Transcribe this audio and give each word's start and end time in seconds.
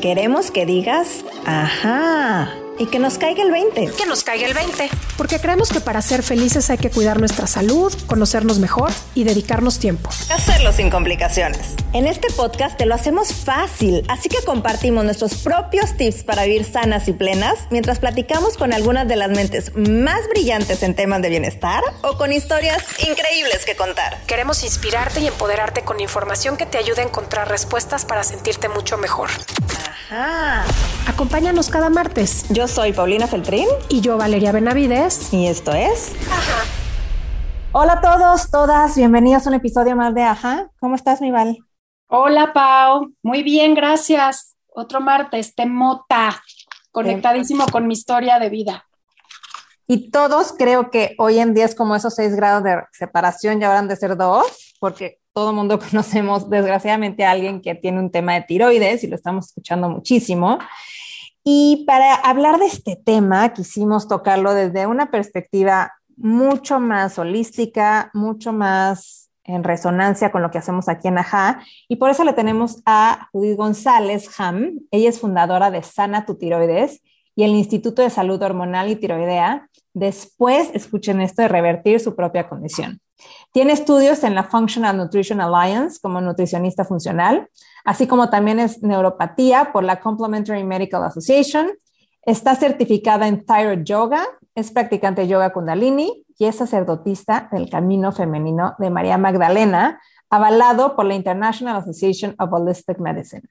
Queremos 0.00 0.50
que 0.50 0.64
digas, 0.64 1.24
ajá 1.44 2.50
y 2.80 2.86
que 2.86 2.98
nos 2.98 3.18
caiga 3.18 3.42
el 3.42 3.50
20. 3.50 3.92
Que 3.92 4.06
nos 4.06 4.24
caiga 4.24 4.46
el 4.46 4.54
20. 4.54 4.88
Porque 5.18 5.38
creemos 5.38 5.68
que 5.68 5.80
para 5.80 6.00
ser 6.00 6.22
felices 6.22 6.70
hay 6.70 6.78
que 6.78 6.90
cuidar 6.90 7.20
nuestra 7.20 7.46
salud, 7.46 7.92
conocernos 8.06 8.58
mejor 8.58 8.90
y 9.14 9.24
dedicarnos 9.24 9.78
tiempo. 9.78 10.08
Hacerlo 10.30 10.72
sin 10.72 10.88
complicaciones. 10.88 11.74
En 11.92 12.06
este 12.06 12.32
podcast 12.32 12.78
te 12.78 12.86
lo 12.86 12.94
hacemos 12.94 13.34
fácil, 13.34 14.02
así 14.08 14.30
que 14.30 14.42
compartimos 14.44 15.04
nuestros 15.04 15.34
propios 15.34 15.94
tips 15.98 16.24
para 16.24 16.44
vivir 16.44 16.64
sanas 16.64 17.06
y 17.06 17.12
plenas 17.12 17.58
mientras 17.70 17.98
platicamos 17.98 18.56
con 18.56 18.72
algunas 18.72 19.06
de 19.06 19.16
las 19.16 19.28
mentes 19.28 19.76
más 19.76 20.26
brillantes 20.30 20.82
en 20.82 20.94
temas 20.94 21.20
de 21.20 21.28
bienestar 21.28 21.84
o 22.00 22.16
con 22.16 22.32
historias 22.32 22.82
increíbles 23.06 23.66
que 23.66 23.76
contar. 23.76 24.18
Queremos 24.26 24.64
inspirarte 24.64 25.20
y 25.20 25.26
empoderarte 25.26 25.82
con 25.82 26.00
información 26.00 26.56
que 26.56 26.64
te 26.64 26.78
ayude 26.78 27.02
a 27.02 27.04
encontrar 27.04 27.48
respuestas 27.48 28.06
para 28.06 28.24
sentirte 28.24 28.70
mucho 28.70 28.96
mejor. 28.96 29.28
Ajá. 30.10 30.64
Acompáñanos 31.06 31.68
cada 31.68 31.90
martes. 31.90 32.44
Yo 32.48 32.66
soy 32.70 32.92
Paulina 32.92 33.26
Feltrín. 33.26 33.66
Y 33.88 34.00
yo, 34.00 34.16
Valeria 34.16 34.52
Benavides. 34.52 35.32
Y 35.34 35.48
esto 35.48 35.72
es. 35.72 36.14
Ajá. 36.30 36.62
Hola 37.72 37.94
a 37.94 38.00
todos, 38.00 38.50
todas. 38.50 38.96
Bienvenidos 38.96 39.44
a 39.46 39.50
un 39.50 39.56
episodio 39.56 39.96
más 39.96 40.14
de 40.14 40.22
Ajá. 40.22 40.70
¿Cómo 40.78 40.94
estás, 40.94 41.20
mi 41.20 41.32
Val? 41.32 41.58
Hola, 42.06 42.52
Pau. 42.52 43.12
Muy 43.22 43.42
bien, 43.42 43.74
gracias. 43.74 44.56
Otro 44.68 45.00
martes, 45.00 45.52
te 45.54 45.66
mota. 45.66 46.40
Conectadísimo 46.92 47.66
con 47.66 47.88
mi 47.88 47.94
historia 47.94 48.38
de 48.38 48.50
vida. 48.50 48.84
Y 49.88 50.12
todos 50.12 50.54
creo 50.56 50.90
que 50.90 51.16
hoy 51.18 51.40
en 51.40 51.54
día 51.54 51.64
es 51.64 51.74
como 51.74 51.96
esos 51.96 52.14
seis 52.14 52.36
grados 52.36 52.62
de 52.62 52.76
separación, 52.92 53.58
ya 53.58 53.66
habrán 53.66 53.88
de 53.88 53.96
ser 53.96 54.16
dos, 54.16 54.76
porque 54.78 55.18
todo 55.32 55.50
el 55.50 55.56
mundo 55.56 55.80
conocemos 55.90 56.48
desgraciadamente 56.48 57.24
a 57.24 57.32
alguien 57.32 57.60
que 57.60 57.74
tiene 57.74 57.98
un 57.98 58.12
tema 58.12 58.34
de 58.34 58.42
tiroides 58.42 59.02
y 59.02 59.08
lo 59.08 59.16
estamos 59.16 59.46
escuchando 59.46 59.88
muchísimo. 59.88 60.58
Y 61.44 61.84
para 61.86 62.14
hablar 62.14 62.58
de 62.58 62.66
este 62.66 62.96
tema, 62.96 63.52
quisimos 63.52 64.08
tocarlo 64.08 64.54
desde 64.54 64.86
una 64.86 65.10
perspectiva 65.10 65.92
mucho 66.16 66.80
más 66.80 67.18
holística, 67.18 68.10
mucho 68.12 68.52
más 68.52 69.30
en 69.44 69.64
resonancia 69.64 70.30
con 70.30 70.42
lo 70.42 70.50
que 70.50 70.58
hacemos 70.58 70.88
aquí 70.88 71.08
en 71.08 71.18
AJA. 71.18 71.60
Y 71.88 71.96
por 71.96 72.10
eso 72.10 72.24
le 72.24 72.34
tenemos 72.34 72.82
a 72.86 73.28
Judith 73.32 73.56
González 73.56 74.28
Ham. 74.38 74.80
Ella 74.90 75.08
es 75.08 75.20
fundadora 75.20 75.70
de 75.70 75.82
Sana 75.82 76.26
Tu 76.26 76.36
Tiroides 76.36 77.02
y 77.40 77.42
el 77.42 77.52
Instituto 77.52 78.02
de 78.02 78.10
Salud 78.10 78.42
Hormonal 78.42 78.90
y 78.90 78.96
Tiroidea. 78.96 79.66
Después, 79.94 80.70
escuchen 80.74 81.22
esto, 81.22 81.40
de 81.40 81.48
revertir 81.48 81.98
su 81.98 82.14
propia 82.14 82.50
condición. 82.50 83.00
Tiene 83.50 83.72
estudios 83.72 84.24
en 84.24 84.34
la 84.34 84.44
Functional 84.44 84.94
Nutrition 84.98 85.40
Alliance 85.40 85.98
como 86.02 86.20
nutricionista 86.20 86.84
funcional, 86.84 87.48
así 87.86 88.06
como 88.06 88.28
también 88.28 88.60
es 88.60 88.82
neuropatía 88.82 89.72
por 89.72 89.84
la 89.84 90.00
Complementary 90.00 90.64
Medical 90.64 91.02
Association. 91.02 91.70
Está 92.26 92.56
certificada 92.56 93.26
en 93.26 93.42
Thyroid 93.46 93.84
Yoga, 93.84 94.22
es 94.54 94.70
practicante 94.70 95.22
de 95.22 95.28
yoga 95.28 95.50
kundalini 95.50 96.26
y 96.36 96.44
es 96.44 96.56
sacerdotista 96.56 97.48
del 97.52 97.70
Camino 97.70 98.12
Femenino 98.12 98.74
de 98.78 98.90
María 98.90 99.16
Magdalena, 99.16 99.98
avalado 100.28 100.94
por 100.94 101.06
la 101.06 101.14
International 101.14 101.76
Association 101.76 102.34
of 102.38 102.52
Holistic 102.52 102.98
Medicine. 102.98 103.44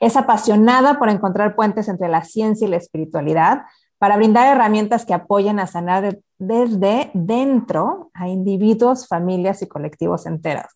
Es 0.00 0.16
apasionada 0.16 0.98
por 0.98 1.08
encontrar 1.08 1.54
puentes 1.54 1.88
entre 1.88 2.08
la 2.08 2.24
ciencia 2.24 2.66
y 2.66 2.70
la 2.70 2.76
espiritualidad, 2.76 3.62
para 3.98 4.16
brindar 4.16 4.48
herramientas 4.48 5.04
que 5.04 5.12
apoyen 5.12 5.60
a 5.60 5.66
sanar 5.66 6.18
desde 6.38 7.10
dentro 7.12 8.10
a 8.14 8.28
individuos, 8.28 9.06
familias 9.06 9.60
y 9.60 9.68
colectivos 9.68 10.24
enteros. 10.24 10.72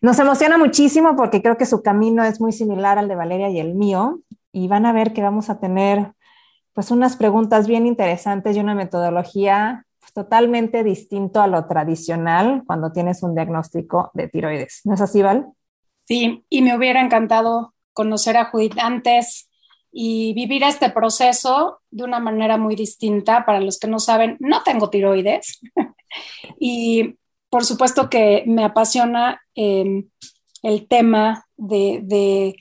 Nos 0.00 0.18
emociona 0.20 0.56
muchísimo 0.56 1.16
porque 1.16 1.42
creo 1.42 1.56
que 1.56 1.66
su 1.66 1.82
camino 1.82 2.22
es 2.22 2.40
muy 2.40 2.52
similar 2.52 2.96
al 2.96 3.08
de 3.08 3.16
Valeria 3.16 3.50
y 3.50 3.58
el 3.58 3.74
mío 3.74 4.20
y 4.52 4.68
van 4.68 4.86
a 4.86 4.92
ver 4.92 5.12
que 5.12 5.22
vamos 5.22 5.50
a 5.50 5.58
tener 5.58 6.12
pues 6.74 6.90
unas 6.90 7.16
preguntas 7.16 7.66
bien 7.66 7.86
interesantes 7.86 8.56
y 8.56 8.60
una 8.60 8.74
metodología 8.74 9.84
pues, 9.98 10.12
totalmente 10.12 10.84
distinto 10.84 11.40
a 11.40 11.46
lo 11.48 11.66
tradicional 11.66 12.62
cuando 12.66 12.92
tienes 12.92 13.22
un 13.22 13.34
diagnóstico 13.34 14.10
de 14.14 14.28
tiroides. 14.28 14.82
¿No 14.84 14.94
es 14.94 15.00
así, 15.00 15.22
Val? 15.22 15.46
Sí, 16.04 16.44
y 16.48 16.62
me 16.62 16.76
hubiera 16.76 17.00
encantado 17.00 17.74
conocer 17.94 18.36
a 18.36 18.46
Judith 18.46 18.78
antes 18.78 19.48
y 19.90 20.34
vivir 20.34 20.64
este 20.64 20.90
proceso 20.90 21.78
de 21.90 22.04
una 22.04 22.20
manera 22.20 22.58
muy 22.58 22.74
distinta. 22.74 23.46
Para 23.46 23.60
los 23.60 23.78
que 23.78 23.86
no 23.86 23.98
saben, 23.98 24.36
no 24.40 24.62
tengo 24.62 24.90
tiroides 24.90 25.60
y 26.60 27.14
por 27.48 27.64
supuesto 27.64 28.10
que 28.10 28.42
me 28.46 28.64
apasiona 28.64 29.40
em, 29.54 30.08
el 30.64 30.88
tema 30.88 31.46
de, 31.56 32.56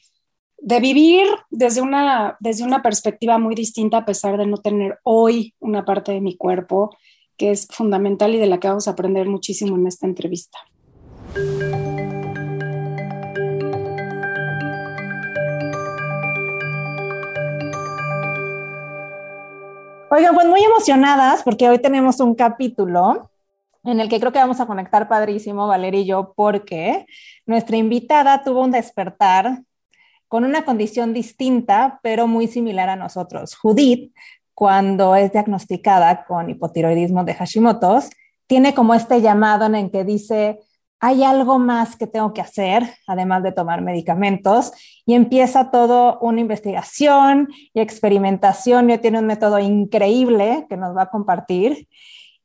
vivir 0.79 1.25
desde 1.49 1.81
una, 1.81 2.37
desde 2.39 2.63
una 2.63 2.83
perspectiva 2.83 3.39
muy 3.39 3.55
distinta 3.55 3.97
a 3.97 4.05
pesar 4.05 4.37
de 4.37 4.45
no 4.45 4.57
tener 4.57 4.99
hoy 5.03 5.55
una 5.59 5.83
parte 5.83 6.11
de 6.11 6.21
mi 6.21 6.37
cuerpo 6.37 6.95
que 7.37 7.49
es 7.49 7.67
fundamental 7.71 8.35
y 8.35 8.37
de 8.37 8.45
la 8.45 8.59
que 8.59 8.67
vamos 8.67 8.87
a 8.87 8.91
aprender 8.91 9.27
muchísimo 9.27 9.75
en 9.75 9.87
esta 9.87 10.05
entrevista. 10.05 10.59
Oigan, 20.15 20.35
pues 20.35 20.45
muy 20.45 20.63
emocionadas 20.63 21.41
porque 21.41 21.67
hoy 21.67 21.79
tenemos 21.79 22.19
un 22.19 22.35
capítulo 22.35 23.31
en 23.83 23.99
el 23.99 24.09
que 24.09 24.19
creo 24.19 24.31
que 24.31 24.37
vamos 24.37 24.59
a 24.59 24.67
conectar 24.67 25.07
padrísimo, 25.07 25.65
Valeria 25.65 26.01
y 26.01 26.05
yo, 26.05 26.33
porque 26.35 27.07
nuestra 27.47 27.77
invitada 27.77 28.43
tuvo 28.43 28.61
un 28.61 28.69
despertar 28.69 29.63
con 30.27 30.43
una 30.43 30.65
condición 30.65 31.15
distinta, 31.15 31.99
pero 32.03 32.27
muy 32.27 32.45
similar 32.45 32.89
a 32.89 32.95
nosotros. 32.95 33.55
Judith, 33.55 34.13
cuando 34.53 35.15
es 35.15 35.31
diagnosticada 35.31 36.25
con 36.25 36.47
hipotiroidismo 36.47 37.23
de 37.23 37.33
Hashimoto's, 37.33 38.11
tiene 38.45 38.75
como 38.75 38.93
este 38.93 39.19
llamado 39.19 39.65
en 39.65 39.73
el 39.73 39.89
que 39.89 40.03
dice, 40.03 40.59
hay 41.05 41.25
algo 41.25 41.59
más 41.59 41.97
que 41.97 42.07
tengo 42.07 42.31
que 42.31 42.39
hacer, 42.39 42.95
además 43.07 43.43
de 43.43 43.51
tomar 43.51 43.81
medicamentos, 43.81 44.71
y 45.05 45.15
empieza 45.15 45.69
todo 45.69 46.17
una 46.21 46.39
investigación 46.39 47.49
y 47.73 47.81
experimentación. 47.81 48.89
y 48.89 48.97
tiene 48.99 49.19
un 49.19 49.25
método 49.25 49.59
increíble 49.59 50.65
que 50.69 50.77
nos 50.77 50.95
va 50.95 51.01
a 51.03 51.09
compartir. 51.09 51.89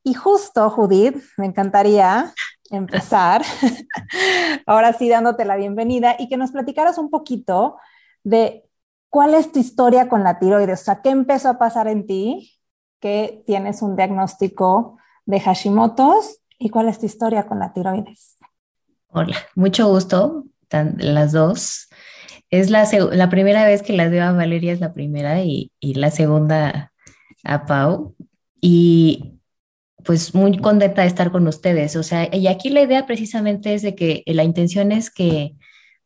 Y 0.02 0.14
justo, 0.14 0.70
Judith, 0.70 1.22
me 1.36 1.46
encantaría 1.46 2.34
empezar, 2.70 3.42
ahora 4.66 4.92
sí 4.92 5.08
dándote 5.08 5.44
la 5.44 5.54
bienvenida 5.54 6.16
y 6.18 6.28
que 6.28 6.36
nos 6.36 6.50
platicaras 6.50 6.98
un 6.98 7.10
poquito 7.10 7.76
de 8.24 8.64
cuál 9.08 9.34
es 9.34 9.52
tu 9.52 9.60
historia 9.60 10.08
con 10.08 10.24
la 10.24 10.40
tiroides, 10.40 10.80
o 10.80 10.84
sea, 10.84 11.00
qué 11.00 11.10
empezó 11.10 11.48
a 11.48 11.58
pasar 11.58 11.86
en 11.86 12.08
ti, 12.08 12.58
que 12.98 13.44
tienes 13.46 13.82
un 13.82 13.94
diagnóstico 13.94 14.98
de 15.26 15.38
Hashimoto's 15.38 16.40
y 16.58 16.70
cuál 16.70 16.88
es 16.88 16.98
tu 16.98 17.06
historia 17.06 17.46
con 17.46 17.60
la 17.60 17.72
tiroides. 17.72 18.38
Hola, 19.10 19.36
mucho 19.54 19.88
gusto, 19.88 20.44
las 20.70 21.32
dos. 21.32 21.88
Es 22.50 22.70
la, 22.70 22.88
la, 23.12 23.30
primera 23.30 23.64
vez 23.64 23.82
que 23.82 23.94
las 23.94 24.10
veo 24.10 24.24
a 24.24 24.32
Valeria, 24.32 24.72
es 24.72 24.80
la 24.80 24.92
primera, 24.92 25.42
y, 25.42 25.72
y, 25.80 25.94
la 25.94 26.10
segunda 26.10 26.92
a 27.44 27.66
Pau. 27.66 28.14
Y 28.60 29.38
pues 30.04 30.34
muy 30.34 30.58
contenta 30.58 31.02
de 31.02 31.08
estar 31.08 31.30
con 31.30 31.46
ustedes. 31.48 31.96
O 31.96 32.02
sea, 32.02 32.34
y 32.34 32.46
aquí 32.46 32.70
la 32.70 32.82
idea 32.82 33.06
precisamente 33.06 33.74
es 33.74 33.82
de 33.82 33.94
que 33.94 34.22
la 34.26 34.44
intención 34.44 34.92
es 34.92 35.10
que 35.10 35.56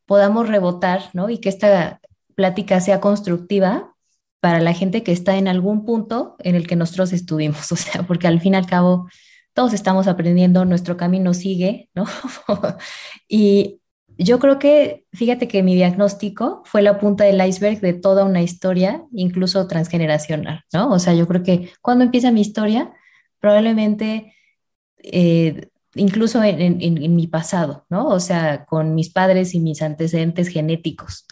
podamos 0.06 0.48
rebotar, 0.48 1.02
¿no? 1.12 1.28
Y 1.30 1.38
que 1.38 1.48
esta 1.48 2.00
plática 2.34 2.80
sea 2.80 3.00
constructiva 3.00 3.94
para 4.40 4.60
la 4.60 4.74
gente 4.74 5.02
que 5.02 5.12
está 5.12 5.36
en 5.36 5.48
algún 5.48 5.84
punto 5.84 6.36
en 6.40 6.56
el 6.56 6.66
que 6.66 6.76
nosotros 6.76 7.12
estuvimos. 7.12 7.70
O 7.72 7.76
sea, 7.76 8.02
porque 8.04 8.26
al 8.28 8.40
fin 8.40 8.54
y 8.54 8.56
al 8.56 8.66
cabo 8.66 9.08
todos 9.54 9.72
estamos 9.72 10.06
aprendiendo, 10.06 10.64
nuestro 10.64 10.96
camino 10.96 11.34
sigue, 11.34 11.88
¿no? 11.94 12.06
y 13.28 13.80
yo 14.18 14.38
creo 14.38 14.58
que, 14.58 15.04
fíjate 15.12 15.48
que 15.48 15.62
mi 15.62 15.74
diagnóstico 15.74 16.62
fue 16.64 16.82
la 16.82 16.98
punta 16.98 17.24
del 17.24 17.44
iceberg 17.46 17.80
de 17.80 17.94
toda 17.94 18.24
una 18.24 18.42
historia, 18.42 19.02
incluso 19.12 19.66
transgeneracional, 19.66 20.64
¿no? 20.72 20.90
O 20.90 20.99
sea, 20.99 21.14
yo 21.14 21.26
creo 21.26 21.43
que 21.43 21.70
cuando 21.81 22.04
empieza 22.04 22.31
mi 22.31 22.40
historia, 22.40 22.93
probablemente 23.40 24.34
eh, 25.02 25.69
incluso 25.94 26.43
en, 26.43 26.81
en, 26.81 27.16
mi 27.16 27.26
pasado, 27.26 27.87
¿no? 27.90 28.08
O 28.08 28.20
sea, 28.20 28.64
con 28.64 28.94
mis 28.94 29.10
padres 29.10 29.55
y 29.55 29.60
mis 29.60 29.82
antecedentes 29.82 30.48
genéticos. 30.48 31.26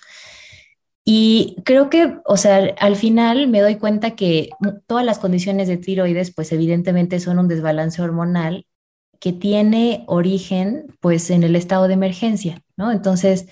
Y 1.05 1.57
creo 1.65 1.89
que, 1.91 2.19
o 2.27 2.37
sea, 2.37 2.75
al 2.79 2.97
final 2.97 3.49
me 3.49 3.61
doy 3.61 3.77
cuenta 3.77 4.13
que 4.13 4.51
todas 4.87 5.05
las 5.05 5.19
condiciones 5.19 5.67
de 5.67 5.79
tiroides, 5.79 6.33
pues 6.35 6.53
evidentemente 6.53 7.21
son 7.21 7.39
un 7.39 7.49
desbalance 7.49 8.03
hormonal 8.03 8.67
que 9.19 9.33
tiene 9.33 10.05
origen, 10.07 10.87
pues, 11.01 11.31
en 11.31 11.43
el 11.43 11.55
estado 11.55 11.89
de 11.89 11.95
emergencia, 11.95 12.63
¿no? 12.77 12.91
Entonces, 12.91 13.47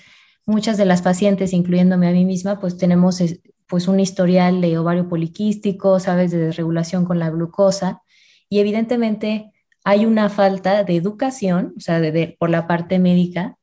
muchas 0.45 0.77
de 0.77 0.85
las 0.85 1.03
pacientes, 1.03 1.53
incluyéndome 1.53 2.07
a 2.07 2.11
mí 2.11 2.25
misma, 2.25 2.59
pues 2.59 2.77
tenemos, 2.77 3.21
pues, 3.67 3.87
un 3.87 3.99
historial 3.99 4.61
de 4.61 4.77
ovario 4.79 5.07
poliquístico, 5.07 5.99
¿sabes?, 5.99 6.31
de 6.31 6.39
desregulación 6.39 7.05
con 7.05 7.19
la 7.19 7.29
glucosa. 7.29 8.01
Y 8.49 8.59
evidentemente 8.59 9.51
hay 9.83 10.05
una 10.07 10.29
falta 10.29 10.83
de 10.83 10.95
educación, 10.95 11.73
o 11.77 11.79
sea, 11.79 11.99
de, 11.99 12.35
por 12.39 12.49
la 12.49 12.65
parte 12.65 12.97
médica, 12.97 13.58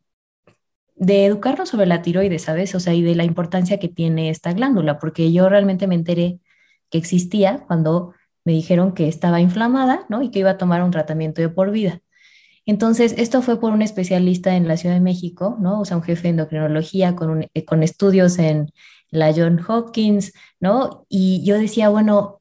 de 0.97 1.27
educarnos 1.27 1.69
sobre 1.69 1.87
la 1.87 2.03
tiroides, 2.03 2.43
¿sabes? 2.43 2.75
O 2.75 2.81
sea, 2.81 2.95
y 2.95 3.03
de 3.03 3.15
la 3.15 3.25
importancia 3.25 3.79
que 3.79 3.89
tiene 3.89 4.31
esta 4.31 4.53
glándula, 4.53 4.99
porque 4.99 5.33
yo 5.33 5.49
realmente 5.49 5.87
me 5.87 5.95
enteré 5.95 6.41
que 6.91 6.99
existía 6.99 7.65
cuando 7.67 8.15
me 8.45 8.53
dijeron 8.53 8.93
que 8.95 9.09
estaba 9.09 9.41
inflamada, 9.41 10.07
¿no? 10.09 10.23
Y 10.23 10.31
que 10.31 10.41
iba 10.41 10.51
a 10.51 10.59
tomar 10.59 10.83
un 10.83 10.91
tratamiento 10.93 11.43
de 11.43 11.49
por 11.51 11.71
vida. 11.71 12.03
Entonces, 12.67 13.15
esto 13.19 13.43
fue 13.43 13.61
por 13.61 13.73
un 13.73 13.83
especialista 13.83 14.57
en 14.57 14.69
la 14.69 14.77
Ciudad 14.77 14.95
de 14.97 15.01
México, 15.01 15.57
¿no? 15.61 15.81
O 15.81 15.85
sea, 15.85 15.97
un 15.97 16.03
jefe 16.03 16.25
de 16.25 16.29
endocrinología 16.31 17.15
con, 17.17 17.49
eh, 17.55 17.65
con 17.65 17.83
estudios 17.83 18.39
en 18.39 18.73
la 19.11 19.33
John 19.35 19.61
Hopkins, 19.67 20.33
¿no? 20.61 21.07
Y 21.09 21.45
yo 21.45 21.59
decía, 21.59 21.89
bueno, 21.91 22.41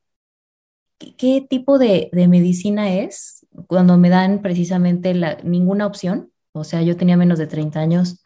¿qué, 1.18 1.46
tipo 1.48 1.78
de, 1.78 2.10
de, 2.12 2.28
medicina 2.28 2.94
es 2.94 3.46
cuando 3.68 3.98
me 3.98 4.10
dan 4.10 4.42
precisamente 4.42 5.13
la, 5.13 5.38
ninguna 5.44 5.86
opción? 5.88 6.31
O 6.54 6.63
sea, 6.63 6.81
yo 6.81 6.98
tenía 6.98 7.18
menos 7.18 7.38
de 7.40 7.48
30 7.48 7.80
años 7.80 8.24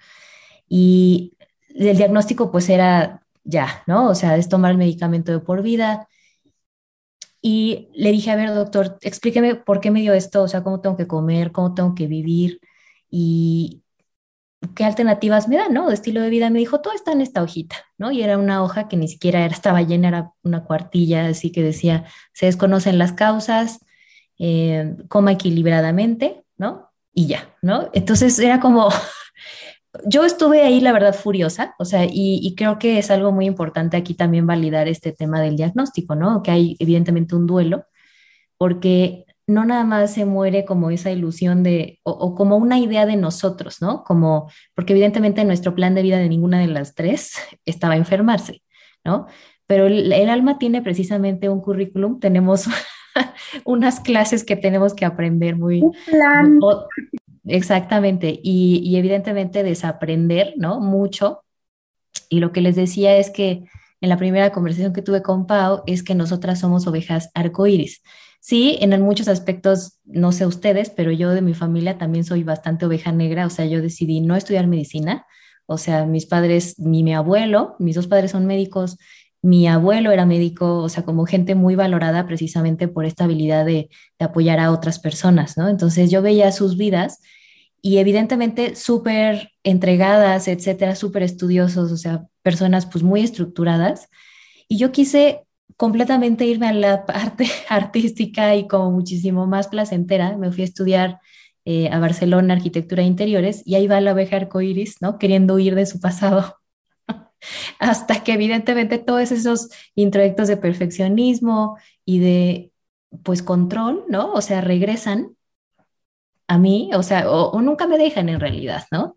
y 0.69 1.33
el 1.69 1.97
diagnóstico 1.97 2.51
pues 2.51 2.69
era 2.69 3.23
ya, 3.43 3.83
¿no? 3.87 4.09
O 4.09 4.15
sea, 4.15 4.37
es 4.37 4.49
tomar 4.49 4.71
el 4.71 4.77
medicamento 4.77 5.31
de 5.31 5.39
por 5.39 5.61
vida. 5.63 6.07
Y 7.41 7.89
le 7.93 8.11
dije, 8.11 8.31
a 8.31 8.35
ver, 8.35 8.53
doctor, 8.53 8.97
explíqueme 9.01 9.55
por 9.55 9.79
qué 9.79 9.91
me 9.91 10.01
dio 10.01 10.13
esto, 10.13 10.43
o 10.43 10.47
sea, 10.47 10.63
cómo 10.63 10.81
tengo 10.81 10.97
que 10.97 11.07
comer, 11.07 11.51
cómo 11.51 11.73
tengo 11.73 11.95
que 11.95 12.07
vivir 12.07 12.59
y 13.09 13.83
qué 14.75 14.83
alternativas 14.83 15.47
me 15.47 15.57
dan, 15.57 15.73
¿no? 15.73 15.87
De 15.87 15.93
estilo 15.93 16.21
de 16.21 16.29
vida. 16.29 16.49
Me 16.49 16.59
dijo, 16.59 16.81
todo 16.81 16.93
está 16.93 17.11
en 17.13 17.21
esta 17.21 17.41
hojita, 17.41 17.77
¿no? 17.97 18.11
Y 18.11 18.21
era 18.21 18.37
una 18.37 18.61
hoja 18.63 18.87
que 18.87 18.97
ni 18.97 19.07
siquiera 19.07 19.45
era, 19.45 19.53
estaba 19.53 19.81
llena, 19.81 20.09
era 20.09 20.33
una 20.43 20.63
cuartilla, 20.65 21.27
así 21.27 21.51
que 21.51 21.63
decía, 21.63 22.05
se 22.33 22.45
desconocen 22.47 22.97
las 22.97 23.13
causas, 23.13 23.79
eh, 24.37 24.95
coma 25.07 25.31
equilibradamente, 25.33 26.43
¿no? 26.57 26.91
Y 27.13 27.27
ya, 27.27 27.55
¿no? 27.61 27.89
Entonces 27.93 28.37
era 28.39 28.59
como, 28.59 28.89
yo 30.05 30.23
estuve 30.23 30.61
ahí, 30.61 30.81
la 30.81 30.91
verdad, 30.91 31.15
furiosa, 31.15 31.75
o 31.79 31.85
sea, 31.85 32.05
y, 32.09 32.53
creo 32.55 32.77
que 32.77 32.99
es 32.99 33.09
algo 33.09 33.31
muy 33.31 33.45
importante 33.45 33.97
aquí 33.97 34.13
también 34.13 34.45
validar 34.45 34.87
este 34.87 35.11
tema 35.11 35.41
del 35.41 35.55
diagnóstico, 35.55 36.15
¿no? 36.15 36.43
Que 36.43 36.51
hay 36.51 36.75
evidentemente 36.79 37.35
un 37.35 37.47
duelo, 37.47 37.85
porque 38.57 39.25
no 39.47 39.65
nada 39.65 39.83
más 39.83 40.13
se 40.13 40.25
muere 40.25 40.63
como 40.63 40.91
esa 40.91 41.09
ilusión 41.11 41.63
de, 41.63 41.99
o, 42.03 42.35
como 42.35 42.57
una 42.57 42.77
idea 42.77 43.07
de 43.07 43.17
nosotros, 43.17 43.81
¿no? 43.81 44.03
Como, 44.03 44.51
porque 44.75 44.93
evidentemente 44.93 45.43
nuestro 45.43 45.73
plan 45.73 45.95
de 45.95 46.03
vida 46.03 46.17
de 46.17 46.29
ninguna 46.29 46.59
de 46.59 46.67
las 46.67 46.93
tres 46.93 47.33
estaba 47.65 47.95
enfermarse, 47.95 48.61
¿no? 49.03 49.25
Pero 49.65 49.87
el, 49.87 50.29
alma 50.29 50.57
tiene 50.57 50.81
precisamente 50.81 51.49
un 51.49 51.61
currículum, 51.61 52.19
tenemos 52.19 52.67
unas 53.65 53.99
clases 53.99 54.43
que 54.43 54.55
tenemos 54.55 54.93
que 54.93 55.05
aprender 55.05 55.55
muy... 55.57 55.81
Un 55.81 55.95
plan. 56.05 56.59
Exactamente, 57.45 58.39
y, 58.43 58.95
evidentemente 58.97 59.63
desaprender, 59.63 60.53
¿no? 60.57 60.79
Mucho. 60.79 61.43
Y 62.29 62.39
lo 62.39 62.51
que 62.51 62.61
les 62.61 62.75
decía 62.75 63.17
es 63.17 63.29
que 63.29 63.63
en 64.01 64.09
la 64.09 64.17
primera 64.17 64.51
conversación 64.51 64.93
que 64.93 65.01
tuve 65.01 65.21
con 65.21 65.47
Pau 65.47 65.83
es 65.87 66.03
que 66.03 66.15
nosotras 66.15 66.59
somos 66.59 66.87
ovejas 66.87 67.31
arcoíris. 67.33 68.01
Sí, 68.41 68.77
en 68.81 69.01
muchos 69.01 69.27
aspectos, 69.27 69.99
no 70.05 70.31
sé 70.31 70.45
ustedes, 70.45 70.89
pero 70.89 71.11
yo 71.11 71.31
de 71.31 71.41
mi 71.41 71.53
familia 71.53 71.97
también 71.97 72.23
soy 72.23 72.43
bastante 72.43 72.85
oveja 72.85 73.11
negra, 73.11 73.45
o 73.45 73.49
sea, 73.49 73.65
yo 73.65 73.81
decidí 73.81 74.21
no 74.21 74.35
estudiar 74.35 74.67
medicina, 74.67 75.25
o 75.65 75.77
sea, 75.77 76.05
mis 76.05 76.25
padres, 76.25 76.79
ni 76.79 77.03
mi 77.03 77.13
abuelo, 77.13 77.75
mis 77.79 77.95
dos 77.95 78.07
padres 78.07 78.31
son 78.31 78.45
médicos, 78.45 78.97
mi 79.41 79.67
abuelo 79.67 80.11
era 80.11 80.25
médico, 80.25 80.79
o 80.79 80.89
sea, 80.89 81.03
como 81.03 81.25
gente 81.25 81.55
muy 81.55 81.75
valorada 81.75 82.25
precisamente 82.27 82.87
por 82.87 83.05
esta 83.05 83.23
habilidad 83.25 83.65
de, 83.65 83.89
apoyar 84.19 84.59
a 84.59 84.71
otras 84.71 84.99
personas, 84.99 85.57
¿no? 85.57 85.69
Entonces 85.69 86.11
yo 86.11 86.21
veía 86.21 86.51
sus 86.51 86.77
vidas 86.77 87.21
y 87.81 87.97
evidentemente 87.99 88.75
súper 88.75 89.51
entregadas, 89.63 90.47
etcétera, 90.49 90.95
súper 90.95 91.23
estudiosos, 91.23 91.91
o 91.91 91.97
sea, 91.97 92.27
personas 92.41 92.85
pues 92.85 93.03
muy 93.03 93.21
estructuradas. 93.21 94.09
Y 94.67 94.77
yo 94.77 94.91
quise 94.91 95.45
completamente 95.77 96.45
irme 96.45 96.67
a 96.67 96.73
la 96.73 97.05
parte 97.07 97.47
artística 97.69 98.55
y 98.55 98.67
como 98.67 98.91
muchísimo 98.91 99.47
más 99.47 99.69
placentera. 99.69 100.37
Me 100.37 100.51
fui 100.51 100.63
a 100.63 100.65
estudiar 100.65 101.19
eh, 101.65 101.89
a 101.89 101.99
Barcelona 101.99 102.55
arquitectura 102.55 103.03
de 103.03 103.07
interiores 103.07 103.63
y 103.65 103.75
ahí 103.75 103.87
va 103.87 104.01
la 104.01 104.13
oveja 104.13 104.35
arcoíris, 104.37 104.97
¿no? 105.01 105.17
Queriendo 105.17 105.55
huir 105.55 105.75
de 105.75 105.85
su 105.85 105.99
pasado. 106.01 106.58
Hasta 107.79 108.23
que 108.23 108.33
evidentemente 108.33 108.97
todos 108.97 109.31
esos 109.31 109.69
introyectos 109.95 110.47
de 110.47 110.57
perfeccionismo 110.57 111.77
y 112.05 112.19
de 112.19 112.71
pues 113.23 113.41
control, 113.43 114.05
¿no? 114.09 114.33
O 114.33 114.41
sea, 114.41 114.61
regresan 114.61 115.35
a 116.47 116.57
mí, 116.57 116.89
o 116.93 117.03
sea, 117.03 117.29
o, 117.29 117.61
nunca 117.61 117.87
me 117.87 117.97
dejan 117.97 118.29
en 118.29 118.39
realidad, 118.39 118.85
¿no? 118.91 119.15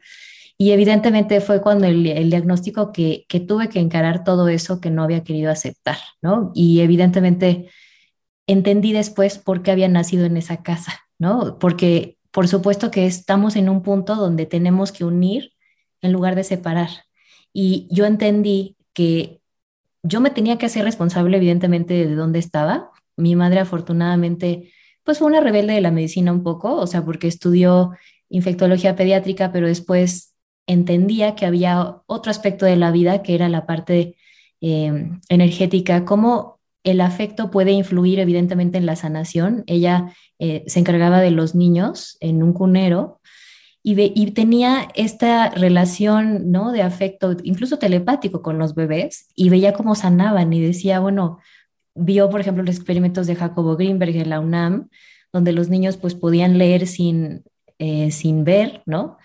Y 0.58 0.72
evidentemente 0.72 1.40
fue 1.40 1.60
cuando 1.60 1.86
el, 1.86 2.30
diagnóstico 2.30 2.92
que, 2.92 3.24
que, 3.28 3.40
tuve 3.40 3.68
que 3.68 3.80
encarar 3.80 4.22
todo 4.22 4.48
eso 4.48 4.80
que 4.80 4.90
no 4.90 5.02
había 5.02 5.24
querido 5.24 5.50
aceptar, 5.50 5.96
¿no? 6.20 6.52
Y 6.54 6.80
evidentemente 6.80 7.70
entendí 8.46 8.92
después 8.92 9.38
por 9.38 9.62
qué 9.62 9.70
había 9.72 9.88
nacido 9.88 10.26
en 10.26 10.36
esa 10.36 10.62
casa, 10.62 11.00
¿no? 11.18 11.58
Porque 11.58 12.18
por 12.32 12.48
supuesto 12.48 12.90
que 12.90 13.06
estamos 13.06 13.56
en 13.56 13.68
un 13.68 13.82
punto 13.82 14.16
donde 14.16 14.46
tenemos 14.46 14.90
que 14.90 15.04
unir 15.04 15.52
en 16.00 16.12
lugar 16.12 16.34
de 16.34 16.44
separar. 16.44 16.88
Y 17.52 17.88
yo 17.90 18.06
entendí 18.06 18.76
que 18.94 19.40
yo 20.02 20.20
me 20.20 20.30
tenía 20.30 20.58
que 20.58 20.66
hacer 20.66 20.84
responsable, 20.84 21.36
evidentemente, 21.36 21.94
de 21.94 22.14
dónde 22.14 22.38
estaba. 22.38 22.90
Mi 23.16 23.36
madre, 23.36 23.60
afortunadamente, 23.60 24.72
pues 25.04 25.18
fue 25.18 25.28
una 25.28 25.40
rebelde 25.40 25.74
de 25.74 25.80
la 25.80 25.90
medicina 25.90 26.32
un 26.32 26.42
poco, 26.42 26.74
o 26.74 26.86
sea, 26.86 27.04
porque 27.04 27.28
estudió 27.28 27.92
infectología 28.28 28.96
pediátrica, 28.96 29.52
pero 29.52 29.66
después 29.66 30.34
entendía 30.66 31.34
que 31.34 31.46
había 31.46 31.98
otro 32.06 32.30
aspecto 32.30 32.66
de 32.66 32.76
la 32.76 32.90
vida 32.90 33.22
que 33.22 33.34
era 33.34 33.48
la 33.48 33.66
parte 33.66 34.16
em, 34.60 35.20
energética, 35.28 36.04
cómo 36.04 36.60
el 36.84 37.00
afecto 37.00 37.50
puede 37.50 37.72
influir 37.72 38.18
evidentemente 38.18 38.78
en 38.78 38.86
la 38.86 38.96
sanación. 38.96 39.62
Ella 39.66 40.14
eh, 40.38 40.64
se 40.66 40.80
encargaba 40.80 41.20
de 41.20 41.30
los 41.30 41.54
niños 41.54 42.16
en 42.20 42.42
un 42.42 42.52
cunero 42.52 43.20
y, 43.84 44.30
tenía 44.30 44.88
esta 44.94 45.50
relación 45.50 46.52
¿no? 46.52 46.70
de 46.70 46.82
afecto, 46.82 47.36
incluso 47.42 47.78
telepático 47.78 48.40
con 48.40 48.58
los 48.58 48.74
bebés, 48.74 49.28
y 49.34 49.50
veía 49.50 49.72
cómo 49.72 49.94
sanaban 49.94 50.52
y 50.52 50.60
decía, 50.60 51.00
bueno, 51.00 51.38
vio, 51.94 52.30
por 52.30 52.40
ejemplo, 52.40 52.62
los 52.62 52.76
experimentos 52.76 53.26
de 53.26 53.34
Jacobo 53.34 53.76
Greenberg 53.76 54.16
en 54.16 54.30
la 54.30 54.40
UNAM, 54.40 54.88
donde 55.32 55.52
los 55.52 55.68
niños 55.68 55.96
pues 55.96 56.14
podían 56.14 56.58
leer 56.58 56.86
sin, 56.86 57.42
eh, 57.78 58.10
sin 58.12 58.44
ver, 58.44 58.82
¿no? 58.86 59.18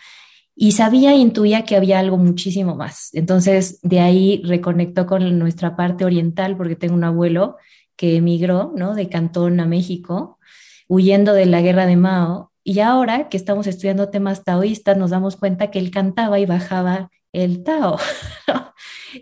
Y 0.56 0.72
sabía, 0.72 1.14
intuía 1.14 1.64
que 1.64 1.76
había 1.76 2.00
algo 2.00 2.18
muchísimo 2.18 2.76
más. 2.76 3.14
Entonces, 3.14 3.80
de 3.84 4.00
ahí 4.00 4.42
reconectó 4.44 5.06
con 5.06 5.38
nuestra 5.38 5.76
parte 5.76 6.04
oriental, 6.04 6.58
porque 6.58 6.76
tengo 6.76 6.96
un 6.96 7.04
abuelo 7.04 7.58
que 7.96 8.16
emigró, 8.16 8.74
¿no? 8.76 8.96
De 8.96 9.08
Cantón 9.08 9.60
a 9.60 9.68
México, 9.68 10.40
huyendo 10.88 11.34
de 11.34 11.46
la 11.46 11.62
guerra 11.62 11.86
de 11.86 11.98
Mao. 11.98 12.47
Y 12.68 12.82
ahora 12.82 13.30
que 13.30 13.38
estamos 13.38 13.66
estudiando 13.66 14.10
temas 14.10 14.44
taoístas, 14.44 14.98
nos 14.98 15.12
damos 15.12 15.38
cuenta 15.38 15.72
que 15.72 15.80
él 15.80 15.90
cantaba 15.90 16.38
y 16.38 16.46
bajaba 16.46 17.10
el 17.32 17.64
Tao. 17.64 17.98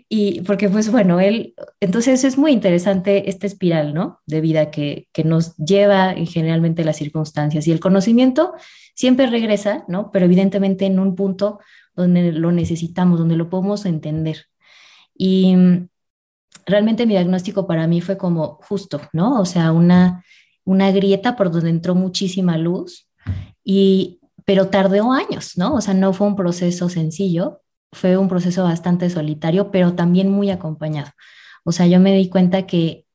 Y 0.08 0.40
porque, 0.42 0.68
pues 0.68 0.90
bueno, 0.90 1.20
él, 1.20 1.54
entonces 1.80 2.24
es 2.24 2.36
muy 2.36 2.50
interesante 2.50 3.30
esta 3.30 3.46
espiral, 3.46 3.94
¿no? 3.94 4.20
De 4.26 4.40
vida 4.40 4.70
que, 4.70 5.08
que 5.12 5.22
nos 5.24 5.56
lleva 5.56 6.12
generalmente 6.26 6.84
las 6.84 6.96
circunstancias 6.96 7.66
y 7.66 7.72
el 7.72 7.80
conocimiento 7.80 8.52
siempre 8.94 9.26
regresa, 9.28 9.84
¿no? 9.86 10.10
Pero 10.10 10.26
evidentemente 10.26 10.84
en 10.84 10.98
un 10.98 11.14
punto 11.14 11.60
donde 11.94 12.32
lo 12.32 12.50
necesitamos, 12.50 13.20
donde 13.20 13.36
lo 13.36 13.48
podemos 13.48 13.86
entender. 13.86 14.46
Y 15.16 15.54
mm, 15.56 15.88
realmente 16.66 17.06
mi 17.06 17.14
diagnóstico 17.14 17.66
para 17.66 17.86
mí 17.86 18.00
fue 18.00 18.18
como 18.18 18.58
justo, 18.62 19.00
¿no? 19.12 19.40
O 19.40 19.44
sea, 19.44 19.70
una, 19.72 20.24
una 20.64 20.90
grieta 20.90 21.36
por 21.36 21.50
donde 21.52 21.70
entró 21.70 21.94
muchísima 21.94 22.58
luz, 22.58 23.05
y, 23.66 24.20
pero 24.44 24.68
tardó 24.68 25.12
años, 25.12 25.58
¿no? 25.58 25.74
O 25.74 25.80
sea, 25.80 25.92
no 25.92 26.12
fue 26.12 26.28
un 26.28 26.36
proceso 26.36 26.88
sencillo, 26.88 27.62
fue 27.92 28.16
un 28.16 28.28
proceso 28.28 28.62
bastante 28.62 29.10
solitario, 29.10 29.72
pero 29.72 29.94
también 29.94 30.30
muy 30.30 30.50
acompañado. 30.50 31.10
O 31.64 31.72
sea, 31.72 31.88
yo 31.88 31.98
me 31.98 32.14
di 32.14 32.28
cuenta 32.28 32.64
que 32.64 33.06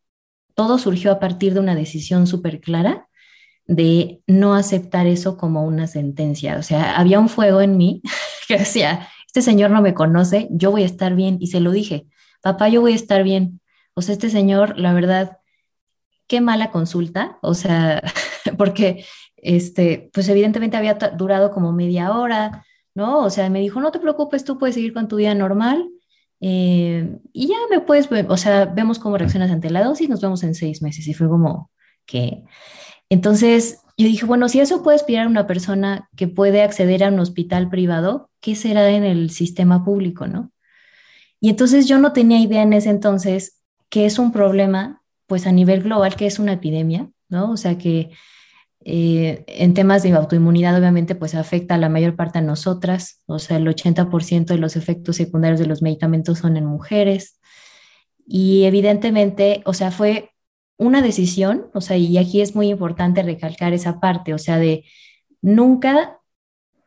todo 0.54 0.78
surgió 0.78 1.14
a 1.14 1.20
partir 1.20 1.54
de 1.54 1.62
una 1.62 1.74
decisión 1.74 2.28
súper 2.28 2.60
clara 2.60 3.08
de 3.66 4.22
no 4.28 4.54
aceptar 4.54 5.08
eso 5.08 5.38
como 5.38 5.64
una 5.64 5.88
sentencia. 5.88 6.58
O 6.58 6.64
sea, 6.64 6.98
había 6.98 7.20
un 7.22 7.30
fuego 7.30 7.62
en 7.62 7.78
mí 7.78 8.02
que 8.50 8.58
decía, 8.58 9.08
este 9.28 9.42
señor 9.42 9.72
no 9.72 9.82
me 9.82 9.94
conoce, 9.94 10.50
yo 10.52 10.72
voy 10.72 10.84
a 10.84 10.88
estar 10.88 11.16
bien. 11.16 11.38
Y 11.40 11.48
se 11.48 11.62
lo 11.62 11.72
dije, 11.72 12.08
papá, 12.42 12.68
yo 12.68 12.82
voy 12.82 12.92
a 12.92 12.96
estar 12.96 13.24
bien. 13.24 13.62
O 13.94 14.02
sea, 14.02 14.12
este 14.12 14.30
señor, 14.30 14.78
la 14.78 14.94
verdad, 14.94 15.38
qué 16.28 16.42
mala 16.42 16.72
consulta. 16.72 17.40
O 17.42 17.54
sea, 17.54 18.04
porque, 18.58 19.06
este, 19.42 20.10
pues 20.14 20.30
evidentemente 20.30 20.78
había 20.78 20.96
durado 21.18 21.52
como 21.52 21.72
media 21.72 22.12
hora, 22.16 22.66
¿no? 22.96 23.24
O 23.24 23.30
sea, 23.30 23.50
me 23.50 23.60
dijo, 23.60 23.82
no 23.82 23.92
te 23.92 24.00
preocupes, 24.00 24.44
tú 24.44 24.58
puedes 24.58 24.76
seguir 24.76 24.94
con 24.94 25.08
tu 25.08 25.18
vida 25.18 25.34
normal 25.36 25.90
eh, 26.42 27.20
y 27.32 27.48
ya 27.48 27.56
me 27.70 27.80
puedes, 27.80 28.10
o 28.28 28.38
sea, 28.38 28.66
vemos 28.66 29.00
cómo 29.00 29.18
reaccionas 29.18 29.52
ante 29.52 29.70
la 29.70 29.84
dosis, 29.84 30.10
nos 30.10 30.22
vemos 30.22 30.44
en 30.44 30.56
seis 30.56 30.82
meses. 30.82 31.08
Y 31.08 31.14
fue 31.14 31.30
como 31.30 31.70
que, 32.06 32.44
entonces, 33.10 33.80
yo 33.98 34.08
dije, 34.08 34.26
bueno, 34.26 34.50
si 34.50 34.60
eso 34.60 34.84
puede 34.84 34.96
aspirar 34.96 35.28
a 35.28 35.30
una 35.30 35.48
persona 35.48 36.10
que 36.18 36.28
puede 36.28 36.64
acceder 36.64 37.04
a 37.04 37.10
un 37.10 37.20
hospital 37.20 37.70
privado, 37.70 38.30
¿qué 38.42 38.56
será 38.56 38.90
en 38.90 39.04
el 39.04 39.30
sistema 39.30 39.86
público, 39.86 40.28
no? 40.28 40.52
Y 41.40 41.50
entonces 41.50 41.88
yo 41.88 42.00
no 42.00 42.14
tenía 42.14 42.40
idea 42.40 42.64
en 42.64 42.74
ese 42.74 42.90
entonces 42.90 43.62
que 43.90 44.06
es 44.06 44.20
un 44.20 44.32
problema, 44.32 45.04
pues 45.28 45.48
a 45.48 45.52
nivel 45.52 45.84
global, 45.84 46.16
que 46.16 46.26
es 46.26 46.40
una 46.40 46.54
epidemia, 46.54 47.10
¿no? 47.30 47.52
O 47.52 47.58
sea 47.58 47.78
que 47.78 48.12
eh, 48.84 49.44
en 49.48 49.74
temas 49.74 50.04
de 50.04 50.12
autoinmunidad, 50.14 50.78
obviamente, 50.78 51.16
pues 51.16 51.36
afecta 51.36 51.76
a 51.76 51.78
la 51.78 51.90
mayor 51.90 52.16
parte 52.16 52.40
de 52.40 52.46
nosotras, 52.46 53.22
o 53.28 53.40
sea, 53.40 53.58
el 53.58 53.68
80% 53.68 54.46
de 54.54 54.58
los 54.58 54.76
efectos 54.76 55.18
secundarios 55.18 55.60
de 55.60 55.68
los 55.68 55.82
medicamentos 55.82 56.40
son 56.40 56.58
en 56.58 56.66
mujeres. 56.66 57.40
Y 58.26 58.64
evidentemente, 58.64 59.62
o 59.66 59.74
sea, 59.74 59.92
fue 59.92 60.32
una 60.78 61.02
decisión, 61.02 61.68
o 61.74 61.82
sea, 61.82 61.98
y 61.98 62.18
aquí 62.18 62.42
es 62.42 62.56
muy 62.56 62.70
importante 62.70 63.22
recalcar 63.24 63.74
esa 63.74 64.00
parte, 64.00 64.34
o 64.34 64.40
sea, 64.40 64.58
de 64.58 64.86
nunca 65.42 66.20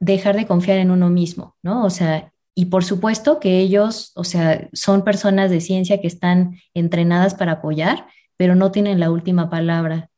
dejar 0.00 0.36
de 0.36 0.46
confiar 0.46 0.78
en 0.78 0.90
uno 0.90 1.10
mismo, 1.10 1.56
¿no? 1.62 1.84
O 1.84 1.90
sea, 1.90 2.32
y 2.54 2.66
por 2.66 2.84
supuesto 2.84 3.40
que 3.40 3.58
ellos, 3.60 4.12
o 4.16 4.24
sea, 4.24 4.68
son 4.72 5.04
personas 5.04 5.50
de 5.50 5.60
ciencia 5.60 6.00
que 6.00 6.06
están 6.06 6.58
entrenadas 6.74 7.34
para 7.34 7.52
apoyar, 7.52 8.06
pero 8.36 8.54
no 8.54 8.70
tienen 8.72 9.00
la 9.00 9.10
última 9.10 9.50
palabra. 9.50 10.10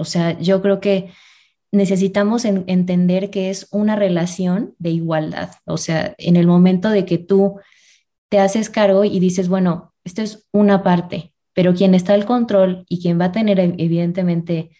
O 0.00 0.04
sea, 0.04 0.38
yo 0.38 0.62
creo 0.62 0.80
que 0.80 1.10
necesitamos 1.72 2.44
entender 2.44 3.30
que 3.30 3.50
es 3.50 3.68
una 3.70 3.94
relación 3.96 4.74
de 4.78 4.90
igualdad. 4.90 5.50
O 5.66 5.76
sea, 5.76 6.14
en 6.18 6.36
el 6.36 6.46
momento 6.46 6.90
de 6.90 7.04
que 7.04 7.18
tú 7.18 7.60
te 8.28 8.40
haces 8.40 8.70
cargo 8.70 9.04
y 9.04 9.20
dices, 9.20 9.48
bueno, 9.48 9.92
esto 10.04 10.22
es 10.22 10.48
una 10.52 10.82
parte, 10.82 11.32
pero 11.52 11.74
quien 11.74 11.94
está 11.94 12.14
al 12.14 12.24
control 12.24 12.84
y 12.88 13.00
quien 13.00 13.20
va 13.20 13.26
a 13.26 13.32
tener 13.32 13.60
evidentemente 13.60 14.70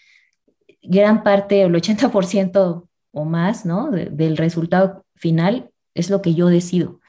gran 0.82 1.22
parte, 1.22 1.62
el 1.62 1.74
80% 1.74 2.88
o 3.12 3.24
más, 3.24 3.66
¿no? 3.66 3.90
del 3.90 4.36
resultado 4.36 5.04
final 5.14 5.70
es 5.94 6.10
lo 6.10 6.22
que 6.22 6.34
yo 6.34 6.46
decido. 6.46 7.00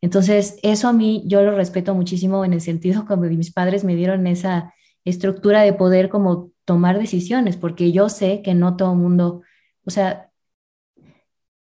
Entonces, 0.00 0.58
eso 0.62 0.88
a 0.88 0.92
mí 0.92 1.22
yo 1.26 1.42
lo 1.42 1.56
respeto 1.56 1.94
muchísimo 1.94 2.44
en 2.44 2.52
el 2.52 2.60
sentido 2.60 3.04
como 3.08 3.22
mis 3.22 3.52
padres 3.52 3.84
me 3.84 3.96
dieron 3.96 4.26
esa 4.26 4.74
estructura 5.04 5.62
de 5.62 5.72
poder 5.72 6.08
como 6.08 6.50
tomar 6.64 6.98
decisiones, 6.98 7.56
porque 7.56 7.92
yo 7.92 8.08
sé 8.08 8.42
que 8.42 8.54
no 8.54 8.76
todo 8.76 8.92
el 8.92 8.98
mundo, 8.98 9.42
o 9.84 9.90
sea, 9.90 10.30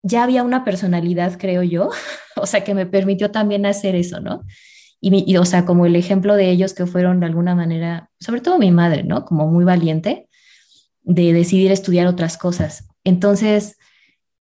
ya 0.03 0.23
había 0.23 0.43
una 0.43 0.65
personalidad, 0.65 1.39
creo 1.39 1.63
yo, 1.63 1.91
o 2.37 2.47
sea, 2.47 2.63
que 2.63 2.75
me 2.75 2.87
permitió 2.87 3.31
también 3.31 3.67
hacer 3.67 3.97
eso, 3.97 4.21
¿no? 4.21 4.45
Y, 5.01 5.37
o 5.37 5.45
sea, 5.45 5.67
como 5.67 5.85
el 5.85 5.97
ejemplo 5.97 6.35
de 6.35 6.51
ellos 6.51 6.73
que 6.73 6.87
fueron 6.87 7.21
de 7.21 7.27
alguna 7.27 7.55
manera, 7.55 8.11
sobre 8.21 8.41
todo 8.41 8.59
mi 8.59 8.71
madre, 8.71 9.03
¿no? 9.03 9.27
Como 9.27 9.47
muy 9.47 9.63
valiente 9.63 10.31
de 11.03 11.35
decidir 11.35 11.71
estudiar 11.73 12.07
otras 12.07 12.39
cosas. 12.39 12.89
Entonces, 13.05 13.77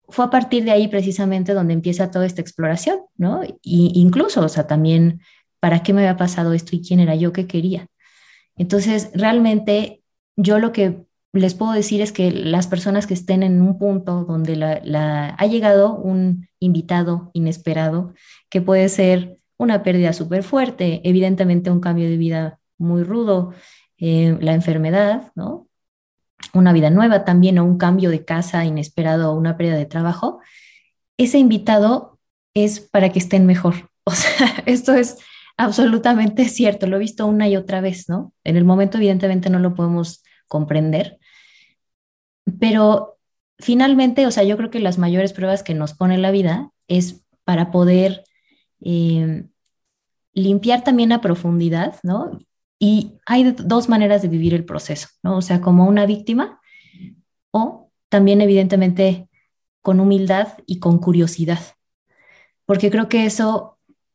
fue 0.08 0.24
a 0.24 0.30
partir 0.30 0.62
de 0.62 0.70
ahí 0.70 0.86
precisamente 0.86 1.54
donde 1.54 1.74
empieza 1.74 2.12
toda 2.12 2.24
esta 2.24 2.40
exploración, 2.40 3.00
¿no? 3.16 3.42
Y 3.62 3.92
incluso, 3.96 4.42
o 4.42 4.48
sea, 4.48 4.68
también, 4.68 5.22
¿para 5.58 5.82
qué 5.82 5.92
me 5.92 6.02
había 6.02 6.16
pasado 6.16 6.52
esto 6.52 6.76
y 6.76 6.82
quién 6.82 7.00
era 7.00 7.16
yo 7.16 7.32
que 7.32 7.48
quería? 7.48 7.88
Entonces, 8.56 9.10
realmente 9.12 10.03
yo 10.36 10.58
lo 10.58 10.72
que 10.72 11.06
les 11.32 11.54
puedo 11.54 11.72
decir 11.72 12.00
es 12.00 12.12
que 12.12 12.30
las 12.30 12.66
personas 12.66 13.06
que 13.06 13.14
estén 13.14 13.42
en 13.42 13.60
un 13.60 13.78
punto 13.78 14.24
donde 14.24 14.56
la, 14.56 15.30
ha 15.30 15.46
llegado 15.46 15.96
un 15.96 16.48
invitado 16.60 17.30
inesperado, 17.32 18.14
que 18.48 18.60
puede 18.60 18.88
ser 18.88 19.36
una 19.56 19.82
pérdida 19.82 20.12
súper 20.12 20.42
fuerte, 20.42 21.00
evidentemente 21.04 21.70
un 21.70 21.80
cambio 21.80 22.08
de 22.08 22.16
vida 22.16 22.60
muy 22.78 23.02
rudo, 23.02 23.52
eh, 23.98 24.36
la 24.40 24.54
enfermedad, 24.54 25.32
¿no? 25.34 25.68
Una 26.52 26.72
vida 26.72 26.90
nueva 26.90 27.24
también 27.24 27.58
o 27.58 27.64
un 27.64 27.78
cambio 27.78 28.10
de 28.10 28.24
casa 28.24 28.64
inesperado 28.64 29.32
o 29.32 29.36
una 29.36 29.56
pérdida 29.56 29.76
de 29.76 29.86
trabajo, 29.86 30.40
ese 31.16 31.38
invitado 31.38 32.18
es 32.54 32.80
para 32.80 33.10
que 33.10 33.18
estén 33.18 33.46
mejor. 33.46 33.74
O 34.06 34.10
sea, 34.10 34.62
esto 34.66 34.92
es 34.92 35.16
absolutamente 35.56 36.44
cierto, 36.48 36.86
lo 36.86 36.96
he 36.96 37.00
visto 37.00 37.26
una 37.26 37.48
y 37.48 37.56
otra 37.56 37.80
vez, 37.80 38.08
¿no? 38.08 38.32
En 38.44 38.56
el 38.56 38.64
momento 38.64 38.98
evidentemente 38.98 39.50
no 39.50 39.58
lo 39.58 39.74
podemos 39.74 40.22
comprender. 40.48 41.18
Pero 42.60 43.18
finalmente, 43.58 44.26
o 44.26 44.30
sea, 44.30 44.44
yo 44.44 44.56
creo 44.56 44.70
que 44.70 44.80
las 44.80 44.98
mayores 44.98 45.32
pruebas 45.32 45.62
que 45.62 45.74
nos 45.74 45.94
pone 45.94 46.18
la 46.18 46.30
vida 46.30 46.70
es 46.88 47.24
para 47.44 47.70
poder 47.70 48.24
eh, 48.80 49.44
limpiar 50.32 50.84
también 50.84 51.12
a 51.12 51.20
profundidad, 51.20 51.96
¿no? 52.02 52.38
Y 52.78 53.14
hay 53.24 53.52
dos 53.52 53.88
maneras 53.88 54.22
de 54.22 54.28
vivir 54.28 54.52
el 54.52 54.64
proceso, 54.64 55.08
¿no? 55.22 55.36
O 55.38 55.42
sea, 55.42 55.60
como 55.60 55.86
una 55.86 56.06
víctima 56.06 56.60
o 57.50 57.90
también 58.08 58.40
evidentemente 58.40 59.28
con 59.80 60.00
humildad 60.00 60.48
y 60.66 60.80
con 60.80 60.98
curiosidad, 60.98 61.60
porque 62.66 62.90
creo 62.90 63.08
que 63.08 63.26
eso, 63.26 63.73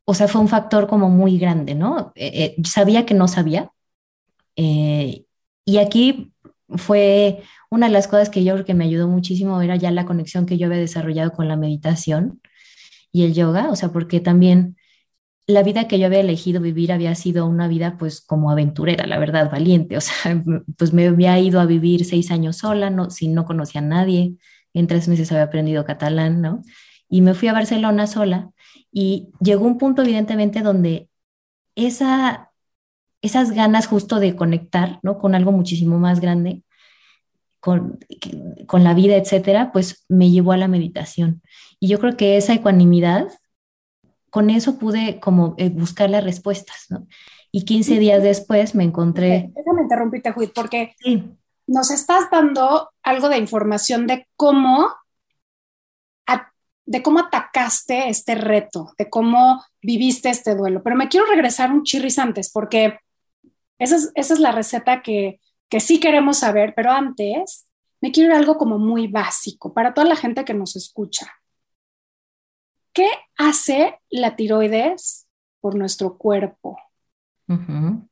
o 0.10 0.14
sea, 0.16 0.28
fue 0.28 0.42
un 0.42 0.48
factor 0.48 0.88
como 0.88 1.10
muy 1.10 1.38
grande, 1.38 1.76
¿no? 1.76 2.12
Eh, 2.16 2.56
eh, 2.58 2.62
sabía 2.64 3.06
que 3.06 3.14
no 3.14 3.28
sabía 3.28 3.72
y 4.56 5.78
aquí 5.78 6.34
fue 6.68 7.44
una 7.70 7.88
de 7.88 7.94
las 7.94 8.08
cosas 8.08 8.30
que 8.30 8.44
yo 8.44 8.54
creo 8.54 8.66
que 8.66 8.74
me 8.74 8.86
ayudó 8.86 9.08
muchísimo, 9.08 9.62
era 9.62 9.76
ya 9.76 9.92
la 9.92 10.06
conexión 10.06 10.48
que 10.48 10.58
yo 10.58 10.66
había 10.66 10.80
desarrollado 10.80 11.32
con 11.32 11.48
la 11.48 11.56
meditación 11.56 12.42
y 13.12 13.24
el 13.24 13.34
yoga, 13.36 13.70
o 13.70 13.76
sea, 13.76 13.90
porque 13.90 14.20
también 14.20 14.78
la 15.48 15.64
vida 15.64 15.88
que 15.88 16.00
yo 16.00 16.08
había 16.08 16.22
elegido 16.22 16.62
vivir 16.62 16.92
había 16.92 17.14
sido 17.16 17.46
una 17.46 17.68
vida 17.68 17.98
pues 17.98 18.22
como 18.22 18.52
aventurera, 18.52 19.06
la 19.08 19.20
verdad, 19.20 19.52
valiente, 19.52 19.98
o 19.98 20.02
sea, 20.02 20.44
pues 20.78 20.92
me 20.94 21.08
había 21.08 21.38
ido 21.40 21.60
a 21.60 21.68
vivir 21.68 22.04
seis 22.06 22.32
años 22.32 22.58
sola, 22.58 22.90
no, 22.90 23.12
sin 23.12 23.36
no 23.36 23.46
conocía 23.46 23.82
a 23.82 23.84
nadie, 23.84 24.36
en 24.74 24.88
tres 24.88 25.08
meses 25.08 25.32
había 25.32 25.44
aprendido 25.44 25.86
catalán, 25.86 26.42
¿no? 26.42 26.64
Y 27.10 27.22
me 27.22 27.36
fui 27.36 27.48
a 27.48 27.54
Barcelona 27.54 28.08
sola 28.08 28.52
y 28.92 29.30
llegó 29.40 29.66
un 29.66 29.78
punto 29.78 30.02
evidentemente 30.02 30.62
donde 30.62 31.10
esa 31.76 32.50
esas 33.22 33.52
ganas 33.52 33.88
justo 33.88 34.20
de 34.20 34.36
conectar, 34.36 35.00
¿no? 35.04 35.18
Con 35.18 35.36
algo 35.36 35.52
muchísimo 35.52 36.00
más 36.00 36.20
grande, 36.20 36.64
con, 37.60 38.00
con 38.66 38.84
la 38.84 38.94
vida, 38.94 39.16
etcétera, 39.18 39.72
pues 39.72 40.06
me 40.08 40.32
llevó 40.32 40.54
a 40.54 40.58
la 40.58 40.68
meditación. 40.68 41.42
Y 41.80 41.88
yo 41.90 42.00
creo 42.00 42.16
que 42.16 42.38
esa 42.38 42.54
ecuanimidad, 42.54 43.28
con 44.30 44.50
eso 44.50 44.78
pude 44.78 45.20
como 45.20 45.56
eh, 45.58 45.70
buscar 45.70 46.10
las 46.10 46.24
respuestas, 46.24 46.86
¿no? 46.90 47.08
Y 47.52 47.66
15 47.66 48.00
días 48.00 48.22
después 48.22 48.76
me 48.76 48.84
encontré... 48.84 49.52
Déjame 49.56 49.82
interrumpirte, 49.82 50.32
Juid, 50.32 50.50
porque 50.54 50.96
nos 51.66 51.90
estás 51.90 52.30
dando 52.30 52.92
algo 53.02 53.28
de 53.28 53.38
información 53.38 54.06
de 54.06 54.28
cómo 54.36 54.90
de 56.90 57.04
cómo 57.04 57.20
atacaste 57.20 58.10
este 58.10 58.34
reto, 58.34 58.96
de 58.98 59.12
cómo 59.12 59.64
viviste 59.80 60.32
este 60.32 60.56
duelo. 60.56 60.82
Pero 60.82 60.96
me 60.96 61.08
quiero 61.08 61.28
regresar 61.28 61.72
un 61.72 61.84
chirris 61.84 62.18
antes, 62.18 62.52
porque 62.52 62.98
esa 63.78 63.96
es, 64.16 64.40
la 64.40 64.52
receta 64.52 65.04
que, 65.04 65.40
sí 65.80 66.00
queremos 66.00 66.40
saber, 66.40 66.74
pero 66.76 66.90
antes 66.90 67.70
me 68.02 68.12
quiero 68.12 68.32
ir 68.32 68.36
algo 68.36 68.58
como 68.58 68.80
muy 68.80 69.06
básico 69.08 69.72
para 69.72 69.94
toda 69.94 70.08
la 70.08 70.16
gente 70.16 70.44
que 70.44 70.56
nos 70.56 70.76
escucha. 70.76 71.32
¿Qué 72.92 73.08
hace 73.38 74.00
la 74.10 74.36
tiroides 74.36 75.28
por 75.62 75.76
nuestro 75.76 76.18
cuerpo? 76.18 76.76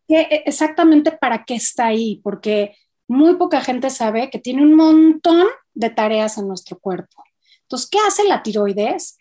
¿Qué, 0.08 0.44
exactamente 0.46 1.12
para 1.14 1.46
qué 1.46 1.56
está 1.56 1.88
ahí? 1.88 2.22
Porque 2.24 2.78
muy 3.08 3.38
poca 3.38 3.60
gente 3.62 3.90
sabe 3.90 4.30
que 4.30 4.38
tiene 4.38 4.62
un 4.62 4.76
montón 4.76 5.48
de 5.74 5.90
tareas 5.90 6.38
en 6.38 6.48
nuestro 6.48 6.78
cuerpo. 6.78 7.24
Entonces, 7.68 7.90
¿qué 7.90 8.00
hace 8.08 8.24
la 8.24 8.44
tiroides 8.44 9.18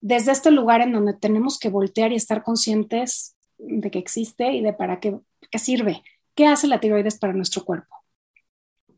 desde 0.00 0.32
este 0.32 0.50
lugar 0.50 0.80
en 0.80 0.92
donde 0.92 1.14
tenemos 1.14 1.58
que 1.58 1.68
voltear 1.68 2.12
y 2.12 2.16
estar 2.16 2.42
conscientes 2.42 3.36
de 3.58 3.90
que 3.90 3.98
existe 3.98 4.52
y 4.52 4.62
de 4.62 4.72
para 4.72 5.00
qué, 5.00 5.18
sirve. 5.58 6.02
¿Qué 6.34 6.46
hace 6.46 6.66
la 6.66 6.80
tiroides 6.80 7.18
para 7.18 7.32
nuestro 7.32 7.64
cuerpo? 7.64 7.94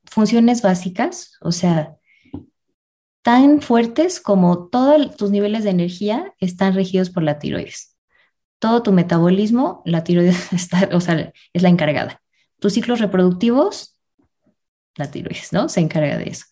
Funciones 0.05 0.63
básicas, 0.63 1.33
o 1.41 1.53
sea, 1.53 1.97
tan 3.23 3.63
fuertes 3.63 4.21
como 4.21 4.69
todos 4.69 5.17
tus 5.17 5.31
niveles 5.31 5.65
de 5.65 5.71
energía 5.71 6.35
están 6.39 6.75
regidos 6.75 7.11
por 7.11 7.23
la 7.23 7.39
tiroides. 7.39 7.97
Todo 8.59 8.83
tu 8.83 8.93
metabolismo, 8.93 9.83
la 9.87 10.05
tiroides 10.05 10.53
está, 10.53 10.91
o 10.93 11.01
sea, 11.01 11.33
es 11.53 11.63
la 11.63 11.69
encargada. 11.69 12.21
Tus 12.59 12.75
ciclos 12.75 13.01
reproductivos, 13.01 13.97
la 14.97 15.11
tiroides, 15.11 15.53
¿no? 15.53 15.69
Se 15.69 15.81
encarga 15.81 16.19
de 16.19 16.31
eso. 16.31 16.47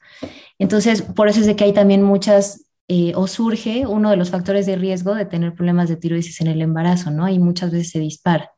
Entonces, 0.59 1.02
por 1.02 1.28
eso 1.28 1.40
es 1.40 1.47
de 1.47 1.57
que 1.57 1.64
hay 1.64 1.73
también 1.73 2.02
muchas 2.02 2.66
eh, 2.88 3.12
o 3.14 3.26
surge 3.26 3.87
uno 3.87 4.11
de 4.11 4.16
los 4.16 4.30
factores 4.30 4.64
de 4.66 4.76
riesgo 4.76 5.14
de 5.14 5.26
tener 5.26 5.54
problemas 5.54 5.88
de 5.88 5.97
tiroides 5.97 6.40
en 6.40 6.47
el 6.47 6.62
embarazo, 6.62 7.11
¿no? 7.11 7.28
Y 7.28 7.38
muchas 7.38 7.71
veces 7.71 7.90
se 7.90 8.00
dispara. 8.00 8.52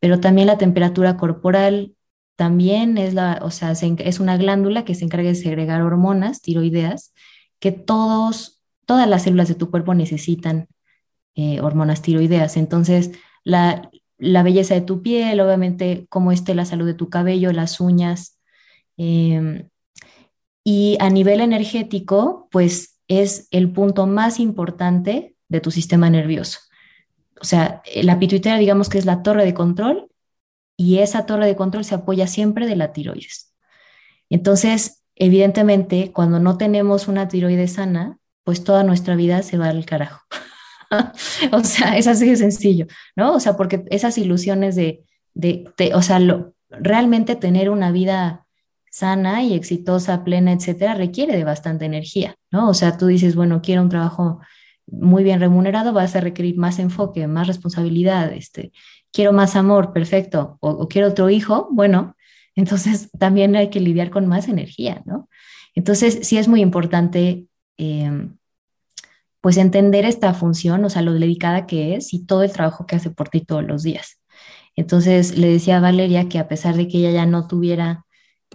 Pero 0.00 0.20
también 0.20 0.48
la 0.48 0.58
temperatura 0.58 1.16
corporal 1.16 1.94
también 2.36 2.98
es 2.98 3.14
la, 3.14 3.38
o 3.42 3.50
sea, 3.50 3.72
es 3.72 4.18
una 4.20 4.36
glándula 4.38 4.84
que 4.84 4.94
se 4.94 5.04
encarga 5.04 5.28
de 5.28 5.34
segregar 5.34 5.82
hormonas 5.82 6.40
tiroideas 6.40 7.12
que 7.60 7.70
todos, 7.70 8.62
todas 8.86 9.06
las 9.06 9.24
células 9.24 9.48
de 9.48 9.54
tu 9.54 9.70
cuerpo 9.70 9.94
necesitan 9.94 10.66
eh, 11.36 11.60
hormonas 11.60 12.02
tiroideas. 12.02 12.56
Entonces, 12.56 13.12
la, 13.44 13.90
la, 14.18 14.42
belleza 14.42 14.74
de 14.74 14.80
tu 14.80 15.02
piel, 15.02 15.40
obviamente, 15.40 16.06
cómo 16.08 16.32
esté 16.32 16.54
la 16.54 16.64
salud 16.64 16.86
de 16.86 16.94
tu 16.94 17.08
cabello, 17.10 17.52
las 17.52 17.78
uñas, 17.78 18.39
em, 19.00 19.68
Y 20.64 20.96
a 21.00 21.10
nivel 21.10 21.40
energético, 21.40 22.48
pues 22.50 22.98
es 23.08 23.48
el 23.50 23.72
punto 23.72 24.06
más 24.06 24.38
importante 24.40 25.36
de 25.48 25.60
tu 25.60 25.70
sistema 25.70 26.10
nervioso. 26.10 26.60
O 27.40 27.44
sea, 27.44 27.82
la 28.02 28.18
pituitaria 28.18 28.58
digamos 28.58 28.88
que 28.88 28.98
es 28.98 29.06
la 29.06 29.22
torre 29.22 29.44
de 29.44 29.54
control 29.54 30.10
y 30.76 30.98
esa 30.98 31.26
torre 31.26 31.46
de 31.46 31.56
control 31.56 31.84
se 31.84 31.94
apoya 31.96 32.26
siempre 32.26 32.66
de 32.66 32.76
la 32.76 32.92
tiroides. 32.92 33.54
Entonces, 34.30 35.02
evidentemente, 35.16 36.12
cuando 36.12 36.40
no 36.40 36.56
tenemos 36.58 37.08
una 37.08 37.28
tiroides 37.28 37.74
sana, 37.74 38.18
pues 38.44 38.64
toda 38.64 38.84
nuestra 38.84 39.16
vida 39.16 39.42
se 39.42 39.58
va 39.58 39.68
al 39.70 39.84
carajo. 39.86 40.22
o 41.52 41.64
sea, 41.64 41.96
es 41.98 42.06
así 42.06 42.28
de 42.30 42.36
sencillo, 42.36 42.86
¿no? 43.16 43.34
O 43.34 43.40
sea, 43.40 43.56
porque 43.56 43.84
esas 43.90 44.18
ilusiones 44.18 44.76
de, 44.76 45.04
de, 45.34 45.64
o 45.94 46.02
sea, 46.02 46.20
realmente 46.70 47.36
tener 47.36 47.70
una 47.70 47.92
vida 47.92 48.46
sana 48.90 49.42
y 49.44 49.54
exitosa, 49.54 50.24
plena, 50.24 50.52
etcétera, 50.52 50.94
requiere 50.94 51.36
de 51.36 51.44
bastante 51.44 51.84
energía, 51.86 52.36
¿no? 52.50 52.68
O 52.68 52.74
sea, 52.74 52.98
tú 52.98 53.06
dices, 53.06 53.36
bueno, 53.36 53.62
quiero 53.62 53.82
un 53.82 53.88
trabajo 53.88 54.40
muy 54.86 55.22
bien 55.22 55.40
remunerado, 55.40 55.92
vas 55.92 56.16
a 56.16 56.20
requerir 56.20 56.58
más 56.58 56.78
enfoque, 56.80 57.26
más 57.28 57.46
responsabilidad, 57.46 58.32
este, 58.32 58.72
quiero 59.12 59.32
más 59.32 59.56
amor, 59.56 59.92
perfecto, 59.92 60.58
o, 60.60 60.88
quiero 60.88 61.08
otro 61.08 61.30
hijo, 61.30 61.68
bueno, 61.70 62.16
entonces 62.56 63.10
también 63.18 63.56
hay 63.56 63.70
que 63.70 63.80
lidiar 63.80 64.10
con 64.10 64.26
más 64.26 64.48
energía, 64.48 65.02
¿no? 65.06 65.28
Entonces, 65.74 66.20
sí 66.22 66.36
es 66.36 66.48
muy 66.48 66.60
importante, 66.60 67.46
em, 67.78 68.36
pues, 69.40 69.56
entender 69.56 70.04
esta 70.04 70.34
función, 70.34 70.84
o 70.84 70.90
sea, 70.90 71.02
lo 71.02 71.14
dedicada 71.14 71.66
que 71.66 71.94
es 71.94 72.12
y 72.12 72.26
todo 72.26 72.42
el 72.42 72.52
trabajo 72.52 72.86
que 72.86 72.96
hace 72.96 73.10
por 73.10 73.28
ti 73.28 73.40
todos 73.40 73.64
los 73.64 73.82
días. 73.82 74.20
Entonces, 74.76 75.38
le 75.38 75.48
decía 75.48 75.78
a 75.78 75.80
Valeria 75.80 76.28
que 76.28 76.38
a 76.38 76.48
pesar 76.48 76.76
de 76.76 76.88
que 76.88 76.98
ella 76.98 77.12
ya 77.12 77.26
no 77.26 77.46
tuviera 77.46 78.04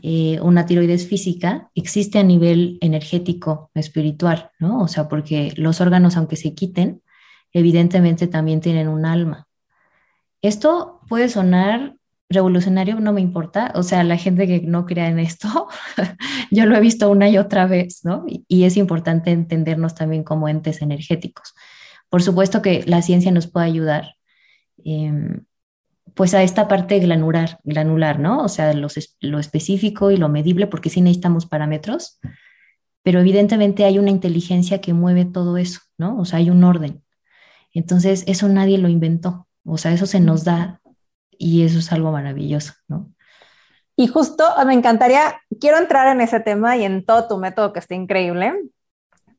eh, 0.01 0.39
una 0.41 0.65
tiroides 0.65 1.07
física 1.07 1.71
existe 1.73 2.19
a 2.19 2.23
nivel 2.23 2.77
energético, 2.81 3.71
espiritual, 3.73 4.51
¿no? 4.59 4.81
O 4.81 4.87
sea, 4.87 5.07
porque 5.07 5.53
los 5.55 5.81
órganos, 5.81 6.17
aunque 6.17 6.35
se 6.35 6.53
quiten, 6.53 7.01
evidentemente 7.53 8.27
también 8.27 8.61
tienen 8.61 8.87
un 8.87 9.05
alma. 9.05 9.47
Esto 10.41 10.99
puede 11.07 11.29
sonar 11.29 11.95
revolucionario, 12.29 12.99
no 12.99 13.13
me 13.13 13.21
importa, 13.21 13.71
o 13.75 13.83
sea, 13.83 14.03
la 14.03 14.17
gente 14.17 14.47
que 14.47 14.61
no 14.61 14.85
crea 14.85 15.07
en 15.09 15.19
esto, 15.19 15.67
yo 16.51 16.65
lo 16.65 16.75
he 16.75 16.81
visto 16.81 17.09
una 17.09 17.29
y 17.29 17.37
otra 17.37 17.67
vez, 17.67 18.01
¿no? 18.03 18.25
Y, 18.27 18.63
es 18.65 18.77
importante 18.77 19.31
entendernos 19.31 19.95
también 19.95 20.23
como 20.23 20.49
entes 20.49 20.81
energéticos. 20.81 21.53
Por 22.09 22.23
supuesto 22.23 22.61
que 22.61 22.83
la 22.85 23.01
ciencia 23.01 23.31
nos 23.31 23.47
puede 23.47 23.67
ayudar. 23.67 24.15
Em, 24.83 25.45
pues 26.15 26.33
a 26.33 26.41
esta 26.43 26.67
parte 26.67 26.97
granular, 26.99 27.59
granular 27.63 28.19
¿no? 28.19 28.43
O 28.43 28.47
sea, 28.47 28.73
lo 28.73 29.39
específico 29.39 30.11
y 30.11 30.17
lo 30.17 30.29
medible, 30.29 30.65
porque 30.65 30.89
sí 30.89 31.01
necesitamos 31.01 31.45
parámetros, 31.45 32.19
pero 33.03 33.19
evidentemente 33.19 33.85
hay 33.85 33.99
una 33.99 34.09
inteligencia 34.09 34.81
que 34.81 34.93
mueve 34.93 35.25
todo 35.25 35.57
eso, 35.57 35.81
¿no? 35.97 36.17
O 36.17 36.25
sea, 36.25 36.39
hay 36.39 36.49
un 36.49 36.63
orden. 36.63 37.03
Entonces, 37.73 38.23
eso 38.27 38.47
nadie 38.47 38.77
lo 38.77 38.87
inventó, 38.87 39.47
o 39.65 39.77
sea, 39.77 39.91
eso 39.91 40.05
se 40.05 40.21
nos 40.21 40.45
da 40.45 40.81
y 41.37 41.63
eso 41.63 41.79
es 41.79 41.91
algo 41.91 42.11
maravilloso, 42.11 42.73
¿no? 42.87 43.11
Y 43.97 44.07
justo 44.07 44.45
me 44.65 44.73
encantaría, 44.73 45.41
quiero 45.59 45.77
entrar 45.77 46.07
en 46.07 46.21
ese 46.21 46.39
tema 46.39 46.77
y 46.77 46.85
en 46.85 47.05
todo 47.05 47.27
tu 47.27 47.37
método 47.37 47.73
que 47.73 47.79
está 47.79 47.93
increíble, 47.95 48.53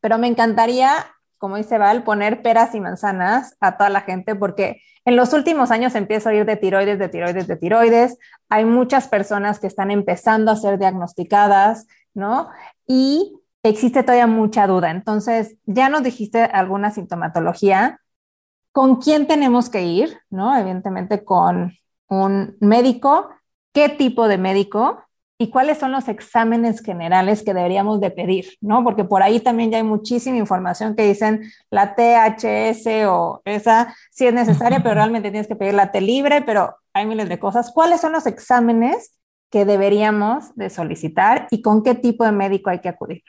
pero 0.00 0.18
me 0.18 0.28
encantaría 0.28 1.06
como 1.38 1.56
dice 1.56 1.78
Val, 1.78 2.04
poner 2.04 2.42
peras 2.42 2.74
y 2.74 2.80
manzanas 2.80 3.56
a 3.60 3.76
toda 3.76 3.90
la 3.90 4.02
gente, 4.02 4.34
porque 4.34 4.80
en 5.04 5.16
los 5.16 5.32
últimos 5.32 5.70
años 5.70 5.94
empieza 5.94 6.28
a 6.28 6.32
oír 6.32 6.44
de 6.44 6.56
tiroides, 6.56 6.98
de 6.98 7.08
tiroides, 7.08 7.46
de 7.46 7.56
tiroides. 7.56 8.18
Hay 8.48 8.64
muchas 8.64 9.06
personas 9.08 9.60
que 9.60 9.68
están 9.68 9.90
empezando 9.90 10.50
a 10.50 10.56
ser 10.56 10.78
diagnosticadas, 10.78 11.86
¿no? 12.12 12.48
Y 12.86 13.40
existe 13.62 14.02
todavía 14.02 14.26
mucha 14.26 14.66
duda. 14.66 14.90
Entonces, 14.90 15.56
ya 15.64 15.88
nos 15.88 16.02
dijiste 16.02 16.42
alguna 16.42 16.90
sintomatología. 16.90 18.00
¿Con 18.72 18.96
quién 18.96 19.26
tenemos 19.26 19.70
que 19.70 19.84
ir? 19.84 20.18
¿No? 20.28 20.56
Evidentemente 20.56 21.24
con 21.24 21.72
un 22.08 22.56
médico. 22.60 23.30
¿Qué 23.72 23.88
tipo 23.88 24.26
de 24.28 24.38
médico? 24.38 25.05
Y 25.38 25.50
cuáles 25.50 25.78
son 25.78 25.92
los 25.92 26.08
exámenes 26.08 26.80
generales 26.80 27.42
que 27.42 27.52
deberíamos 27.52 28.00
de 28.00 28.10
pedir, 28.10 28.46
¿no? 28.60 28.82
Porque 28.82 29.04
por 29.04 29.22
ahí 29.22 29.40
también 29.40 29.70
ya 29.70 29.76
hay 29.76 29.82
muchísima 29.82 30.36
información 30.36 30.96
que 30.96 31.06
dicen 31.06 31.42
la 31.70 31.94
THS 31.94 32.86
o 33.08 33.42
esa 33.44 33.94
sí 34.10 34.26
es 34.26 34.32
necesaria, 34.32 34.82
pero 34.82 34.94
realmente 34.94 35.30
tienes 35.30 35.46
que 35.46 35.56
pedir 35.56 35.74
la 35.74 35.92
T 35.92 36.00
libre, 36.00 36.42
pero 36.42 36.76
hay 36.94 37.06
miles 37.06 37.28
de 37.28 37.38
cosas. 37.38 37.70
¿Cuáles 37.72 38.00
son 38.00 38.12
los 38.12 38.26
exámenes 38.26 39.18
que 39.50 39.66
deberíamos 39.66 40.54
de 40.56 40.70
solicitar 40.70 41.48
y 41.50 41.60
con 41.60 41.82
qué 41.82 41.94
tipo 41.94 42.24
de 42.24 42.32
médico 42.32 42.70
hay 42.70 42.80
que 42.80 42.88
acudir? 42.88 43.22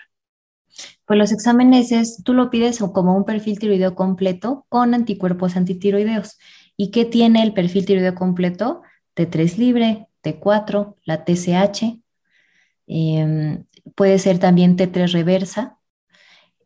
Pues 1.05 1.19
los 1.19 1.31
exámenes 1.31 1.91
es, 1.91 2.23
tú 2.23 2.33
lo 2.33 2.49
pides 2.49 2.79
como 2.93 3.17
un 3.17 3.25
perfil 3.25 3.59
tiroideo 3.59 3.95
completo 3.95 4.65
con 4.69 4.93
anticuerpos 4.93 5.57
antitiroideos. 5.57 6.37
¿Y 6.77 6.91
qué 6.91 7.05
tiene 7.05 7.43
el 7.43 7.53
perfil 7.53 7.85
tiroideo 7.85 8.15
completo? 8.15 8.81
T3 9.15 9.57
libre, 9.57 10.07
T4, 10.27 10.95
la 11.05 11.23
TCH, 11.23 12.01
em, 12.87 13.65
puede 13.95 14.19
ser 14.19 14.39
también 14.39 14.77
T3 14.77 15.11
reversa. 15.11 15.77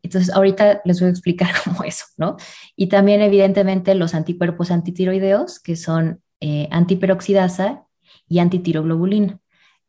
Entonces, 0.02 0.34
ahorita 0.34 0.82
les 0.84 1.00
voy 1.00 1.08
a 1.08 1.10
explicar 1.10 1.50
cómo 1.64 1.84
eso, 1.84 2.06
¿no? 2.16 2.36
Y 2.76 2.88
también, 2.88 3.22
evidentemente, 3.22 3.94
los 3.94 4.14
anticuerpos 4.14 4.70
antitiroideos, 4.70 5.60
que 5.60 5.76
son 5.76 6.22
eh, 6.40 6.68
antiperoxidasa 6.70 7.84
y 8.28 8.40
antitiroglobulina. 8.40 9.38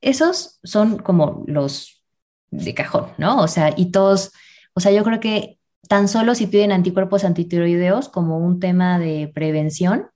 Esos 0.02 0.60
son 0.64 0.98
como 0.98 1.44
los 1.48 2.04
de 2.52 2.74
cajón, 2.74 3.08
¿no? 3.18 3.42
O 3.42 3.48
sea, 3.48 3.74
y 3.76 3.92
todos, 3.92 4.32
o 4.74 4.80
sea, 4.80 4.92
yo 4.92 5.04
creo 5.04 5.20
que 5.20 5.58
tan 5.88 6.08
solo 6.08 6.36
si 6.36 6.48
piden 6.48 6.72
anticuerpos 6.72 7.24
antitiroideos 7.24 8.10
como 8.10 8.38
un 8.38 8.60
tema 8.60 9.00
de 9.00 9.32
prevención, 9.34 10.08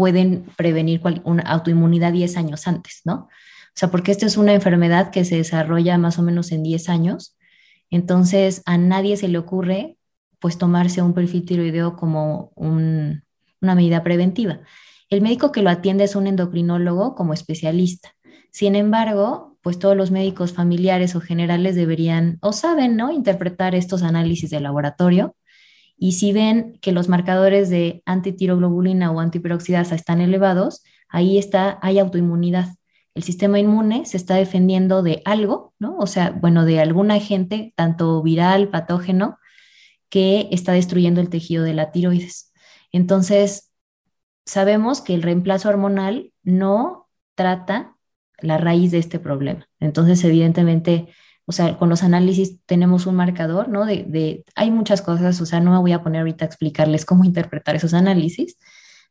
pueden 0.00 0.46
prevenir 0.56 1.02
una 1.24 1.42
autoinmunidad 1.42 2.14
10 2.14 2.38
años 2.38 2.66
antes, 2.66 3.02
¿no? 3.04 3.14
O 3.14 3.74
sea, 3.74 3.90
porque 3.90 4.12
esta 4.12 4.24
es 4.24 4.38
una 4.38 4.54
enfermedad 4.54 5.10
que 5.10 5.26
se 5.26 5.36
desarrolla 5.36 5.98
más 5.98 6.18
o 6.18 6.22
menos 6.22 6.52
en 6.52 6.62
10 6.62 6.88
años, 6.88 7.36
entonces 7.90 8.62
a 8.64 8.78
nadie 8.78 9.18
se 9.18 9.28
le 9.28 9.36
ocurre 9.36 9.98
pues 10.38 10.56
tomarse 10.56 11.02
un 11.02 11.12
perfil 11.12 11.44
tiroideo 11.44 11.96
como 11.96 12.50
una 12.56 13.74
medida 13.74 14.02
preventiva. 14.02 14.60
El 15.10 15.20
médico 15.20 15.52
que 15.52 15.60
lo 15.60 15.68
atiende 15.68 16.04
es 16.04 16.16
un 16.16 16.26
endocrinólogo 16.26 17.14
como 17.14 17.34
especialista. 17.34 18.14
Sin 18.50 18.76
embargo, 18.76 19.58
pues 19.60 19.78
todos 19.78 19.98
los 19.98 20.10
médicos 20.10 20.54
familiares 20.54 21.14
o 21.14 21.20
generales 21.20 21.74
deberían 21.74 22.38
o 22.40 22.54
saben, 22.54 22.96
¿no? 22.96 23.12
Interpretar 23.12 23.74
estos 23.74 24.02
análisis 24.02 24.48
de 24.48 24.60
laboratorio 24.60 25.36
y 26.02 26.12
si 26.12 26.32
ven 26.32 26.78
que 26.80 26.92
los 26.92 27.10
marcadores 27.10 27.68
de 27.68 28.02
antitiroglobulina 28.06 29.10
o 29.10 29.20
antiperoxidasa 29.20 29.94
están 29.94 30.22
elevados, 30.22 30.82
ahí 31.10 31.36
está, 31.36 31.78
hay 31.82 31.98
autoinmunidad. 31.98 32.68
El 33.14 33.22
sistema 33.22 33.58
inmune 33.58 34.06
se 34.06 34.16
está 34.16 34.36
defendiendo 34.36 35.02
de 35.02 35.20
algo, 35.26 35.74
¿no? 35.78 35.98
O 35.98 36.06
sea, 36.06 36.30
bueno, 36.30 36.64
de 36.64 36.80
algún 36.80 37.10
agente, 37.10 37.74
tanto 37.76 38.22
viral, 38.22 38.70
patógeno, 38.70 39.38
que 40.08 40.48
está 40.52 40.72
destruyendo 40.72 41.20
el 41.20 41.28
tejido 41.28 41.64
de 41.64 41.74
la 41.74 41.92
tiroides. 41.92 42.50
Entonces, 42.92 43.70
sabemos 44.46 45.02
que 45.02 45.14
el 45.14 45.22
reemplazo 45.22 45.68
hormonal 45.68 46.32
no 46.42 47.10
trata 47.34 47.94
la 48.38 48.56
raíz 48.56 48.90
de 48.90 48.98
este 48.98 49.18
problema. 49.18 49.68
Entonces, 49.80 50.24
evidentemente, 50.24 51.08
o 51.46 51.52
sea, 51.52 51.76
con 51.78 51.88
los 51.88 52.02
análisis 52.02 52.58
tenemos 52.66 53.06
un 53.06 53.16
marcador, 53.16 53.68
¿no? 53.68 53.86
De, 53.86 54.44
hay 54.54 54.70
muchas 54.70 55.02
cosas, 55.02 55.40
o 55.40 55.46
sea, 55.46 55.60
no 55.60 55.72
me 55.72 55.78
voy 55.78 55.92
a 55.92 56.02
poner 56.02 56.20
ahorita 56.20 56.44
a 56.44 56.48
explicarles 56.48 57.04
cómo 57.04 57.24
interpretar 57.26 57.76
esos 57.76 57.94
análisis, 57.94 58.58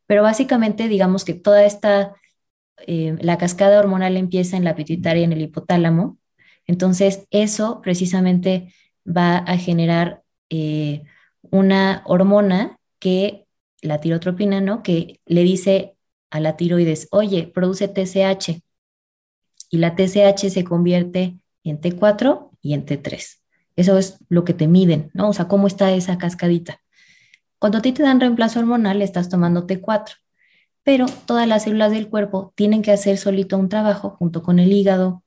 pero 0.08 0.24
básicamente 0.24 0.88
digamos 0.88 1.26
que 1.26 1.34
toda 1.34 1.66
esta, 1.66 2.14
eh, 2.88 3.18
la 3.22 3.38
cascada 3.38 3.80
hormonal 3.80 4.18
empieza 4.18 4.58
en 4.58 4.64
la 4.64 4.76
pituitaria 4.76 5.22
y 5.22 5.26
en 5.26 5.34
el 5.34 5.42
hipotálamo, 5.42 6.18
entonces 6.68 7.28
eso 7.32 7.82
precisamente 7.82 8.74
va 9.06 9.38
a 9.38 9.58
generar 9.58 10.24
eh, 10.50 11.04
una 11.52 12.04
hormona 12.06 12.80
que, 13.00 13.46
la 13.82 14.02
tirotropina, 14.02 14.62
¿no? 14.62 14.84
Que 14.84 15.22
le 15.26 15.44
dice 15.44 15.96
a 16.30 16.40
la 16.40 16.58
tiroides, 16.58 17.08
oye, 17.12 17.48
produce 17.48 17.88
TSH, 17.88 18.62
y 19.70 19.78
la 19.78 19.96
TSH 19.96 20.50
se 20.50 20.64
convierte 20.64 21.38
en 21.64 21.80
T4 21.80 22.52
y 22.62 22.74
en 22.74 22.86
T3. 22.86 23.40
Eso 23.76 23.98
es 23.98 24.18
lo 24.30 24.44
que 24.44 24.54
te 24.54 24.68
miden, 24.68 25.10
¿no? 25.14 25.30
O 25.30 25.34
sea, 25.34 25.48
cómo 25.48 25.68
está 25.68 25.92
esa 25.94 26.18
cascadita. 26.18 26.82
Cuando 27.60 27.78
a 27.78 27.82
ti 27.82 27.92
te 27.92 28.04
dan 28.04 28.20
reemplazo 28.20 28.60
hormonal, 28.60 29.02
estás 29.02 29.30
tomando 29.30 29.68
T4, 29.68 30.16
pero 30.84 31.06
todas 31.26 31.48
las 31.48 31.64
células 31.64 31.92
del 31.92 32.10
cuerpo 32.10 32.54
tienen 32.56 32.82
que 32.82 32.92
hacer 32.92 33.18
solito 33.18 33.58
un 33.58 33.70
trabajo 33.70 34.12
junto 34.12 34.44
con 34.44 34.60
el 34.60 34.72
hígado, 34.72 35.24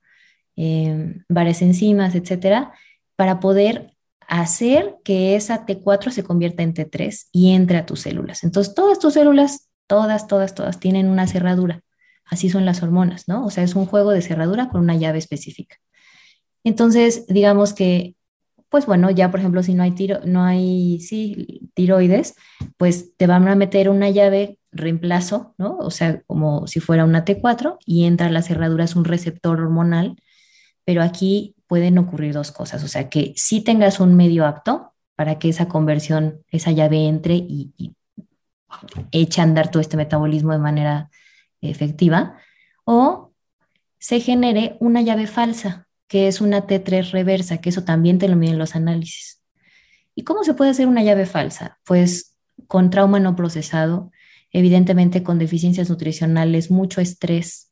em, 0.55 1.23
varias 1.29 1.61
enzimas, 1.61 2.15
etcétera, 2.15 2.73
para 3.15 3.39
poder 3.39 3.93
hacer 4.27 4.95
que 5.03 5.35
esa 5.35 5.65
T4 5.65 6.11
se 6.11 6.23
convierta 6.23 6.63
en 6.63 6.73
T3 6.73 7.29
y 7.31 7.53
entre 7.53 7.77
a 7.77 7.85
tus 7.85 8.01
células. 8.01 8.43
Entonces, 8.43 8.73
todas 8.73 8.99
tus 8.99 9.13
células, 9.13 9.69
todas, 9.87 10.27
todas, 10.27 10.55
todas 10.55 10.79
tienen 10.79 11.07
una 11.07 11.27
cerradura. 11.27 11.81
Así 12.25 12.49
son 12.49 12.65
las 12.65 12.81
hormonas, 12.81 13.27
¿no? 13.27 13.45
O 13.45 13.49
sea, 13.51 13.63
es 13.63 13.75
un 13.75 13.85
juego 13.85 14.11
de 14.11 14.21
cerradura 14.21 14.69
con 14.69 14.81
una 14.81 14.95
llave 14.95 15.19
específica. 15.19 15.77
Entonces, 16.63 17.25
digamos 17.27 17.73
que, 17.73 18.15
pues 18.69 18.85
bueno, 18.85 19.11
ya 19.11 19.29
por 19.29 19.39
ejemplo, 19.39 19.63
si 19.63 19.73
no 19.73 19.83
hay, 19.83 19.91
tiro, 19.91 20.19
no 20.25 20.43
hay 20.43 20.99
sí, 20.99 21.69
tiroides, 21.73 22.35
pues 22.77 23.15
te 23.17 23.27
van 23.27 23.47
a 23.47 23.55
meter 23.55 23.89
una 23.89 24.09
llave 24.09 24.59
reemplazo, 24.71 25.53
¿no? 25.57 25.77
O 25.77 25.91
sea, 25.91 26.21
como 26.25 26.67
si 26.67 26.79
fuera 26.79 27.05
una 27.05 27.25
T4 27.25 27.77
y 27.85 28.05
entra 28.05 28.27
a 28.27 28.31
la 28.31 28.41
cerradura, 28.41 28.85
es 28.85 28.95
un 28.95 29.05
receptor 29.05 29.59
hormonal, 29.59 30.15
pero 30.85 31.03
aquí 31.03 31.55
pueden 31.67 31.97
ocurrir 31.97 32.33
dos 32.33 32.51
cosas, 32.51 32.83
o 32.83 32.87
sea, 32.87 33.09
que 33.09 33.33
si 33.35 33.61
tengas 33.61 33.99
un 33.99 34.15
medio 34.15 34.45
apto 34.45 34.93
para 35.15 35.39
que 35.39 35.49
esa 35.49 35.67
conversión, 35.67 36.43
esa 36.51 36.71
llave 36.71 37.07
entre 37.07 37.35
y, 37.35 37.73
y 37.77 37.95
eche 39.11 39.41
a 39.41 39.43
andar 39.43 39.69
todo 39.69 39.81
este 39.81 39.97
metabolismo 39.97 40.51
de 40.51 40.59
manera 40.59 41.09
efectiva, 41.61 42.37
o 42.85 43.31
se 43.99 44.19
genere 44.19 44.77
una 44.79 45.01
llave 45.01 45.27
falsa, 45.27 45.82
que 46.07 46.27
es 46.27 46.41
una 46.41 46.67
T3 46.67 47.11
reversa, 47.11 47.57
que 47.57 47.69
eso 47.69 47.83
también 47.83 48.19
te 48.19 48.27
lo 48.27 48.35
miden 48.35 48.59
los 48.59 48.75
análisis. 48.75 49.41
¿Y 50.15 50.23
cómo 50.23 50.43
se 50.43 50.53
puede 50.53 50.71
hacer 50.71 50.87
una 50.87 51.03
llave 51.03 51.25
falsa? 51.25 51.79
Pues 51.85 52.35
con 52.67 52.89
trauma 52.89 53.19
no 53.19 53.35
procesado, 53.35 54.11
evidentemente 54.51 55.23
con 55.23 55.39
deficiencias 55.39 55.89
nutricionales, 55.89 56.69
mucho 56.71 57.01
estrés, 57.01 57.71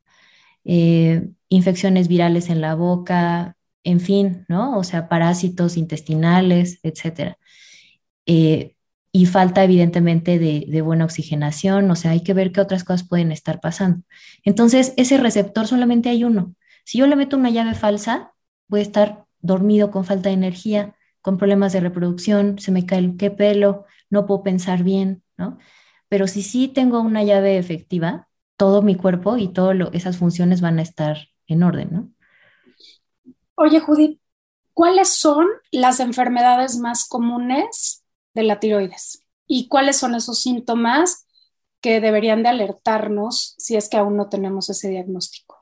eh, 0.65 1.30
infecciones 1.50 2.08
virales 2.08 2.50
en 2.50 2.62
la 2.62 2.76
boca, 2.76 3.56
en 3.84 4.00
fin, 4.00 4.46
¿no? 4.48 4.78
O 4.78 4.84
sea, 4.84 5.08
parásitos 5.08 5.78
intestinales, 5.78 6.80
etcétera. 6.84 7.38
Eh, 8.26 8.76
y 9.12 9.26
falta 9.26 9.63
evidentemente 9.63 10.39
de, 10.39 10.65
de, 10.67 10.82
buena 10.82 11.06
oxigenación, 11.06 11.91
o 11.91 11.96
sea, 11.96 12.12
hay 12.12 12.22
que 12.22 12.34
ver 12.34 12.52
qué 12.52 12.62
otras 12.62 12.84
cosas 12.84 13.08
pueden 13.08 13.32
estar 13.32 13.60
pasando. 13.60 14.04
Entonces, 14.46 14.94
ese 14.98 15.17
receptor 15.17 15.67
solamente 15.67 16.10
hay 16.10 16.24
uno. 16.24 16.56
Si 16.91 16.97
yo 16.97 17.08
le 17.08 17.15
meto 17.15 17.38
una 17.38 17.49
llave 17.49 17.73
falsa, 17.73 18.34
voy 18.67 18.82
a 18.82 18.84
estar 18.84 19.25
dormido 19.39 19.91
con 19.91 20.04
falta 20.04 20.27
de 20.27 20.36
energía, 20.36 20.93
con 21.21 21.38
problemas 21.38 21.71
de 21.71 21.80
reproducción, 21.80 22.60
se 22.60 22.73
me 22.73 22.86
cae 22.86 22.99
el 22.99 23.15
qué 23.15 23.32
pelo, 23.32 23.86
no 24.10 24.25
puedo 24.25 24.43
pensar 24.43 24.84
bien, 24.84 25.23
¿no? 25.38 25.58
Pero 26.10 26.27
si 26.27 26.41
sí 26.41 26.67
tengo 26.67 26.99
una 26.99 27.23
llave 27.23 27.58
efectiva, 27.58 28.27
todo 28.58 28.82
mi 28.82 28.95
cuerpo 28.95 29.38
y 29.38 29.47
todas 29.47 29.77
esas 29.93 30.17
funciones 30.17 30.60
van 30.60 30.80
a 30.80 30.82
estar 30.82 31.30
en 31.47 31.63
orden, 31.63 31.88
¿no? 31.93 32.12
Oye, 33.56 33.80
Judith, 33.80 34.19
¿cuáles 34.73 35.15
son 35.15 35.47
las 35.71 36.01
enfermedades 36.01 36.77
más 36.77 37.08
comunes 37.08 38.04
de 38.34 38.43
la 38.43 38.60
tiroides? 38.60 39.25
¿Y 39.47 39.69
cuáles 39.69 39.95
son 39.95 40.13
esos 40.13 40.41
síntomas 40.41 41.25
que 41.80 42.01
deberían 42.01 42.43
de 42.43 42.49
alertarnos 42.49 43.56
si 43.60 43.77
es 43.77 43.88
que 43.88 43.95
aún 43.95 44.17
no 44.17 44.27
tenemos 44.27 44.69
ese 44.69 44.89
diagnóstico? 44.89 45.61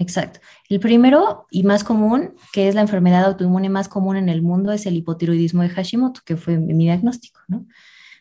Exacto. 0.00 0.40
El 0.70 0.80
primero 0.80 1.46
y 1.50 1.62
más 1.62 1.84
común, 1.84 2.34
que 2.54 2.68
es 2.68 2.74
la 2.74 2.80
enfermedad 2.80 3.22
autoinmune 3.26 3.68
más 3.68 3.86
común 3.86 4.16
en 4.16 4.30
el 4.30 4.40
mundo, 4.40 4.72
es 4.72 4.86
el 4.86 4.96
hipotiroidismo 4.96 5.62
de 5.62 5.68
Hashimoto, 5.68 6.22
que 6.24 6.38
fue 6.38 6.56
mi 6.56 6.84
diagnóstico, 6.84 7.40
¿no? 7.48 7.66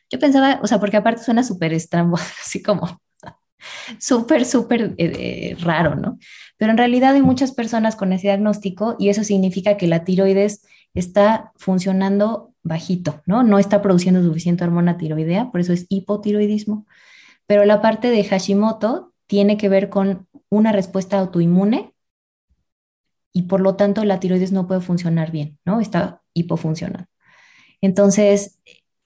Yo 0.09 0.19
pensaba, 0.19 0.59
o 0.61 0.67
sea, 0.67 0.77
porque 0.77 0.97
aparte 0.97 1.23
suena 1.23 1.41
súper 1.41 1.71
estrambo, 1.71 2.17
así 2.45 2.61
como 2.61 2.99
súper, 3.97 4.43
súper 4.43 4.93
eh, 4.97 5.55
raro, 5.61 5.95
¿no? 5.95 6.19
Pero 6.57 6.71
en 6.71 6.77
realidad 6.77 7.13
hay 7.13 7.21
muchas 7.21 7.53
personas 7.53 7.95
con 7.95 8.11
ese 8.11 8.27
diagnóstico 8.27 8.97
y 8.99 9.07
eso 9.07 9.23
significa 9.23 9.77
que 9.77 9.87
la 9.87 10.03
tiroides 10.03 10.67
está 10.93 11.53
funcionando 11.55 12.53
bajito, 12.61 13.21
¿no? 13.25 13.43
No 13.43 13.57
está 13.57 13.81
produciendo 13.81 14.21
suficiente 14.21 14.65
hormona 14.65 14.97
tiroidea, 14.97 15.49
por 15.49 15.61
eso 15.61 15.71
es 15.71 15.85
hipotiroidismo. 15.87 16.85
Pero 17.47 17.63
la 17.63 17.81
parte 17.81 18.09
de 18.09 18.25
Hashimoto 18.25 19.13
tiene 19.27 19.57
que 19.57 19.69
ver 19.69 19.89
con 19.89 20.27
una 20.49 20.71
respuesta 20.71 21.19
autoinmune 21.19 21.93
y 23.31 23.43
por 23.43 23.61
lo 23.61 23.75
tanto 23.75 24.03
la 24.05 24.19
tiroides 24.19 24.51
no 24.51 24.67
puede 24.67 24.81
funcionar 24.81 25.31
bien, 25.31 25.59
¿no? 25.65 25.79
Está 25.79 26.21
hipofuncionando. 26.33 27.07
Entonces, 27.81 28.59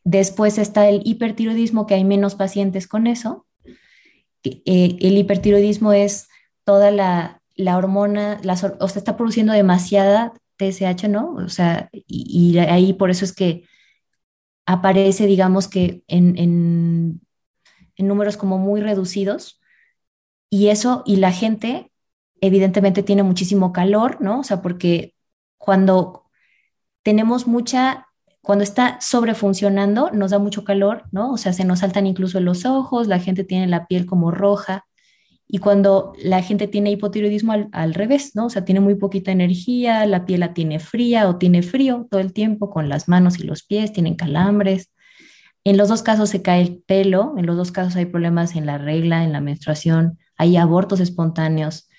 después 0.04 0.58
está 0.58 0.90
el 0.90 1.02
hipertiroidismo, 1.06 1.86
que 1.86 1.96
hay 1.96 2.04
menos 2.04 2.36
pacientes 2.36 2.88
con 2.88 3.08
eso. 3.08 3.46
Eh, 4.44 4.98
el 5.00 5.18
hipertiroidismo 5.18 5.94
es 5.94 6.28
toda 6.64 6.92
la, 6.92 7.42
hormona, 7.76 8.42
o 8.80 8.88
sea, 8.88 9.00
está 9.00 9.18
produciendo 9.18 9.54
demasiada 9.54 10.34
TSH, 10.58 11.10
¿no? 11.10 11.34
O 11.36 11.50
sea, 11.50 11.90
y, 11.92 12.58
ahí 12.58 12.94
por 12.94 13.10
eso 13.10 13.26
es 13.26 13.34
que 13.34 13.66
aparece, 14.66 15.28
digamos 15.28 15.68
que 15.68 16.04
en, 16.08 16.38
en 16.38 18.08
números 18.08 18.38
como 18.38 18.58
muy 18.58 18.82
reducidos, 18.82 19.62
y 20.54 20.70
eso, 20.70 21.02
y 21.08 21.16
la 21.16 21.32
gente 21.32 21.92
evidentemente 22.40 23.02
tiene 23.02 23.24
muchísimo 23.24 23.74
calor, 23.74 24.22
¿no? 24.22 24.42
O 24.42 24.44
sea, 24.44 24.62
porque 24.62 25.16
cuando 25.58 26.26
tenemos 27.02 27.48
mucha, 27.48 28.06
cuando 28.44 28.64
está 28.64 29.02
sobrefuncionando, 29.02 30.12
nos 30.12 30.30
da 30.30 30.38
mucho 30.38 30.64
calor, 30.64 31.06
¿no? 31.12 31.32
O 31.32 31.38
sea, 31.38 31.54
se 31.54 31.66
nos 31.66 31.80
saltan 31.80 32.06
incluso 32.06 32.40
los 32.40 32.66
ojos, 32.66 33.08
la 33.08 33.18
gente 33.18 33.44
tiene 33.44 33.66
la 33.66 33.88
piel 33.88 34.06
como 34.06 34.30
roja. 34.30 34.86
Y 35.48 35.58
cuando 35.58 36.14
la 36.24 36.44
gente 36.44 36.68
tiene 36.68 36.92
hipotiroidismo 36.92 37.54
al, 37.54 37.70
al, 37.72 37.96
revés, 37.96 38.36
¿no? 38.36 38.46
O 38.46 38.50
sea, 38.52 38.64
tiene 38.64 38.80
muy 38.80 38.94
poquita 38.94 39.32
energía, 39.32 40.06
la 40.06 40.28
piel 40.28 40.42
la 40.42 40.54
tiene 40.54 40.80
fría 40.80 41.28
o 41.30 41.38
tiene 41.40 41.64
frío 41.64 42.08
todo 42.12 42.22
el 42.22 42.32
tiempo 42.32 42.70
con 42.70 42.90
las 42.90 43.08
manos 43.08 43.40
y 43.40 43.44
los 43.44 43.64
pies, 43.64 43.92
tienen 43.92 44.14
calambres. 44.16 44.92
En 45.64 45.78
los 45.78 45.90
dos 45.90 46.04
casos 46.04 46.30
se 46.30 46.44
cae 46.44 46.62
el 46.62 46.84
pelo, 46.86 47.34
en 47.40 47.48
los 47.48 47.58
dos 47.58 47.72
casos 47.72 47.96
hay 47.96 48.06
problemas 48.06 48.56
en 48.56 48.68
la 48.68 48.78
regla, 48.78 49.24
en 49.24 49.34
la 49.34 49.42
menstruación, 49.42 50.20
hay 50.44 50.58
abortos 50.58 51.00
espontáneos. 51.00 51.90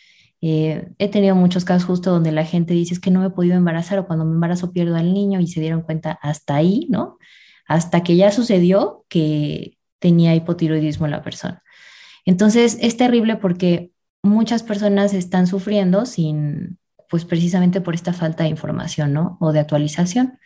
Eh, 0.42 0.88
he 0.98 1.08
tenido 1.08 1.34
muchos 1.34 1.64
casos 1.64 1.86
justo 1.86 2.10
donde 2.10 2.30
la 2.30 2.44
gente 2.44 2.74
dice 2.74 2.92
es 2.94 3.00
que 3.00 3.10
no 3.10 3.20
me 3.20 3.26
he 3.26 3.30
podido 3.30 3.56
embarazar 3.56 3.98
o 3.98 4.06
cuando 4.06 4.26
me 4.26 4.34
embarazo 4.34 4.72
pierdo 4.72 4.96
al 4.96 5.14
niño 5.14 5.40
y 5.40 5.46
se 5.46 5.60
dieron 5.60 5.80
cuenta 5.80 6.18
hasta 6.20 6.56
ahí, 6.56 6.86
¿no? 6.90 7.18
Hasta 7.66 8.02
que 8.02 8.16
ya 8.16 8.30
sucedió 8.30 9.06
que 9.08 9.78
tenía 9.98 10.34
hipotiroidismo 10.34 11.06
la 11.06 11.22
persona. 11.22 11.62
Entonces 12.26 12.76
es 12.80 12.98
terrible 12.98 13.36
porque 13.36 13.92
muchas 14.22 14.62
personas 14.62 15.14
están 15.14 15.46
sufriendo 15.46 16.04
sin, 16.04 16.78
pues 17.08 17.24
precisamente 17.24 17.80
por 17.80 17.94
esta 17.94 18.12
falta 18.12 18.44
de 18.44 18.50
información, 18.50 19.14
¿no? 19.14 19.38
O 19.40 19.52
de 19.52 19.60
actualización. 19.60 20.38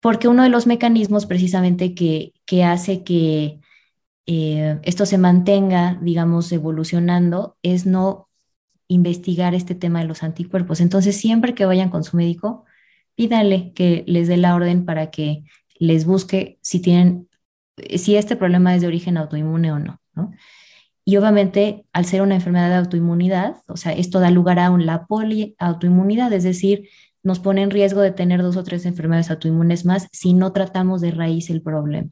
Porque 0.00 0.28
uno 0.28 0.44
de 0.44 0.48
los 0.48 0.68
mecanismos 0.68 1.26
precisamente 1.26 1.94
que, 1.94 2.34
que 2.46 2.62
hace 2.62 3.02
que 3.02 3.61
eh, 4.26 4.78
esto 4.82 5.06
se 5.06 5.18
mantenga, 5.18 5.98
digamos, 6.00 6.52
evolucionando, 6.52 7.56
es 7.62 7.86
no 7.86 8.28
investigar 8.88 9.54
este 9.54 9.74
tema 9.74 10.00
de 10.00 10.06
los 10.06 10.22
anticuerpos. 10.22 10.80
Entonces, 10.80 11.16
siempre 11.16 11.54
que 11.54 11.66
vayan 11.66 11.90
con 11.90 12.04
su 12.04 12.16
médico, 12.16 12.64
pídale 13.14 13.72
que 13.74 14.04
les 14.06 14.28
dé 14.28 14.36
la 14.36 14.54
orden 14.54 14.84
para 14.84 15.10
que 15.10 15.44
les 15.78 16.04
busque 16.04 16.58
si 16.62 16.80
tienen, 16.80 17.28
si 17.96 18.16
este 18.16 18.36
problema 18.36 18.74
es 18.74 18.82
de 18.82 18.88
origen 18.88 19.16
autoinmune 19.16 19.72
o 19.72 19.78
no, 19.78 20.00
¿no? 20.14 20.32
Y 21.04 21.16
obviamente, 21.16 21.84
al 21.92 22.04
ser 22.04 22.22
una 22.22 22.36
enfermedad 22.36 22.68
de 22.68 22.76
autoinmunidad, 22.76 23.56
o 23.66 23.76
sea, 23.76 23.92
esto 23.92 24.20
da 24.20 24.30
lugar 24.30 24.60
a 24.60 24.70
la 24.78 25.06
poliautoinmunidad, 25.06 26.32
es 26.32 26.44
decir, 26.44 26.88
nos 27.24 27.40
pone 27.40 27.62
en 27.62 27.70
riesgo 27.70 28.00
de 28.00 28.12
tener 28.12 28.42
dos 28.42 28.56
o 28.56 28.64
tres 28.64 28.86
enfermedades 28.86 29.30
autoinmunes 29.30 29.84
más 29.84 30.08
si 30.12 30.32
no 30.32 30.52
tratamos 30.52 31.00
de 31.00 31.10
raíz 31.10 31.50
el 31.50 31.62
problema. 31.62 32.10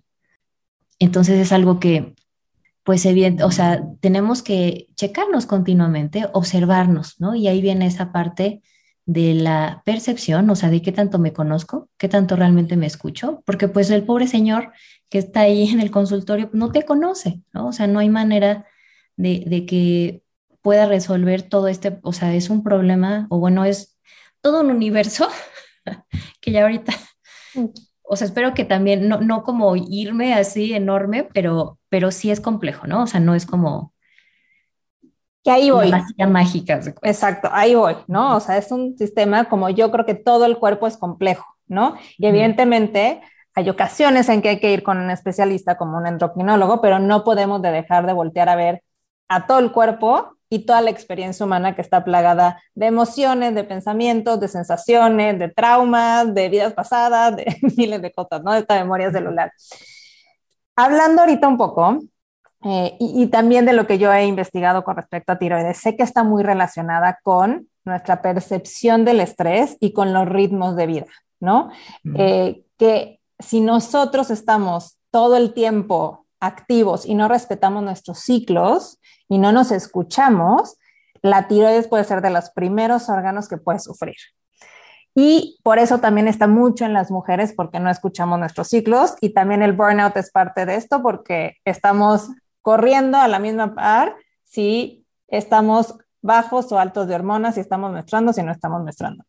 Entonces 1.01 1.41
es 1.41 1.51
algo 1.51 1.81
que, 1.81 2.15
pues, 2.85 3.05
evidente, 3.07 3.43
o 3.43 3.51
sea, 3.51 3.83
tenemos 4.01 4.43
que 4.43 4.89
checarnos 4.95 5.47
continuamente, 5.47 6.29
observarnos, 6.33 7.19
¿no? 7.19 7.35
Y 7.35 7.49
ahí 7.49 7.61
viene 7.61 7.87
esa 7.87 8.13
parte 8.13 8.63
de 9.07 9.35
la 9.35 9.83
percepción, 9.85 10.49
o 10.51 10.57
sea, 10.57 10.71
de 10.71 10.83
qué 10.83 10.93
tanto 10.93 11.19
me 11.19 11.33
conozco, 11.33 11.89
qué 11.97 12.09
tanto 12.09 12.37
realmente 12.37 12.77
me 12.77 12.87
escucho, 12.87 13.43
porque 13.47 13.67
pues 13.67 13.91
el 13.91 14.05
pobre 14.05 14.29
señor 14.29 14.73
que 15.09 15.19
está 15.19 15.41
ahí 15.41 15.69
en 15.71 15.81
el 15.81 15.91
consultorio 15.91 16.51
no 16.53 16.71
te 16.71 16.85
conoce, 16.85 17.43
¿no? 17.53 17.69
O 17.69 17.73
sea, 17.73 17.87
no 17.87 17.99
hay 17.99 18.11
manera 18.11 18.67
de, 19.17 19.43
de 19.47 19.67
que 19.67 20.23
pueda 20.63 20.87
resolver 20.87 21.43
todo 21.43 21.69
este, 21.69 21.99
o 22.03 22.13
sea, 22.13 22.35
es 22.35 22.51
un 22.51 22.63
problema, 22.63 23.27
o 23.31 23.39
bueno, 23.39 23.65
es 23.65 23.99
todo 24.43 24.61
un 24.61 24.71
universo 24.71 25.29
que 26.41 26.53
ya 26.53 26.63
ahorita 26.63 26.93
mm 27.55 27.90
o 28.13 28.17
sea, 28.17 28.27
espero 28.27 28.55
que 28.55 28.65
también, 28.65 29.09
no, 29.09 29.21
no 29.21 29.45
como 29.45 29.77
irme 29.77 30.35
así 30.35 30.75
enorme, 30.75 31.29
pero, 31.33 31.79
pero 31.89 32.11
sí 32.11 32.33
es 32.33 32.41
complejo, 32.41 32.89
¿no? 32.89 33.05
O 33.05 33.07
sea, 33.07 33.21
no 33.21 33.37
es 33.37 33.47
como... 33.47 33.95
Que 35.45 35.53
ahí 35.53 35.71
voy. 35.71 35.93
Una 36.19 36.27
mágica. 36.27 36.81
Exacto, 37.03 37.49
ahí 37.53 37.77
voy, 37.77 37.95
¿no? 38.09 38.35
O 38.35 38.41
sea, 38.41 38.57
es 38.57 38.73
un 38.73 38.99
sistema 38.99 39.45
como 39.45 39.71
yo 39.71 39.93
creo 39.93 40.05
que 40.05 40.17
todo 40.17 40.45
el 40.45 40.59
cuerpo 40.59 40.89
es 40.89 40.97
complejo, 40.97 41.47
¿no? 41.69 41.95
Y 42.19 42.27
evidentemente 42.27 43.21
hay 43.55 43.71
ocasiones 43.71 44.29
en 44.29 44.43
que 44.43 44.49
hay 44.49 44.59
que 44.59 44.73
ir 44.73 44.83
con 44.83 44.99
un 44.99 45.13
especialista 45.13 45.77
como 45.77 45.97
un 45.97 46.09
endocrinólogo, 46.09 46.81
pero 46.81 46.99
no 46.99 47.23
podemos 47.23 47.63
dejar 47.63 48.09
de 48.09 48.13
voltear 48.13 48.49
a 48.49 48.57
ver 48.57 48.83
a 49.29 49.47
todo 49.47 49.61
el 49.61 49.71
cuerpo 49.71 50.37
y 50.51 50.67
toda 50.67 50.81
la 50.83 50.91
experiencia 50.91 51.47
humana 51.47 51.75
que 51.75 51.81
está 51.81 52.05
plagada 52.05 52.61
de 52.75 52.87
emociones, 52.87 53.55
de 53.55 53.65
pensamientos, 53.65 54.41
de 54.41 54.49
sensaciones, 54.49 55.39
de 55.39 55.49
traumas, 55.49 56.35
de 56.35 56.49
vidas 56.49 56.75
pasadas, 56.75 57.37
de 57.37 57.57
miles 57.77 58.03
de 58.03 58.13
cosas, 58.13 58.43
¿no? 58.43 58.53
De 58.53 58.59
esta 58.59 58.75
memoria 58.75 59.11
celular. 59.13 59.53
Hablando 60.77 61.23
ahorita 61.23 61.47
un 61.49 61.57
poco, 61.57 61.99
eh, 62.65 62.97
y, 62.99 63.23
y, 63.23 63.27
también 63.29 63.65
de 63.65 63.73
lo 63.73 63.87
que 63.87 63.99
yo 63.99 64.13
he 64.13 64.27
investigado 64.27 64.85
con 64.85 64.97
respecto 64.97 65.33
a 65.33 65.39
tiroides, 65.39 65.79
sé 65.79 65.97
que 65.97 66.03
está 66.03 66.25
muy 66.25 66.43
relacionada 66.43 67.19
con 67.23 67.71
nuestra 67.85 68.21
percepción 68.21 69.05
del 69.05 69.21
estrés 69.21 69.77
y 69.81 69.93
con 69.93 70.13
los 70.13 70.29
ritmos 70.29 70.77
de 70.77 70.87
vida, 70.87 71.07
¿no? 71.39 71.71
Eh, 72.17 72.65
que 72.77 73.21
si 73.39 73.61
nosotros 73.61 74.31
estamos 74.31 74.99
todo 75.11 75.37
el 75.37 75.55
tiempo 75.55 76.20
activos 76.41 77.07
y 77.07 77.15
no 77.15 77.29
respetamos 77.29 77.83
nuestros 77.83 78.21
ciclos 78.21 78.99
y 79.29 79.39
no 79.39 79.53
nos 79.53 79.71
escuchamos, 79.71 80.77
la 81.23 81.49
tiroides 81.49 81.87
puede 81.87 82.05
ser 82.05 82.23
de 82.23 82.31
los 82.31 82.51
primeros 82.51 83.09
órganos 83.09 83.49
que 83.49 83.59
puede 83.59 83.79
sufrir. 83.79 84.17
Y 85.15 85.59
por 85.63 85.79
eso 85.79 85.99
también 85.99 86.29
está 86.29 86.47
mucho 86.47 86.85
en 86.85 86.93
las 86.93 87.11
mujeres 87.11 87.53
porque 87.55 87.81
no 87.81 87.91
escuchamos 87.91 88.39
nuestros 88.39 88.69
ciclos 88.69 89.15
y 89.21 89.31
también 89.31 89.63
el 89.63 89.73
burnout 89.73 90.17
es 90.17 90.31
parte 90.31 90.67
de 90.67 90.77
esto 90.77 91.03
porque 91.03 91.57
estamos 91.65 92.29
corriendo 92.63 93.19
a 93.19 93.29
la 93.29 93.39
misma 93.39 93.75
par 93.75 94.15
si 94.45 95.05
estamos 95.29 95.97
bajos 96.23 96.71
o 96.73 96.79
altos 96.79 97.09
de 97.09 97.15
hormonas, 97.15 97.55
si 97.55 97.61
estamos 97.61 97.93
menstruando, 97.93 98.33
si 98.33 98.43
no 98.43 98.53
estamos 98.53 98.83
menstruando. 98.83 99.25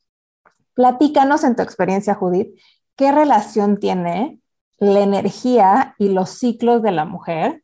Platícanos 0.74 1.44
en 1.44 1.56
tu 1.56 1.64
experiencia, 1.64 2.16
Judith, 2.16 2.56
¿qué 2.96 3.12
relación 3.12 3.80
tiene 3.80 4.40
la 4.82 5.02
energía 5.02 5.96
y 6.00 6.10
los 6.10 6.32
ciclos 6.32 6.82
de 6.82 6.92
la 6.92 7.06
mujer 7.06 7.64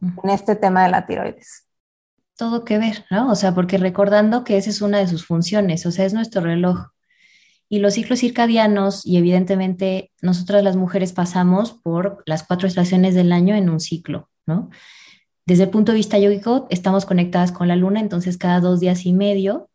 en 0.00 0.30
este 0.30 0.56
tema 0.56 0.82
de 0.82 0.90
la 0.90 1.06
tiroides? 1.06 1.68
Todo 2.36 2.64
que 2.64 2.76
ver, 2.78 3.06
¿no? 3.10 3.30
O 3.30 3.34
sea, 3.36 3.54
porque 3.54 3.78
recordando 3.78 4.44
que 4.44 4.58
esa 4.58 4.70
es 4.70 4.82
una 4.82 4.98
de 4.98 5.06
sus 5.06 5.24
funciones, 5.24 5.86
o 5.86 5.92
sea, 5.92 6.04
es 6.04 6.12
nuestro 6.12 6.42
reloj. 6.42 6.88
Y 7.68 7.78
los 7.78 7.94
ciclos 7.94 8.20
circadianos, 8.20 9.06
y 9.06 9.16
evidentemente 9.16 10.12
nosotras 10.20 10.62
las 10.64 10.76
mujeres 10.76 11.12
pasamos 11.12 11.72
por 11.72 12.22
las 12.26 12.42
cuatro 12.42 12.68
estaciones 12.68 13.14
del 13.14 13.32
año 13.32 13.54
en 13.54 13.70
un 13.70 13.80
ciclo, 13.80 14.28
¿no? 14.44 14.68
Desde 15.46 15.64
el 15.64 15.70
punto 15.70 15.92
de 15.92 15.96
vista 15.96 16.18
yógico, 16.18 16.66
estamos 16.70 17.06
conectadas 17.06 17.52
con 17.52 17.68
la 17.68 17.76
luna, 17.76 18.00
entonces 18.00 18.36
cada 18.38 18.58
dos 18.58 18.80
días 18.80 19.06
y 19.06 19.12
medio 19.12 19.70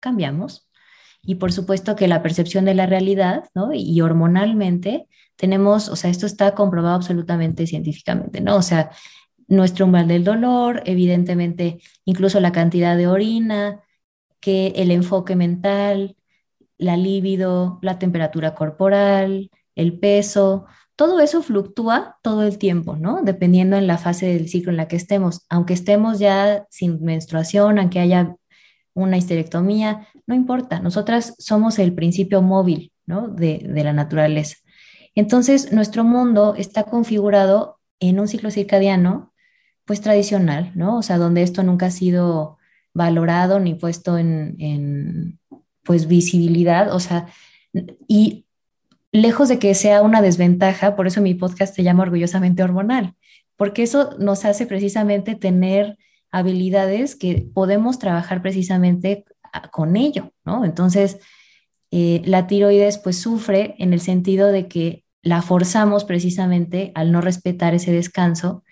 cambiamos. 0.00 0.68
Y 1.26 1.36
por 1.36 1.52
supuesto 1.52 1.96
que 1.96 2.08
la 2.08 2.22
percepción 2.22 2.64
de 2.64 2.74
la 2.74 2.86
realidad, 2.86 3.44
¿no? 3.54 3.70
Y 3.72 4.00
hormonalmente 4.00 5.08
tenemos, 5.36 5.88
o 5.88 5.96
sea, 5.96 6.10
esto 6.10 6.26
está 6.26 6.54
comprobado 6.54 6.94
absolutamente 6.94 7.66
científicamente, 7.66 8.40
¿no? 8.40 8.56
O 8.56 8.62
sea, 8.62 8.90
nuestro 9.48 9.86
umbral 9.86 10.08
del 10.08 10.24
dolor, 10.24 10.82
evidentemente, 10.86 11.80
incluso 12.04 12.40
la 12.40 12.52
cantidad 12.52 12.96
de 12.96 13.06
orina, 13.08 13.82
que 14.40 14.68
el 14.76 14.90
enfoque 14.90 15.36
mental, 15.36 16.16
la 16.78 16.96
libido, 16.96 17.78
la 17.82 17.98
temperatura 17.98 18.54
corporal, 18.54 19.50
el 19.74 19.98
peso, 19.98 20.66
todo 20.96 21.20
eso 21.20 21.42
fluctúa 21.42 22.18
todo 22.22 22.44
el 22.44 22.58
tiempo, 22.58 22.96
¿no? 22.96 23.22
Dependiendo 23.22 23.76
en 23.76 23.86
la 23.86 23.98
fase 23.98 24.26
del 24.26 24.48
ciclo 24.48 24.70
en 24.70 24.76
la 24.76 24.88
que 24.88 24.96
estemos. 24.96 25.44
Aunque 25.48 25.74
estemos 25.74 26.18
ya 26.18 26.66
sin 26.70 27.02
menstruación, 27.02 27.78
aunque 27.78 28.00
haya 28.00 28.36
una 28.94 29.16
histerectomía, 29.16 30.08
no 30.26 30.34
importa. 30.34 30.80
Nosotras 30.80 31.34
somos 31.38 31.78
el 31.78 31.94
principio 31.94 32.40
móvil, 32.42 32.92
¿no? 33.06 33.28
De, 33.28 33.58
de 33.58 33.84
la 33.84 33.92
naturaleza. 33.92 34.56
Entonces, 35.14 35.72
nuestro 35.72 36.04
mundo 36.04 36.54
está 36.56 36.84
configurado 36.84 37.78
en 38.00 38.18
un 38.18 38.28
ciclo 38.28 38.50
circadiano, 38.50 39.32
pues 39.84 40.00
tradicional, 40.00 40.72
¿no? 40.74 40.98
O 40.98 41.02
sea, 41.02 41.18
donde 41.18 41.42
esto 41.42 41.62
nunca 41.62 41.86
ha 41.86 41.90
sido 41.90 42.58
valorado 42.94 43.60
ni 43.60 43.74
puesto 43.74 44.18
en, 44.18 44.56
en 44.58 45.38
pues 45.82 46.06
visibilidad, 46.06 46.92
o 46.94 47.00
sea, 47.00 47.26
y 48.08 48.46
lejos 49.12 49.48
de 49.48 49.58
que 49.58 49.74
sea 49.74 50.02
una 50.02 50.22
desventaja, 50.22 50.96
por 50.96 51.06
eso 51.06 51.20
mi 51.20 51.34
podcast 51.34 51.74
se 51.74 51.82
llama 51.82 52.04
Orgullosamente 52.04 52.62
Hormonal, 52.62 53.14
porque 53.56 53.82
eso 53.82 54.16
nos 54.18 54.44
hace 54.44 54.66
precisamente 54.66 55.34
tener 55.34 55.98
habilidades 56.34 57.14
que 57.14 57.48
podemos 57.54 57.98
trabajar 57.98 58.42
precisamente 58.42 59.24
con 59.70 59.96
ello, 59.96 60.32
¿no? 60.44 60.64
Entonces, 60.64 61.18
eh, 61.92 62.22
la 62.24 62.48
tiroides 62.48 62.98
pues 62.98 63.20
sufre 63.20 63.76
en 63.78 63.92
el 63.92 64.00
sentido 64.00 64.48
de 64.48 64.66
que 64.66 65.04
la 65.22 65.42
forzamos 65.42 66.04
precisamente 66.04 66.90
al 66.96 67.12
no 67.12 67.20
respetar 67.20 67.72
ese 67.72 67.92
descanso, 67.92 68.64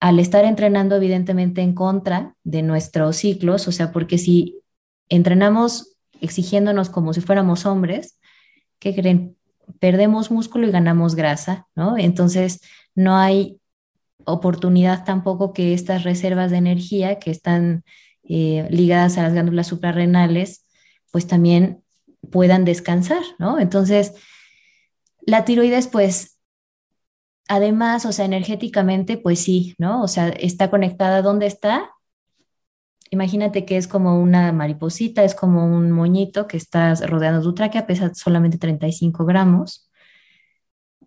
al 0.00 0.18
estar 0.18 0.46
entrenando 0.46 0.96
evidentemente 0.96 1.60
en 1.60 1.74
contra 1.74 2.34
de 2.44 2.62
nuestros 2.62 3.16
ciclos, 3.16 3.68
o 3.68 3.72
sea, 3.72 3.92
porque 3.92 4.16
si 4.16 4.62
entrenamos 5.10 5.96
exigiéndonos 6.22 6.88
como 6.88 7.12
si 7.12 7.20
fuéramos 7.20 7.66
hombres, 7.66 8.18
¿qué 8.78 8.94
creen? 8.94 9.36
perdemos 9.78 10.30
músculo 10.30 10.66
y 10.66 10.72
ganamos 10.72 11.14
grasa, 11.14 11.68
¿no? 11.76 11.96
Entonces, 11.96 12.60
no 12.94 13.16
hay 13.16 13.59
oportunidad 14.24 15.04
tampoco 15.04 15.52
que 15.52 15.74
estas 15.74 16.04
reservas 16.04 16.50
de 16.50 16.58
energía 16.58 17.18
que 17.18 17.30
están 17.30 17.84
eh, 18.22 18.66
ligadas 18.70 19.18
a 19.18 19.22
las 19.22 19.32
glándulas 19.32 19.66
suprarrenales, 19.66 20.66
pues 21.10 21.26
también 21.26 21.82
puedan 22.30 22.64
descansar, 22.64 23.22
¿no? 23.38 23.58
Entonces, 23.58 24.14
la 25.26 25.44
tiroides, 25.44 25.88
pues, 25.88 26.38
además, 27.48 28.06
o 28.06 28.12
sea, 28.12 28.24
energéticamente, 28.24 29.16
pues 29.16 29.40
sí, 29.40 29.74
¿no? 29.78 30.02
O 30.02 30.08
sea, 30.08 30.28
está 30.28 30.70
conectada, 30.70 31.22
¿dónde 31.22 31.46
está? 31.46 31.90
Imagínate 33.10 33.64
que 33.64 33.76
es 33.76 33.88
como 33.88 34.20
una 34.20 34.52
mariposita, 34.52 35.24
es 35.24 35.34
como 35.34 35.64
un 35.64 35.90
moñito 35.90 36.46
que 36.46 36.56
está 36.56 36.94
rodeando 36.94 37.42
tu 37.42 37.54
tráquea, 37.54 37.86
pesa 37.86 38.14
solamente 38.14 38.58
35 38.58 39.24
gramos, 39.24 39.90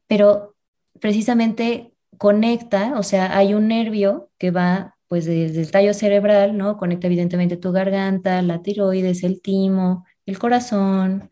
pero 0.07 0.55
precisamente 0.99 1.92
conecta, 2.23 2.97
o 2.97 3.03
sea, 3.03 3.37
hay 3.37 3.53
un 3.53 3.67
nervio 3.67 4.31
que 4.37 4.49
va 4.49 4.95
pues 5.09 5.25
desde 5.25 5.59
el 5.59 5.71
tallo 5.71 5.93
cerebral, 5.93 6.57
¿no? 6.57 6.77
Conecta 6.77 7.07
evidentemente 7.07 7.57
tu 7.57 7.73
garganta, 7.73 8.41
la 8.41 8.61
tiroides, 8.61 9.23
el 9.23 9.41
timo, 9.41 10.05
el 10.25 10.39
corazón, 10.39 11.29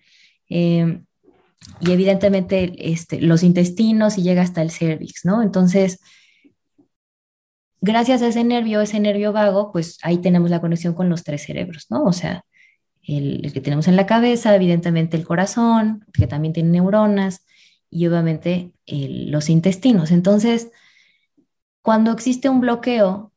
em, 0.50 1.06
y 1.80 1.92
evidentemente 1.92 2.74
este, 2.92 3.22
los 3.22 3.44
intestinos 3.44 4.18
y 4.18 4.24
llega 4.24 4.42
hasta 4.42 4.62
el 4.62 4.70
cervix, 4.72 5.24
¿no? 5.24 5.42
Entonces, 5.44 6.02
gracias 7.80 8.22
a 8.22 8.28
ese 8.28 8.44
nervio, 8.44 8.82
ese 8.82 9.00
nervio 9.00 9.32
vago, 9.32 9.72
pues 9.72 9.98
ahí 10.04 10.18
tenemos 10.18 10.50
la 10.50 10.60
conexión 10.60 10.94
con 10.94 11.08
los 11.10 11.24
tres 11.24 11.44
cerebros, 11.44 11.86
¿no? 11.90 12.04
O 12.04 12.12
sea, 12.14 12.44
el, 13.04 13.54
que 13.54 13.62
tenemos 13.62 13.88
en 13.88 13.96
la 13.96 14.08
cabeza, 14.08 14.54
evidentemente 14.56 15.16
el 15.16 15.26
corazón, 15.26 16.06
que 16.14 16.28
también 16.28 16.54
tiene 16.54 16.72
neuronas, 16.72 17.46
y 17.90 18.08
obviamente 18.08 18.74
los 18.88 19.50
intestinos. 19.50 20.12
Entonces, 20.12 20.72
cuando 21.82 22.12
existe 22.12 22.50
un 22.50 22.62
bloqueo, 22.62 23.32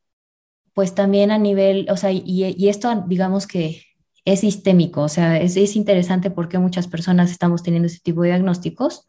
pues 0.74 0.94
también 0.94 1.30
a 1.30 1.38
nivel, 1.38 1.86
o 1.90 1.96
sea, 1.96 2.10
y, 2.12 2.68
esto 2.68 3.04
digamos 3.06 3.46
que 3.46 3.82
es 4.24 4.40
sistémico, 4.40 5.02
o 5.02 5.08
sea, 5.08 5.38
es, 5.38 5.56
es 5.56 5.76
interesante 5.76 6.30
porque 6.30 6.58
muchas 6.58 6.88
personas 6.88 7.30
estamos 7.30 7.62
teniendo 7.62 7.86
este 7.86 8.00
tipo 8.00 8.22
de 8.22 8.28
diagnósticos, 8.28 9.08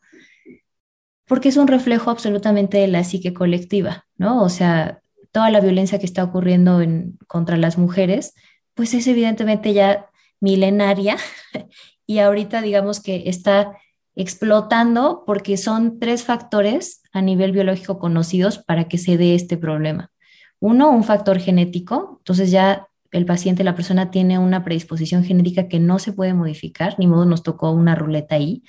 porque 1.25 1.49
es 1.49 1.57
un 1.57 1.67
reflejo 1.67 2.11
absolutamente 2.11 2.77
de 2.77 2.87
la 2.87 3.03
psique 3.03 3.33
colectiva, 3.33 4.05
¿no? 4.17 4.43
O 4.43 4.49
sea, 4.49 5.01
toda 5.31 5.49
la 5.49 5.59
violencia 5.59 5.99
que 5.99 6.05
está 6.05 6.23
ocurriendo 6.23 6.81
en, 6.81 7.17
contra 7.27 7.57
las 7.57 7.77
mujeres, 7.77 8.35
pues 8.73 8.93
es 8.93 9.07
evidentemente 9.07 9.73
ya 9.73 10.09
milenaria 10.39 11.17
y 12.05 12.19
ahorita 12.19 12.61
digamos 12.61 13.01
que 13.01 13.23
está 13.27 13.77
explotando 14.15 15.23
porque 15.25 15.57
son 15.57 15.99
tres 15.99 16.23
factores 16.23 17.01
a 17.15 17.21
nivel 17.21 17.54
biológico 17.54 17.97
conocidos 17.97 18.58
para 18.60 18.89
que 18.89 18.97
se 18.97 19.17
dé 19.17 19.36
este 19.36 19.56
problema. 19.56 20.12
Uno, 20.60 20.91
un 20.91 21.06
factor 21.06 21.39
genético, 21.39 22.17
entonces 22.19 22.51
ya 22.51 22.89
el 23.12 23.25
paciente, 23.25 23.63
la 23.63 23.73
persona 23.73 24.12
tiene 24.12 24.38
una 24.38 24.65
predisposición 24.65 25.23
genética 25.23 25.69
que 25.69 25.80
no 25.80 25.97
se 25.97 26.12
puede 26.12 26.34
modificar, 26.34 26.95
ni 26.99 27.08
modo 27.08 27.23
nos 27.25 27.41
tocó 27.41 27.71
una 27.71 27.95
ruleta 27.95 28.36
ahí, 28.36 28.63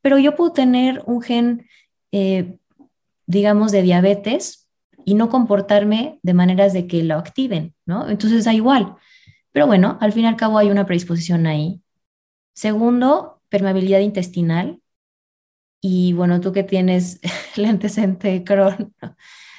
pero 0.00 0.16
yo 0.16 0.36
puedo 0.36 0.52
tener 0.52 1.02
un 1.06 1.22
gen, 1.22 1.66
eh, 2.12 2.56
digamos, 3.26 3.72
de 3.72 3.82
diabetes 3.82 4.68
y 5.04 5.14
no 5.14 5.28
comportarme 5.28 6.20
de 6.22 6.34
maneras 6.34 6.72
de 6.72 6.86
que 6.86 7.02
lo 7.02 7.16
activen, 7.16 7.74
¿no? 7.84 8.08
Entonces 8.08 8.44
da 8.44 8.54
igual. 8.54 8.94
Pero 9.50 9.66
bueno, 9.66 9.98
al 10.00 10.12
fin 10.12 10.22
y 10.24 10.28
al 10.28 10.36
cabo 10.36 10.58
hay 10.58 10.70
una 10.70 10.86
predisposición 10.86 11.46
ahí. 11.48 11.82
Segundo, 12.54 13.42
permeabilidad 13.48 14.00
intestinal. 14.00 14.80
Y 15.80 16.12
bueno, 16.12 16.40
tú 16.40 16.52
que 16.52 16.62
tienes 16.62 17.20
el 17.56 17.64
antecedente 17.66 18.28
de 18.28 18.44
Crohn, 18.44 18.94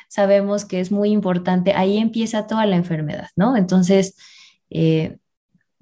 sabemos 0.08 0.65
que 0.65 0.79
es 0.79 0.91
muy 0.91 1.12
importante. 1.12 1.73
Ahí 1.73 1.97
empieza 1.97 2.47
toda 2.47 2.65
la 2.65 2.75
enfermedad, 2.75 3.29
¿no? 3.36 3.55
Entonces, 3.58 4.15
eh, 4.69 5.17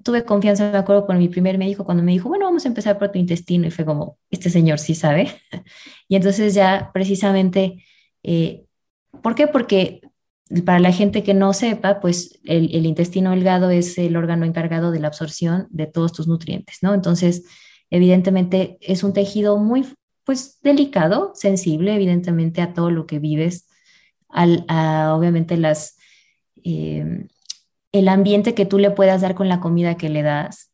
tuve 0.02 0.24
confianza, 0.24 0.70
me 0.70 0.78
acuerdo, 0.78 1.06
con 1.06 1.18
mi 1.18 1.28
primer 1.28 1.58
médico 1.58 1.84
cuando 1.84 2.02
me 2.02 2.12
dijo, 2.12 2.28
bueno, 2.28 2.46
vamos 2.46 2.64
a 2.64 2.68
empezar 2.68 2.98
por 2.98 3.10
tu 3.10 3.18
intestino. 3.18 3.66
Y 3.66 3.70
fue 3.70 3.84
como, 3.84 4.18
este 4.30 4.50
señor 4.50 4.78
sí 4.78 4.94
sabe. 4.94 5.28
y 6.08 6.16
entonces 6.16 6.54
ya 6.54 6.90
precisamente 6.92 7.84
eh, 8.22 8.64
¿Por 9.22 9.34
qué? 9.34 9.46
Porque 9.46 10.00
para 10.64 10.80
la 10.80 10.92
gente 10.92 11.22
que 11.22 11.34
no 11.34 11.52
sepa, 11.52 12.00
pues 12.00 12.40
el, 12.44 12.86
intestino 12.86 13.30
delgado 13.30 13.70
es 13.70 13.98
el 13.98 14.16
órgano 14.16 14.46
encargado 14.46 14.90
de 14.90 15.00
la 15.00 15.08
absorción 15.08 15.66
de 15.70 15.86
todos 15.86 16.12
tus 16.12 16.26
nutrientes, 16.26 16.78
¿no? 16.82 16.94
Entonces, 16.94 17.44
evidentemente 17.90 18.78
es 18.80 19.02
un 19.02 19.12
tejido 19.12 19.58
muy, 19.58 19.86
pues, 20.28 20.58
delicado, 20.60 21.32
sensible, 21.34 21.94
evidentemente, 21.94 22.60
a 22.60 22.74
todo 22.74 22.90
lo 22.90 23.06
que 23.06 23.18
vives, 23.18 23.66
al, 24.28 24.66
obviamente 25.10 25.56
las, 25.56 25.96
eh, 26.62 27.28
el 27.92 28.08
ambiente 28.08 28.52
que 28.52 28.66
tú 28.66 28.78
le 28.78 28.90
puedas 28.90 29.22
dar 29.22 29.34
con 29.34 29.48
la 29.48 29.58
comida 29.58 29.96
que 29.96 30.10
le 30.10 30.22
das. 30.22 30.70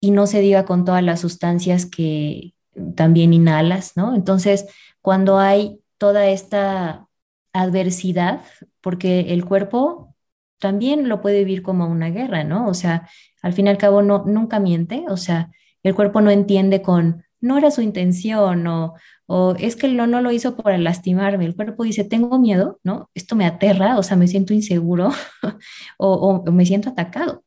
y 0.00 0.12
no 0.12 0.26
se 0.26 0.40
diga 0.40 0.64
con 0.64 0.86
todas 0.86 1.02
las 1.02 1.20
sustancias 1.20 1.84
que 1.84 2.54
también 2.96 3.34
inhalas, 3.34 3.98
¿no? 3.98 4.14
Entonces, 4.14 4.66
cuando 5.02 5.38
hay 5.38 5.80
toda 5.98 6.28
esta 6.28 7.06
adversidad, 7.52 8.40
porque 8.80 9.34
el 9.34 9.44
cuerpo 9.44 10.14
también 10.58 11.06
lo 11.10 11.20
puede 11.20 11.40
vivir 11.40 11.62
como 11.62 11.86
una 11.86 12.08
guerra, 12.08 12.44
¿no? 12.44 12.66
O 12.66 12.72
sea, 12.72 13.10
al 13.42 13.52
fin 13.52 13.66
y 13.66 13.70
al 13.70 13.78
cabo 13.78 14.00
no, 14.00 14.24
nunca 14.24 14.58
miente, 14.58 15.04
o 15.08 15.18
sea, 15.18 15.50
el 15.82 15.94
cuerpo 15.94 16.22
no 16.22 16.30
entiende 16.30 16.80
con, 16.80 17.24
no 17.40 17.58
era 17.58 17.70
su 17.70 17.82
intención 17.82 18.66
o, 18.66 18.94
o 19.30 19.54
es 19.58 19.76
que 19.76 19.88
no, 19.88 20.06
no 20.06 20.22
lo 20.22 20.32
hizo 20.32 20.56
para 20.56 20.78
lastimarme. 20.78 21.44
El 21.44 21.54
cuerpo 21.54 21.84
dice, 21.84 22.02
tengo 22.02 22.38
miedo, 22.38 22.80
¿no? 22.82 23.10
Esto 23.14 23.36
me 23.36 23.44
aterra, 23.44 23.98
o 23.98 24.02
sea, 24.02 24.16
me 24.16 24.26
siento 24.26 24.54
inseguro 24.54 25.10
o, 25.98 26.44
me 26.50 26.64
siento 26.64 26.88
atacado 26.88 27.44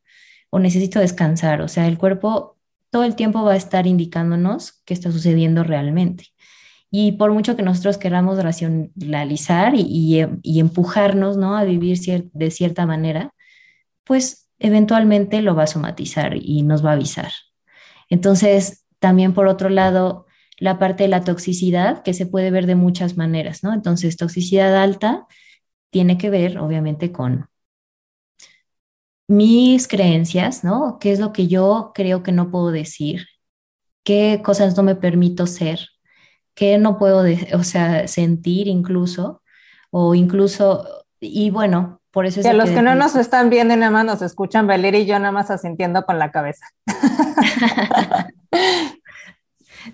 o 0.50 0.60
necesito 0.60 1.00
descansar. 1.00 1.60
O 1.60 1.66
sea, 1.66 1.88
el 1.88 1.98
cuerpo 1.98 2.56
todo 2.90 3.02
el 3.02 3.16
tiempo 3.16 3.42
va 3.42 3.54
a 3.54 3.56
estar 3.56 3.88
indicándonos 3.88 4.80
qué 4.84 4.94
está 4.94 5.10
sucediendo 5.10 5.64
realmente. 5.64 6.26
Y 6.88 7.12
por 7.12 7.32
mucho 7.32 7.56
que 7.56 7.62
nosotros 7.62 7.98
queramos 7.98 8.40
racionalizar 8.40 9.74
y, 9.74 10.24
y, 10.42 10.60
empujarnos 10.60 11.36
¿no? 11.36 11.56
a 11.56 11.64
vivir 11.64 11.98
de 12.32 12.50
cierta 12.52 12.86
manera, 12.86 13.34
pues 14.04 14.50
eventualmente 14.60 15.42
lo 15.42 15.56
va 15.56 15.64
a 15.64 15.66
somatizar 15.66 16.36
y 16.36 16.62
nos 16.62 16.84
va 16.84 16.90
a 16.90 16.94
avisar. 16.94 17.32
Entonces, 18.08 18.81
también 19.02 19.34
por 19.34 19.48
otro 19.48 19.68
lado, 19.68 20.26
la 20.58 20.78
parte 20.78 21.02
de 21.02 21.08
la 21.08 21.24
toxicidad, 21.24 22.04
que 22.04 22.14
se 22.14 22.24
puede 22.24 22.52
ver 22.52 22.66
de 22.66 22.76
muchas 22.76 23.16
maneras, 23.16 23.64
¿no? 23.64 23.74
Entonces, 23.74 24.16
toxicidad 24.16 24.80
alta 24.80 25.26
tiene 25.90 26.18
que 26.18 26.30
ver, 26.30 26.58
obviamente, 26.58 27.10
con 27.10 27.48
mis 29.26 29.88
creencias, 29.88 30.62
¿no? 30.62 30.98
¿Qué 31.00 31.10
es 31.10 31.18
lo 31.18 31.32
que 31.32 31.48
yo 31.48 31.90
creo 31.96 32.22
que 32.22 32.30
no 32.30 32.52
puedo 32.52 32.70
decir? 32.70 33.26
¿Qué 34.04 34.40
cosas 34.44 34.76
no 34.76 34.84
me 34.84 34.94
permito 34.94 35.48
ser? 35.48 35.80
¿Qué 36.54 36.78
no 36.78 36.96
puedo, 36.96 37.24
o 37.54 37.64
sea, 37.64 38.06
sentir 38.06 38.68
incluso? 38.68 39.42
O 39.90 40.14
incluso, 40.14 40.86
y 41.18 41.50
bueno, 41.50 42.00
por 42.12 42.24
eso 42.24 42.38
es... 42.38 42.46
Que 42.46 42.52
los 42.52 42.70
que 42.70 42.82
no 42.82 42.94
nos 42.94 43.16
están 43.16 43.50
viendo 43.50 43.74
y 43.74 43.78
nada 43.78 43.90
más 43.90 44.04
nos 44.04 44.22
escuchan, 44.22 44.68
Valeria 44.68 45.00
y 45.00 45.06
yo 45.06 45.18
nada 45.18 45.32
más 45.32 45.50
asintiendo 45.50 46.06
con 46.06 46.20
la 46.20 46.30
cabeza. 46.30 46.66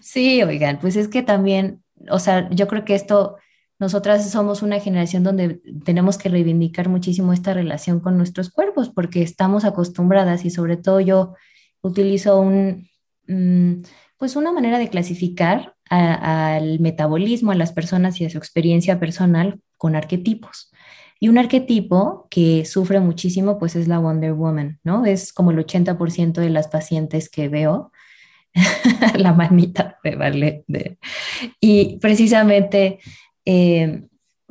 sí, 0.00 0.42
oigan, 0.42 0.78
pues 0.80 0.96
es 0.96 1.08
que 1.08 1.22
también, 1.22 1.82
o 2.10 2.18
sea, 2.18 2.48
yo 2.50 2.68
creo 2.68 2.84
que 2.84 2.94
esto 2.94 3.36
nosotras 3.78 4.28
somos 4.28 4.62
una 4.62 4.80
generación 4.80 5.22
donde 5.22 5.60
tenemos 5.84 6.18
que 6.18 6.28
reivindicar 6.28 6.88
muchísimo 6.88 7.32
esta 7.32 7.54
relación 7.54 8.00
con 8.00 8.16
nuestros 8.16 8.50
cuerpos 8.50 8.90
porque 8.90 9.22
estamos 9.22 9.64
acostumbradas 9.64 10.44
y 10.44 10.50
sobre 10.50 10.76
todo 10.76 11.00
yo 11.00 11.34
utilizo 11.80 12.40
un, 12.40 12.88
mm, 13.28 13.82
pues 14.16 14.34
una 14.34 14.52
manera 14.52 14.78
de 14.78 14.88
clasificar 14.88 15.74
al 15.90 16.80
metabolismo, 16.80 17.52
a 17.52 17.54
las 17.54 17.72
personas 17.72 18.20
y 18.20 18.26
a 18.26 18.30
su 18.30 18.36
experiencia 18.36 19.00
personal 19.00 19.60
con 19.76 19.96
arquetipos. 19.96 20.70
Y 21.20 21.28
un 21.28 21.38
arquetipo 21.38 22.26
que 22.30 22.64
sufre 22.64 23.00
muchísimo, 23.00 23.58
pues 23.58 23.74
es 23.74 23.88
la 23.88 23.98
Wonder 23.98 24.34
Woman, 24.34 24.80
¿no? 24.84 25.06
Es 25.06 25.32
como 25.32 25.50
el 25.50 25.58
80% 25.58 26.40
de 26.40 26.50
las 26.50 26.68
pacientes 26.68 27.30
que 27.30 27.48
veo, 27.48 27.90
la 29.16 29.32
manita 29.32 29.98
de 30.02 30.16
vale. 30.16 30.64
y 31.60 31.98
precisamente 31.98 32.98
eh, 33.44 34.08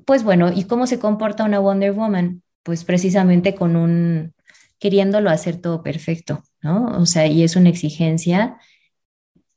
pues 0.08 0.24
bueno, 0.24 0.54
¿y 0.56 0.64
cómo 0.64 0.88
se 0.88 1.00
comporta 1.00 1.44
una 1.44 1.60
Wonder 1.60 1.92
Woman? 1.92 2.42
Pues 2.64 2.86
precisamente 2.86 3.56
con 3.56 3.76
un, 3.76 4.34
queriéndolo 4.80 5.30
hacer 5.30 5.58
todo 5.58 5.84
perfecto, 5.84 6.44
¿no? 6.62 6.98
O 6.98 7.06
sea, 7.06 7.28
y 7.28 7.44
es 7.44 7.58
una 7.58 7.68
exigencia, 7.68 8.58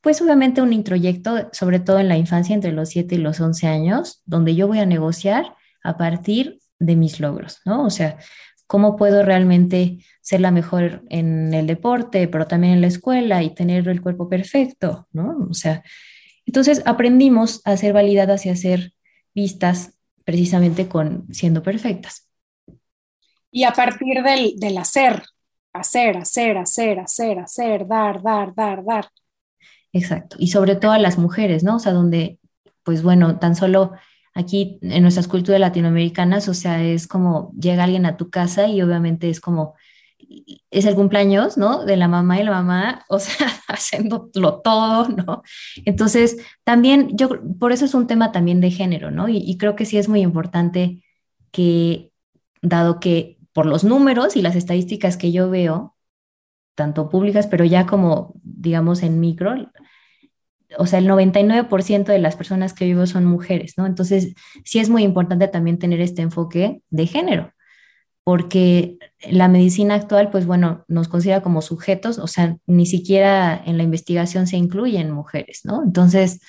pues 0.01 0.21
obviamente 0.21 0.61
un 0.61 0.73
introyecto, 0.73 1.49
sobre 1.53 1.79
todo 1.79 2.01
en 2.01 2.09
la 2.09 2.17
infancia 2.17 2.53
entre 2.53 2.73
los 2.73 2.89
7 2.89 3.15
y 3.15 3.19
los 3.19 3.41
11 3.41 3.69
años, 3.69 4.23
donde 4.27 4.57
yo 4.57 4.67
voy 4.67 4.81
a 4.81 4.87
negociar 4.87 5.55
a 5.85 5.97
partir 5.97 6.59
de 6.81 6.97
mis 6.97 7.21
logros, 7.21 7.61
¿no? 7.65 7.85
O 7.85 7.91
sea, 7.91 8.19
cómo 8.71 8.95
puedo 8.95 9.25
realmente 9.25 9.99
ser 10.21 10.41
la 10.41 10.53
mejor 10.53 11.03
en 11.09 11.53
el 11.53 11.67
deporte, 11.67 12.29
pero 12.29 12.47
también 12.47 12.75
en 12.75 12.81
la 12.81 12.87
escuela 12.87 13.43
y 13.43 13.53
tener 13.53 13.89
el 13.89 14.01
cuerpo 14.01 14.29
perfecto, 14.29 15.09
¿no? 15.11 15.49
O 15.51 15.55
sea, 15.55 15.83
entonces 16.47 16.81
aprendimos 16.87 17.63
a 17.65 17.77
ser 17.77 17.93
validadas 17.93 18.47
y 18.47 18.49
a 18.49 18.55
ser 18.55 18.93
vistas 19.35 19.99
precisamente 20.23 20.87
con 20.87 21.27
siendo 21.35 21.65
perfectas. 21.65 22.29
Y 23.51 23.65
a 23.65 23.73
partir 23.73 24.23
del, 24.23 24.55
del 24.57 24.79
hacer, 24.79 25.25
hacer, 25.73 26.19
hacer, 26.19 26.57
hacer, 26.57 27.01
hacer, 27.01 27.41
hacer, 27.41 27.89
dar, 27.89 28.23
dar, 28.23 28.55
dar, 28.55 28.85
dar. 28.85 29.09
Exacto. 29.93 30.37
Y 30.39 30.47
sobre 30.47 30.77
todo 30.77 30.93
a 30.93 31.01
las 31.01 31.19
mujeres, 31.19 31.65
¿no? 31.65 31.75
O 31.75 31.81
sea, 31.81 31.91
donde, 31.91 32.39
pues 32.85 33.03
bueno, 33.03 33.41
tan 33.41 33.57
solo 33.57 33.95
aquí 34.35 34.79
en 34.83 35.03
nuestras 35.03 35.29
culturas 35.29 35.61
latinoamericanas, 35.61 36.49
o 36.49 36.55
sea, 36.55 36.83
es 36.83 37.07
como 37.07 37.53
llega 37.59 37.85
alguien 37.85 38.07
a 38.07 38.17
tu 38.17 38.31
casa 38.31 38.69
y 38.69 38.83
obviamente 38.83 39.29
es 39.29 39.41
como, 39.41 39.75
es 40.71 40.85
el 40.85 40.95
cumpleaños, 40.95 41.59
¿no? 41.59 41.85
De 41.85 41.97
la 41.97 42.09
mamá 42.09 42.41
y 42.41 42.45
la 42.45 42.53
mamá, 42.53 43.05
o 43.09 43.19
sea, 43.19 43.49
haciéndolo 43.69 44.61
todo, 44.61 45.09
¿no? 45.09 45.43
Entonces, 45.85 46.39
también 46.65 47.17
yo, 47.17 47.31
por 47.59 47.73
eso 47.73 47.85
es 47.85 47.95
un 47.95 48.07
tema 48.07 48.33
también 48.33 48.61
de 48.61 48.71
género, 48.71 49.11
¿no? 49.11 49.29
Y, 49.29 49.57
creo 49.59 49.77
que 49.77 49.87
sí 49.87 49.99
es 49.99 50.09
muy 50.09 50.21
importante 50.21 51.03
que, 51.51 52.13
dado 52.63 53.01
que 53.01 53.39
por 53.53 53.67
los 53.67 53.85
números 53.85 54.37
y 54.37 54.43
las 54.43 54.57
estadísticas 54.57 55.17
que 55.17 55.33
yo 55.33 55.51
veo, 55.51 55.97
tanto 56.77 57.09
públicas, 57.09 57.47
pero 57.47 57.65
ya 57.65 57.87
como, 57.87 58.35
digamos, 58.43 59.03
en 59.03 59.21
micro, 59.21 59.55
o 60.79 60.87
sea, 60.87 60.99
el 60.99 61.09
99% 61.09 62.05
de 62.05 62.19
las 62.19 62.37
personas 62.37 62.73
que 62.73 62.85
vivo 62.85 63.07
son 63.07 63.25
mujeres, 63.25 63.75
¿no? 63.77 63.87
Entonces, 63.87 64.35
sí 64.65 64.79
es 64.79 64.89
muy 64.89 65.03
importante 65.03 65.49
también 65.49 65.79
tener 65.79 66.01
este 66.01 66.23
enfoque 66.23 66.83
de 66.91 67.07
género 67.07 67.53
porque 68.31 68.99
la 69.29 69.49
medicina 69.49 69.95
actual, 69.95 70.31
pues 70.31 70.47
bueno, 70.47 70.85
nos 70.89 71.09
considera 71.09 71.43
como 71.43 71.63
sujetos, 71.63 72.19
o 72.19 72.27
sea, 72.27 72.59
ni 72.67 72.87
siquiera 72.87 73.61
en 73.65 73.77
la 73.77 73.83
investigación 73.83 74.47
se 74.47 74.57
incluyen 74.57 75.11
mujeres, 75.11 75.63
¿no? 75.65 75.83
Entonces, 75.83 76.41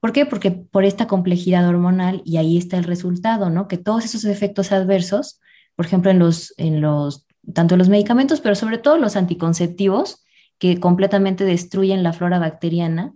¿por 0.00 0.12
qué? 0.12 0.24
Porque 0.24 0.50
por 0.50 0.84
esta 0.84 1.06
complejidad 1.06 1.68
hormonal 1.68 2.22
y 2.24 2.36
ahí 2.38 2.56
está 2.56 2.78
el 2.78 2.84
resultado, 2.84 3.50
¿no? 3.50 3.68
Que 3.68 3.76
todos 3.76 4.04
esos 4.04 4.24
efectos 4.24 4.72
adversos, 4.72 5.40
por 5.74 5.86
ejemplo, 5.86 6.10
en 6.10 6.20
los, 6.20 6.54
en 6.56 6.80
los, 6.80 7.26
tanto 7.52 7.76
los 7.76 7.88
medicamentos, 7.88 8.40
pero 8.40 8.54
sobre 8.54 8.78
todo 8.78 8.96
los 8.96 9.16
anticonceptivos, 9.16 10.24
que 10.58 10.80
completamente 10.80 11.44
destruyen 11.44 12.02
la 12.02 12.14
flora 12.14 12.38
bacteriana 12.38 13.12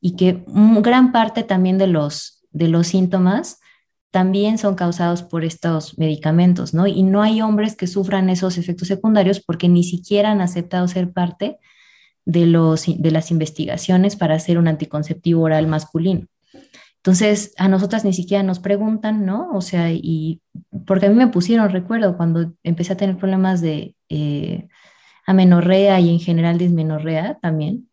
y 0.00 0.16
que 0.16 0.44
gran 0.46 1.12
parte 1.12 1.42
también 1.42 1.78
de 1.78 1.86
los, 1.86 2.42
de 2.50 2.68
los 2.68 2.88
síntomas 2.88 3.60
también 4.10 4.58
son 4.58 4.74
causados 4.74 5.22
por 5.22 5.44
estos 5.44 5.96
medicamentos, 5.98 6.74
¿no? 6.74 6.86
Y 6.86 7.02
no 7.02 7.22
hay 7.22 7.42
hombres 7.42 7.76
que 7.76 7.86
sufran 7.86 8.28
esos 8.28 8.58
efectos 8.58 8.88
secundarios 8.88 9.40
porque 9.40 9.68
ni 9.68 9.84
siquiera 9.84 10.32
han 10.32 10.40
aceptado 10.40 10.88
ser 10.88 11.12
parte 11.12 11.58
de, 12.24 12.46
los, 12.46 12.86
de 12.86 13.10
las 13.10 13.30
investigaciones 13.30 14.16
para 14.16 14.34
hacer 14.34 14.58
un 14.58 14.68
anticonceptivo 14.68 15.42
oral 15.42 15.68
masculino. 15.68 16.26
Entonces, 16.96 17.54
a 17.56 17.68
nosotras 17.68 18.04
ni 18.04 18.12
siquiera 18.12 18.42
nos 18.42 18.58
preguntan, 18.58 19.24
¿no? 19.24 19.50
O 19.52 19.60
sea, 19.62 19.90
y 19.90 20.42
porque 20.86 21.06
a 21.06 21.08
mí 21.08 21.14
me 21.14 21.28
pusieron, 21.28 21.70
recuerdo, 21.70 22.16
cuando 22.16 22.52
empecé 22.62 22.92
a 22.92 22.96
tener 22.96 23.16
problemas 23.16 23.60
de 23.60 23.94
eh, 24.08 24.68
amenorrea 25.24 25.98
y 26.00 26.10
en 26.10 26.20
general 26.20 26.58
dismenorrea 26.58 27.38
también, 27.40 27.88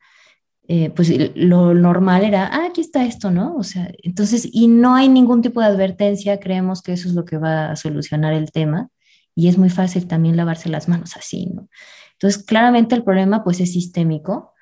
eh, 0.70 0.90
pues 0.90 1.10
lo 1.36 1.74
normal 1.74 2.26
era, 2.26 2.48
ah, 2.48 2.66
aquí 2.70 2.82
está 2.82 3.06
esto, 3.06 3.32
¿no? 3.32 3.56
O 3.56 3.64
sea, 3.64 3.90
entonces, 4.04 4.50
y 4.52 4.68
no 4.68 4.96
hay 4.96 5.08
ningún 5.08 5.42
tipo 5.42 5.62
de 5.62 5.68
advertencia, 5.68 6.42
creemos 6.42 6.82
que 6.82 6.92
eso 6.92 7.08
es 7.08 7.16
lo 7.16 7.24
que 7.24 7.38
va 7.38 7.72
a 7.72 7.76
solucionar 7.78 8.34
el 8.34 8.52
tema 8.52 8.90
y 9.34 9.48
es 9.48 9.58
muy 9.58 9.70
fácil 9.70 10.08
también 10.08 10.36
lavarse 10.36 10.68
las 10.68 10.90
manos 10.90 11.16
así, 11.16 11.46
¿no? 11.46 11.70
Entonces, 12.14 12.44
claramente 12.44 12.96
el 12.96 13.04
problema 13.04 13.46
pues 13.46 13.62
es 13.62 13.72
sistémico, 13.72 14.54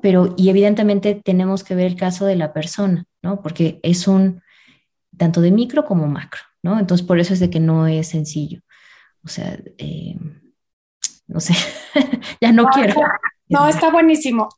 pero 0.00 0.34
y 0.38 0.48
evidentemente 0.48 1.20
tenemos 1.22 1.62
que 1.62 1.74
ver 1.74 1.86
el 1.88 1.96
caso 1.96 2.24
de 2.24 2.36
la 2.36 2.54
persona, 2.54 3.04
¿no? 3.20 3.42
Porque 3.42 3.80
es 3.82 4.08
un, 4.08 4.40
tanto 5.18 5.42
de 5.42 5.50
micro 5.50 5.84
como 5.84 6.06
macro, 6.06 6.40
¿no? 6.62 6.78
Entonces, 6.78 7.06
por 7.06 7.18
eso 7.18 7.34
es 7.34 7.40
de 7.40 7.50
que 7.50 7.60
no 7.60 7.86
es 7.86 8.08
sencillo. 8.08 8.62
O 9.22 9.28
sea, 9.28 9.58
eh, 9.76 10.16
no 11.26 11.40
sé, 11.40 11.54
ya 12.40 12.50
no 12.50 12.66
quiero. 12.68 12.94
No, 13.50 13.68
está 13.68 13.90
buenísimo 13.90 14.48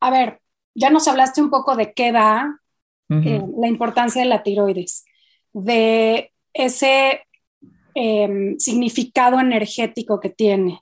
a 0.00 0.10
ver, 0.10 0.40
ya 0.74 0.90
nos 0.90 1.08
hablaste 1.08 1.40
un 1.40 1.50
poco 1.50 1.76
de 1.76 1.92
qué 1.92 2.12
da 2.12 2.60
eh, 3.08 3.42
la 3.58 3.68
importancia 3.68 4.22
de 4.22 4.28
la 4.28 4.42
tiroides, 4.42 5.04
de 5.52 6.32
ese 6.52 7.22
em, 7.94 8.58
significado 8.58 9.38
energético 9.38 10.20
que 10.20 10.30
tiene. 10.30 10.80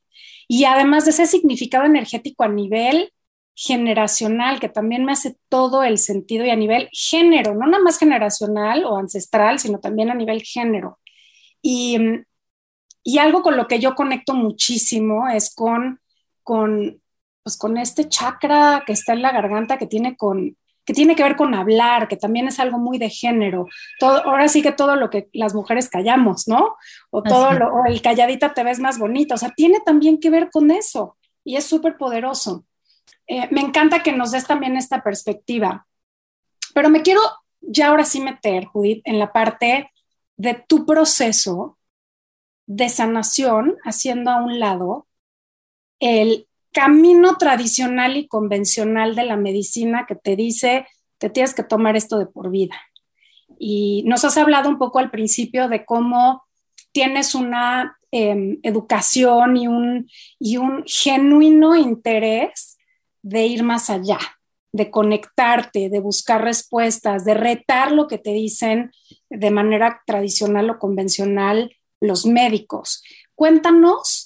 Y 0.49 0.65
además 0.65 1.05
de 1.05 1.11
ese 1.11 1.27
significado 1.27 1.85
energético 1.85 2.45
a 2.45 2.49
nivel 2.49 3.13
generacional, 3.55 4.61
que 4.61 4.69
también 4.69 5.05
me 5.05 5.13
hace 5.13 5.37
todo 5.49 5.83
el 5.83 5.99
sentido 5.99 6.45
y 6.45 6.51
a 6.51 6.57
nivel 6.57 6.89
género, 6.93 7.55
no 7.55 7.67
nada 7.67 7.83
más 7.83 7.99
generacional 7.99 8.85
o 8.85 8.97
ancestral, 8.97 9.59
sino 9.59 9.79
también 9.79 10.11
a 10.11 10.15
nivel 10.15 10.43
género. 10.43 10.99
Y, 11.61 11.99
y 13.05 13.19
algo 13.19 13.43
con 13.43 13.57
lo 13.57 13.69
que 13.69 13.79
yo 13.79 13.95
conecto 13.95 14.35
muchísimo 14.35 15.29
es 15.29 15.55
con, 15.55 16.01
con 16.43 17.01
pues 17.43 17.57
con 17.57 17.76
este 17.76 18.09
chakra 18.09 18.84
que 18.86 18.93
está 18.93 19.12
en 19.12 19.22
la 19.22 19.32
garganta 19.32 19.78
que 19.78 19.86
tiene 19.86 20.16
con 20.16 20.57
que 20.84 20.95
tiene 20.95 21.14
que 21.14 21.22
ver 21.22 21.36
con 21.36 21.55
hablar, 21.55 22.09
que 22.09 22.16
también 22.16 22.49
es 22.49 22.59
algo 22.59 22.78
muy 22.78 22.99
de 22.99 23.09
género. 23.09 23.68
Todo, 24.01 24.24
ahora 24.24 24.49
sí 24.49 24.62
que 24.62 24.72
todo 24.72 24.97
lo 24.97 25.11
que 25.11 25.28
las 25.32 25.55
mujeres 25.55 25.88
callamos, 25.88 26.49
¿no? 26.49 26.74
O 27.11 27.22
todo 27.22 27.53
lo, 27.53 27.72
o 27.72 27.86
el 27.86 28.03
calladita 28.03 28.53
te 28.53 28.64
ves 28.64 28.80
más 28.80 28.99
bonita, 28.99 29.36
o 29.36 29.38
sea, 29.38 29.51
tiene 29.51 29.80
también 29.80 30.18
que 30.18 30.30
ver 30.30 30.51
con 30.51 30.70
eso 30.70 31.16
y 31.45 31.57
es 31.57 31.64
súper 31.64 31.97
poderoso. 31.97 32.64
Eh, 33.26 33.49
me 33.53 33.61
encanta 33.61 34.03
que 34.03 34.12
nos 34.12 34.32
des 34.32 34.47
también 34.47 34.76
esta 34.76 35.03
perspectiva, 35.03 35.86
pero 36.74 36.90
me 36.90 37.03
quiero 37.03 37.20
ya 37.61 37.88
ahora 37.88 38.05
sí 38.05 38.20
meter, 38.20 38.64
Judith, 38.64 39.03
en 39.05 39.18
la 39.18 39.32
parte 39.32 39.93
de 40.36 40.55
tu 40.55 40.84
proceso 40.84 41.78
de 42.66 42.88
sanación, 42.88 43.76
haciendo 43.84 44.30
a 44.30 44.43
un 44.43 44.59
lado 44.59 45.07
el 46.01 46.49
camino 46.73 47.37
tradicional 47.37 48.16
y 48.16 48.27
convencional 48.27 49.14
de 49.14 49.25
la 49.25 49.37
medicina 49.37 50.07
que 50.07 50.14
te 50.14 50.37
dice, 50.37 50.87
te 51.18 51.31
tienes 51.31 51.55
que 51.55 51.62
tomar 51.62 51.97
esto 51.97 52.18
de 52.18 52.27
por 52.27 52.51
vida. 52.51 52.81
Y 53.59 54.03
nos 54.07 54.25
has 54.25 54.37
hablado 54.39 54.68
un 54.68 54.79
poco 54.79 54.99
al 54.99 55.11
principio 55.11 55.68
de 55.68 55.85
cómo 55.85 56.43
tienes 56.93 57.35
una 57.35 57.99
em, 58.11 58.59
educación 58.62 59.57
y 59.57 59.66
un, 59.66 60.11
y 60.39 60.57
un 60.57 60.85
genuino 60.87 61.77
interés 61.77 62.79
de 63.23 63.47
ir 63.47 63.62
más 63.62 63.89
allá, 63.89 64.18
de 64.73 64.91
conectarte, 64.91 65.89
de 65.89 66.01
buscar 66.01 66.43
respuestas, 66.43 67.25
de 67.25 67.35
retar 67.35 67.93
lo 67.93 68.09
que 68.09 68.18
te 68.18 68.33
dicen 68.33 68.91
de 69.31 69.51
manera 69.51 70.03
tradicional 70.07 70.70
o 70.70 70.79
convencional 70.79 71.75
los 72.01 72.27
médicos. 72.27 73.03
Cuéntanos 73.35 74.22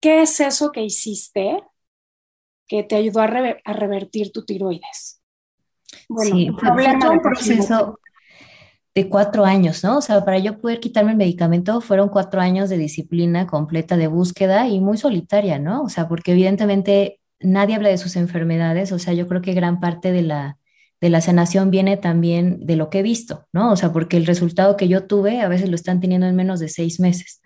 ¿Qué 0.00 0.22
es 0.22 0.40
eso 0.40 0.72
que 0.72 0.82
hiciste 0.82 1.62
que 2.66 2.82
te 2.84 2.96
ayudó 2.96 3.20
a, 3.20 3.26
revertir 3.26 4.32
tu 4.32 4.44
tiroides? 4.44 5.20
Bueno, 6.08 6.36
sí, 6.36 6.50
fue 6.58 7.10
un 7.10 7.20
proceso 7.20 7.98
de 8.94 9.08
cuatro 9.08 9.44
años, 9.44 9.84
¿no? 9.84 9.98
O 9.98 10.00
sea, 10.00 10.24
para 10.24 10.38
yo 10.38 10.58
poder 10.58 10.80
quitarme 10.80 11.12
el 11.12 11.16
medicamento 11.16 11.80
fueron 11.80 12.08
cuatro 12.08 12.40
años 12.40 12.68
de 12.68 12.78
disciplina 12.78 13.46
completa 13.46 13.96
de 13.96 14.08
búsqueda 14.08 14.68
y 14.68 14.80
muy 14.80 14.98
solitaria, 14.98 15.58
¿no? 15.58 15.82
O 15.82 15.88
sea, 15.88 16.08
porque 16.08 16.32
evidentemente 16.32 17.20
nadie 17.38 17.76
habla 17.76 17.88
de 17.88 17.98
sus 17.98 18.16
enfermedades, 18.16 18.92
o 18.92 18.98
sea, 18.98 19.14
yo 19.14 19.28
creo 19.28 19.42
que 19.42 19.54
gran 19.54 19.80
parte 19.80 20.12
de 20.12 20.22
la, 20.22 20.58
de 21.00 21.10
la 21.10 21.20
sanación 21.20 21.70
viene 21.70 21.96
también 21.96 22.66
de 22.66 22.76
lo 22.76 22.90
que 22.90 23.00
he 23.00 23.02
visto, 23.02 23.46
¿no? 23.52 23.72
O 23.72 23.76
sea, 23.76 23.92
porque 23.92 24.16
el 24.16 24.26
resultado 24.26 24.76
que 24.76 24.88
yo 24.88 25.06
tuve 25.06 25.40
a 25.40 25.48
veces 25.48 25.68
lo 25.68 25.76
están 25.76 26.00
teniendo 26.00 26.26
en 26.26 26.36
menos 26.36 26.60
de 26.60 26.68
seis 26.68 27.00
meses. 27.00 27.40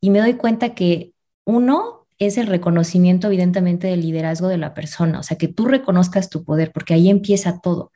Y 0.00 0.10
me 0.10 0.20
doy 0.20 0.34
cuenta 0.34 0.74
que 0.74 1.13
uno 1.44 2.06
es 2.18 2.38
el 2.38 2.46
reconocimiento, 2.46 3.26
evidentemente, 3.26 3.88
del 3.88 4.02
liderazgo 4.02 4.48
de 4.48 4.58
la 4.58 4.74
persona, 4.74 5.20
o 5.20 5.22
sea, 5.22 5.36
que 5.36 5.48
tú 5.48 5.66
reconozcas 5.66 6.30
tu 6.30 6.44
poder, 6.44 6.72
porque 6.72 6.94
ahí 6.94 7.10
empieza 7.10 7.60
todo. 7.60 7.92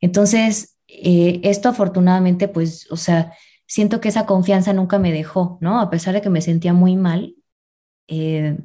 Entonces, 0.00 0.76
eh, 0.88 1.40
esto 1.44 1.68
afortunadamente, 1.68 2.48
pues, 2.48 2.90
o 2.90 2.96
sea, 2.96 3.32
siento 3.66 4.00
que 4.00 4.08
esa 4.08 4.26
confianza 4.26 4.72
nunca 4.72 4.98
me 4.98 5.12
dejó, 5.12 5.58
¿no? 5.60 5.80
A 5.80 5.90
pesar 5.90 6.14
de 6.14 6.22
que 6.22 6.30
me 6.30 6.40
sentía 6.42 6.72
muy 6.72 6.96
mal, 6.96 7.34
eh, 8.08 8.58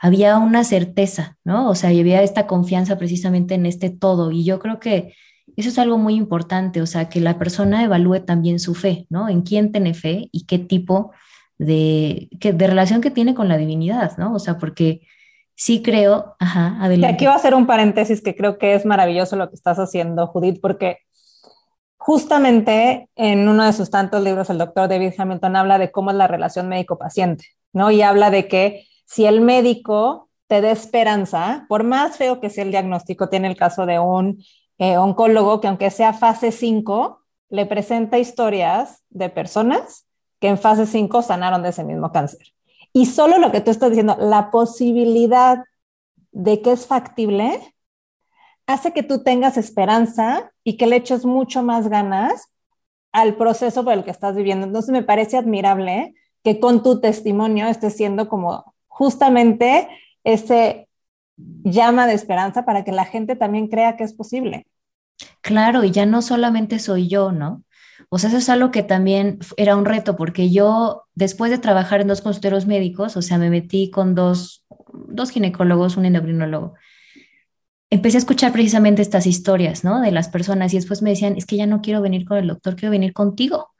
había 0.00 0.38
una 0.38 0.64
certeza, 0.64 1.38
¿no? 1.44 1.68
O 1.68 1.74
sea, 1.74 1.90
había 1.90 2.22
esta 2.22 2.46
confianza 2.46 2.98
precisamente 2.98 3.54
en 3.54 3.66
este 3.66 3.90
todo. 3.90 4.30
Y 4.30 4.44
yo 4.44 4.58
creo 4.60 4.80
que 4.80 5.14
eso 5.56 5.68
es 5.70 5.78
algo 5.78 5.98
muy 5.98 6.14
importante, 6.14 6.80
o 6.82 6.86
sea, 6.86 7.08
que 7.08 7.20
la 7.20 7.38
persona 7.38 7.82
evalúe 7.84 8.20
también 8.20 8.60
su 8.60 8.74
fe, 8.74 9.06
¿no? 9.10 9.28
En 9.28 9.42
quién 9.42 9.72
tiene 9.72 9.94
fe 9.94 10.28
y 10.32 10.46
qué 10.46 10.58
tipo 10.58 11.10
de, 11.10 11.18
que, 11.58 12.52
de 12.52 12.66
relación 12.66 13.00
que 13.00 13.10
tiene 13.10 13.34
con 13.34 13.48
la 13.48 13.56
divinidad, 13.56 14.16
¿no? 14.16 14.34
O 14.34 14.38
sea, 14.38 14.58
porque 14.58 15.02
sí 15.54 15.82
creo, 15.82 16.36
ajá, 16.38 16.76
adelante. 16.80 17.12
Y 17.12 17.14
aquí 17.14 17.26
va 17.26 17.32
a 17.32 17.36
hacer 17.36 17.54
un 17.54 17.66
paréntesis 17.66 18.22
que 18.22 18.36
creo 18.36 18.58
que 18.58 18.74
es 18.74 18.86
maravilloso 18.86 19.36
lo 19.36 19.48
que 19.48 19.56
estás 19.56 19.78
haciendo, 19.78 20.28
Judith, 20.28 20.60
porque 20.60 20.98
justamente 21.96 23.08
en 23.16 23.48
uno 23.48 23.64
de 23.64 23.72
sus 23.72 23.90
tantos 23.90 24.22
libros 24.22 24.48
el 24.50 24.58
doctor 24.58 24.88
David 24.88 25.14
Hamilton 25.18 25.56
habla 25.56 25.78
de 25.78 25.90
cómo 25.90 26.10
es 26.10 26.16
la 26.16 26.28
relación 26.28 26.68
médico-paciente, 26.68 27.46
¿no? 27.72 27.90
Y 27.90 28.02
habla 28.02 28.30
de 28.30 28.48
que 28.48 28.86
si 29.04 29.26
el 29.26 29.40
médico 29.40 30.30
te 30.46 30.60
da 30.60 30.70
esperanza, 30.70 31.66
por 31.68 31.84
más 31.84 32.16
feo 32.16 32.40
que 32.40 32.50
sea 32.50 32.64
el 32.64 32.70
diagnóstico, 32.70 33.28
tiene 33.28 33.48
el 33.48 33.56
caso 33.56 33.84
de 33.84 33.98
un 33.98 34.42
eh, 34.78 34.96
oncólogo 34.96 35.60
que 35.60 35.68
aunque 35.68 35.90
sea 35.90 36.12
fase 36.12 36.52
5, 36.52 37.20
le 37.50 37.66
presenta 37.66 38.18
historias 38.18 39.02
de 39.10 39.28
personas 39.28 40.07
que 40.40 40.48
en 40.48 40.58
fase 40.58 40.86
5 40.86 41.22
sanaron 41.22 41.62
de 41.62 41.70
ese 41.70 41.84
mismo 41.84 42.12
cáncer. 42.12 42.52
Y 42.92 43.06
solo 43.06 43.38
lo 43.38 43.52
que 43.52 43.60
tú 43.60 43.70
estás 43.70 43.90
diciendo, 43.90 44.16
la 44.18 44.50
posibilidad 44.50 45.64
de 46.32 46.62
que 46.62 46.72
es 46.72 46.86
factible, 46.86 47.74
hace 48.66 48.92
que 48.92 49.02
tú 49.02 49.22
tengas 49.22 49.56
esperanza 49.56 50.52
y 50.64 50.76
que 50.76 50.86
le 50.86 50.96
eches 50.96 51.24
mucho 51.24 51.62
más 51.62 51.88
ganas 51.88 52.52
al 53.12 53.36
proceso 53.36 53.84
por 53.84 53.94
el 53.94 54.04
que 54.04 54.10
estás 54.10 54.36
viviendo. 54.36 54.66
Entonces 54.66 54.92
me 54.92 55.02
parece 55.02 55.36
admirable 55.36 56.14
que 56.44 56.60
con 56.60 56.82
tu 56.82 57.00
testimonio 57.00 57.66
estés 57.66 57.96
siendo 57.96 58.28
como 58.28 58.74
justamente 58.86 59.88
ese 60.24 60.88
llama 61.36 62.06
de 62.06 62.14
esperanza 62.14 62.64
para 62.64 62.84
que 62.84 62.92
la 62.92 63.04
gente 63.04 63.36
también 63.36 63.68
crea 63.68 63.96
que 63.96 64.04
es 64.04 64.12
posible. 64.12 64.66
Claro, 65.40 65.84
y 65.84 65.90
ya 65.90 66.06
no 66.06 66.22
solamente 66.22 66.78
soy 66.78 67.08
yo, 67.08 67.32
¿no? 67.32 67.62
Sea, 68.16 68.30
eso 68.30 68.38
es 68.38 68.48
algo 68.48 68.70
que 68.70 68.82
también 68.82 69.38
era 69.56 69.76
un 69.76 69.84
reto, 69.84 70.16
porque 70.16 70.50
yo, 70.50 71.04
después 71.14 71.50
de 71.50 71.58
trabajar 71.58 72.00
en 72.00 72.08
dos 72.08 72.22
consultorios 72.22 72.66
médicos, 72.66 73.16
o 73.16 73.22
sea, 73.22 73.36
me 73.36 73.50
metí 73.50 73.90
con 73.90 74.14
dos, 74.14 74.64
dos 75.08 75.30
ginecólogos, 75.30 75.96
un 75.96 76.06
endocrinólogo, 76.06 76.74
empecé 77.90 78.16
a 78.16 78.20
escuchar 78.20 78.52
precisamente 78.52 79.02
estas 79.02 79.26
historias, 79.26 79.84
¿no? 79.84 80.00
De 80.00 80.12
las 80.12 80.28
personas 80.28 80.72
y 80.72 80.76
después 80.76 81.02
me 81.02 81.10
decían, 81.10 81.36
es 81.36 81.46
que 81.46 81.56
ya 81.56 81.66
no 81.66 81.80
quiero 81.82 82.00
venir 82.00 82.24
con 82.24 82.38
el 82.38 82.48
doctor, 82.48 82.76
quiero 82.76 82.92
venir 82.92 83.12
contigo. 83.12 83.70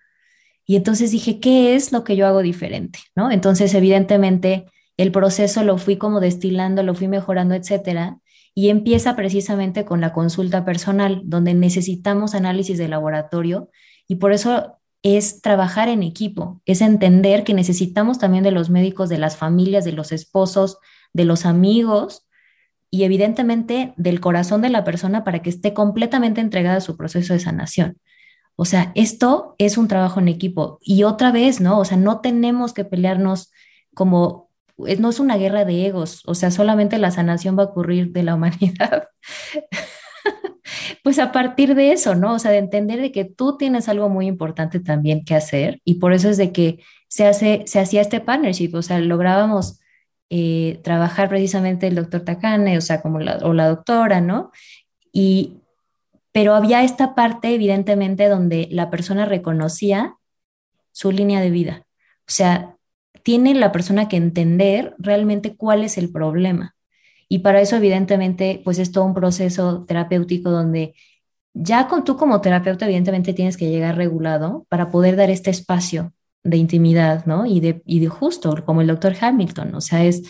Y 0.66 0.76
entonces 0.76 1.10
dije, 1.10 1.40
¿qué 1.40 1.74
es 1.74 1.92
lo 1.92 2.04
que 2.04 2.16
yo 2.16 2.26
hago 2.26 2.42
diferente? 2.42 2.98
¿No? 3.14 3.30
Entonces, 3.30 3.72
evidentemente, 3.74 4.66
el 4.98 5.12
proceso 5.12 5.64
lo 5.64 5.78
fui 5.78 5.96
como 5.96 6.20
destilando, 6.20 6.82
lo 6.82 6.94
fui 6.94 7.08
mejorando, 7.08 7.54
etcétera. 7.54 8.18
Y 8.54 8.68
empieza 8.68 9.16
precisamente 9.16 9.86
con 9.86 10.00
la 10.02 10.12
consulta 10.12 10.64
personal, 10.66 11.22
donde 11.24 11.54
necesitamos 11.54 12.34
análisis 12.34 12.76
de 12.76 12.88
laboratorio 12.88 13.70
y 14.08 14.16
por 14.16 14.32
eso 14.32 14.78
es 15.02 15.40
trabajar 15.42 15.88
en 15.88 16.02
equipo, 16.02 16.60
es 16.66 16.80
entender 16.80 17.44
que 17.44 17.54
necesitamos 17.54 18.18
también 18.18 18.42
de 18.42 18.50
los 18.50 18.70
médicos, 18.70 19.08
de 19.08 19.18
las 19.18 19.36
familias, 19.36 19.84
de 19.84 19.92
los 19.92 20.10
esposos, 20.10 20.78
de 21.12 21.24
los 21.24 21.46
amigos 21.46 22.26
y 22.90 23.04
evidentemente 23.04 23.94
del 23.96 24.20
corazón 24.20 24.62
de 24.62 24.70
la 24.70 24.82
persona 24.82 25.22
para 25.22 25.40
que 25.40 25.50
esté 25.50 25.74
completamente 25.74 26.40
entregada 26.40 26.78
a 26.78 26.80
su 26.80 26.96
proceso 26.96 27.32
de 27.34 27.40
sanación. 27.40 27.98
O 28.56 28.64
sea, 28.64 28.90
esto 28.96 29.54
es 29.58 29.78
un 29.78 29.86
trabajo 29.86 30.18
en 30.18 30.26
equipo. 30.26 30.78
Y 30.82 31.04
otra 31.04 31.30
vez, 31.30 31.60
¿no? 31.60 31.78
O 31.78 31.84
sea, 31.84 31.96
no 31.96 32.20
tenemos 32.20 32.72
que 32.72 32.84
pelearnos 32.84 33.52
como, 33.94 34.50
no 34.76 35.10
es 35.10 35.20
una 35.20 35.36
guerra 35.36 35.64
de 35.64 35.86
egos, 35.86 36.22
o 36.26 36.34
sea, 36.34 36.50
solamente 36.50 36.98
la 36.98 37.10
sanación 37.12 37.56
va 37.56 37.64
a 37.64 37.66
ocurrir 37.66 38.10
de 38.10 38.24
la 38.24 38.34
humanidad 38.36 39.08
pues 41.02 41.18
a 41.18 41.32
partir 41.32 41.74
de 41.74 41.92
eso, 41.92 42.14
¿no? 42.14 42.34
O 42.34 42.38
sea, 42.38 42.50
de 42.50 42.58
entender 42.58 43.00
de 43.00 43.12
que 43.12 43.24
tú 43.24 43.56
tienes 43.56 43.88
algo 43.88 44.08
muy 44.08 44.26
importante 44.26 44.80
también 44.80 45.24
que 45.24 45.34
hacer 45.34 45.80
y 45.84 45.94
por 45.94 46.12
eso 46.12 46.28
es 46.28 46.36
de 46.36 46.52
que 46.52 46.80
se, 47.08 47.26
hace, 47.26 47.62
se 47.66 47.80
hacía 47.80 48.00
este 48.00 48.20
partnership, 48.20 48.74
o 48.74 48.82
sea, 48.82 48.98
lográbamos 49.00 49.80
eh, 50.30 50.80
trabajar 50.84 51.28
precisamente 51.28 51.86
el 51.86 51.94
doctor 51.94 52.20
Takane, 52.22 52.76
o 52.76 52.82
sea, 52.82 53.00
como 53.00 53.18
la, 53.18 53.38
o 53.38 53.54
la 53.54 53.68
doctora, 53.68 54.20
¿no? 54.20 54.50
Y, 55.12 55.62
pero 56.32 56.54
había 56.54 56.82
esta 56.82 57.14
parte, 57.14 57.54
evidentemente, 57.54 58.28
donde 58.28 58.68
la 58.70 58.90
persona 58.90 59.24
reconocía 59.24 60.16
su 60.92 61.12
línea 61.12 61.40
de 61.40 61.50
vida. 61.50 61.86
O 62.20 62.30
sea, 62.30 62.76
tiene 63.22 63.54
la 63.54 63.72
persona 63.72 64.08
que 64.08 64.16
entender 64.16 64.94
realmente 64.98 65.56
cuál 65.56 65.84
es 65.84 65.96
el 65.96 66.12
problema. 66.12 66.74
Y 67.28 67.40
para 67.40 67.60
eso, 67.60 67.76
evidentemente, 67.76 68.60
pues 68.64 68.78
es 68.78 68.90
todo 68.92 69.04
un 69.04 69.14
proceso 69.14 69.84
terapéutico 69.86 70.50
donde 70.50 70.94
ya 71.54 71.88
con 71.88 72.04
tú 72.04 72.16
como 72.16 72.40
terapeuta, 72.40 72.86
evidentemente, 72.86 73.34
tienes 73.34 73.56
que 73.56 73.68
llegar 73.68 73.96
regulado 73.96 74.66
para 74.68 74.90
poder 74.90 75.16
dar 75.16 75.30
este 75.30 75.50
espacio 75.50 76.12
de 76.44 76.56
intimidad, 76.56 77.26
¿no? 77.26 77.46
Y 77.46 77.60
de, 77.60 77.82
y 77.84 78.00
de 78.00 78.08
justo, 78.08 78.64
como 78.64 78.80
el 78.80 78.86
doctor 78.86 79.14
Hamilton, 79.20 79.74
o 79.74 79.80
sea, 79.80 80.04
es, 80.04 80.22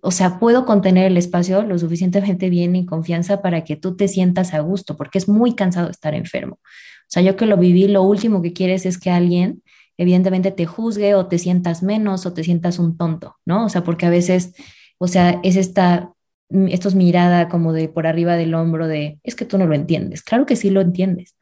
o 0.00 0.10
sea, 0.10 0.38
puedo 0.38 0.64
contener 0.64 1.06
el 1.06 1.16
espacio 1.16 1.62
lo 1.62 1.78
suficientemente 1.78 2.48
bien 2.50 2.74
y 2.76 2.86
confianza 2.86 3.42
para 3.42 3.64
que 3.64 3.76
tú 3.76 3.96
te 3.96 4.08
sientas 4.08 4.54
a 4.54 4.60
gusto, 4.60 4.96
porque 4.96 5.18
es 5.18 5.28
muy 5.28 5.54
cansado 5.54 5.90
estar 5.90 6.14
enfermo. 6.14 6.58
O 6.62 7.08
sea, 7.08 7.22
yo 7.22 7.36
que 7.36 7.46
lo 7.46 7.56
viví, 7.56 7.86
lo 7.88 8.02
último 8.02 8.42
que 8.42 8.52
quieres 8.52 8.86
es 8.86 8.98
que 8.98 9.10
alguien 9.10 9.62
evidentemente 9.98 10.50
te 10.50 10.66
juzgue 10.66 11.14
o 11.14 11.26
te 11.26 11.38
sientas 11.38 11.82
menos 11.82 12.26
o 12.26 12.32
te 12.32 12.44
sientas 12.44 12.78
un 12.78 12.96
tonto, 12.96 13.36
¿no? 13.44 13.66
O 13.66 13.68
sea, 13.68 13.84
porque 13.84 14.06
a 14.06 14.10
veces, 14.10 14.54
o 14.98 15.06
sea, 15.08 15.40
es 15.42 15.56
esta 15.56 16.12
Mm, 16.48 16.68
esto 16.68 16.88
es 16.88 16.94
mirada 16.94 17.48
como 17.48 17.72
de 17.72 17.88
por 17.88 18.06
arriba 18.06 18.36
del 18.36 18.54
hombro 18.54 18.86
de, 18.88 19.18
es 19.22 19.34
que 19.34 19.44
tú 19.44 19.58
no 19.58 19.66
lo 19.66 19.74
entiendes. 19.74 20.22
Claro 20.22 20.46
que 20.46 20.56
sí 20.56 20.70
lo 20.70 20.80
entiendes. 20.80 21.36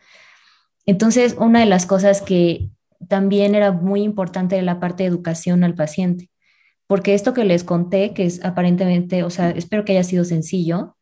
Entonces, 0.87 1.37
una 1.39 1.61
de 1.61 1.67
las 1.67 1.87
cosas 1.87 2.23
que 2.23 2.71
también 3.09 3.55
era 3.55 3.73
muy 3.73 4.03
importante 4.03 4.57
de 4.57 4.63
la 4.63 4.81
parte 4.81 5.05
de 5.05 5.09
educación 5.09 5.65
al 5.65 5.75
paciente, 5.75 6.31
porque 6.87 7.15
esto 7.15 7.35
que 7.35 7.45
les 7.45 7.65
conté, 7.65 8.15
que 8.15 8.27
es 8.27 8.45
aparentemente, 8.45 9.23
o 9.25 9.31
sea, 9.31 9.51
espero 9.51 9.85
que 9.85 9.93
haya 9.93 10.05
sido 10.05 10.25
sencillo, 10.25 10.97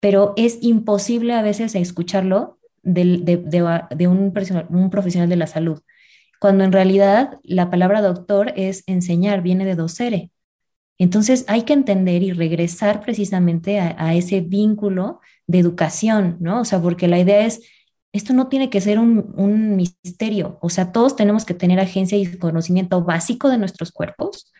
pero 0.00 0.34
es 0.36 0.58
imposible 0.62 1.34
a 1.34 1.42
veces 1.42 1.74
escucharlo 1.74 2.58
de, 2.82 4.06
un, 4.08 4.32
un 4.70 4.90
profesional 4.90 5.28
de 5.28 5.36
la 5.36 5.46
salud, 5.46 5.80
cuando 6.40 6.64
en 6.64 6.72
realidad 6.72 7.38
la 7.42 7.70
palabra 7.70 8.02
doctor 8.02 8.52
es 8.56 8.84
enseñar, 8.86 9.42
viene 9.42 9.64
de 9.64 9.74
docere. 9.74 10.30
Entonces 10.98 11.44
hay 11.48 11.62
que 11.62 11.74
entender 11.74 12.22
y 12.22 12.32
regresar 12.32 13.02
precisamente 13.02 13.80
a, 13.80 14.14
ese 14.14 14.40
vínculo 14.40 15.20
de 15.46 15.58
educación, 15.58 16.38
¿no? 16.40 16.60
O 16.60 16.64
sea, 16.64 16.80
porque 16.80 17.06
la 17.06 17.18
idea 17.18 17.44
es, 17.44 17.62
esto 18.12 18.32
no 18.32 18.48
tiene 18.48 18.70
que 18.70 18.80
ser 18.80 18.98
un, 18.98 19.76
misterio, 19.76 20.58
o 20.62 20.70
sea, 20.70 20.92
todos 20.92 21.16
tenemos 21.16 21.44
que 21.44 21.54
tener 21.54 21.80
agencia 21.80 22.16
y 22.16 22.38
conocimiento 22.38 23.04
básico 23.04 23.50
de 23.50 23.58
nuestros 23.58 23.92
cuerpos. 23.92 24.52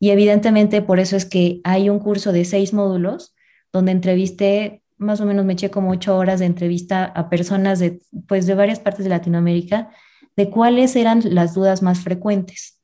Y 0.00 0.10
evidentemente 0.10 0.82
por 0.82 1.00
eso 1.00 1.16
es 1.16 1.26
que 1.26 1.60
hay 1.64 1.90
un 1.90 1.98
curso 1.98 2.32
de 2.32 2.44
seis 2.44 2.72
módulos 2.72 3.34
donde 3.72 3.92
entrevisté, 3.92 4.82
más 4.96 5.20
o 5.20 5.26
menos 5.26 5.44
me 5.44 5.52
eché 5.52 5.70
como 5.70 5.90
ocho 5.90 6.16
horas 6.16 6.40
de 6.40 6.46
entrevista 6.46 7.04
a 7.04 7.28
personas 7.28 7.78
de, 7.78 8.00
pues, 8.26 8.46
de 8.46 8.54
varias 8.54 8.80
partes 8.80 9.04
de 9.04 9.10
Latinoamérica, 9.10 9.90
de 10.36 10.50
cuáles 10.50 10.96
eran 10.96 11.22
las 11.24 11.54
dudas 11.54 11.82
más 11.82 12.00
frecuentes. 12.00 12.80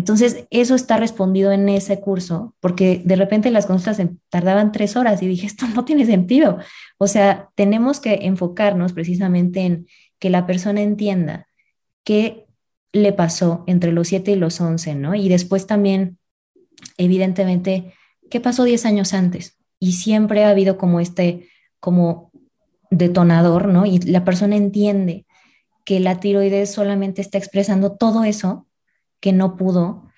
Entonces, 0.00 0.46
eso 0.48 0.74
está 0.74 0.96
respondido 0.96 1.52
en 1.52 1.68
ese 1.68 2.00
curso, 2.00 2.54
porque 2.60 3.02
de 3.04 3.16
repente 3.16 3.50
las 3.50 3.66
consultas 3.66 4.00
tardaban 4.30 4.72
tres 4.72 4.96
horas 4.96 5.22
y 5.22 5.26
dije, 5.26 5.46
esto 5.46 5.66
no 5.74 5.84
tiene 5.84 6.06
sentido. 6.06 6.56
O 6.96 7.06
sea, 7.06 7.50
tenemos 7.54 8.00
que 8.00 8.20
enfocarnos 8.22 8.94
precisamente 8.94 9.60
en 9.60 9.86
que 10.18 10.30
la 10.30 10.46
persona 10.46 10.80
entienda 10.80 11.48
qué 12.02 12.46
le 12.94 13.12
pasó 13.12 13.62
entre 13.66 13.92
los 13.92 14.08
siete 14.08 14.30
y 14.30 14.36
los 14.36 14.62
once, 14.62 14.94
¿no? 14.94 15.14
Y 15.14 15.28
después 15.28 15.66
también, 15.66 16.16
evidentemente, 16.96 17.92
qué 18.30 18.40
pasó 18.40 18.64
diez 18.64 18.86
años 18.86 19.12
antes. 19.12 19.58
Y 19.78 19.92
siempre 19.92 20.44
ha 20.44 20.48
habido 20.48 20.78
como 20.78 21.00
este, 21.00 21.46
como 21.78 22.30
detonador, 22.90 23.68
¿no? 23.68 23.84
Y 23.84 23.98
la 23.98 24.24
persona 24.24 24.56
entiende 24.56 25.26
que 25.84 26.00
la 26.00 26.20
tiroides 26.20 26.72
solamente 26.72 27.20
está 27.20 27.36
expresando 27.36 27.92
todo 27.92 28.24
eso 28.24 28.66
que 29.20 29.32
no 29.32 29.56
pudo 29.56 30.10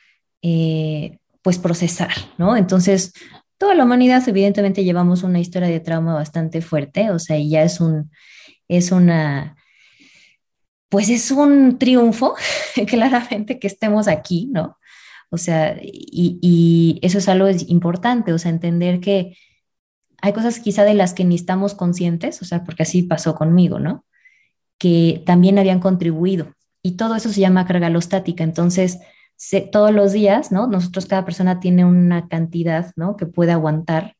eh, 0.42 1.18
pues 1.42 1.58
procesar, 1.58 2.10
¿no? 2.38 2.56
Entonces, 2.56 3.12
toda 3.58 3.74
la 3.74 3.84
humanidad 3.84 4.26
evidentemente 4.28 4.84
llevamos 4.84 5.22
una 5.22 5.40
historia 5.40 5.68
de 5.68 5.80
trauma 5.80 6.14
bastante 6.14 6.62
fuerte, 6.62 7.10
o 7.10 7.18
sea, 7.18 7.38
ya 7.38 7.62
es 7.62 7.80
un, 7.80 8.10
es 8.68 8.92
una, 8.92 9.56
pues 10.88 11.08
es 11.10 11.30
un 11.30 11.78
triunfo, 11.78 12.34
claramente 12.86 13.58
que 13.58 13.66
estemos 13.66 14.08
aquí, 14.08 14.48
¿no? 14.52 14.78
O 15.30 15.38
sea, 15.38 15.76
y, 15.80 16.38
y, 16.42 16.98
eso 17.02 17.18
es 17.18 17.28
algo 17.28 17.48
importante, 17.68 18.32
o 18.32 18.38
sea, 18.38 18.50
entender 18.50 19.00
que 19.00 19.36
hay 20.20 20.32
cosas 20.32 20.60
quizá 20.60 20.84
de 20.84 20.94
las 20.94 21.14
que 21.14 21.24
ni 21.24 21.34
estamos 21.34 21.74
conscientes, 21.74 22.42
o 22.42 22.44
sea, 22.44 22.64
porque 22.64 22.84
así 22.84 23.02
pasó 23.02 23.34
conmigo, 23.34 23.80
¿no? 23.80 24.04
Que 24.78 25.22
también 25.26 25.58
habían 25.58 25.80
contribuido 25.80 26.52
y 26.82 26.96
todo 26.96 27.14
eso 27.14 27.28
se 27.30 27.40
llama 27.40 27.66
carga 27.66 27.86
alostática. 27.86 28.44
Entonces, 28.44 28.98
todos 29.70 29.92
los 29.92 30.12
días, 30.12 30.52
¿no? 30.52 30.66
Nosotros, 30.66 31.06
cada 31.06 31.24
persona 31.24 31.60
tiene 31.60 31.84
una 31.84 32.28
cantidad, 32.28 32.92
¿no? 32.96 33.16
Que 33.16 33.26
puede 33.26 33.52
aguantar 33.52 34.16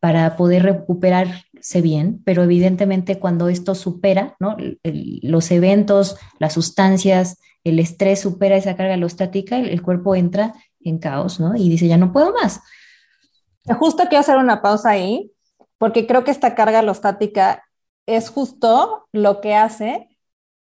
para 0.00 0.36
poder 0.36 0.62
recuperarse 0.64 1.80
bien, 1.80 2.20
pero 2.24 2.42
evidentemente 2.42 3.18
cuando 3.18 3.48
esto 3.48 3.74
supera, 3.74 4.36
¿no? 4.38 4.54
los 4.84 5.50
eventos, 5.50 6.18
las 6.38 6.52
sustancias, 6.52 7.38
el 7.64 7.78
estrés 7.78 8.20
supera 8.20 8.56
esa 8.56 8.76
carga 8.76 8.94
alostática, 8.94 9.56
el, 9.56 9.70
el 9.70 9.80
cuerpo 9.80 10.14
entra 10.14 10.52
en 10.80 10.98
caos, 10.98 11.40
¿no? 11.40 11.56
Y 11.56 11.70
dice, 11.70 11.88
ya 11.88 11.96
no 11.96 12.12
puedo 12.12 12.34
más. 12.34 12.60
Justo 13.78 14.02
quiero 14.10 14.20
hacer 14.20 14.36
una 14.36 14.60
pausa 14.60 14.90
ahí, 14.90 15.32
porque 15.78 16.06
creo 16.06 16.22
que 16.22 16.32
esta 16.32 16.54
carga 16.54 16.80
alostática 16.80 17.64
es 18.04 18.28
justo 18.28 19.08
lo 19.12 19.40
que 19.40 19.54
hace 19.54 20.13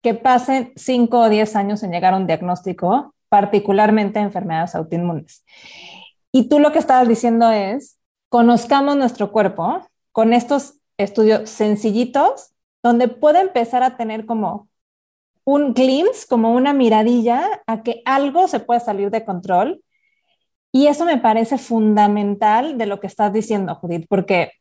que 0.01 0.13
pasen 0.13 0.73
5 0.75 1.19
o 1.19 1.29
10 1.29 1.55
años 1.55 1.83
en 1.83 1.91
llegar 1.91 2.13
a 2.13 2.17
un 2.17 2.27
diagnóstico, 2.27 3.13
particularmente 3.29 4.19
enfermedades 4.19 4.75
autoinmunes. 4.75 5.45
Y 6.31 6.49
tú 6.49 6.59
lo 6.59 6.71
que 6.71 6.79
estabas 6.79 7.07
diciendo 7.07 7.51
es, 7.51 7.99
conozcamos 8.29 8.97
nuestro 8.97 9.31
cuerpo 9.31 9.87
con 10.11 10.33
estos 10.33 10.75
estudios 10.97 11.49
sencillitos, 11.49 12.51
donde 12.83 13.07
puede 13.07 13.41
empezar 13.41 13.83
a 13.83 13.97
tener 13.97 14.25
como 14.25 14.69
un 15.43 15.73
glimpse, 15.73 16.27
como 16.27 16.53
una 16.53 16.73
miradilla 16.73 17.61
a 17.67 17.83
que 17.83 18.01
algo 18.05 18.47
se 18.47 18.59
puede 18.59 18.79
salir 18.79 19.11
de 19.11 19.25
control. 19.25 19.83
Y 20.71 20.87
eso 20.87 21.05
me 21.05 21.17
parece 21.17 21.57
fundamental 21.57 22.77
de 22.77 22.85
lo 22.85 22.99
que 22.99 23.07
estás 23.07 23.33
diciendo, 23.33 23.75
Judith, 23.75 24.05
porque 24.09 24.53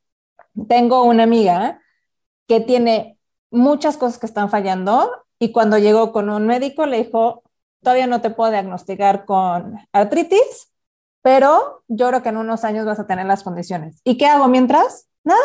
tengo 0.68 1.04
una 1.04 1.22
amiga 1.22 1.80
que 2.48 2.60
tiene 2.60 3.18
muchas 3.50 3.96
cosas 3.96 4.18
que 4.18 4.26
están 4.26 4.50
fallando 4.50 5.10
y 5.40 5.52
cuando 5.52 5.78
llegó 5.78 6.12
con 6.12 6.28
un 6.28 6.46
médico 6.46 6.86
le 6.86 7.02
dijo, 7.02 7.42
todavía 7.82 8.06
no 8.06 8.20
te 8.20 8.30
puedo 8.30 8.52
diagnosticar 8.52 9.24
con 9.24 9.78
artritis, 9.90 10.70
pero 11.22 11.82
yo 11.88 12.08
creo 12.08 12.22
que 12.22 12.28
en 12.28 12.36
unos 12.36 12.62
años 12.62 12.84
vas 12.84 13.00
a 13.00 13.06
tener 13.06 13.26
las 13.26 13.42
condiciones. 13.42 14.00
¿Y 14.04 14.18
qué 14.18 14.26
hago 14.26 14.48
mientras? 14.48 15.08
Nada. 15.24 15.40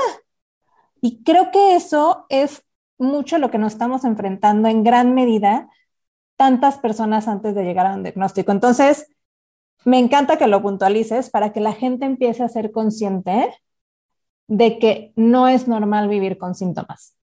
Y 1.01 1.23
creo 1.23 1.49
que 1.49 1.75
eso 1.75 2.25
es 2.29 2.63
mucho 2.97 3.37
lo 3.37 3.49
que 3.49 3.57
nos 3.57 3.73
estamos 3.73 4.03
enfrentando 4.03 4.67
en 4.67 4.83
gran 4.83 5.13
medida 5.13 5.69
tantas 6.35 6.77
personas 6.77 7.29
antes 7.29 7.55
de 7.55 7.63
llegar 7.63 7.87
a 7.87 7.95
un 7.95 8.03
diagnóstico. 8.03 8.51
Entonces, 8.51 9.07
me 9.85 9.99
encanta 9.99 10.37
que 10.37 10.47
lo 10.47 10.61
puntualices 10.61 11.29
para 11.29 11.53
que 11.53 11.61
la 11.61 11.71
gente 11.71 12.05
empiece 12.05 12.43
a 12.43 12.49
ser 12.49 12.71
consciente 12.71 13.53
de 14.47 14.77
que 14.77 15.13
no 15.15 15.47
es 15.47 15.69
normal 15.69 16.09
vivir 16.09 16.37
con 16.37 16.53
síntomas. 16.53 17.15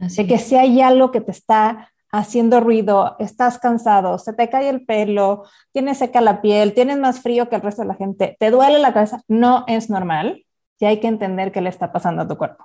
Así 0.00 0.22
de 0.22 0.28
que 0.28 0.38
si 0.38 0.56
hay 0.56 0.80
algo 0.80 1.12
que 1.12 1.20
te 1.20 1.30
está 1.30 1.92
haciendo 2.10 2.60
ruido, 2.60 3.16
estás 3.18 3.58
cansado, 3.58 4.18
se 4.18 4.32
te 4.32 4.48
cae 4.48 4.68
el 4.68 4.84
pelo, 4.84 5.44
tienes 5.72 5.98
seca 5.98 6.20
la 6.20 6.40
piel, 6.40 6.74
tienes 6.74 6.98
más 6.98 7.20
frío 7.20 7.48
que 7.48 7.56
el 7.56 7.62
resto 7.62 7.82
de 7.82 7.88
la 7.88 7.94
gente, 7.94 8.36
te 8.38 8.50
duele 8.50 8.78
la 8.78 8.92
cabeza, 8.94 9.20
no 9.28 9.64
es 9.66 9.90
normal 9.90 10.44
y 10.78 10.86
hay 10.86 11.00
que 11.00 11.08
entender 11.08 11.52
qué 11.52 11.60
le 11.60 11.68
está 11.68 11.92
pasando 11.92 12.22
a 12.22 12.28
tu 12.28 12.36
cuerpo. 12.36 12.64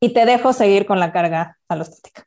Y 0.00 0.12
te 0.12 0.26
dejo 0.26 0.52
seguir 0.52 0.86
con 0.86 1.00
la 1.00 1.12
carga 1.12 1.58
alostática. 1.68 2.24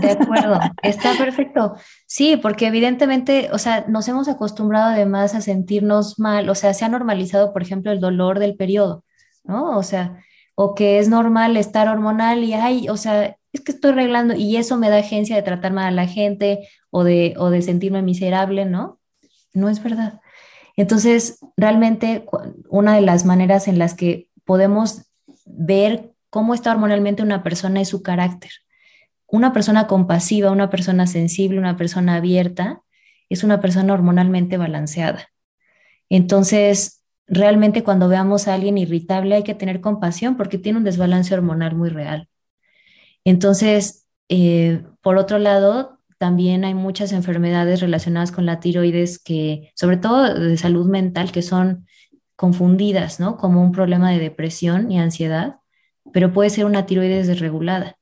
De 0.00 0.10
acuerdo, 0.10 0.58
está 0.82 1.12
perfecto. 1.16 1.76
Sí, 2.06 2.36
porque 2.36 2.66
evidentemente, 2.66 3.50
o 3.52 3.58
sea, 3.58 3.84
nos 3.88 4.08
hemos 4.08 4.28
acostumbrado 4.28 4.86
además 4.90 5.34
a 5.34 5.40
sentirnos 5.40 6.18
mal, 6.18 6.48
o 6.48 6.54
sea, 6.54 6.74
se 6.74 6.84
ha 6.84 6.88
normalizado, 6.88 7.52
por 7.52 7.62
ejemplo, 7.62 7.92
el 7.92 8.00
dolor 8.00 8.38
del 8.38 8.56
periodo, 8.56 9.04
¿no? 9.44 9.76
O 9.76 9.82
sea, 9.82 10.22
o 10.54 10.74
que 10.74 10.98
es 10.98 11.08
normal 11.08 11.56
estar 11.56 11.88
hormonal 11.88 12.42
y, 12.44 12.54
ay, 12.54 12.88
o 12.88 12.96
sea, 12.96 13.36
es 13.56 13.62
que 13.62 13.72
estoy 13.72 13.92
arreglando 13.92 14.34
y 14.34 14.56
eso 14.56 14.76
me 14.76 14.90
da 14.90 14.98
agencia 14.98 15.34
de 15.34 15.42
tratar 15.42 15.72
mal 15.72 15.86
a 15.86 15.90
la 15.90 16.06
gente 16.06 16.68
o 16.90 17.04
de, 17.04 17.34
o 17.38 17.50
de 17.50 17.62
sentirme 17.62 18.02
miserable, 18.02 18.66
¿no? 18.66 19.00
No 19.54 19.68
es 19.68 19.82
verdad. 19.82 20.20
Entonces, 20.76 21.38
realmente 21.56 22.26
una 22.68 22.94
de 22.94 23.00
las 23.00 23.24
maneras 23.24 23.66
en 23.66 23.78
las 23.78 23.94
que 23.94 24.28
podemos 24.44 25.06
ver 25.46 26.12
cómo 26.28 26.52
está 26.52 26.70
hormonalmente 26.70 27.22
una 27.22 27.42
persona 27.42 27.80
es 27.80 27.88
su 27.88 28.02
carácter. 28.02 28.50
Una 29.26 29.52
persona 29.52 29.86
compasiva, 29.86 30.50
una 30.50 30.68
persona 30.68 31.06
sensible, 31.06 31.58
una 31.58 31.78
persona 31.78 32.16
abierta, 32.16 32.82
es 33.30 33.42
una 33.42 33.60
persona 33.60 33.94
hormonalmente 33.94 34.58
balanceada. 34.58 35.30
Entonces, 36.10 37.02
realmente 37.26 37.82
cuando 37.82 38.08
veamos 38.08 38.46
a 38.46 38.54
alguien 38.54 38.76
irritable 38.78 39.34
hay 39.34 39.42
que 39.42 39.54
tener 39.54 39.80
compasión 39.80 40.36
porque 40.36 40.58
tiene 40.58 40.78
un 40.78 40.84
desbalance 40.84 41.34
hormonal 41.34 41.74
muy 41.74 41.88
real. 41.88 42.28
Entonces, 43.26 44.06
eh, 44.28 44.84
por 45.02 45.18
otro 45.18 45.40
lado, 45.40 45.98
también 46.16 46.64
hay 46.64 46.74
muchas 46.74 47.10
enfermedades 47.10 47.80
relacionadas 47.80 48.30
con 48.30 48.46
la 48.46 48.60
tiroides 48.60 49.18
que, 49.18 49.72
sobre 49.74 49.96
todo 49.96 50.32
de 50.32 50.56
salud 50.56 50.86
mental, 50.86 51.32
que 51.32 51.42
son 51.42 51.88
confundidas, 52.36 53.18
¿no? 53.18 53.36
Como 53.36 53.62
un 53.62 53.72
problema 53.72 54.12
de 54.12 54.20
depresión 54.20 54.92
y 54.92 55.00
ansiedad, 55.00 55.56
pero 56.12 56.32
puede 56.32 56.50
ser 56.50 56.66
una 56.66 56.86
tiroides 56.86 57.26
desregulada. 57.26 57.96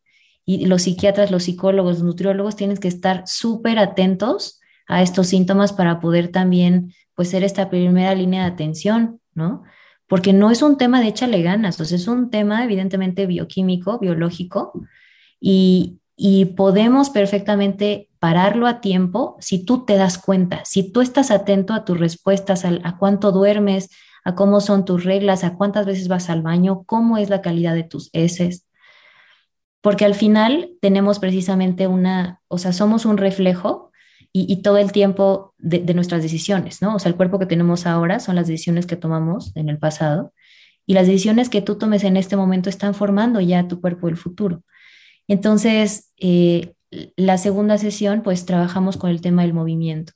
Y 0.44 0.66
los 0.66 0.82
psiquiatras, 0.82 1.30
los 1.30 1.44
psicólogos, 1.44 2.00
los 2.00 2.04
nutriólogos 2.04 2.54
tienen 2.54 2.76
que 2.76 2.88
estar 2.88 3.22
súper 3.24 3.78
atentos 3.78 4.60
a 4.86 5.00
estos 5.00 5.28
síntomas 5.28 5.72
para 5.72 6.00
poder 6.00 6.28
también, 6.28 6.92
pues, 7.14 7.30
ser 7.30 7.44
esta 7.44 7.70
primera 7.70 8.14
línea 8.14 8.42
de 8.42 8.50
atención, 8.50 9.20
¿no? 9.32 9.62
Porque 10.06 10.34
no 10.34 10.50
es 10.50 10.60
un 10.60 10.76
tema 10.76 11.00
de 11.00 11.08
échale 11.08 11.40
ganas, 11.40 11.80
es 11.80 12.08
un 12.08 12.28
tema 12.28 12.62
evidentemente 12.62 13.24
bioquímico, 13.24 13.98
biológico, 13.98 14.74
y, 15.46 16.00
podemos 16.56 17.10
perfectamente 17.10 18.08
pararlo 18.18 18.66
a 18.66 18.80
tiempo 18.80 19.36
si 19.40 19.64
tú 19.64 19.84
te 19.84 19.96
das 19.96 20.16
cuenta, 20.16 20.62
si 20.64 20.90
tú 20.90 21.02
estás 21.02 21.30
atento 21.30 21.74
a 21.74 21.84
tus 21.84 21.98
respuestas, 21.98 22.64
a, 22.64 22.96
cuánto 22.98 23.30
duermes, 23.30 23.90
a 24.24 24.34
cómo 24.34 24.60
son 24.60 24.86
tus 24.86 25.04
reglas, 25.04 25.44
a 25.44 25.56
cuántas 25.56 25.84
veces 25.84 26.08
vas 26.08 26.30
al 26.30 26.40
baño, 26.40 26.84
cómo 26.86 27.18
es 27.18 27.28
la 27.28 27.42
calidad 27.42 27.74
de 27.74 27.82
tus 27.82 28.08
heces. 28.14 28.66
Porque 29.82 30.06
al 30.06 30.14
final 30.14 30.70
tenemos 30.80 31.18
precisamente 31.18 31.88
una, 31.88 32.40
o 32.48 32.56
sea, 32.56 32.72
somos 32.72 33.04
un 33.04 33.18
reflejo 33.18 33.90
y, 34.32 34.62
todo 34.62 34.78
el 34.78 34.92
tiempo 34.92 35.54
de, 35.58 35.80
de, 35.80 35.94
nuestras 35.94 36.22
decisiones, 36.22 36.80
¿no? 36.80 36.96
O 36.96 36.98
sea, 36.98 37.10
el 37.10 37.16
cuerpo 37.16 37.38
que 37.38 37.46
tenemos 37.46 37.86
ahora 37.86 38.18
son 38.18 38.34
las 38.34 38.46
decisiones 38.46 38.86
que 38.86 38.96
tomamos 38.96 39.54
en 39.56 39.68
el 39.68 39.78
pasado 39.78 40.32
y 40.86 40.94
las 40.94 41.06
decisiones 41.06 41.50
que 41.50 41.62
tú 41.62 41.76
tomes 41.76 42.02
en 42.02 42.16
este 42.16 42.36
momento 42.36 42.70
están 42.70 42.94
formando 42.94 43.40
ya 43.40 43.68
tu 43.68 43.80
cuerpo 43.80 44.06
del 44.06 44.16
futuro. 44.16 44.62
Entonces, 45.28 46.12
eh, 46.18 46.74
la 47.16 47.38
segunda 47.38 47.78
sesión, 47.78 48.22
pues 48.22 48.46
trabajamos 48.46 48.96
con 48.96 49.10
el 49.10 49.20
tema 49.20 49.42
del 49.42 49.54
movimiento. 49.54 50.12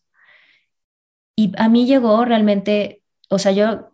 Y 1.36 1.52
a 1.56 1.68
mí 1.68 1.86
llegó 1.86 2.24
realmente, 2.24 3.02
o 3.28 3.38
sea, 3.38 3.52
yo 3.52 3.92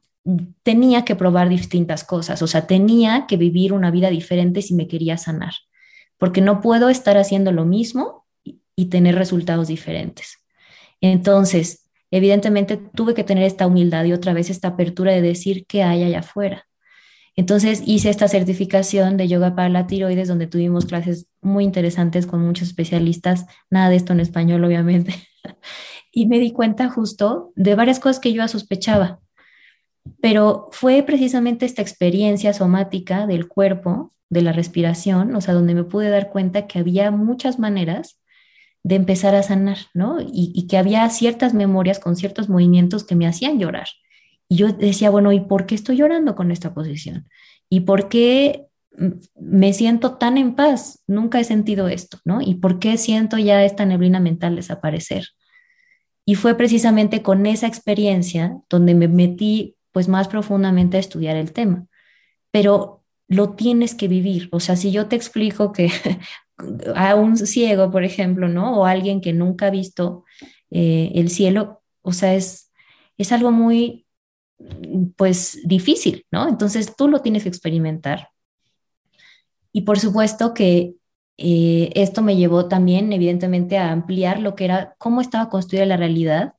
tenía 0.62 1.04
que 1.04 1.16
probar 1.16 1.48
distintas 1.48 2.04
cosas, 2.04 2.40
o 2.42 2.46
sea, 2.46 2.66
tenía 2.66 3.26
que 3.26 3.36
vivir 3.36 3.72
una 3.72 3.90
vida 3.90 4.08
diferente 4.08 4.62
si 4.62 4.74
me 4.74 4.88
quería 4.88 5.18
sanar, 5.18 5.52
porque 6.16 6.40
no 6.40 6.60
puedo 6.60 6.88
estar 6.88 7.18
haciendo 7.18 7.52
lo 7.52 7.66
mismo 7.66 8.26
y 8.74 8.86
tener 8.86 9.14
resultados 9.14 9.68
diferentes. 9.68 10.38
Entonces, 11.00 11.90
evidentemente 12.10 12.78
tuve 12.78 13.14
que 13.14 13.24
tener 13.24 13.44
esta 13.44 13.66
humildad 13.66 14.04
y 14.04 14.12
otra 14.14 14.32
vez 14.32 14.48
esta 14.48 14.68
apertura 14.68 15.12
de 15.12 15.20
decir 15.20 15.66
qué 15.66 15.82
hay 15.82 16.02
allá 16.02 16.20
afuera. 16.20 16.66
Entonces 17.36 17.82
hice 17.84 18.10
esta 18.10 18.28
certificación 18.28 19.16
de 19.16 19.28
yoga 19.28 19.54
para 19.54 19.68
la 19.68 19.86
tiroides 19.86 20.28
donde 20.28 20.46
tuvimos 20.46 20.86
clases 20.86 21.26
muy 21.40 21.64
interesantes 21.64 22.26
con 22.26 22.44
muchos 22.44 22.68
especialistas, 22.68 23.46
nada 23.70 23.90
de 23.90 23.96
esto 23.96 24.12
en 24.12 24.20
español 24.20 24.64
obviamente, 24.64 25.14
y 26.12 26.26
me 26.26 26.38
di 26.38 26.52
cuenta 26.52 26.88
justo 26.88 27.52
de 27.56 27.74
varias 27.74 27.98
cosas 27.98 28.20
que 28.20 28.32
yo 28.32 28.38
ya 28.38 28.48
sospechaba, 28.48 29.20
pero 30.20 30.68
fue 30.72 31.02
precisamente 31.02 31.66
esta 31.66 31.82
experiencia 31.82 32.52
somática 32.52 33.26
del 33.26 33.48
cuerpo, 33.48 34.12
de 34.30 34.42
la 34.42 34.52
respiración, 34.52 35.34
o 35.34 35.40
sea, 35.40 35.54
donde 35.54 35.74
me 35.74 35.84
pude 35.84 36.10
dar 36.10 36.30
cuenta 36.30 36.66
que 36.66 36.78
había 36.78 37.10
muchas 37.10 37.58
maneras 37.58 38.20
de 38.82 38.96
empezar 38.96 39.34
a 39.34 39.42
sanar, 39.42 39.78
¿no? 39.94 40.18
Y, 40.20 40.66
que 40.66 40.76
había 40.76 41.08
ciertas 41.08 41.54
memorias 41.54 41.98
con 41.98 42.16
ciertos 42.16 42.48
movimientos 42.50 43.04
que 43.04 43.14
me 43.14 43.26
hacían 43.26 43.58
llorar. 43.58 43.88
Y 44.54 44.56
yo 44.56 44.72
decía, 44.72 45.10
bueno, 45.10 45.32
¿y 45.32 45.40
por 45.40 45.66
qué 45.66 45.74
estoy 45.74 45.96
llorando 45.96 46.36
con 46.36 46.52
esta 46.52 46.74
posición? 46.74 47.28
¿Y 47.68 47.80
por 47.80 48.08
qué 48.08 48.66
me 49.34 49.72
siento 49.72 50.14
tan 50.14 50.38
en 50.38 50.54
paz? 50.54 51.02
Nunca 51.08 51.40
he 51.40 51.44
sentido 51.44 51.88
esto, 51.88 52.20
¿no? 52.24 52.40
¿Y 52.40 52.54
por 52.54 52.78
qué 52.78 52.96
siento 52.96 53.36
ya 53.36 53.64
esta 53.64 53.84
neblina 53.84 54.20
mental 54.20 54.54
desaparecer? 54.54 55.30
Y 56.24 56.36
fue 56.36 56.54
precisamente 56.54 57.20
con 57.20 57.46
esa 57.46 57.66
experiencia 57.66 58.56
donde 58.70 58.94
me 58.94 59.08
metí 59.08 59.74
pues 59.90 60.06
más 60.06 60.28
profundamente 60.28 60.98
a 60.98 61.00
estudiar 61.00 61.34
el 61.34 61.50
tema. 61.50 61.86
Pero 62.52 63.02
lo 63.26 63.54
tienes 63.54 63.96
que 63.96 64.06
vivir. 64.06 64.50
O 64.52 64.60
sea, 64.60 64.76
si 64.76 64.92
yo 64.92 65.08
te 65.08 65.16
explico 65.16 65.72
que 65.72 65.90
a 66.94 67.16
un 67.16 67.36
ciego, 67.36 67.90
por 67.90 68.04
ejemplo, 68.04 68.46
¿no? 68.46 68.78
O 68.78 68.86
alguien 68.86 69.20
que 69.20 69.32
nunca 69.32 69.66
ha 69.66 69.70
visto 69.70 70.24
eh, 70.70 71.10
el 71.16 71.28
cielo, 71.28 71.82
o 72.02 72.12
sea, 72.12 72.36
es, 72.36 72.70
es 73.18 73.32
algo 73.32 73.50
muy, 73.50 74.03
pues, 75.16 75.60
difícil, 75.64 76.26
¿no? 76.30 76.48
Entonces 76.48 76.94
tú 76.96 77.08
lo 77.08 77.20
tienes 77.22 77.42
que 77.42 77.48
experimentar. 77.48 78.28
Y 79.72 79.82
por 79.82 79.98
supuesto 79.98 80.54
que 80.54 80.94
eh, 81.36 81.90
esto 81.94 82.22
me 82.22 82.36
llevó 82.36 82.68
también, 82.68 83.12
evidentemente, 83.12 83.78
a 83.78 83.90
ampliar 83.92 84.40
lo 84.40 84.54
que 84.54 84.66
era, 84.66 84.94
cómo 84.98 85.20
estaba 85.20 85.50
construida 85.50 85.86
la 85.86 85.96
realidad, 85.96 86.54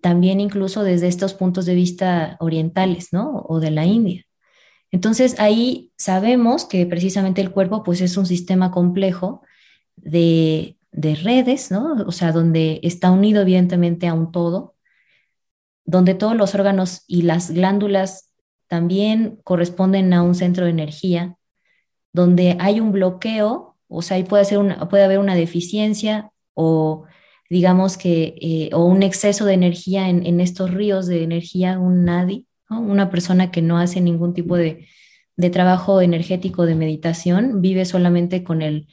también 0.00 0.40
incluso 0.40 0.82
desde 0.82 1.08
estos 1.08 1.34
puntos 1.34 1.66
de 1.66 1.74
vista 1.74 2.36
orientales, 2.40 3.12
¿no? 3.12 3.44
O 3.48 3.60
de 3.60 3.70
la 3.70 3.86
India. 3.86 4.24
Entonces 4.92 5.36
ahí 5.40 5.92
sabemos 5.96 6.66
que 6.66 6.86
precisamente 6.86 7.40
el 7.40 7.50
cuerpo 7.50 7.82
pues 7.82 8.00
es 8.02 8.16
un 8.16 8.26
sistema 8.26 8.70
complejo 8.70 9.42
de, 9.96 10.76
redes, 10.92 11.70
¿no? 11.70 11.94
O 12.06 12.12
sea, 12.12 12.32
donde 12.32 12.80
está 12.82 13.10
unido 13.10 13.42
evidentemente 13.42 14.06
a 14.06 14.14
un 14.14 14.30
todo, 14.32 14.74
donde 15.84 16.14
todos 16.14 16.36
los 16.36 16.54
órganos 16.54 17.04
y 17.06 17.22
las 17.22 17.50
glándulas 17.50 18.30
también 18.68 19.38
corresponden 19.44 20.12
a 20.12 20.22
un 20.22 20.34
centro 20.34 20.64
de 20.64 20.70
energía, 20.70 21.36
donde 22.12 22.56
hay 22.60 22.80
un 22.80 22.92
bloqueo, 22.92 23.76
o 23.88 24.02
sea, 24.02 24.16
ahí 24.16 24.24
puede, 24.24 24.44
ser 24.44 24.58
una, 24.58 24.88
puede 24.88 25.04
haber 25.04 25.18
una 25.18 25.34
deficiencia 25.34 26.30
o 26.54 27.04
digamos 27.52 27.98
que, 27.98 28.34
eh, 28.40 28.70
o 28.72 28.86
un 28.86 29.02
exceso 29.02 29.44
de 29.44 29.52
energía 29.52 30.08
en, 30.08 30.40
estos 30.40 30.70
ríos 30.70 31.06
de 31.06 31.22
energía, 31.22 31.78
un 31.78 32.06
nadi, 32.06 32.46
una 32.70 33.10
persona 33.10 33.50
que 33.50 33.60
no 33.60 33.76
hace 33.76 34.00
ningún 34.00 34.32
tipo 34.32 34.56
de, 34.56 34.88
trabajo 35.52 36.00
energético 36.00 36.64
de 36.64 36.76
meditación 36.76 37.60
vive 37.60 37.84
solamente 37.84 38.42
con 38.42 38.62
el 38.62 38.86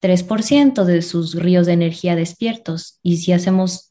3% 0.00 0.84
de 0.84 1.02
sus 1.02 1.34
ríos 1.34 1.66
de 1.66 1.72
energía 1.74 2.16
despiertos. 2.16 2.98
Y 3.02 3.18
si 3.18 3.32
hacemos, 3.32 3.87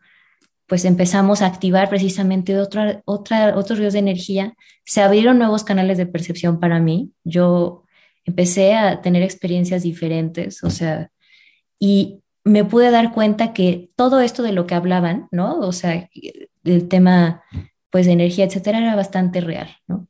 pues 0.67 0.83
empezamos 0.85 1.41
a 1.41 1.47
activar 1.47 1.89
precisamente 1.89 2.59
otra, 2.59 3.01
otra, 3.05 3.57
otros 3.57 3.79
ríos 3.79 3.93
de 3.93 3.99
energía, 3.99 4.53
se 4.85 5.01
abrieron 5.01 5.37
nuevos 5.37 5.63
canales 5.63 5.97
de 5.97 6.05
percepción 6.05 6.59
para 6.59 6.79
mí. 6.79 7.11
Yo 7.23 7.85
empecé 8.25 8.75
a 8.75 9.01
tener 9.01 9.23
experiencias 9.23 9.83
diferentes, 9.83 10.63
o 10.63 10.69
sea, 10.69 11.09
y 11.79 12.21
me 12.43 12.65
pude 12.65 12.91
dar 12.91 13.13
cuenta 13.13 13.53
que 13.53 13.89
todo 13.95 14.19
esto 14.19 14.43
de 14.43 14.51
lo 14.51 14.67
que 14.67 14.75
hablaban, 14.75 15.27
¿no? 15.31 15.59
O 15.59 15.71
sea, 15.71 16.09
el 16.63 16.87
tema 16.87 17.43
pues 17.89 18.05
de 18.05 18.11
energía, 18.11 18.45
etcétera, 18.45 18.79
era 18.79 18.95
bastante 18.95 19.41
real, 19.41 19.69
¿no? 19.87 20.07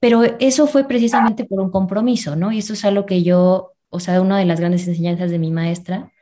Pero 0.00 0.22
eso 0.40 0.66
fue 0.66 0.86
precisamente 0.86 1.44
por 1.44 1.60
un 1.60 1.70
compromiso, 1.70 2.36
¿no? 2.36 2.52
Y 2.52 2.58
eso 2.58 2.72
es 2.72 2.84
algo 2.84 3.06
que 3.06 3.22
yo, 3.22 3.72
o 3.88 4.00
sea, 4.00 4.20
una 4.20 4.38
de 4.38 4.44
las 4.44 4.60
grandes 4.60 4.86
enseñanzas 4.86 5.30
de 5.30 5.38
mi 5.38 5.50
maestra, 5.50 6.12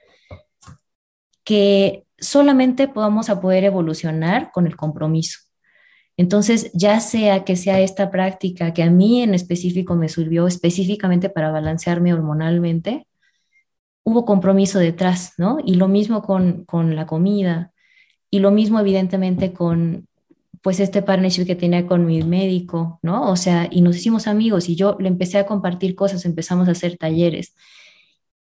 que 1.44 2.03
solamente 2.18 2.88
podamos 2.88 3.30
a 3.30 3.40
poder 3.40 3.64
evolucionar 3.64 4.50
con 4.52 4.66
el 4.66 4.76
compromiso. 4.76 5.40
Entonces, 6.16 6.70
ya 6.74 7.00
sea 7.00 7.44
que 7.44 7.56
sea 7.56 7.80
esta 7.80 8.10
práctica 8.10 8.72
que 8.72 8.82
a 8.82 8.90
mí 8.90 9.22
en 9.22 9.34
específico 9.34 9.96
me 9.96 10.08
sirvió 10.08 10.46
específicamente 10.46 11.28
para 11.28 11.50
balancearme 11.50 12.14
hormonalmente, 12.14 13.06
hubo 14.04 14.24
compromiso 14.24 14.78
detrás, 14.78 15.32
¿no? 15.38 15.58
Y 15.64 15.74
lo 15.74 15.88
mismo 15.88 16.22
con, 16.22 16.64
con 16.64 16.94
la 16.94 17.06
comida, 17.06 17.72
y 18.34 18.40
lo 18.40 18.50
mismo, 18.50 18.80
evidentemente, 18.80 19.52
con 19.52 20.08
pues 20.60 20.80
este 20.80 21.02
partnership 21.02 21.46
que 21.46 21.54
tenía 21.54 21.86
con 21.86 22.04
mi 22.04 22.20
médico, 22.24 22.98
¿no? 23.00 23.30
O 23.30 23.36
sea, 23.36 23.68
y 23.70 23.80
nos 23.80 23.94
hicimos 23.96 24.26
amigos 24.26 24.68
y 24.68 24.74
yo 24.74 24.96
le 24.98 25.06
empecé 25.06 25.38
a 25.38 25.46
compartir 25.46 25.94
cosas, 25.94 26.24
empezamos 26.24 26.66
a 26.66 26.72
hacer 26.72 26.96
talleres. 26.96 27.54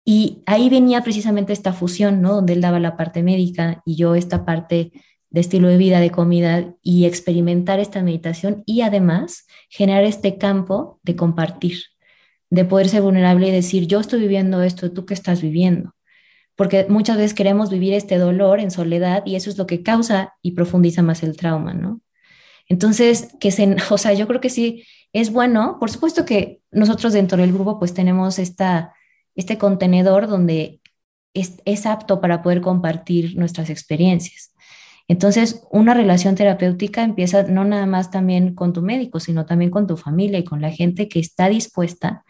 Y 0.05 0.43
ahí 0.45 0.69
venía 0.69 1.01
precisamente 1.01 1.53
esta 1.53 1.73
fusión, 1.73 2.21
¿no? 2.21 2.33
Donde 2.33 2.53
él 2.53 2.61
daba 2.61 2.79
la 2.79 2.97
parte 2.97 3.23
médica 3.23 3.81
y 3.85 3.95
yo 3.95 4.15
esta 4.15 4.45
parte 4.45 4.91
de 5.29 5.39
estilo 5.39 5.67
de 5.67 5.77
vida, 5.77 5.99
de 5.99 6.11
comida 6.11 6.73
y 6.81 7.05
experimentar 7.05 7.79
esta 7.79 8.03
meditación 8.03 8.63
y 8.65 8.81
además 8.81 9.47
generar 9.69 10.03
este 10.03 10.37
campo 10.37 10.99
de 11.03 11.15
compartir, 11.15 11.79
de 12.49 12.65
poder 12.65 12.89
ser 12.89 13.01
vulnerable 13.01 13.47
y 13.47 13.51
decir, 13.51 13.87
yo 13.87 13.99
estoy 13.99 14.19
viviendo 14.19 14.61
esto, 14.61 14.91
tú 14.91 15.05
qué 15.05 15.13
estás 15.13 15.41
viviendo 15.41 15.93
porque 16.55 16.85
muchas 16.87 17.17
veces 17.17 17.33
queremos 17.33 17.69
vivir 17.69 17.93
este 17.93 18.17
dolor 18.17 18.59
en 18.59 18.71
soledad 18.71 19.23
y 19.25 19.35
eso 19.35 19.49
es 19.49 19.57
lo 19.57 19.65
que 19.65 19.83
causa 19.83 20.35
y 20.41 20.51
profundiza 20.51 21.01
más 21.01 21.23
el 21.23 21.35
trauma, 21.35 21.73
¿no? 21.73 22.01
Entonces, 22.67 23.29
que 23.39 23.51
se, 23.51 23.75
o 23.89 23.97
sea, 23.97 24.13
yo 24.13 24.27
creo 24.27 24.41
que 24.41 24.49
sí 24.49 24.83
es 25.13 25.31
bueno, 25.31 25.77
por 25.79 25.91
supuesto 25.91 26.25
que 26.25 26.61
nosotros 26.71 27.13
dentro 27.13 27.37
del 27.37 27.53
grupo 27.53 27.79
pues 27.79 27.93
tenemos 27.93 28.39
esta, 28.39 28.93
este 29.35 29.57
contenedor 29.57 30.27
donde 30.27 30.81
es, 31.33 31.85
apto 31.85 32.21
para 32.21 32.41
poder 32.41 32.61
compartir 32.61 33.35
nuestras 33.37 33.69
experiencias. 33.69 34.53
Entonces, 35.07 35.63
una 35.71 35.93
relación 35.93 36.35
terapéutica 36.35 37.03
empieza 37.03 37.43
no 37.43 37.65
nada 37.65 37.85
más 37.85 38.11
también 38.11 38.55
con 38.55 38.73
tu 38.73 38.81
médico, 38.81 39.19
sino 39.19 39.45
también 39.45 39.71
con 39.71 39.87
tu 39.87 39.97
familia 39.97 40.39
y 40.39 40.43
con 40.43 40.61
la 40.61 40.71
gente 40.71 41.09
que 41.09 41.19
está 41.19 41.49
dispuesta 41.49 42.23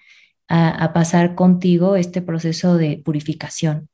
a, 0.48 0.70
a 0.70 0.94
pasar 0.94 1.36
contigo 1.36 1.96
este 1.96 2.22
proceso 2.22 2.78
de 2.78 3.02
purificación 3.04 3.90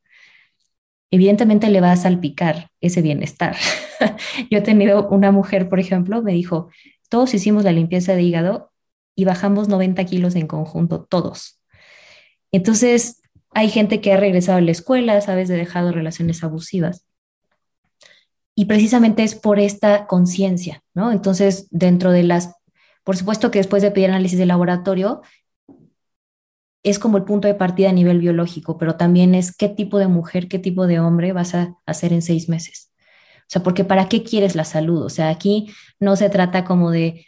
evidentemente 1.11 1.69
le 1.69 1.81
va 1.81 1.91
a 1.91 1.97
salpicar 1.97 2.69
ese 2.81 3.01
bienestar. 3.01 3.55
Yo 4.49 4.59
he 4.59 4.61
tenido 4.61 5.07
una 5.09 5.31
mujer, 5.31 5.69
por 5.69 5.79
ejemplo, 5.79 6.21
me 6.21 6.33
dijo, 6.33 6.69
todos 7.09 7.33
hicimos 7.33 7.63
la 7.63 7.71
limpieza 7.71 8.15
de 8.15 8.21
hígado 8.21 8.71
y 9.15 9.25
bajamos 9.25 9.67
90 9.67 10.03
kilos 10.05 10.35
en 10.35 10.47
conjunto, 10.47 11.05
todos. 11.09 11.58
Entonces, 12.51 13.21
hay 13.51 13.69
gente 13.69 14.01
que 14.01 14.13
ha 14.13 14.17
regresado 14.17 14.57
a 14.57 14.61
la 14.61 14.71
escuela, 14.71 15.21
sabes, 15.21 15.47
de 15.47 15.57
dejado 15.57 15.91
relaciones 15.91 16.43
abusivas. 16.43 17.05
Y 18.55 18.65
precisamente 18.65 19.23
es 19.23 19.35
por 19.35 19.59
esta 19.59 20.05
conciencia, 20.07 20.83
¿no? 20.93 21.11
Entonces, 21.11 21.67
dentro 21.71 22.11
de 22.11 22.23
las, 22.23 22.55
por 23.03 23.15
supuesto 23.15 23.51
que 23.51 23.59
después 23.59 23.81
de 23.81 23.91
pedir 23.91 24.09
análisis 24.09 24.37
de 24.37 24.45
laboratorio, 24.45 25.21
es 26.83 26.99
como 26.99 27.17
el 27.17 27.23
punto 27.23 27.47
de 27.47 27.55
partida 27.55 27.89
a 27.89 27.93
nivel 27.93 28.19
biológico, 28.19 28.77
pero 28.77 28.95
también 28.95 29.35
es 29.35 29.55
qué 29.55 29.69
tipo 29.69 29.97
de 29.97 30.07
mujer, 30.07 30.47
qué 30.47 30.59
tipo 30.59 30.87
de 30.87 30.99
hombre 30.99 31.33
vas 31.33 31.55
a 31.55 31.75
hacer 31.85 32.13
en 32.13 32.21
seis 32.21 32.49
meses. 32.49 32.91
O 33.41 33.51
sea, 33.51 33.63
porque 33.63 33.83
¿para 33.83 34.09
qué 34.09 34.23
quieres 34.23 34.55
la 34.55 34.63
salud? 34.63 35.03
O 35.03 35.09
sea, 35.09 35.29
aquí 35.29 35.73
no 35.99 36.15
se 36.15 36.29
trata 36.29 36.63
como 36.65 36.91
de, 36.91 37.25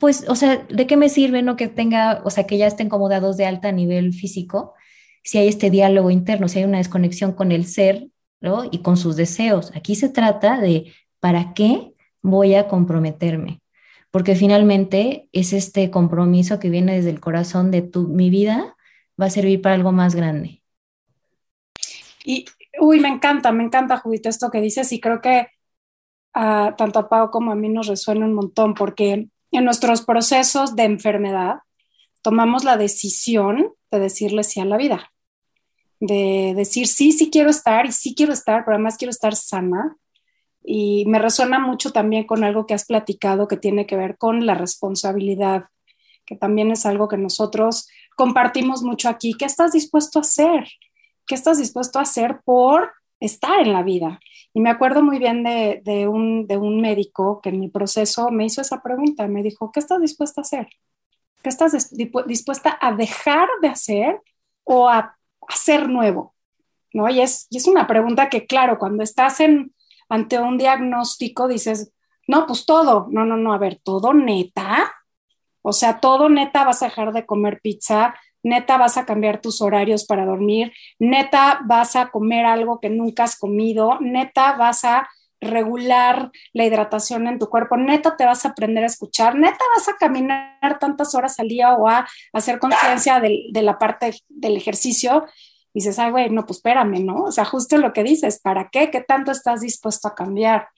pues, 0.00 0.28
o 0.28 0.34
sea, 0.34 0.66
¿de 0.68 0.86
qué 0.86 0.96
me 0.96 1.08
sirve 1.08 1.42
no 1.42 1.56
que 1.56 1.68
tenga, 1.68 2.20
o 2.24 2.30
sea, 2.30 2.46
que 2.46 2.58
ya 2.58 2.66
estén 2.66 2.88
como 2.88 3.08
dados 3.08 3.36
de 3.36 3.46
alta 3.46 3.68
a 3.68 3.72
nivel 3.72 4.12
físico? 4.12 4.74
Si 5.22 5.38
hay 5.38 5.48
este 5.48 5.70
diálogo 5.70 6.10
interno, 6.10 6.48
si 6.48 6.58
hay 6.58 6.64
una 6.64 6.78
desconexión 6.78 7.32
con 7.32 7.52
el 7.52 7.66
ser, 7.66 8.08
¿no? 8.40 8.64
Y 8.70 8.82
con 8.82 8.96
sus 8.96 9.16
deseos. 9.16 9.72
Aquí 9.76 9.94
se 9.94 10.08
trata 10.08 10.60
de, 10.60 10.92
¿para 11.20 11.54
qué 11.54 11.94
voy 12.22 12.54
a 12.54 12.68
comprometerme? 12.68 13.60
Porque 14.10 14.34
finalmente 14.34 15.28
es 15.32 15.52
este 15.52 15.90
compromiso 15.90 16.58
que 16.58 16.70
viene 16.70 16.96
desde 16.96 17.10
el 17.10 17.20
corazón 17.20 17.70
de 17.70 17.82
tu, 17.82 18.08
mi 18.08 18.30
vida 18.30 18.76
va 19.20 19.26
a 19.26 19.30
servir 19.30 19.60
para 19.62 19.74
algo 19.74 19.92
más 19.92 20.14
grande. 20.14 20.62
Y, 22.24 22.46
uy, 22.80 23.00
me 23.00 23.08
encanta, 23.08 23.52
me 23.52 23.64
encanta, 23.64 23.98
Judith, 23.98 24.26
esto 24.26 24.50
que 24.50 24.60
dices 24.60 24.92
y 24.92 25.00
creo 25.00 25.20
que 25.20 25.48
uh, 26.34 26.74
tanto 26.76 26.98
a 26.98 27.08
Pau 27.08 27.30
como 27.30 27.52
a 27.52 27.54
mí 27.54 27.68
nos 27.68 27.86
resuena 27.86 28.24
un 28.24 28.34
montón 28.34 28.74
porque 28.74 29.28
en 29.50 29.64
nuestros 29.64 30.02
procesos 30.02 30.76
de 30.76 30.84
enfermedad 30.84 31.58
tomamos 32.22 32.64
la 32.64 32.76
decisión 32.76 33.72
de 33.90 33.98
decirle 33.98 34.44
sí 34.44 34.60
a 34.60 34.64
la 34.64 34.76
vida, 34.76 35.10
de 36.00 36.52
decir 36.56 36.86
sí, 36.86 37.12
sí 37.12 37.30
quiero 37.30 37.50
estar 37.50 37.86
y 37.86 37.92
sí 37.92 38.14
quiero 38.14 38.32
estar, 38.32 38.64
pero 38.64 38.74
además 38.76 38.96
quiero 38.96 39.10
estar 39.10 39.34
sana. 39.34 39.96
Y 40.62 41.06
me 41.06 41.18
resuena 41.18 41.58
mucho 41.58 41.92
también 41.92 42.24
con 42.24 42.44
algo 42.44 42.66
que 42.66 42.74
has 42.74 42.84
platicado 42.84 43.48
que 43.48 43.56
tiene 43.56 43.86
que 43.86 43.96
ver 43.96 44.18
con 44.18 44.44
la 44.44 44.54
responsabilidad, 44.54 45.64
que 46.26 46.36
también 46.36 46.70
es 46.70 46.84
algo 46.84 47.08
que 47.08 47.16
nosotros 47.16 47.88
compartimos 48.16 48.82
mucho 48.82 49.08
aquí. 49.08 49.32
¿Qué 49.32 49.46
estás 49.46 49.72
dispuesto 49.72 50.18
a 50.18 50.22
hacer? 50.22 50.68
¿Qué 51.26 51.34
estás 51.34 51.58
dispuesto 51.58 51.98
a 51.98 52.02
hacer 52.02 52.40
por 52.44 52.92
estar 53.20 53.60
en 53.60 53.72
la 53.72 53.82
vida? 53.82 54.20
Y 54.52 54.60
me 54.60 54.70
acuerdo 54.70 55.02
muy 55.02 55.18
bien 55.18 55.44
de, 55.44 56.08
un, 56.08 56.46
de 56.46 56.56
un 56.56 56.80
médico 56.80 57.40
que 57.40 57.50
en 57.50 57.60
mi 57.60 57.68
proceso 57.68 58.30
me 58.30 58.44
hizo 58.44 58.60
esa 58.60 58.82
pregunta, 58.82 59.26
me 59.28 59.42
dijo, 59.42 59.70
¿qué 59.72 59.80
estás 59.80 60.00
dispuesta 60.00 60.40
a 60.40 60.42
hacer? 60.42 60.68
¿Qué 61.42 61.48
estás 61.48 61.90
dispuesta 62.26 62.76
a 62.80 62.92
dejar 62.92 63.48
de 63.62 63.68
hacer 63.68 64.20
o 64.64 64.88
a 64.88 65.16
hacer 65.48 65.88
nuevo? 65.88 66.34
¿No? 66.92 67.08
Y 67.08 67.20
es, 67.20 67.46
y 67.50 67.58
es 67.58 67.66
una 67.66 67.86
pregunta 67.86 68.28
que, 68.28 68.46
claro, 68.46 68.78
cuando 68.78 69.02
estás 69.02 69.40
en, 69.40 69.74
ante 70.08 70.38
un 70.40 70.58
diagnóstico 70.58 71.46
dices, 71.46 71.92
no, 72.26 72.46
pues 72.46 72.66
todo, 72.66 73.06
no, 73.10 73.24
no, 73.24 73.36
no, 73.36 73.52
a 73.52 73.58
ver, 73.58 73.80
todo 73.82 74.14
neta, 74.14 74.92
o 75.62 75.72
sea, 75.72 76.00
todo 76.00 76.28
neta 76.28 76.64
vas 76.64 76.82
a 76.82 76.86
dejar 76.86 77.12
de 77.12 77.26
comer 77.26 77.60
pizza, 77.62 78.14
neta 78.42 78.78
vas 78.78 78.96
a 78.96 79.04
cambiar 79.04 79.40
tus 79.40 79.60
horarios 79.60 80.04
para 80.06 80.24
dormir, 80.24 80.72
neta 80.98 81.60
vas 81.64 81.96
a 81.96 82.10
comer 82.10 82.46
algo 82.46 82.80
que 82.80 82.90
nunca 82.90 83.24
has 83.24 83.38
comido, 83.38 83.98
neta 84.00 84.56
vas 84.56 84.84
a 84.84 85.08
regular 85.40 86.30
la 86.52 86.64
hidratación 86.64 87.28
en 87.28 87.38
tu 87.38 87.48
cuerpo, 87.48 87.76
neta 87.76 88.16
te 88.16 88.24
vas 88.24 88.44
a 88.44 88.50
aprender 88.50 88.82
a 88.82 88.88
escuchar, 88.88 89.36
neta 89.36 89.64
vas 89.76 89.88
a 89.88 89.96
caminar 89.96 90.78
tantas 90.80 91.14
horas 91.14 91.38
al 91.38 91.48
día 91.48 91.74
o 91.74 91.88
a 91.88 92.08
hacer 92.32 92.58
conciencia 92.58 93.20
de, 93.20 93.50
la 93.62 93.78
parte 93.78 94.14
del 94.28 94.56
ejercicio. 94.56 95.26
Y 95.72 95.80
dices, 95.80 95.98
ay, 95.98 96.10
güey, 96.10 96.30
no, 96.30 96.44
pues 96.44 96.58
espérame, 96.58 97.04
¿no? 97.04 97.24
O 97.24 97.30
sea, 97.30 97.44
justo 97.44 97.76
lo 97.76 97.92
que 97.92 98.02
dices, 98.02 98.40
¿para 98.40 98.68
qué? 98.70 98.90
¿Qué 98.90 99.00
tanto 99.00 99.30
estás 99.30 99.60
dispuesto 99.60 100.08
a 100.08 100.14
cambiar? 100.14 100.68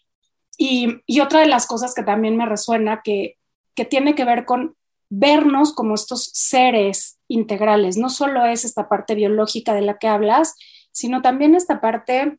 Y, 0.59 1.01
y 1.07 1.21
otra 1.21 1.41
de 1.41 1.47
las 1.47 1.67
cosas 1.67 1.95
que 1.95 2.03
también 2.03 2.37
me 2.37 2.45
resuena, 2.45 3.01
que, 3.03 3.37
que 3.75 3.85
tiene 3.87 4.15
que 4.15 4.25
ver 4.25 4.45
con 4.45 4.77
vernos 5.11 5.75
como 5.75 5.95
estos 5.95 6.31
seres 6.33 7.19
integrales. 7.29 7.97
No 7.97 8.09
solo 8.09 8.47
es 8.47 8.65
esta 8.65 8.89
parte 8.89 9.15
biológica 9.15 9.75
de 9.75 9.83
la 9.83 9.99
que 9.99 10.09
hablas, 10.09 10.55
sino 10.93 11.21
también 11.21 11.55
esta 11.55 11.81
parte 11.81 12.39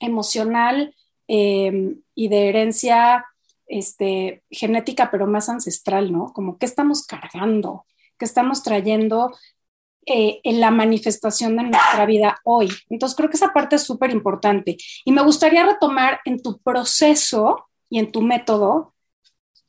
emocional 0.00 0.94
eh, 1.28 1.94
y 2.14 2.28
de 2.28 2.48
herencia 2.48 3.26
este, 3.66 4.42
genética, 4.50 5.10
pero 5.10 5.26
más 5.26 5.48
ancestral, 5.48 6.10
¿no? 6.10 6.32
Como 6.32 6.58
qué 6.58 6.66
estamos 6.66 7.06
cargando, 7.06 7.84
qué 8.18 8.24
estamos 8.24 8.62
trayendo 8.62 9.32
eh, 10.06 10.40
en 10.42 10.60
la 10.60 10.70
manifestación 10.70 11.56
de 11.56 11.64
nuestra 11.64 12.06
vida 12.06 12.40
hoy. 12.44 12.70
Entonces 12.88 13.16
creo 13.16 13.28
que 13.28 13.36
esa 13.36 13.52
parte 13.52 13.76
es 13.76 13.82
súper 13.82 14.10
importante. 14.10 14.76
Y 15.04 15.12
me 15.12 15.22
gustaría 15.22 15.64
retomar 15.64 16.20
en 16.24 16.42
tu 16.42 16.58
proceso 16.58 17.66
y 17.90 17.98
en 17.98 18.10
tu 18.10 18.22
método 18.22 18.89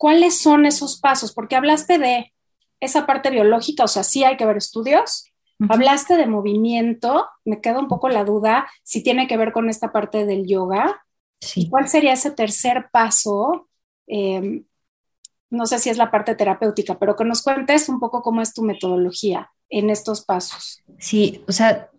¿Cuáles 0.02 0.42
son 0.42 0.66
esos 0.66 1.00
pasos? 1.00 1.32
Porque 1.32 1.56
hablaste 1.56 2.00
de 2.00 2.34
esa 2.80 3.06
parte 3.06 3.30
biológica, 3.30 3.84
o 3.84 3.88
sea, 3.88 4.02
sí 4.02 4.24
hay 4.24 4.36
que 4.36 4.48
ver 4.48 4.58
estudios. 4.58 5.32
Hablaste 5.70 6.18
de 6.18 6.26
movimiento, 6.26 7.28
me 7.46 7.62
queda 7.62 7.78
un 7.78 7.88
poco 7.88 8.10
la 8.10 8.24
duda 8.24 8.68
si 8.82 9.04
tiene 9.04 9.28
que 9.28 9.38
ver 9.38 9.52
con 9.52 9.70
esta 9.70 9.92
parte 9.92 10.26
del 10.26 10.48
yoga. 10.48 11.06
Sí. 11.40 11.70
¿Cuál 11.70 11.88
sería 11.88 12.14
ese 12.14 12.32
tercer 12.32 12.90
paso? 12.92 13.70
Em, 14.08 14.66
no 15.52 15.68
sé 15.68 15.78
si 15.78 15.92
es 15.92 15.98
la 15.98 16.10
parte 16.10 16.34
terapéutica, 16.34 16.98
pero 16.98 17.16
que 17.16 17.24
nos 17.24 17.44
cuentes 17.44 17.88
un 17.88 18.00
poco 18.00 18.24
cómo 18.24 18.42
es 18.42 18.56
tu 18.56 18.64
metodología 18.64 19.52
en 19.70 19.92
estos 19.92 20.26
pasos. 20.26 20.82
Sí, 20.98 21.44
o 21.48 21.52
sea, 21.52 21.92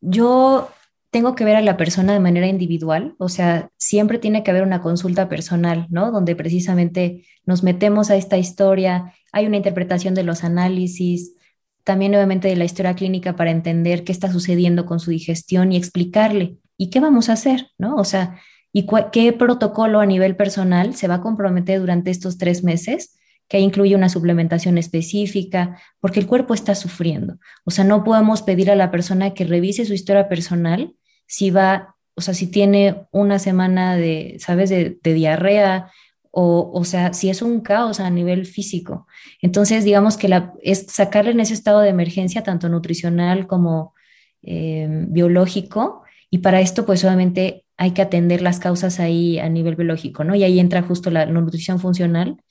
yo 0.00 0.70
tengo 1.10 1.34
que 1.34 1.44
ver 1.44 1.56
a 1.56 1.60
la 1.60 1.76
persona 1.76 2.12
de 2.12 2.20
manera 2.20 2.46
individual, 2.46 3.14
o 3.18 3.28
sea, 3.28 3.70
siempre 3.76 4.18
tiene 4.18 4.44
que 4.44 4.50
haber 4.50 4.62
una 4.62 4.80
consulta 4.80 5.28
personal, 5.28 5.86
¿no? 5.90 6.12
Donde 6.12 6.36
precisamente 6.36 7.24
nos 7.44 7.62
metemos 7.64 8.10
a 8.10 8.16
esta 8.16 8.38
historia, 8.38 9.12
hay 9.32 9.46
una 9.46 9.56
interpretación 9.56 10.14
de 10.14 10.22
los 10.22 10.44
análisis, 10.44 11.34
también 11.82 12.12
nuevamente 12.12 12.46
de 12.46 12.56
la 12.56 12.64
historia 12.64 12.94
clínica 12.94 13.34
para 13.34 13.50
entender 13.50 14.04
qué 14.04 14.12
está 14.12 14.30
sucediendo 14.30 14.86
con 14.86 15.00
su 15.00 15.10
digestión 15.10 15.72
y 15.72 15.76
explicarle, 15.76 16.58
¿y 16.76 16.90
qué 16.90 17.00
vamos 17.00 17.28
a 17.28 17.32
hacer, 17.32 17.70
¿no? 17.76 17.96
O 17.96 18.04
sea, 18.04 18.38
¿y 18.72 18.86
qué 19.10 19.32
protocolo 19.32 19.98
a 19.98 20.06
nivel 20.06 20.36
personal 20.36 20.94
se 20.94 21.08
va 21.08 21.16
a 21.16 21.22
comprometer 21.22 21.80
durante 21.80 22.10
estos 22.10 22.38
tres 22.38 22.62
meses? 22.62 23.16
que 23.48 23.58
incluye 23.58 23.96
una 23.96 24.08
suplementación 24.08 24.78
específica, 24.78 25.76
porque 25.98 26.20
el 26.20 26.28
cuerpo 26.28 26.54
está 26.54 26.76
sufriendo. 26.76 27.38
O 27.64 27.72
sea, 27.72 27.82
no 27.82 28.04
podemos 28.04 28.42
pedir 28.42 28.70
a 28.70 28.76
la 28.76 28.92
persona 28.92 29.34
que 29.34 29.44
revise 29.44 29.84
su 29.84 29.92
historia 29.92 30.28
personal 30.28 30.94
si 31.30 31.52
va, 31.52 31.94
o 32.16 32.20
sea, 32.22 32.34
si 32.34 32.48
tiene 32.48 33.06
una 33.12 33.38
semana 33.38 33.96
de, 33.96 34.36
¿sabes?, 34.40 34.68
de, 34.68 34.98
diarrea, 35.02 35.92
o, 36.32 36.72
o 36.74 36.84
sea, 36.84 37.12
si 37.12 37.30
es 37.30 37.40
un 37.40 37.60
caos 37.60 38.00
a 38.00 38.10
nivel 38.10 38.46
físico. 38.46 39.06
Entonces, 39.40 39.84
digamos 39.84 40.16
que 40.16 40.28
la, 40.28 40.54
es 40.60 40.86
sacarle 40.88 41.30
en 41.30 41.38
ese 41.38 41.54
estado 41.54 41.80
de 41.80 41.88
emergencia, 41.90 42.42
tanto 42.42 42.68
nutricional 42.68 43.46
como 43.46 43.94
eh, 44.42 44.88
biológico, 45.08 46.02
y 46.30 46.38
para 46.38 46.60
esto, 46.60 46.84
pues 46.84 47.04
obviamente 47.04 47.64
hay 47.76 47.92
que 47.92 48.02
atender 48.02 48.42
las 48.42 48.58
causas 48.58 48.98
ahí 48.98 49.38
a 49.38 49.48
nivel 49.48 49.76
biológico, 49.76 50.24
¿no? 50.24 50.34
Y 50.34 50.42
ahí 50.42 50.58
entra 50.58 50.82
justo 50.82 51.10
la, 51.12 51.26
nutrición 51.26 51.78
funcional, 51.78 52.42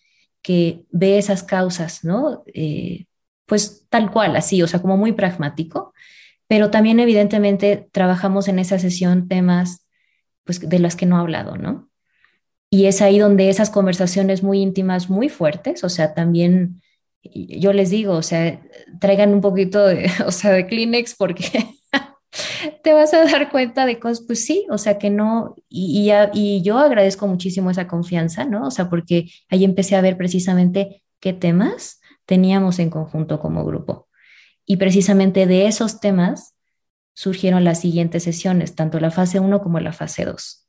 que 0.42 0.86
ve 0.92 1.18
esas 1.18 1.44
causas, 1.44 2.06
¿no? 2.06 2.44
Eh, 2.54 3.08
pues 3.46 3.88
tal 3.90 4.10
cual, 4.10 4.38
así, 4.38 4.64
o 4.64 4.68
sea, 4.68 4.82
como 4.82 4.96
muy 4.96 5.12
pragmático, 5.12 5.94
pero 6.50 6.72
también 6.72 7.00
evidentemente 7.00 7.88
trabajamos 7.92 8.48
en 8.48 8.58
esa 8.58 8.80
sesión 8.80 9.28
temas 9.28 9.86
pues, 10.46 10.68
de 10.68 10.80
las 10.80 10.96
que 10.96 11.06
no 11.06 11.18
he 11.18 11.20
hablado, 11.20 11.58
¿no? 11.58 11.92
Y 12.72 12.86
es 12.86 13.04
ahí 13.04 13.20
donde 13.20 13.50
esas 13.50 13.70
conversaciones 13.70 14.42
muy 14.42 14.60
íntimas, 14.60 15.12
muy 15.12 15.30
fuertes, 15.30 15.84
o 15.84 15.90
sea, 15.90 16.16
también 16.16 16.82
yo 17.22 17.72
les 17.72 17.92
digo, 17.92 18.14
o 18.14 18.24
sea, 18.24 18.62
traigan 19.00 19.32
un 19.32 19.42
poquito 19.42 19.86
de, 19.86 20.10
o 20.26 20.32
sea, 20.32 20.52
de 20.52 20.66
Kleenex 20.66 21.16
porque 21.16 21.46
te 22.84 22.94
vas 22.94 23.14
a 23.14 23.26
dar 23.26 23.52
cuenta 23.52 23.86
de 23.86 24.00
cosas, 24.00 24.26
pues 24.26 24.44
sí, 24.44 24.66
o 24.72 24.80
sea, 24.80 24.98
que 24.98 25.12
no, 25.12 25.54
y, 25.70 26.10
y, 26.12 26.12
y 26.34 26.64
yo 26.64 26.80
agradezco 26.80 27.28
muchísimo 27.28 27.70
esa 27.70 27.88
confianza, 27.88 28.46
¿no? 28.46 28.66
O 28.66 28.72
sea, 28.72 28.90
porque 28.90 29.30
ahí 29.50 29.64
empecé 29.64 29.96
a 29.96 30.02
ver 30.02 30.18
precisamente 30.18 31.04
qué 31.20 31.32
temas 31.32 32.02
teníamos 32.26 32.80
en 32.80 32.90
conjunto 32.90 33.40
como 33.40 33.64
grupo. 33.64 34.09
Y 34.72 34.78
precisamente 34.78 35.48
de 35.48 35.66
esos 35.66 36.00
temas 36.00 36.54
surgieron 37.16 37.64
las 37.64 37.82
siguientes 37.82 38.22
sesiones, 38.22 38.76
tanto 38.76 39.00
la 39.00 39.10
fase 39.10 39.40
1 39.40 39.62
como 39.62 39.80
la 39.80 39.94
fase 39.94 40.26
2. 40.26 40.68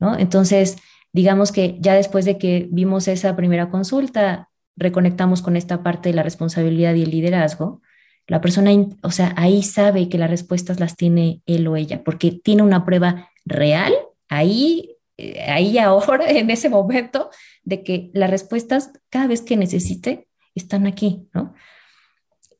¿no? 0.00 0.18
Entonces, 0.18 0.78
digamos 1.12 1.52
que 1.52 1.76
ya 1.78 1.94
después 1.94 2.24
de 2.24 2.38
que 2.38 2.66
vimos 2.72 3.06
esa 3.06 3.36
primera 3.36 3.70
consulta, 3.70 4.50
reconectamos 4.74 5.42
con 5.42 5.54
esta 5.54 5.84
parte 5.84 6.08
de 6.08 6.16
la 6.16 6.24
responsabilidad 6.24 6.96
y 6.96 7.04
el 7.04 7.12
liderazgo, 7.12 7.82
la 8.26 8.40
persona, 8.40 8.72
o 9.04 9.12
sea, 9.12 9.32
ahí 9.36 9.62
sabe 9.62 10.08
que 10.08 10.18
las 10.18 10.28
respuestas 10.28 10.80
las 10.80 10.96
tiene 10.96 11.40
él 11.46 11.68
o 11.68 11.76
ella, 11.76 12.02
porque 12.02 12.32
tiene 12.32 12.64
una 12.64 12.84
prueba 12.84 13.30
real, 13.44 13.92
ahí, 14.28 14.96
eh, 15.18 15.40
ahí 15.48 15.78
ahora, 15.78 16.28
en 16.30 16.50
ese 16.50 16.68
momento, 16.68 17.30
de 17.62 17.84
que 17.84 18.10
las 18.12 18.28
respuestas, 18.28 18.90
cada 19.08 19.28
vez 19.28 19.42
que 19.42 19.56
necesite, 19.56 20.26
están 20.56 20.88
aquí, 20.88 21.28
¿no? 21.32 21.54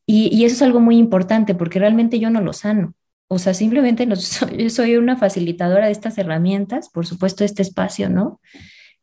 Y, 0.07 0.45
eso 0.45 0.55
es 0.55 0.63
algo 0.63 0.81
muy 0.81 0.97
importante 0.97 1.55
porque 1.55 1.81
realmente 1.81 2.21
yo 2.21 2.31
no 2.31 2.41
lo 2.41 2.53
sano. 2.53 2.95
O 3.29 3.39
sea, 3.39 3.55
simplemente 3.55 4.07
yo 4.07 4.71
soy 4.71 4.97
una 4.97 5.17
facilitadora 5.17 5.87
de 5.87 5.93
estas 5.93 6.17
herramientas, 6.17 6.89
por 6.89 7.07
supuesto, 7.07 7.45
este 7.45 7.63
espacio, 7.63 8.09
¿no? 8.09 8.41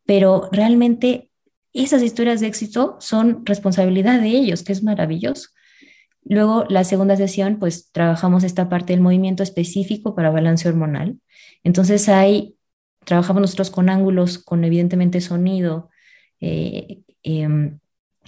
Pero 0.06 0.48
realmente 0.50 1.30
esas 1.74 2.02
historias 2.02 2.40
de 2.40 2.46
éxito 2.46 2.96
son 3.00 3.44
responsabilidad 3.44 4.20
de 4.20 4.28
ellos, 4.28 4.62
que 4.62 4.72
es 4.72 4.82
maravilloso. 4.82 5.50
Luego, 6.24 6.64
la 6.70 6.84
segunda 6.84 7.16
sesión, 7.16 7.58
pues 7.58 7.90
trabajamos 7.92 8.44
esta 8.44 8.70
parte 8.70 8.94
del 8.94 9.02
movimiento 9.02 9.42
específico 9.42 10.14
para 10.14 10.30
balance 10.30 10.66
hormonal. 10.68 11.18
Entonces, 11.64 12.08
ahí 12.08 12.56
trabajamos 13.04 13.42
nosotros 13.42 13.70
con 13.70 13.90
ángulos, 13.90 14.38
con 14.38 14.64
evidentemente 14.64 15.20
sonido, 15.20 15.90
eh, 16.40 17.02
em, 17.22 17.78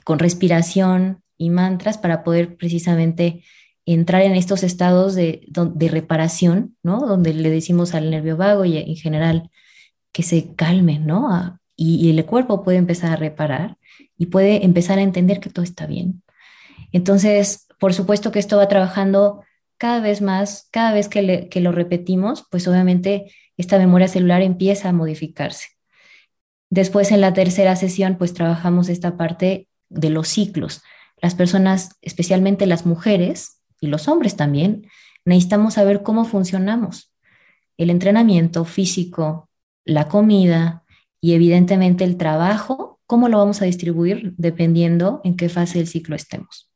con 0.04 0.18
respiración, 0.18 1.22
y 1.38 1.50
mantras 1.50 1.98
para 1.98 2.24
poder 2.24 2.56
precisamente 2.56 3.44
entrar 3.84 4.22
en 4.22 4.34
estos 4.34 4.62
estados 4.62 5.14
de, 5.14 5.46
de 5.48 5.88
reparación, 5.88 6.76
¿no? 6.82 7.00
Donde 7.00 7.34
le 7.34 7.50
decimos 7.50 7.94
al 7.94 8.10
nervio 8.10 8.36
vago 8.36 8.64
y 8.64 8.78
en 8.78 8.96
general 8.96 9.50
que 10.12 10.22
se 10.22 10.54
calme, 10.54 10.98
¿no? 10.98 11.58
y, 11.76 12.10
el 12.10 12.24
cuerpo 12.24 12.64
puede 12.64 12.78
empezar 12.78 13.12
a 13.12 13.16
reparar 13.16 13.76
y 14.16 14.26
puede 14.26 14.64
empezar 14.64 14.98
a 14.98 15.02
entender 15.02 15.40
que 15.40 15.50
todo 15.50 15.62
está 15.62 15.86
bien. 15.86 16.22
Entonces, 16.92 17.68
por 17.78 17.92
supuesto 17.92 18.32
que 18.32 18.38
esto 18.38 18.56
va 18.56 18.68
trabajando 18.68 19.42
cada 19.76 20.00
vez 20.00 20.22
más, 20.22 20.68
cada 20.72 20.92
vez 20.92 21.08
que, 21.08 21.48
que 21.50 21.60
lo 21.60 21.72
repetimos, 21.72 22.46
pues 22.50 22.66
obviamente 22.66 23.30
esta 23.58 23.78
memoria 23.78 24.08
celular 24.08 24.40
empieza 24.42 24.88
a 24.88 24.92
modificarse. 24.92 25.68
Después 26.70 27.12
en 27.12 27.20
la 27.20 27.34
tercera 27.34 27.76
sesión, 27.76 28.16
pues 28.16 28.32
trabajamos 28.32 28.88
esta 28.88 29.16
parte 29.16 29.68
de 29.88 30.10
los 30.10 30.28
ciclos. 30.28 30.82
Las 31.26 31.34
personas, 31.34 31.98
especialmente 32.02 32.66
las 32.66 32.86
mujeres 32.86 33.60
y 33.80 33.88
los 33.88 34.06
hombres 34.06 34.36
también, 34.36 34.86
necesitamos 35.24 35.74
saber 35.74 36.04
cómo 36.04 36.24
funcionamos. 36.24 37.12
El 37.76 37.90
entrenamiento 37.90 38.64
físico, 38.64 39.50
la 39.84 40.06
comida 40.06 40.84
y 41.20 41.34
evidentemente 41.34 42.04
el 42.04 42.16
trabajo, 42.16 43.00
cómo 43.06 43.28
lo 43.28 43.38
vamos 43.38 43.60
a 43.60 43.64
distribuir 43.64 44.34
dependiendo 44.36 45.20
en 45.24 45.36
qué 45.36 45.48
fase 45.48 45.78
del 45.78 45.88
ciclo 45.88 46.14
estemos. 46.14 46.70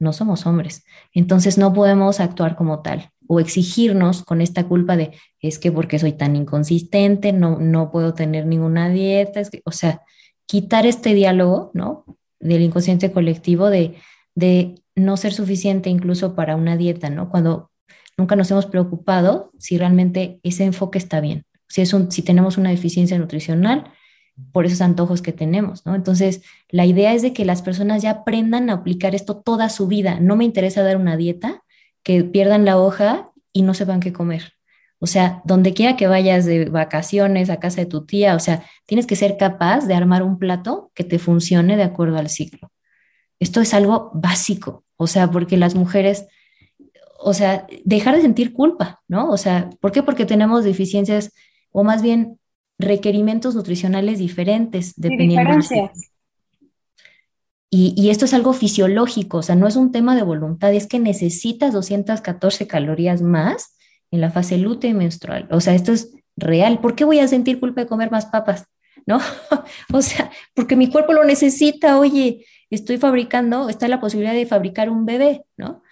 No 0.00 0.12
somos 0.12 0.44
hombres, 0.44 0.84
entonces 1.12 1.56
no 1.56 1.72
podemos 1.72 2.18
actuar 2.18 2.56
como 2.56 2.82
tal 2.82 3.12
o 3.28 3.38
exigirnos 3.38 4.24
con 4.24 4.40
esta 4.40 4.66
culpa 4.66 4.96
de 4.96 5.12
es 5.38 5.60
que 5.60 5.70
porque 5.70 6.00
soy 6.00 6.14
tan 6.14 6.34
inconsistente, 6.34 7.32
no, 7.32 7.60
no 7.60 7.92
puedo 7.92 8.12
tener 8.12 8.44
ninguna 8.44 8.88
dieta, 8.88 9.42
o 9.64 9.70
sea, 9.70 10.02
quitar 10.46 10.84
este 10.84 11.14
diálogo, 11.14 11.70
¿no? 11.74 12.04
Del 12.44 12.62
inconsciente 12.62 13.10
colectivo 13.10 13.70
de, 13.70 13.96
de 14.36 14.76
no 14.94 15.16
ser 15.16 15.32
suficiente 15.32 15.90
incluso 15.90 16.36
para 16.36 16.54
una 16.54 16.76
dieta, 16.76 17.10
¿no? 17.10 17.28
Cuando 17.28 17.72
nunca 18.16 18.36
nos 18.36 18.50
hemos 18.52 18.66
preocupado 18.66 19.50
si 19.58 19.76
realmente 19.76 20.38
ese 20.44 20.64
enfoque 20.64 20.98
está 20.98 21.20
bien, 21.20 21.44
si, 21.68 21.82
es 21.82 21.92
un, 21.92 22.12
si 22.12 22.22
tenemos 22.22 22.56
una 22.56 22.70
deficiencia 22.70 23.18
nutricional 23.18 23.90
por 24.52 24.66
esos 24.66 24.80
antojos 24.80 25.22
que 25.22 25.32
tenemos, 25.32 25.84
¿no? 25.86 25.94
Entonces, 25.94 26.42
la 26.68 26.86
idea 26.86 27.14
es 27.14 27.22
de 27.22 27.32
que 27.32 27.44
las 27.44 27.62
personas 27.62 28.02
ya 28.02 28.10
aprendan 28.10 28.70
a 28.70 28.74
aplicar 28.74 29.14
esto 29.14 29.36
toda 29.36 29.68
su 29.68 29.86
vida. 29.86 30.20
No 30.20 30.36
me 30.36 30.44
interesa 30.44 30.82
dar 30.82 30.96
una 30.96 31.16
dieta, 31.16 31.62
que 32.04 32.22
pierdan 32.22 32.64
la 32.64 32.78
hoja 32.78 33.30
y 33.52 33.62
no 33.62 33.74
sepan 33.74 34.00
qué 34.00 34.12
comer. 34.12 34.53
O 35.04 35.06
sea, 35.06 35.42
donde 35.44 35.74
quiera 35.74 35.98
que 35.98 36.06
vayas 36.06 36.46
de 36.46 36.64
vacaciones 36.64 37.50
a 37.50 37.60
casa 37.60 37.82
de 37.82 37.86
tu 37.86 38.06
tía, 38.06 38.34
o 38.36 38.38
sea, 38.38 38.64
tienes 38.86 39.06
que 39.06 39.16
ser 39.16 39.36
capaz 39.36 39.86
de 39.86 39.92
armar 39.92 40.22
un 40.22 40.38
plato 40.38 40.92
que 40.94 41.04
te 41.04 41.18
funcione 41.18 41.76
de 41.76 41.82
acuerdo 41.82 42.16
al 42.16 42.30
ciclo. 42.30 42.72
Esto 43.38 43.60
es 43.60 43.74
algo 43.74 44.10
básico, 44.14 44.82
o 44.96 45.06
sea, 45.06 45.30
porque 45.30 45.58
las 45.58 45.74
mujeres, 45.74 46.24
o 47.18 47.34
sea, 47.34 47.66
dejar 47.84 48.16
de 48.16 48.22
sentir 48.22 48.54
culpa, 48.54 49.02
¿no? 49.06 49.28
O 49.28 49.36
sea, 49.36 49.68
¿por 49.78 49.92
qué? 49.92 50.02
Porque 50.02 50.24
tenemos 50.24 50.64
deficiencias 50.64 51.34
o 51.70 51.84
más 51.84 52.00
bien 52.00 52.40
requerimientos 52.78 53.54
nutricionales 53.54 54.18
diferentes 54.18 54.94
dependiendo. 54.96 55.50
De 55.68 55.90
y, 57.68 58.08
esto 58.08 58.24
es 58.24 58.32
algo 58.32 58.54
fisiológico, 58.54 59.36
o 59.36 59.42
sea, 59.42 59.54
no 59.54 59.68
es 59.68 59.76
un 59.76 59.92
tema 59.92 60.16
de 60.16 60.22
voluntad, 60.22 60.72
es 60.72 60.86
que 60.86 60.98
necesitas 60.98 61.74
214 61.74 62.66
calorías 62.66 63.20
más 63.20 63.74
en 64.10 64.20
la 64.20 64.30
fase 64.30 64.58
lútea 64.58 64.94
menstrual. 64.94 65.48
O 65.50 65.60
sea, 65.60 65.74
esto 65.74 65.92
es 65.92 66.12
real. 66.36 66.80
¿Por 66.80 66.94
qué 66.94 67.04
voy 67.04 67.18
a 67.18 67.28
sentir 67.28 67.60
culpa 67.60 67.82
de 67.82 67.86
comer 67.86 68.10
más 68.10 68.26
papas? 68.26 68.66
¿No? 69.06 69.18
o 69.92 70.02
sea, 70.02 70.30
porque 70.54 70.76
mi 70.76 70.90
cuerpo 70.90 71.12
lo 71.12 71.24
necesita. 71.24 71.98
Oye, 71.98 72.46
estoy 72.70 72.98
fabricando, 72.98 73.68
está 73.68 73.88
la 73.88 74.00
posibilidad 74.00 74.34
de 74.34 74.46
fabricar 74.46 74.90
un 74.90 75.06
bebé, 75.06 75.42
¿no? 75.56 75.82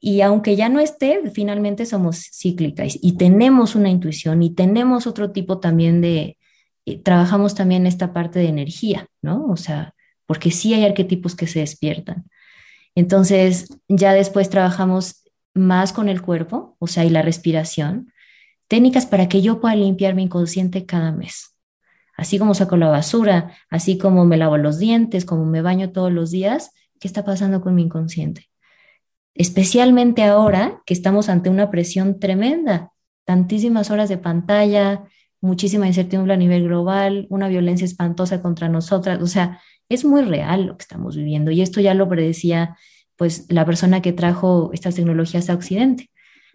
Y 0.00 0.20
aunque 0.20 0.54
ya 0.54 0.68
no 0.68 0.78
esté, 0.78 1.22
finalmente 1.32 1.84
somos 1.84 2.28
cíclicas 2.32 2.96
y 3.00 3.16
tenemos 3.16 3.74
una 3.74 3.90
intuición 3.90 4.42
y 4.42 4.54
tenemos 4.54 5.08
otro 5.08 5.32
tipo 5.32 5.58
también 5.58 6.00
de, 6.00 6.38
eh, 6.86 7.02
trabajamos 7.02 7.54
también 7.54 7.86
esta 7.86 8.12
parte 8.12 8.38
de 8.38 8.46
energía, 8.46 9.08
¿no? 9.22 9.46
O 9.46 9.56
sea, 9.56 9.94
porque 10.26 10.52
sí 10.52 10.72
hay 10.72 10.84
arquetipos 10.84 11.34
que 11.34 11.48
se 11.48 11.60
despiertan. 11.60 12.30
Entonces, 12.94 13.66
ya 13.88 14.12
después 14.12 14.50
trabajamos 14.50 15.24
más 15.58 15.92
con 15.92 16.08
el 16.08 16.22
cuerpo, 16.22 16.76
o 16.78 16.86
sea, 16.86 17.04
y 17.04 17.10
la 17.10 17.22
respiración, 17.22 18.12
técnicas 18.68 19.06
para 19.06 19.28
que 19.28 19.42
yo 19.42 19.60
pueda 19.60 19.74
limpiar 19.74 20.14
mi 20.14 20.24
inconsciente 20.24 20.86
cada 20.86 21.12
mes. 21.12 21.56
Así 22.16 22.38
como 22.38 22.54
saco 22.54 22.76
la 22.76 22.88
basura, 22.88 23.54
así 23.70 23.98
como 23.98 24.24
me 24.24 24.36
lavo 24.36 24.56
los 24.58 24.78
dientes, 24.78 25.24
como 25.24 25.44
me 25.44 25.62
baño 25.62 25.92
todos 25.92 26.12
los 26.12 26.30
días, 26.30 26.72
¿qué 26.98 27.06
está 27.06 27.24
pasando 27.24 27.60
con 27.60 27.74
mi 27.74 27.82
inconsciente? 27.82 28.48
Especialmente 29.34 30.24
ahora 30.24 30.82
que 30.84 30.94
estamos 30.94 31.28
ante 31.28 31.48
una 31.48 31.70
presión 31.70 32.18
tremenda, 32.18 32.90
tantísimas 33.24 33.90
horas 33.90 34.08
de 34.08 34.18
pantalla, 34.18 35.04
muchísima 35.40 35.86
incertidumbre 35.86 36.34
a 36.34 36.36
nivel 36.36 36.64
global, 36.64 37.26
una 37.30 37.48
violencia 37.48 37.84
espantosa 37.84 38.42
contra 38.42 38.68
nosotras, 38.68 39.22
o 39.22 39.26
sea, 39.26 39.60
es 39.88 40.04
muy 40.04 40.22
real 40.22 40.66
lo 40.66 40.76
que 40.76 40.82
estamos 40.82 41.16
viviendo 41.16 41.50
y 41.50 41.62
esto 41.62 41.80
ya 41.80 41.94
lo 41.94 42.08
predecía 42.08 42.76
pues 43.18 43.46
la 43.50 43.66
persona 43.66 44.00
que 44.00 44.12
trajo 44.14 44.70
estas 44.72 44.94
tecnologías 44.94 45.50
a 45.50 45.54
Occidente. 45.54 46.10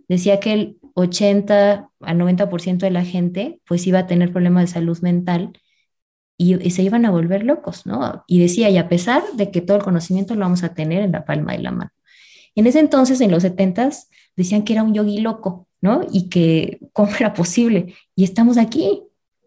Decía 0.08 0.40
que 0.40 0.54
el 0.54 0.78
80 0.96 1.90
al 2.00 2.18
90% 2.18 2.78
de 2.78 2.92
la 2.92 3.04
gente 3.06 3.60
pues 3.68 3.86
iba 3.86 4.00
a 4.00 4.08
tener 4.08 4.32
problemas 4.32 4.64
de 4.64 4.74
salud 4.74 4.98
mental 5.02 5.54
y, 6.38 6.70
se 6.72 6.82
iban 6.82 7.06
a 7.06 7.12
volver 7.12 7.44
locos, 7.44 7.86
¿no? 7.86 8.24
Y 8.28 8.40
decía, 8.40 8.70
y 8.70 8.78
a 8.78 8.90
pesar 8.90 9.24
de 9.36 9.52
que 9.52 9.62
todo 9.62 9.78
el 9.78 9.84
conocimiento 9.84 10.34
lo 10.36 10.42
vamos 10.42 10.64
a 10.64 10.74
tener 10.74 11.04
en 11.04 11.12
la 11.12 11.26
palma 11.26 11.52
de 11.54 11.60
la 11.60 11.72
mano. 11.72 11.92
En 12.56 12.66
ese 12.68 12.80
entonces, 12.80 13.22
en 13.22 13.32
los 13.32 13.44
70s, 13.44 14.08
decían 14.36 14.64
que 14.64 14.74
era 14.74 14.84
un 14.84 14.94
yogi 14.94 15.20
loco, 15.20 15.68
¿no? 15.82 16.02
Y 16.12 16.30
que 16.30 16.80
cómo 16.92 17.12
era 17.16 17.34
posible. 17.34 17.94
Y 18.16 18.24
estamos 18.24 18.58
aquí, 18.58 19.04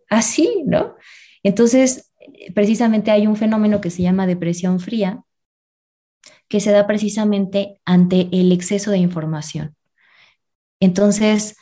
así, 0.08 0.62
¿no? 0.66 0.94
Entonces, 1.42 2.12
precisamente 2.54 3.10
hay 3.10 3.26
un 3.26 3.36
fenómeno 3.36 3.80
que 3.80 3.90
se 3.90 4.02
llama 4.02 4.26
depresión 4.26 4.80
fría, 4.80 5.22
que 6.48 6.60
se 6.60 6.70
da 6.70 6.86
precisamente 6.86 7.80
ante 7.84 8.28
el 8.32 8.52
exceso 8.52 8.90
de 8.90 8.98
información. 8.98 9.74
Entonces, 10.80 11.56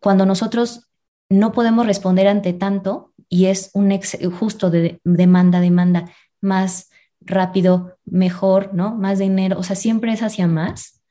cuando 0.00 0.26
nosotros 0.26 0.88
no 1.28 1.52
podemos 1.52 1.86
responder 1.86 2.28
ante 2.28 2.52
tanto 2.52 3.12
y 3.28 3.46
es 3.46 3.70
un 3.74 3.98
justo 4.32 4.70
de 4.70 5.00
demanda, 5.04 5.60
demanda 5.60 6.10
más 6.40 6.90
rápido, 7.20 7.98
mejor, 8.04 8.74
¿no? 8.74 8.94
Más 8.94 9.18
dinero, 9.18 9.58
o 9.58 9.62
sea, 9.62 9.76
siempre 9.76 10.12
es 10.12 10.22
hacia 10.22 10.46
más, 10.46 11.02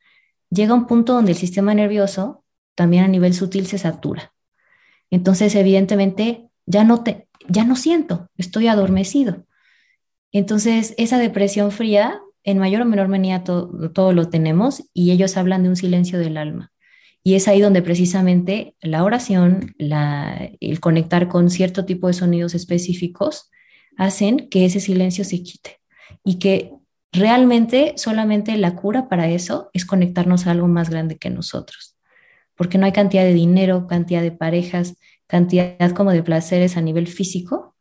llega 0.50 0.74
un 0.74 0.86
punto 0.86 1.14
donde 1.14 1.32
el 1.32 1.38
sistema 1.38 1.74
nervioso 1.74 2.44
también 2.76 3.04
a 3.04 3.08
nivel 3.08 3.34
sutil 3.34 3.66
se 3.68 3.78
satura. 3.78 4.34
Entonces, 5.10 5.56
evidentemente, 5.56 6.50
ya 6.66 6.84
no 6.84 7.04
te, 7.04 7.28
ya 7.48 7.64
no 7.66 7.76
siento, 7.76 8.30
estoy 8.38 8.68
adormecido. 8.68 9.46
Entonces, 10.32 10.94
esa 10.98 11.18
depresión 11.18 11.72
fría, 11.72 12.22
en 12.44 12.58
mayor 12.58 12.82
o 12.82 12.86
menor 12.86 13.08
medida 13.08 13.44
todo, 13.44 14.14
lo 14.14 14.30
tenemos 14.30 14.84
y 14.94 15.12
ellos 15.12 15.38
hablan 15.38 15.64
de 15.64 15.70
un 15.70 15.76
silencio 15.76 16.20
del 16.20 16.38
alma. 16.38 16.72
Y 17.24 17.36
es 17.36 17.48
ahí 17.48 17.62
donde 17.62 17.82
precisamente 17.82 18.76
la 18.82 19.04
oración, 19.04 19.76
el 19.80 20.80
conectar 20.82 21.30
con 21.30 21.50
cierto 21.50 21.86
tipo 21.86 22.08
de 22.08 22.14
sonidos 22.14 22.54
específicos, 22.54 23.50
hacen 23.98 24.50
que 24.50 24.66
ese 24.66 24.80
silencio 24.80 25.24
se 25.24 25.42
quite 25.42 25.80
y 26.26 26.40
que 26.40 26.74
realmente 27.14 27.94
solamente 27.96 28.58
la 28.58 28.76
cura 28.76 29.08
para 29.08 29.30
eso 29.30 29.70
es 29.74 29.86
conectarnos 29.86 30.48
a 30.48 30.52
algo 30.52 30.68
más 30.68 30.90
grande 30.90 31.18
que 31.18 31.30
nosotros, 31.30 31.96
porque 32.56 32.78
no 32.78 32.86
hay 32.86 32.92
cantidad 32.92 33.24
de 33.24 33.34
dinero, 33.34 33.88
cantidad 33.88 34.22
de 34.22 34.32
parejas, 34.32 34.98
cantidad 35.28 35.92
como 35.92 36.12
de 36.12 36.24
placeres 36.24 36.76
a 36.76 36.82
nivel 36.82 37.08
físico 37.08 37.76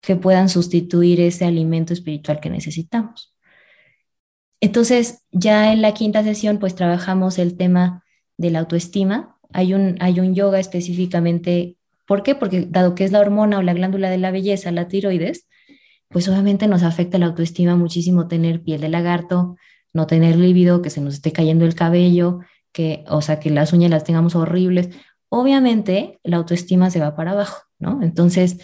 que 0.00 0.16
puedan 0.16 0.48
sustituir 0.48 1.20
ese 1.20 1.44
alimento 1.44 1.92
espiritual 1.92 2.40
que 2.40 2.50
necesitamos. 2.50 3.31
Entonces, 4.62 5.24
ya 5.30 5.74
en 5.74 5.82
la 5.82 5.92
quinta 5.92 6.22
sesión, 6.22 6.58
pues 6.58 6.74
trabajamos 6.74 7.38
el 7.38 7.58
tema 7.58 8.02
de 8.38 8.50
la 8.50 8.60
autoestima. 8.60 9.36
Hay 9.52 9.74
un, 9.74 9.96
hay 10.00 10.20
un 10.20 10.34
yoga 10.34 10.58
específicamente, 10.58 11.76
¿por 12.06 12.22
qué? 12.22 12.34
Porque 12.34 12.66
dado 12.66 12.94
que 12.94 13.04
es 13.04 13.12
la 13.12 13.20
hormona 13.20 13.58
o 13.58 13.62
la 13.62 13.74
glándula 13.74 14.08
de 14.08 14.16
la 14.16 14.30
belleza, 14.30 14.72
la 14.72 14.88
tiroides, 14.88 15.46
pues 16.08 16.26
obviamente 16.28 16.66
nos 16.66 16.82
afecta 16.82 17.18
la 17.18 17.26
autoestima 17.26 17.76
muchísimo 17.76 18.26
tener 18.26 18.62
piel 18.62 18.80
de 18.80 18.88
lagarto, 18.88 19.56
no 19.92 20.06
tener 20.06 20.36
líbido, 20.36 20.80
que 20.80 20.88
se 20.88 21.02
nos 21.02 21.14
esté 21.14 21.32
cayendo 21.32 21.66
el 21.66 21.74
cabello, 21.74 22.40
que, 22.72 23.04
o 23.08 23.20
sea, 23.20 23.38
que 23.38 23.50
las 23.50 23.74
uñas 23.74 23.90
las 23.90 24.04
tengamos 24.04 24.34
horribles 24.34 24.88
obviamente 25.32 26.20
la 26.24 26.36
autoestima 26.36 26.90
se 26.90 27.00
va 27.00 27.16
para 27.16 27.30
abajo, 27.30 27.62
¿no? 27.78 28.02
Entonces, 28.02 28.58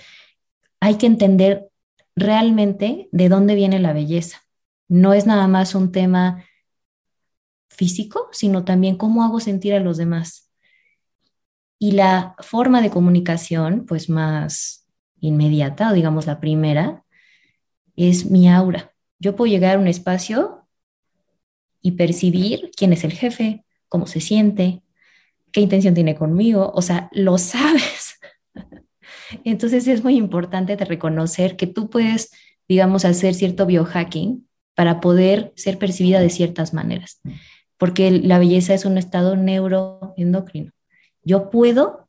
hay 0.80 0.96
que 0.96 1.06
entender 1.06 1.70
realmente 2.14 3.08
de 3.10 3.30
dónde 3.30 3.54
viene 3.54 3.78
la 3.78 3.94
belleza. 3.94 4.42
No 4.88 5.12
es 5.12 5.26
nada 5.26 5.46
más 5.46 5.74
un 5.74 5.92
tema 5.92 6.44
físico, 7.68 8.28
sino 8.32 8.64
también 8.64 8.96
cómo 8.96 9.22
hago 9.22 9.38
sentir 9.40 9.74
a 9.74 9.80
los 9.80 9.96
demás. 9.96 10.50
Y 11.78 11.92
la 11.92 12.34
forma 12.40 12.80
de 12.80 12.90
comunicación, 12.90 13.86
pues 13.86 14.08
más 14.08 14.86
inmediata, 15.20 15.90
o 15.90 15.94
digamos 15.94 16.26
la 16.26 16.40
primera, 16.40 17.04
es 17.94 18.30
mi 18.30 18.48
aura. 18.48 18.92
Yo 19.18 19.36
puedo 19.36 19.50
llegar 19.50 19.76
a 19.76 19.80
un 19.80 19.86
espacio 19.86 20.66
y 21.80 21.92
percibir 21.92 22.70
quién 22.76 22.92
es 22.92 23.04
el 23.04 23.12
jefe, 23.12 23.64
cómo 23.88 24.06
se 24.06 24.20
siente, 24.20 24.82
qué 25.52 25.60
intención 25.60 25.94
tiene 25.94 26.16
conmigo, 26.16 26.72
o 26.74 26.82
sea, 26.82 27.08
lo 27.12 27.38
sabes. 27.38 28.18
Entonces 29.44 29.86
es 29.86 30.02
muy 30.02 30.16
importante 30.16 30.76
de 30.76 30.84
reconocer 30.84 31.56
que 31.56 31.66
tú 31.66 31.90
puedes, 31.90 32.32
digamos, 32.66 33.04
hacer 33.04 33.34
cierto 33.34 33.66
biohacking 33.66 34.47
para 34.78 35.00
poder 35.00 35.52
ser 35.56 35.76
percibida 35.76 36.20
de 36.20 36.30
ciertas 36.30 36.72
maneras, 36.72 37.20
porque 37.78 38.12
la 38.12 38.38
belleza 38.38 38.74
es 38.74 38.84
un 38.84 38.96
estado 38.96 39.34
neuroendocrino. 39.34 40.70
Yo 41.24 41.50
puedo 41.50 42.06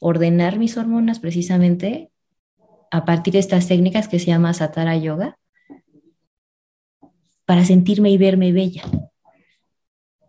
ordenar 0.00 0.58
mis 0.58 0.78
hormonas 0.78 1.20
precisamente 1.20 2.10
a 2.90 3.04
partir 3.04 3.34
de 3.34 3.40
estas 3.40 3.68
técnicas 3.68 4.08
que 4.08 4.18
se 4.18 4.24
llama 4.24 4.54
Satara 4.54 4.96
Yoga 4.96 5.38
para 7.44 7.66
sentirme 7.66 8.08
y 8.08 8.16
verme 8.16 8.52
bella. 8.52 8.84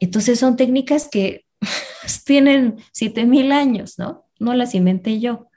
Entonces 0.01 0.37
son 0.37 0.57
técnicas 0.57 1.07
que 1.07 1.45
tienen 2.25 2.75
7000 2.91 3.53
años, 3.53 3.97
¿no? 3.97 4.25
No 4.37 4.53
las 4.53 4.75
inventé 4.75 5.21
yo. 5.21 5.47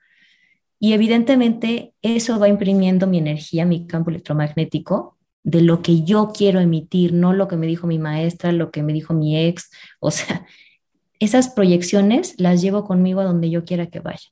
Y 0.78 0.92
evidentemente 0.92 1.94
eso 2.00 2.38
va 2.38 2.46
imprimiendo 2.46 3.08
mi 3.08 3.18
energía, 3.18 3.66
mi 3.66 3.88
campo 3.88 4.10
electromagnético, 4.10 5.18
de 5.44 5.60
lo 5.60 5.82
que 5.82 6.02
yo 6.02 6.32
quiero 6.32 6.60
emitir, 6.60 7.12
no 7.12 7.32
lo 7.32 7.48
que 7.48 7.56
me 7.56 7.66
dijo 7.66 7.86
mi 7.86 7.98
maestra, 7.98 8.52
lo 8.52 8.70
que 8.70 8.82
me 8.82 8.92
dijo 8.92 9.14
mi 9.14 9.36
ex. 9.36 9.70
O 10.00 10.10
sea, 10.10 10.46
esas 11.18 11.50
proyecciones 11.50 12.34
las 12.38 12.62
llevo 12.62 12.84
conmigo 12.84 13.20
a 13.20 13.24
donde 13.24 13.50
yo 13.50 13.64
quiera 13.64 13.86
que 13.86 14.00
vaya. 14.00 14.28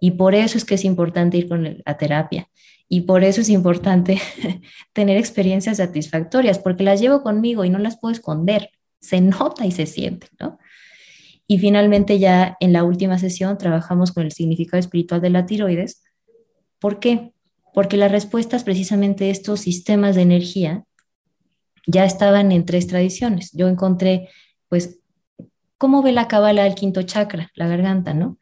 Y 0.00 0.12
por 0.12 0.34
eso 0.34 0.58
es 0.58 0.64
que 0.64 0.74
es 0.74 0.84
importante 0.84 1.38
ir 1.38 1.48
con 1.48 1.82
la 1.84 1.96
terapia. 1.96 2.48
Y 2.88 3.02
por 3.02 3.24
eso 3.24 3.40
es 3.40 3.48
importante 3.48 4.20
tener 4.92 5.16
experiencias 5.16 5.78
satisfactorias, 5.78 6.58
porque 6.58 6.84
las 6.84 7.00
llevo 7.00 7.22
conmigo 7.22 7.64
y 7.64 7.70
no 7.70 7.78
las 7.78 7.98
puedo 7.98 8.12
esconder. 8.12 8.70
Se 9.00 9.20
nota 9.20 9.66
y 9.66 9.72
se 9.72 9.86
siente, 9.86 10.28
¿no? 10.38 10.58
Y 11.46 11.58
finalmente 11.58 12.18
ya 12.18 12.56
en 12.60 12.72
la 12.72 12.84
última 12.84 13.18
sesión 13.18 13.58
trabajamos 13.58 14.12
con 14.12 14.24
el 14.24 14.32
significado 14.32 14.78
espiritual 14.78 15.20
de 15.20 15.30
la 15.30 15.44
tiroides. 15.44 16.02
¿Por 16.78 17.00
qué? 17.00 17.33
Porque 17.74 17.98
las 17.98 18.10
respuestas 18.10 18.64
precisamente 18.64 19.24
de 19.24 19.30
estos 19.30 19.60
sistemas 19.60 20.14
de 20.14 20.22
energía 20.22 20.84
ya 21.86 22.04
estaban 22.04 22.52
en 22.52 22.64
tres 22.64 22.86
tradiciones. 22.86 23.50
Yo 23.52 23.68
encontré, 23.68 24.30
pues, 24.68 25.00
cómo 25.76 26.02
ve 26.02 26.12
la 26.12 26.28
cábala 26.28 26.66
el 26.66 26.74
quinto 26.74 27.02
chakra, 27.02 27.50
la 27.54 27.68
garganta, 27.68 28.14
¿no? 28.14 28.38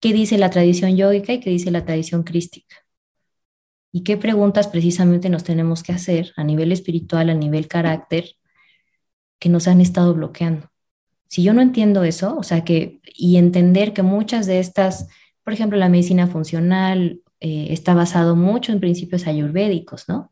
¿Qué 0.00 0.12
dice 0.12 0.38
la 0.38 0.50
tradición 0.50 0.96
yógica 0.96 1.32
y 1.32 1.40
qué 1.40 1.50
dice 1.50 1.70
la 1.70 1.84
tradición 1.84 2.22
crística? 2.22 2.76
¿Y 3.92 4.02
qué 4.02 4.16
preguntas 4.16 4.68
precisamente 4.68 5.28
nos 5.28 5.44
tenemos 5.44 5.82
que 5.82 5.92
hacer 5.92 6.32
a 6.36 6.44
nivel 6.44 6.72
espiritual, 6.72 7.30
a 7.30 7.34
nivel 7.34 7.68
carácter, 7.68 8.30
que 9.38 9.48
nos 9.48 9.68
han 9.68 9.80
estado 9.80 10.14
bloqueando? 10.14 10.70
Si 11.26 11.42
yo 11.42 11.52
no 11.52 11.60
entiendo 11.60 12.04
eso, 12.04 12.36
o 12.36 12.42
sea, 12.42 12.64
que, 12.64 13.00
y 13.04 13.36
entender 13.36 13.92
que 13.92 14.02
muchas 14.02 14.46
de 14.46 14.60
estas, 14.60 15.08
por 15.44 15.52
ejemplo, 15.52 15.78
la 15.78 15.88
medicina 15.88 16.26
funcional 16.26 17.20
eh, 17.40 17.68
está 17.70 17.94
basado 17.94 18.36
mucho 18.36 18.72
en 18.72 18.80
principios 18.80 19.26
ayurvédicos, 19.26 20.08
¿no? 20.08 20.30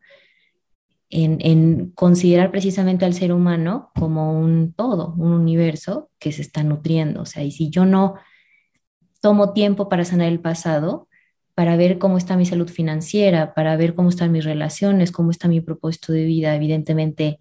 En, 1.09 1.39
en, 1.41 1.91
considerar 1.91 2.51
precisamente 2.51 3.05
al 3.05 3.15
ser 3.15 3.33
humano 3.33 3.91
como 3.95 4.39
un 4.39 4.73
todo, 4.73 5.15
un 5.17 5.33
universo 5.33 6.11
que 6.19 6.33
se 6.33 6.43
está 6.43 6.65
nutriendo. 6.65 7.23
O 7.23 7.27
sea, 7.27 7.45
y 7.45 7.53
si 7.53 7.71
yo 7.71 7.87
no 7.87 8.17
tomo 9.21 9.53
tiempo 9.53 9.89
para 9.89 10.05
sanar 10.05 10.29
el 10.29 10.41
pasado, 10.41 11.09
para 11.57 11.77
ver 11.77 11.99
cómo 11.99 12.19
está 12.19 12.37
mi 12.37 12.45
salud 12.45 12.69
financiera, 12.69 13.55
para 13.55 13.77
ver 13.77 13.95
cómo 13.95 14.11
están 14.11 14.31
mis 14.31 14.45
relaciones, 14.45 15.11
cómo 15.11 15.31
está 15.31 15.49
mi 15.49 15.63
propósito 15.63 16.13
de 16.13 16.25
vida, 16.25 16.55
evidentemente 16.55 17.39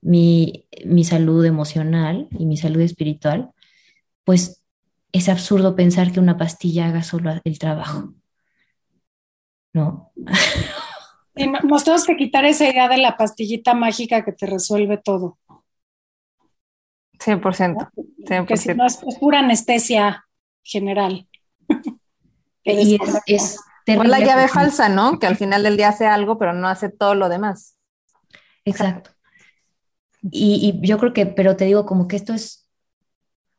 mi, 0.00 0.68
salud 1.02 1.44
emocional 1.44 2.28
y 2.30 2.46
mi 2.46 2.56
salud 2.56 2.80
espiritual, 2.80 3.50
pues 4.22 4.62
es 5.10 5.28
absurdo 5.28 5.74
pensar 5.74 6.12
que 6.12 6.20
una 6.20 6.36
pastilla 6.36 6.86
haga 6.86 7.02
solo 7.02 7.32
el 7.42 7.58
trabajo. 7.58 8.14
¿No? 9.76 10.10
nos 11.64 11.84
tenemos 11.84 12.06
que 12.06 12.16
quitar 12.16 12.46
esa 12.46 12.66
idea 12.66 12.88
de 12.88 12.96
la 12.96 13.18
pastillita 13.18 13.74
mágica 13.74 14.24
que 14.24 14.32
te 14.32 14.46
resuelve 14.46 14.96
todo. 14.96 15.38
100%. 17.18 17.90
100%. 18.24 18.46
Que 18.46 18.56
si 18.56 18.72
no 18.72 18.86
es, 18.86 18.98
pura 19.20 19.40
anestesia 19.40 20.26
general. 20.62 21.28
y 22.64 22.98
es, 23.26 23.60
la 23.86 24.18
llave 24.18 24.48
falsa, 24.48 24.88
¿no? 24.88 25.18
Que 25.18 25.26
al 25.26 25.36
final 25.36 25.62
del 25.62 25.76
día 25.76 25.90
hace 25.90 26.06
algo, 26.06 26.38
pero 26.38 26.54
no 26.54 26.68
hace 26.68 26.88
todo 26.88 27.14
lo 27.14 27.28
demás. 27.28 27.76
Exacto. 28.64 29.10
Y, 30.22 30.80
yo 30.80 30.96
creo 30.96 31.12
que, 31.12 31.26
pero 31.26 31.54
te 31.54 31.66
digo, 31.66 31.84
como 31.84 32.08
que 32.08 32.16
esto 32.16 32.32
es, 32.32 32.65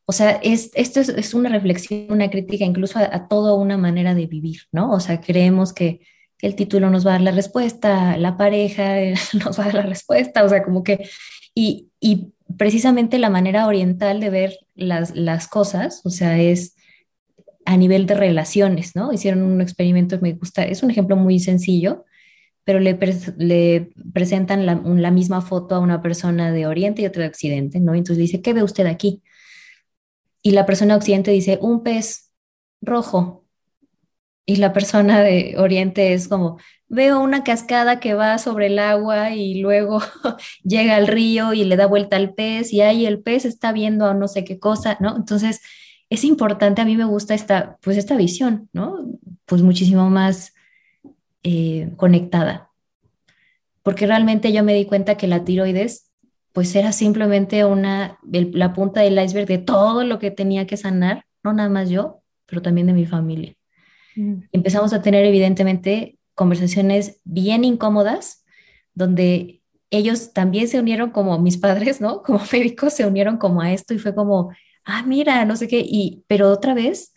o 0.10 0.14
sea, 0.14 0.40
es, 0.42 0.72
esto 0.74 1.02
es, 1.02 1.34
una 1.34 1.50
reflexión, 1.50 2.08
una 2.10 2.30
crítica 2.30 2.64
incluso 2.64 2.98
a, 2.98 3.28
toda 3.28 3.56
una 3.56 3.78
manera 3.78 4.16
de 4.16 4.26
vivir, 4.26 4.62
¿no? 4.72 4.92
O 4.92 5.02
sea, 5.02 5.20
creemos 5.20 5.74
que, 5.74 6.02
el 6.40 6.54
título 6.54 6.92
nos 6.92 7.04
va 7.04 7.10
a 7.10 7.14
dar 7.14 7.22
la 7.22 7.32
respuesta, 7.32 8.16
la 8.16 8.38
pareja 8.38 8.98
nos 9.44 9.60
va 9.60 9.64
a 9.64 9.66
dar 9.66 9.74
la 9.74 9.82
respuesta, 9.82 10.44
o 10.44 10.50
sea, 10.50 10.64
como 10.64 10.84
que, 10.84 11.10
y, 11.56 11.90
y 12.00 12.32
precisamente 12.58 13.18
la 13.18 13.32
manera 13.32 13.66
oriental 13.66 14.20
de 14.20 14.30
ver 14.30 14.60
las, 14.76 15.16
las 15.16 15.48
cosas, 15.48 16.02
o 16.06 16.12
sea, 16.12 16.40
es 16.40 16.76
a 17.66 17.76
nivel 17.76 18.06
de 18.06 18.14
relaciones, 18.14 18.96
¿no? 18.96 19.12
Hicieron 19.12 19.42
un 19.42 19.62
experimento, 19.62 20.20
me 20.22 20.34
gusta, 20.34 20.64
es 20.64 20.84
un 20.84 20.92
ejemplo 20.92 21.18
muy 21.18 21.40
sencillo, 21.40 22.06
pero 22.64 22.80
le, 22.80 22.98
le 23.38 23.90
presentan 24.14 24.66
la, 24.66 24.76
la, 24.76 25.12
misma 25.12 25.42
foto 25.42 25.76
a 25.76 25.80
una 25.80 26.02
persona 26.02 26.52
de 26.52 26.68
Oriente 26.68 27.02
y 27.02 27.08
otra 27.08 27.24
de 27.24 27.30
Occidente, 27.30 27.80
¿no? 27.80 27.94
Entonces 27.94 28.20
dice, 28.20 28.42
¿qué 28.42 28.54
ve 28.54 28.64
usted 28.64 28.86
aquí? 28.86 29.22
Y 30.42 30.52
la 30.52 30.66
persona 30.66 30.94
de 30.94 30.98
Occidente 31.00 31.32
dice, 31.32 31.58
un 31.62 31.84
pez 31.84 32.32
rojo. 32.82 33.46
Y 34.46 34.58
la 34.58 34.72
persona 34.72 35.22
de 35.22 35.56
Oriente 35.58 36.14
es 36.14 36.28
como, 36.30 36.58
veo 36.88 37.20
una 37.20 37.44
cascada 37.44 38.00
que 38.00 38.14
va 38.14 38.38
sobre 38.38 38.68
el 38.68 38.80
agua 38.80 39.32
y 39.36 39.60
luego 39.60 40.02
llega 40.64 40.96
al 40.96 41.08
río 41.08 41.54
y 41.54 41.66
le 41.66 41.76
da 41.76 41.86
vuelta 41.86 42.16
al 42.16 42.34
pez 42.34 42.72
y 42.72 42.82
ahí 42.82 43.06
el 43.06 43.22
pez 43.22 43.46
está 43.46 43.74
viendo 43.74 44.06
a 44.06 44.14
no 44.14 44.28
sé 44.28 44.46
qué 44.46 44.58
cosa, 44.60 44.98
¿no? 45.02 45.18
Entonces, 45.18 45.62
es 46.10 46.24
importante, 46.24 46.82
a 46.82 46.86
mí 46.86 46.96
me 46.96 47.06
gusta 47.06 47.34
esta, 47.34 47.78
pues 47.82 47.98
esta 47.98 48.16
visión, 48.16 48.70
¿no? 48.72 49.06
Pues 49.46 49.62
muchísimo 49.62 50.10
más 50.10 50.54
eh, 51.44 51.92
conectada. 51.98 52.72
Porque 53.84 54.08
realmente 54.08 54.52
yo 54.54 54.64
me 54.64 54.74
di 54.74 54.86
cuenta 54.86 55.18
que 55.18 55.28
la 55.28 55.44
tiroides, 55.44 56.07
pues 56.58 56.76
era 56.76 56.92
simplemente 56.92 57.66
una, 57.66 58.18
la 58.24 58.74
punta 58.74 59.02
del 59.02 59.24
iceberg 59.24 59.46
de 59.46 59.60
todo 59.60 60.04
lo 60.04 60.18
que 60.18 60.32
tenía 60.32 60.66
que 60.66 60.76
sanar, 60.76 61.24
no 61.44 61.54
nada 61.54 61.70
más 61.70 61.88
yo, 61.88 62.24
pero 62.48 62.64
también 62.64 62.88
de 62.88 62.94
mi 62.94 63.06
familia. 63.06 63.54
Mm. 64.16 64.40
Empezamos 64.52 64.92
a 64.92 65.04
tener 65.04 65.24
evidentemente 65.24 66.18
conversaciones 66.34 67.22
bien 67.26 67.64
incómodas, 67.64 68.44
donde 68.96 69.62
ellos 69.92 70.34
también 70.34 70.68
se 70.68 70.80
unieron 70.80 71.12
como 71.12 71.38
mis 71.38 71.58
padres, 71.58 72.02
¿no? 72.02 72.24
Como 72.26 72.42
médicos 72.52 72.94
se 72.94 73.06
unieron 73.06 73.38
como 73.38 73.62
a 73.62 73.72
esto 73.72 73.94
y 73.94 74.00
fue 74.00 74.16
como, 74.16 74.50
ah, 74.84 75.04
mira, 75.06 75.46
no 75.46 75.56
sé 75.58 75.68
qué, 75.68 75.86
y, 75.88 76.24
pero 76.26 76.50
otra 76.50 76.74
vez 76.74 77.14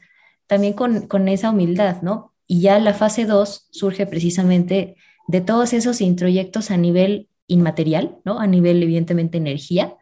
también 0.48 0.74
con, 0.74 1.06
con 1.06 1.28
esa 1.28 1.48
humildad, 1.48 2.02
¿no? 2.02 2.34
Y 2.46 2.60
ya 2.60 2.78
la 2.78 2.92
fase 2.92 3.24
2 3.24 3.68
surge 3.70 4.04
precisamente 4.04 4.96
de 5.28 5.40
todos 5.40 5.72
esos 5.72 6.02
introyectos 6.02 6.70
a 6.70 6.76
nivel 6.76 7.29
inmaterial, 7.50 8.18
¿no? 8.24 8.40
A 8.40 8.46
nivel, 8.46 8.82
evidentemente, 8.82 9.38
energía, 9.38 9.96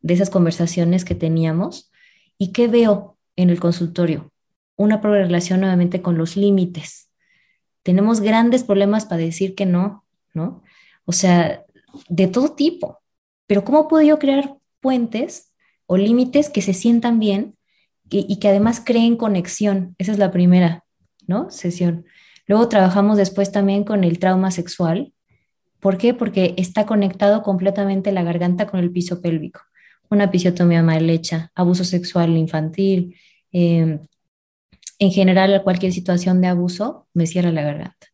de 0.00 0.14
esas 0.14 0.30
conversaciones 0.30 1.04
que 1.04 1.14
teníamos. 1.14 1.90
¿Y 2.38 2.52
qué 2.52 2.68
veo 2.68 3.18
en 3.36 3.50
el 3.50 3.60
consultorio? 3.60 4.32
Una 4.76 5.00
relación 5.00 5.60
nuevamente 5.60 6.02
con 6.02 6.16
los 6.16 6.36
límites. 6.36 7.10
Tenemos 7.82 8.20
grandes 8.20 8.64
problemas 8.64 9.04
para 9.04 9.22
decir 9.22 9.54
que 9.54 9.66
no, 9.66 10.04
¿no? 10.34 10.62
O 11.04 11.12
sea, 11.12 11.64
de 12.08 12.26
todo 12.26 12.52
tipo. 12.52 13.00
Pero 13.46 13.64
¿cómo 13.64 13.88
puedo 13.88 14.06
yo 14.06 14.18
crear 14.18 14.56
puentes 14.80 15.52
o 15.86 15.96
límites 15.96 16.48
que 16.48 16.62
se 16.62 16.74
sientan 16.74 17.18
bien 17.18 17.56
y 18.08 18.36
que 18.38 18.48
además 18.48 18.82
creen 18.84 19.16
conexión? 19.16 19.94
Esa 19.98 20.12
es 20.12 20.18
la 20.18 20.30
primera. 20.30 20.84
¿no? 21.26 21.50
Sesión. 21.50 22.06
Luego 22.46 22.68
trabajamos 22.68 23.16
después 23.16 23.52
también 23.52 23.84
con 23.84 24.04
el 24.04 24.18
trauma 24.18 24.50
sexual. 24.50 25.12
¿Por 25.82 25.98
qué? 25.98 26.14
Porque 26.14 26.54
está 26.58 26.86
conectado 26.86 27.42
completamente 27.42 28.12
la 28.12 28.22
garganta 28.22 28.68
con 28.68 28.78
el 28.78 28.92
piso 28.92 29.20
pélvico. 29.20 29.62
Una 30.10 30.24
episiotomía 30.24 30.80
mal 30.80 31.10
hecha, 31.10 31.50
abuso 31.56 31.82
sexual 31.82 32.36
infantil, 32.36 33.16
em, 33.50 33.98
en 35.00 35.10
general 35.10 35.60
cualquier 35.64 35.92
situación 35.92 36.40
de 36.40 36.46
abuso 36.46 37.08
me 37.14 37.26
cierra 37.26 37.50
la 37.50 37.62
garganta. 37.62 38.06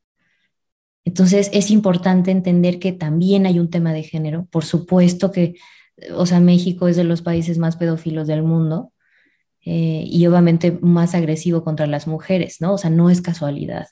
Entonces 1.04 1.50
es 1.52 1.70
importante 1.70 2.30
entender 2.30 2.78
que 2.78 2.92
también 2.92 3.44
hay 3.44 3.58
un 3.58 3.68
tema 3.68 3.92
de 3.92 4.02
género. 4.02 4.46
Por 4.50 4.64
supuesto 4.64 5.30
que, 5.30 5.54
o 6.14 6.24
sea, 6.24 6.40
México 6.40 6.88
es 6.88 6.96
de 6.96 7.04
los 7.04 7.20
países 7.20 7.58
más 7.58 7.76
pedófilos 7.76 8.26
del 8.26 8.42
mundo, 8.42 8.92
eh, 9.66 10.04
y 10.06 10.26
obviamente 10.26 10.78
más 10.80 11.14
agresivo 11.14 11.64
contra 11.64 11.86
las 11.86 12.06
mujeres, 12.06 12.60
¿no? 12.60 12.72
O 12.74 12.78
sea, 12.78 12.90
no 12.90 13.10
es 13.10 13.20
casualidad. 13.20 13.88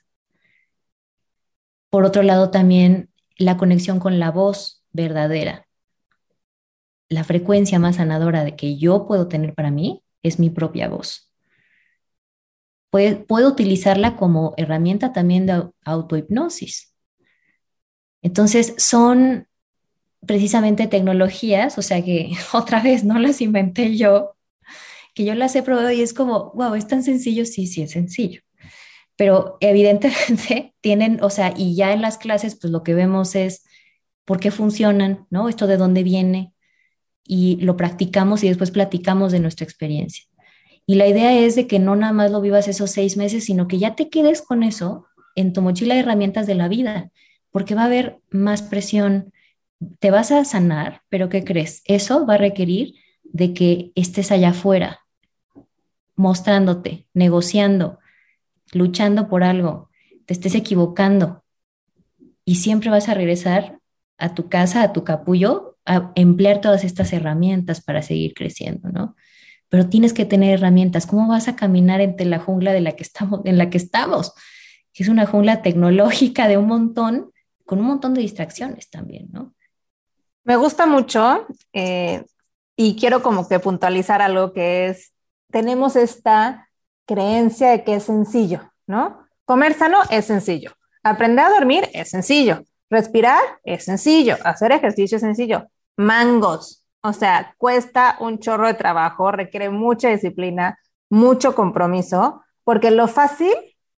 Por 1.90 2.04
otro 2.04 2.22
lado, 2.22 2.50
también 2.50 3.10
la 3.38 3.56
conexión 3.56 4.00
con 4.00 4.18
la 4.18 4.30
voz 4.30 4.84
verdadera. 4.92 5.66
la 7.08 7.24
frecuencia 7.24 7.78
más 7.78 7.96
sanadora 7.96 8.44
de 8.44 8.56
que 8.56 8.76
yo 8.78 9.06
puedo 9.06 9.28
tener 9.28 9.54
para 9.54 9.70
mí 9.70 10.02
es 10.22 10.38
mi 10.38 10.50
propia 10.50 10.88
voz. 10.88 11.30
Puedo, 12.90 13.48
utilizarla 13.48 14.16
como 14.16 14.54
herramienta 14.56 15.12
también 15.12 15.46
de 15.46 15.70
autohipnosis. 15.84 16.94
Entonces, 18.22 18.74
son 18.78 19.46
precisamente 20.26 20.86
tecnologías, 20.88 21.78
o 21.78 21.82
sea 21.82 22.04
que 22.04 22.32
otra 22.54 22.82
vez 22.82 23.04
no 23.04 23.18
las 23.18 23.40
inventé 23.40 23.96
yo, 23.96 24.36
que 25.14 25.24
yo 25.24 25.34
las 25.34 25.56
he 25.56 25.62
probado 25.62 25.90
y 25.92 26.02
es 26.02 26.14
como, 26.14 26.52
wow, 26.54 26.74
es 26.74 26.88
tan 26.88 27.02
sencillo, 27.02 27.46
sí, 27.46 27.66
sí 27.66 27.82
es 27.82 27.92
sencillo. 27.92 28.42
Pero 29.16 29.56
evidentemente 29.60 30.74
tienen, 30.80 31.22
o 31.22 31.30
sea, 31.30 31.54
y 31.56 31.74
ya 31.74 31.92
en 31.92 32.02
las 32.02 32.18
clases, 32.18 32.56
pues 32.60 32.70
lo 32.70 32.82
que 32.82 32.94
vemos 32.94 33.34
es 33.34 33.64
por 34.24 34.40
qué 34.40 34.50
funcionan, 34.50 35.26
¿no? 35.30 35.48
Esto 35.48 35.66
de 35.66 35.76
dónde 35.76 36.02
viene, 36.02 36.52
y 37.26 37.56
lo 37.56 37.76
practicamos 37.76 38.44
y 38.44 38.48
después 38.48 38.70
platicamos 38.70 39.32
de 39.32 39.40
nuestra 39.40 39.64
experiencia. 39.64 40.24
Y 40.86 40.94
la 40.94 41.08
idea 41.08 41.36
es 41.36 41.56
de 41.56 41.66
que 41.66 41.78
no 41.78 41.96
nada 41.96 42.12
más 42.12 42.30
lo 42.30 42.40
vivas 42.40 42.68
esos 42.68 42.92
seis 42.92 43.16
meses, 43.16 43.44
sino 43.44 43.66
que 43.66 43.78
ya 43.78 43.96
te 43.96 44.08
quedes 44.08 44.40
con 44.42 44.62
eso 44.62 45.06
en 45.34 45.52
tu 45.52 45.60
mochila 45.60 45.94
de 45.94 46.00
herramientas 46.00 46.46
de 46.46 46.54
la 46.54 46.68
vida, 46.68 47.10
porque 47.50 47.74
va 47.74 47.82
a 47.82 47.86
haber 47.86 48.20
más 48.30 48.62
presión, 48.62 49.32
te 49.98 50.10
vas 50.10 50.30
a 50.30 50.44
sanar, 50.44 51.02
pero 51.08 51.28
¿qué 51.28 51.44
crees? 51.44 51.82
Eso 51.84 52.24
va 52.24 52.34
a 52.34 52.38
requerir 52.38 52.94
de 53.24 53.52
que 53.52 53.90
estés 53.94 54.30
allá 54.30 54.50
afuera, 54.50 55.00
mostrándote, 56.14 57.06
negociando, 57.12 57.98
luchando 58.72 59.28
por 59.28 59.44
algo, 59.44 59.90
te 60.24 60.34
estés 60.34 60.54
equivocando 60.54 61.44
y 62.44 62.56
siempre 62.56 62.90
vas 62.90 63.08
a 63.08 63.14
regresar 63.14 63.78
a 64.18 64.34
tu 64.34 64.48
casa, 64.48 64.82
a 64.82 64.92
tu 64.92 65.04
capullo, 65.04 65.76
a 65.84 66.12
emplear 66.14 66.60
todas 66.60 66.84
estas 66.84 67.12
herramientas 67.12 67.82
para 67.82 68.02
seguir 68.02 68.34
creciendo, 68.34 68.88
¿no? 68.88 69.16
Pero 69.68 69.88
tienes 69.88 70.12
que 70.12 70.24
tener 70.24 70.54
herramientas. 70.54 71.06
¿Cómo 71.06 71.28
vas 71.28 71.48
a 71.48 71.56
caminar 71.56 72.00
entre 72.00 72.26
la 72.26 72.38
jungla 72.38 72.72
de 72.72 72.80
la 72.80 72.92
que 72.92 73.02
estamos, 73.02 73.40
en 73.44 73.58
la 73.58 73.70
que 73.70 73.78
estamos? 73.78 74.32
Es 74.94 75.08
una 75.08 75.26
jungla 75.26 75.62
tecnológica 75.62 76.48
de 76.48 76.56
un 76.56 76.66
montón, 76.66 77.32
con 77.64 77.80
un 77.80 77.86
montón 77.86 78.14
de 78.14 78.22
distracciones 78.22 78.88
también, 78.88 79.28
¿no? 79.32 79.54
Me 80.44 80.56
gusta 80.56 80.86
mucho 80.86 81.46
eh, 81.72 82.24
y 82.76 82.96
quiero 82.96 83.22
como 83.22 83.48
que 83.48 83.58
puntualizar 83.58 84.22
algo 84.22 84.52
que 84.52 84.86
es, 84.86 85.12
tenemos 85.50 85.96
esta 85.96 86.65
creencia 87.06 87.70
de 87.70 87.84
que 87.84 87.94
es 87.94 88.04
sencillo, 88.04 88.72
¿no? 88.86 89.26
Comer 89.44 89.74
sano 89.74 89.98
es 90.10 90.26
sencillo. 90.26 90.72
Aprender 91.02 91.44
a 91.44 91.50
dormir 91.50 91.88
es 91.92 92.10
sencillo. 92.10 92.64
Respirar 92.90 93.40
es 93.64 93.84
sencillo. 93.84 94.36
Hacer 94.44 94.72
ejercicio 94.72 95.16
es 95.16 95.22
sencillo 95.22 95.66
mangos. 95.96 96.84
O 97.02 97.12
sea, 97.12 97.54
cuesta 97.58 98.16
un 98.20 98.38
chorro 98.38 98.66
de 98.66 98.74
trabajo, 98.74 99.30
requiere 99.30 99.70
mucha 99.70 100.08
disciplina, 100.08 100.78
mucho 101.08 101.54
compromiso, 101.54 102.42
porque 102.64 102.90
lo 102.90 103.08
fácil 103.08 103.52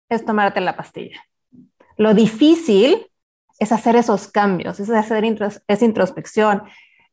es 0.09 0.25
tomarte 0.25 0.61
la 0.61 0.77
pastilla. 0.77 1.21
Lo 1.97 2.15
difícil 2.15 3.07
es 3.59 3.73
hacer 3.73 3.97
esos 3.97 4.29
cambios, 4.29 4.79
es 4.79 4.91
hacer 4.91 5.25
esa 5.67 5.85
introspección, 5.85 6.63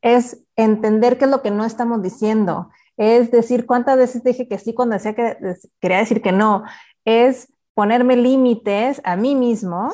es 0.02 0.44
entender 0.56 1.18
qué 1.18 1.26
es 1.26 1.32
lo 1.32 1.42
que 1.42 1.50
no 1.50 1.66
estamos 1.66 2.04
diciendo, 2.04 2.70
es 2.98 3.32
decir 3.32 3.66
cuántas 3.66 3.98
veces 3.98 4.24
dije 4.24 4.48
que 4.48 4.60
sí 4.60 4.74
cuando 4.74 4.94
decía 4.94 5.16
que 5.16 5.38
quería 5.80 6.00
decir 6.00 6.22
que 6.22 6.32
no, 6.32 6.64
es 7.04 7.54
ponerme 7.74 8.16
límites 8.16 9.02
a 9.04 9.16
mí 9.16 9.36
mismo 9.36 9.94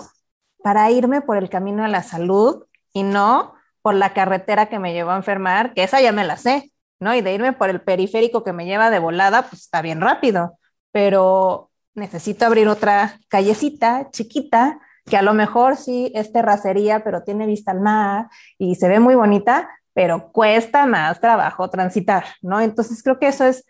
para 0.63 0.89
irme 0.91 1.21
por 1.21 1.37
el 1.37 1.49
camino 1.49 1.83
de 1.83 1.89
la 1.89 2.03
salud 2.03 2.65
y 2.93 3.03
no 3.03 3.53
por 3.81 3.95
la 3.95 4.13
carretera 4.13 4.67
que 4.67 4.79
me 4.79 4.93
llevó 4.93 5.11
a 5.11 5.17
enfermar, 5.17 5.73
que 5.73 5.83
esa 5.83 6.01
ya 6.01 6.11
me 6.11 6.23
la 6.23 6.37
sé, 6.37 6.71
¿no? 6.99 7.15
Y 7.15 7.21
de 7.21 7.33
irme 7.33 7.53
por 7.53 7.69
el 7.69 7.81
periférico 7.81 8.43
que 8.43 8.53
me 8.53 8.65
lleva 8.65 8.91
de 8.91 8.99
volada, 8.99 9.43
pues 9.49 9.63
está 9.63 9.81
bien 9.81 10.01
rápido, 10.01 10.59
pero 10.91 11.71
necesito 11.95 12.45
abrir 12.45 12.67
otra 12.67 13.19
callecita 13.27 14.09
chiquita 14.11 14.79
que 15.05 15.17
a 15.17 15.23
lo 15.23 15.33
mejor 15.33 15.77
sí 15.77 16.11
es 16.13 16.31
terracería, 16.31 17.03
pero 17.03 17.23
tiene 17.23 17.47
vista 17.47 17.71
al 17.71 17.81
mar 17.81 18.27
y 18.59 18.75
se 18.75 18.87
ve 18.87 18.99
muy 18.99 19.15
bonita, 19.15 19.69
pero 19.93 20.31
cuesta 20.31 20.85
más 20.85 21.19
trabajo 21.19 21.69
transitar, 21.69 22.25
¿no? 22.41 22.61
Entonces 22.61 23.03
creo 23.03 23.19
que 23.19 23.27
eso 23.27 23.45
es 23.45 23.65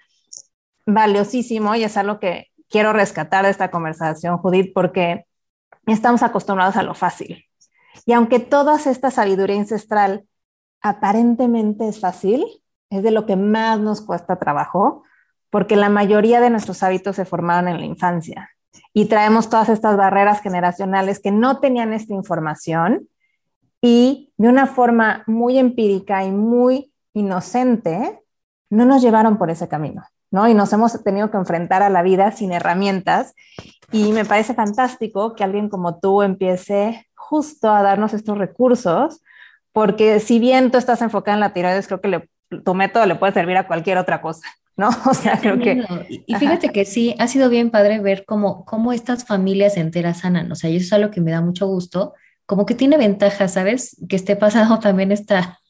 valiosísimo 0.85 1.75
y 1.75 1.83
es 1.83 1.97
algo 1.97 2.19
que 2.19 2.47
quiero 2.69 2.93
rescatar 2.93 3.45
de 3.45 3.51
esta 3.51 3.71
conversación, 3.71 4.37
Judith, 4.37 4.71
porque 4.73 5.25
estamos 5.85 6.23
acostumbrados 6.23 6.75
a 6.75 6.83
lo 6.83 6.93
fácil, 6.93 7.45
y 8.05 8.13
aunque 8.13 8.39
toda 8.39 8.77
esta 8.77 9.11
sabiduría 9.11 9.57
ancestral 9.57 10.25
aparentemente 10.81 11.87
es 11.87 11.99
fácil, 11.99 12.45
es 12.89 13.03
de 13.03 13.11
lo 13.11 13.25
que 13.25 13.35
más 13.35 13.79
nos 13.79 14.01
cuesta 14.01 14.37
trabajo, 14.37 15.03
porque 15.49 15.75
la 15.75 15.89
mayoría 15.89 16.39
de 16.39 16.49
nuestros 16.49 16.81
hábitos 16.83 17.15
se 17.15 17.25
formaron 17.25 17.67
en 17.67 17.79
la 17.79 17.85
infancia 17.85 18.49
y 18.93 19.05
traemos 19.05 19.49
todas 19.49 19.69
estas 19.69 19.97
barreras 19.97 20.41
generacionales 20.41 21.19
que 21.19 21.31
no 21.31 21.59
tenían 21.59 21.93
esta 21.93 22.13
información 22.13 23.09
y 23.81 24.31
de 24.37 24.47
una 24.47 24.67
forma 24.67 25.23
muy 25.25 25.57
empírica 25.57 26.23
y 26.23 26.31
muy 26.31 26.93
inocente, 27.13 28.21
no 28.69 28.85
nos 28.85 29.01
llevaron 29.01 29.37
por 29.37 29.49
ese 29.49 29.67
camino, 29.67 30.03
¿no? 30.29 30.47
Y 30.47 30.53
nos 30.53 30.71
hemos 30.71 31.03
tenido 31.03 31.31
que 31.31 31.37
enfrentar 31.37 31.81
a 31.81 31.89
la 31.89 32.03
vida 32.03 32.31
sin 32.31 32.51
herramientas 32.51 33.33
y 33.91 34.13
me 34.13 34.23
parece 34.23 34.53
fantástico 34.53 35.35
que 35.35 35.43
alguien 35.43 35.67
como 35.67 35.99
tú 35.99 36.21
empiece 36.21 37.07
justo 37.15 37.69
a 37.69 37.81
darnos 37.81 38.13
estos 38.13 38.37
recursos, 38.37 39.21
porque 39.73 40.19
si 40.19 40.39
bien 40.39 40.71
tú 40.71 40.77
estás 40.77 41.01
enfocada 41.01 41.35
en 41.35 41.41
la 41.41 41.53
tiroides, 41.53 41.87
creo 41.87 42.01
que 42.01 42.29
tu 42.63 42.73
método 42.73 43.05
le 43.05 43.15
puede 43.15 43.33
servir 43.33 43.57
a 43.57 43.67
cualquier 43.67 43.97
otra 43.97 44.21
cosa, 44.21 44.47
¿no? 44.77 44.89
O 45.09 45.13
sea, 45.13 45.39
creo 45.39 45.57
que... 45.59 45.83
Y 46.25 46.35
fíjate 46.35 46.69
que 46.69 46.85
sí, 46.85 47.15
ha 47.19 47.27
sido 47.27 47.49
bien 47.49 47.71
padre 47.71 47.99
ver 47.99 48.25
cómo, 48.25 48.63
cómo 48.65 48.93
estas 48.93 49.25
familias 49.25 49.75
enteras 49.77 50.19
sanan, 50.19 50.51
o 50.51 50.55
sea, 50.55 50.69
y 50.69 50.77
eso 50.77 50.85
es 50.85 50.93
algo 50.93 51.11
que 51.11 51.21
me 51.21 51.31
da 51.31 51.41
mucho 51.41 51.67
gusto, 51.67 52.13
como 52.51 52.65
que 52.65 52.75
tiene 52.75 52.97
ventaja, 52.97 53.47
¿sabes? 53.47 53.95
Que 54.09 54.17
esté 54.17 54.35
pasando 54.35 54.77
también 54.81 55.13
esta, 55.13 55.61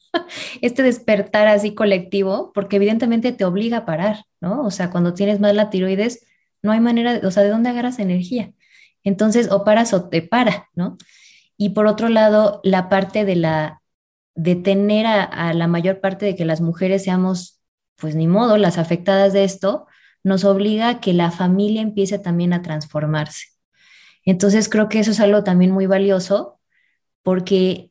este 0.62 0.82
despertar 0.82 1.46
así 1.46 1.76
colectivo, 1.76 2.50
porque 2.52 2.74
evidentemente 2.74 3.30
te 3.30 3.44
obliga 3.44 3.76
a 3.76 3.86
parar, 3.86 4.24
¿no? 4.40 4.64
O 4.64 4.72
sea, 4.72 4.90
cuando 4.90 5.14
tienes 5.14 5.38
más 5.38 5.54
la 5.54 5.70
tiroides, 5.70 6.26
no 6.60 6.72
hay 6.72 6.80
manera, 6.80 7.20
o 7.22 7.30
sea, 7.30 7.44
¿de 7.44 7.50
dónde 7.50 7.68
agarras 7.68 8.00
energía? 8.00 8.52
Entonces, 9.04 9.48
o 9.52 9.62
paras 9.62 9.94
o 9.94 10.08
te 10.08 10.22
para, 10.22 10.70
¿no? 10.74 10.98
Y 11.56 11.68
por 11.68 11.86
otro 11.86 12.08
lado, 12.08 12.60
la 12.64 12.88
parte 12.88 13.24
de 13.24 13.36
la 13.36 13.80
de 14.34 14.56
tener 14.56 15.06
a, 15.06 15.54
la 15.54 15.68
mayor 15.68 16.00
parte 16.00 16.26
de 16.26 16.34
que 16.34 16.44
las 16.44 16.60
mujeres 16.60 17.04
seamos, 17.04 17.60
pues 17.94 18.16
ni 18.16 18.26
modo, 18.26 18.56
las 18.56 18.76
afectadas 18.76 19.32
de 19.32 19.44
esto, 19.44 19.86
nos 20.24 20.42
obliga 20.42 20.88
a 20.88 21.00
que 21.00 21.12
la 21.12 21.30
familia 21.30 21.80
empiece 21.80 22.18
también 22.18 22.52
a 22.52 22.62
transformarse. 22.62 23.50
Entonces 24.24 24.68
creo 24.68 24.88
que 24.88 24.98
eso 24.98 25.12
es 25.12 25.20
algo 25.20 25.44
también 25.44 25.70
muy 25.70 25.86
valioso 25.86 26.58
porque 27.22 27.90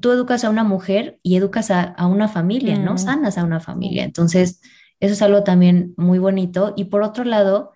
tú 0.00 0.10
educas 0.10 0.44
a 0.44 0.50
una 0.50 0.64
mujer 0.64 1.18
y 1.22 1.36
educas 1.36 1.70
a, 1.70 1.94
una 2.06 2.28
familia, 2.28 2.78
¿no? 2.78 2.98
Sanas 2.98 3.38
a 3.38 3.44
una 3.44 3.60
familia. 3.60 4.04
Entonces, 4.04 4.60
eso 5.00 5.12
es 5.14 5.22
algo 5.22 5.44
también 5.44 5.94
muy 5.96 6.18
bonito. 6.18 6.74
Y 6.76 6.84
por 6.84 7.02
otro 7.02 7.24
lado, 7.24 7.72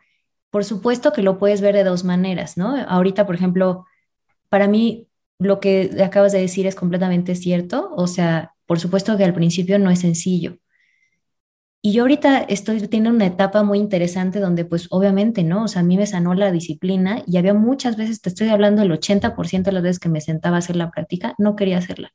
por 0.50 0.64
supuesto 0.64 1.12
que 1.12 1.22
lo 1.22 1.38
puedes 1.38 1.60
ver 1.60 1.74
de 1.74 1.84
dos 1.84 2.04
maneras, 2.04 2.56
¿no? 2.56 2.76
Ahorita, 2.88 3.26
por 3.26 3.34
ejemplo, 3.34 3.84
para 4.48 4.68
mí 4.68 5.08
lo 5.38 5.60
que 5.60 6.02
acabas 6.02 6.32
de 6.32 6.40
decir 6.40 6.66
es 6.66 6.74
completamente 6.74 7.34
cierto. 7.34 7.92
O 7.96 8.06
sea, 8.06 8.54
por 8.66 8.80
supuesto 8.80 9.16
que 9.16 9.24
al 9.24 9.34
principio 9.34 9.78
no 9.78 9.90
es 9.90 10.00
sencillo. 10.00 10.58
Y 11.86 11.92
yo 11.92 12.02
ahorita 12.02 12.38
estoy 12.38 12.80
teniendo 12.88 13.10
una 13.10 13.26
etapa 13.26 13.62
muy 13.62 13.78
interesante 13.78 14.40
donde 14.40 14.64
pues 14.64 14.88
obviamente, 14.90 15.44
¿no? 15.44 15.62
O 15.62 15.68
sea, 15.68 15.82
a 15.82 15.84
mí 15.84 15.96
me 15.96 16.08
sanó 16.08 16.34
la 16.34 16.50
disciplina 16.50 17.22
y 17.28 17.36
había 17.36 17.54
muchas 17.54 17.96
veces, 17.96 18.20
te 18.20 18.28
estoy 18.28 18.48
hablando 18.48 18.82
del 18.82 18.90
80% 18.90 19.62
de 19.62 19.70
las 19.70 19.84
veces 19.84 20.00
que 20.00 20.08
me 20.08 20.20
sentaba 20.20 20.56
a 20.56 20.58
hacer 20.58 20.74
la 20.74 20.90
práctica, 20.90 21.36
no 21.38 21.54
quería 21.54 21.78
hacerla. 21.78 22.12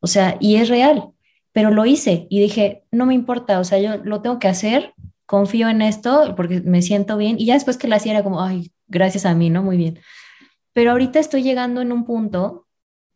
O 0.00 0.06
sea, 0.06 0.38
y 0.40 0.56
es 0.56 0.70
real, 0.70 1.10
pero 1.52 1.70
lo 1.70 1.84
hice 1.84 2.26
y 2.30 2.40
dije, 2.40 2.84
no 2.90 3.04
me 3.04 3.12
importa, 3.12 3.60
o 3.60 3.64
sea, 3.64 3.78
yo 3.80 4.02
lo 4.02 4.22
tengo 4.22 4.38
que 4.38 4.48
hacer, 4.48 4.94
confío 5.26 5.68
en 5.68 5.82
esto 5.82 6.32
porque 6.34 6.62
me 6.62 6.80
siento 6.80 7.18
bien 7.18 7.36
y 7.38 7.44
ya 7.44 7.52
después 7.52 7.76
que 7.76 7.88
la 7.88 7.96
hacía 7.96 8.12
era 8.12 8.22
como, 8.22 8.42
ay, 8.42 8.72
gracias 8.86 9.26
a 9.26 9.34
mí, 9.34 9.50
¿no? 9.50 9.62
Muy 9.62 9.76
bien. 9.76 9.98
Pero 10.72 10.92
ahorita 10.92 11.18
estoy 11.18 11.42
llegando 11.42 11.82
en 11.82 11.92
un 11.92 12.06
punto 12.06 12.66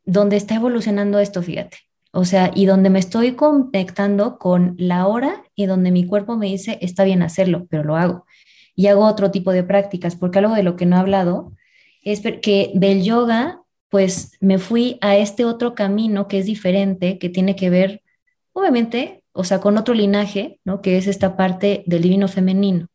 donde 0.05 0.37
está 0.37 0.57
evolucionando 0.57 1.19
esto, 1.19 1.43
fíjate. 1.43 1.79
O 2.13 2.25
sea, 2.25 2.51
y 2.55 2.67
donde 2.67 2.91
me 2.91 2.99
estoy 2.99 3.33
conectando 3.33 4.39
con 4.39 4.75
la 4.79 5.07
hora 5.07 5.45
y 5.55 5.67
donde 5.67 5.91
mi 5.91 6.07
cuerpo 6.07 6.37
me 6.37 6.47
dice, 6.47 6.79
está 6.81 7.05
bien 7.05 7.23
hacerlo, 7.23 7.67
pero 7.71 7.85
lo 7.85 7.97
hago. 7.97 8.27
Y 8.75 8.89
hago 8.89 9.07
otro 9.07 9.31
tipo 9.31 9.53
de 9.53 9.63
prácticas, 9.63 10.17
porque 10.17 10.39
algo 10.39 10.55
de 10.55 10.63
lo 10.63 10.77
que 10.77 10.87
no 10.87 10.97
he 10.97 11.01
hablado 11.01 11.53
es 12.03 12.21
que 12.21 12.73
del 12.75 13.03
yoga, 13.03 13.63
pues 13.89 14.33
me 14.41 14.59
fui 14.59 14.99
a 15.01 15.17
este 15.17 15.45
otro 15.45 15.75
camino 15.75 16.29
que 16.29 16.39
es 16.39 16.47
diferente, 16.47 17.19
que 17.19 17.29
tiene 17.29 17.57
que 17.57 17.71
ver, 17.71 18.03
obviamente, 18.53 19.23
o 19.33 19.45
sea, 19.45 19.61
con 19.61 19.79
otro 19.79 19.95
linaje, 19.95 20.61
¿no? 20.65 20.83
Que 20.83 20.99
es 20.99 21.07
esta 21.07 21.37
parte 21.37 21.85
del 21.87 22.03
divino 22.03 22.29
femenino. 22.29 22.89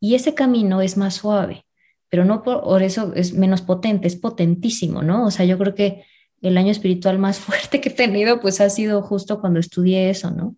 Y 0.00 0.14
ese 0.14 0.34
camino 0.34 0.82
es 0.82 0.96
más 0.96 1.14
suave 1.14 1.64
pero 2.12 2.26
no 2.26 2.42
por, 2.42 2.82
eso 2.82 3.14
es 3.16 3.32
menos 3.32 3.62
potente, 3.62 4.06
es 4.06 4.16
potentísimo, 4.16 5.00
¿no? 5.00 5.24
O 5.24 5.30
sea, 5.30 5.46
yo 5.46 5.56
creo 5.56 5.74
que 5.74 6.04
el 6.42 6.58
año 6.58 6.70
espiritual 6.70 7.18
más 7.18 7.38
fuerte 7.40 7.80
que 7.80 7.88
he 7.88 7.92
tenido, 7.92 8.40
pues 8.40 8.60
ha 8.60 8.68
sido 8.68 9.02
justo 9.02 9.40
cuando 9.40 9.60
estudié 9.60 10.10
eso, 10.10 10.30
¿no? 10.30 10.56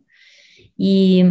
Y 0.76 1.24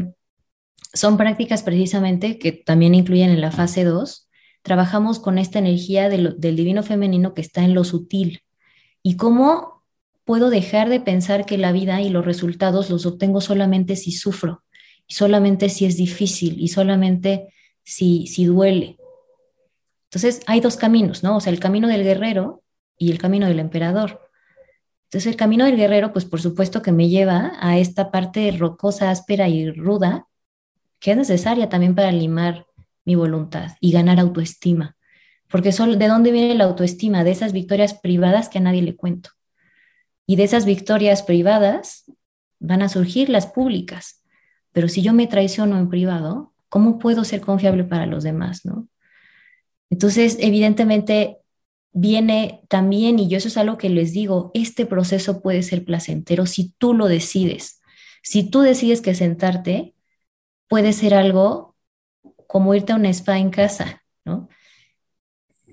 son 0.94 1.18
prácticas 1.18 1.64
precisamente 1.64 2.38
que 2.38 2.52
también 2.52 2.96
incluyen 2.96 3.32
en 3.32 3.42
la 3.42 3.52
fase 3.52 3.84
2. 3.84 4.30
Trabajamos 4.62 5.20
con 5.20 5.38
esta 5.38 5.60
energía 5.60 6.08
del 6.08 6.56
divino 6.56 6.84
femenino 6.84 7.34
que 7.34 7.42
está 7.42 7.64
en 7.64 7.74
lo 7.74 7.84
sutil. 7.84 8.44
Y 9.02 9.18
cómo 9.18 9.84
puedo 10.24 10.50
dejar 10.50 10.90
de 10.90 11.02
pensar 11.02 11.46
que 11.46 11.58
la 11.58 11.72
vida 11.72 12.02
y 12.02 12.10
los 12.10 12.26
resultados 12.26 12.90
los 12.90 13.06
obtengo 13.06 13.42
solamente 13.42 13.96
si 13.96 14.12
sufro, 14.12 14.64
solamente 15.08 15.68
si 15.68 15.86
es 15.86 15.98
difícil, 15.98 16.62
y 16.62 16.70
solamente 16.70 17.54
si, 17.84 18.28
si 18.28 18.46
duele. 18.46 18.98
Entonces 20.06 20.42
hay 20.46 20.62
dos 20.62 20.78
caminos, 20.78 21.24
¿no? 21.24 21.38
O 21.38 21.42
sea, 21.42 21.52
el 21.52 21.60
camino 21.60 21.88
del 21.88 22.04
guerrero 22.04 22.64
y 22.98 23.12
el 23.12 23.18
camino 23.18 23.48
del 23.48 23.60
emperador. 23.60 24.30
Entonces 25.14 25.32
el 25.32 25.38
camino 25.38 25.66
del 25.66 25.78
guerrero, 25.78 26.12
pues 26.12 26.26
por 26.26 26.42
supuesto 26.42 26.82
que 26.82 26.92
me 26.92 27.08
lleva 27.08 27.52
a 27.60 27.78
esta 27.78 28.10
parte 28.10 28.52
rocosa, 28.58 29.12
áspera 29.12 29.48
y 29.48 29.70
ruda, 29.70 30.26
que 31.00 31.12
es 31.12 31.18
necesaria 31.18 31.70
también 31.70 31.94
para 31.94 32.12
limar 32.12 32.66
mi 33.06 33.14
voluntad 33.14 33.74
y 33.80 33.92
ganar 33.92 34.20
autoestima. 34.20 34.98
Porque 35.52 35.70
¿de 35.70 36.08
dónde 36.08 36.32
viene 36.32 36.56
la 36.56 36.64
autoestima? 36.64 37.24
De 37.24 37.30
esas 37.30 37.54
victorias 37.54 37.94
privadas 37.94 38.50
que 38.50 38.58
a 38.58 38.62
nadie 38.62 38.82
le 38.82 38.96
cuento. 38.96 39.30
Y 40.26 40.36
de 40.36 40.46
esas 40.46 40.66
victorias 40.66 41.22
privadas 41.22 42.06
van 42.58 42.82
a 42.82 42.90
surgir 42.90 43.30
las 43.30 43.46
públicas. 43.46 44.24
Pero 44.72 44.88
si 44.88 45.04
yo 45.04 45.14
me 45.14 45.28
traiciono 45.28 45.78
en 45.78 45.90
privado, 45.90 46.54
¿cómo 46.70 46.98
puedo 46.98 47.24
ser 47.24 47.42
confiable 47.42 47.84
para 47.84 48.08
los 48.08 48.24
demás, 48.24 48.66
no? 48.66 48.88
Entonces, 49.92 50.38
evidentemente, 50.40 51.38
viene 51.94 52.62
también, 52.68 53.20
y 53.20 53.30
yo 53.30 53.38
eso 53.38 53.48
es 53.48 53.58
algo 53.58 53.78
que 53.78 53.90
les 53.90 54.12
digo, 54.12 54.52
este 54.54 54.86
proceso 54.86 55.42
puede 55.42 55.64
ser 55.64 55.86
placentero 55.86 56.46
si 56.46 56.74
tú 56.78 56.94
lo 56.94 57.08
decides. 57.08 57.82
Si 58.24 58.50
tú 58.50 58.62
decides 58.62 59.02
que 59.02 59.16
sentarte 59.16 59.94
puede 60.68 60.94
ser 60.94 61.14
algo 61.14 61.76
como 62.48 62.74
irte 62.74 62.94
a 62.94 62.96
un 62.96 63.06
spa 63.06 63.38
en 63.38 63.52
casa, 63.52 64.04
¿no? 64.26 64.50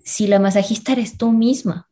Si 0.05 0.27
la 0.27 0.39
masajista 0.39 0.93
eres 0.93 1.17
tú 1.17 1.33
misma, 1.33 1.89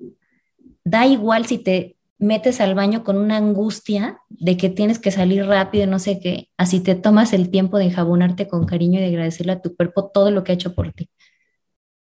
da 0.84 1.06
igual 1.06 1.46
si 1.46 1.58
te 1.58 1.96
metes 2.18 2.60
al 2.60 2.74
baño 2.74 3.04
con 3.04 3.16
una 3.16 3.36
angustia 3.36 4.18
de 4.28 4.56
que 4.56 4.68
tienes 4.70 4.98
que 4.98 5.10
salir 5.10 5.46
rápido, 5.46 5.86
no 5.86 5.98
sé 5.98 6.20
qué, 6.20 6.48
así 6.56 6.80
te 6.80 6.94
tomas 6.96 7.32
el 7.32 7.50
tiempo 7.50 7.78
de 7.78 7.84
enjabonarte 7.84 8.48
con 8.48 8.66
cariño 8.66 8.98
y 8.98 9.02
de 9.02 9.08
agradecerle 9.08 9.52
a 9.52 9.62
tu 9.62 9.76
cuerpo 9.76 10.10
todo 10.12 10.30
lo 10.30 10.42
que 10.42 10.52
ha 10.52 10.54
hecho 10.56 10.74
por 10.74 10.92
ti. 10.92 11.08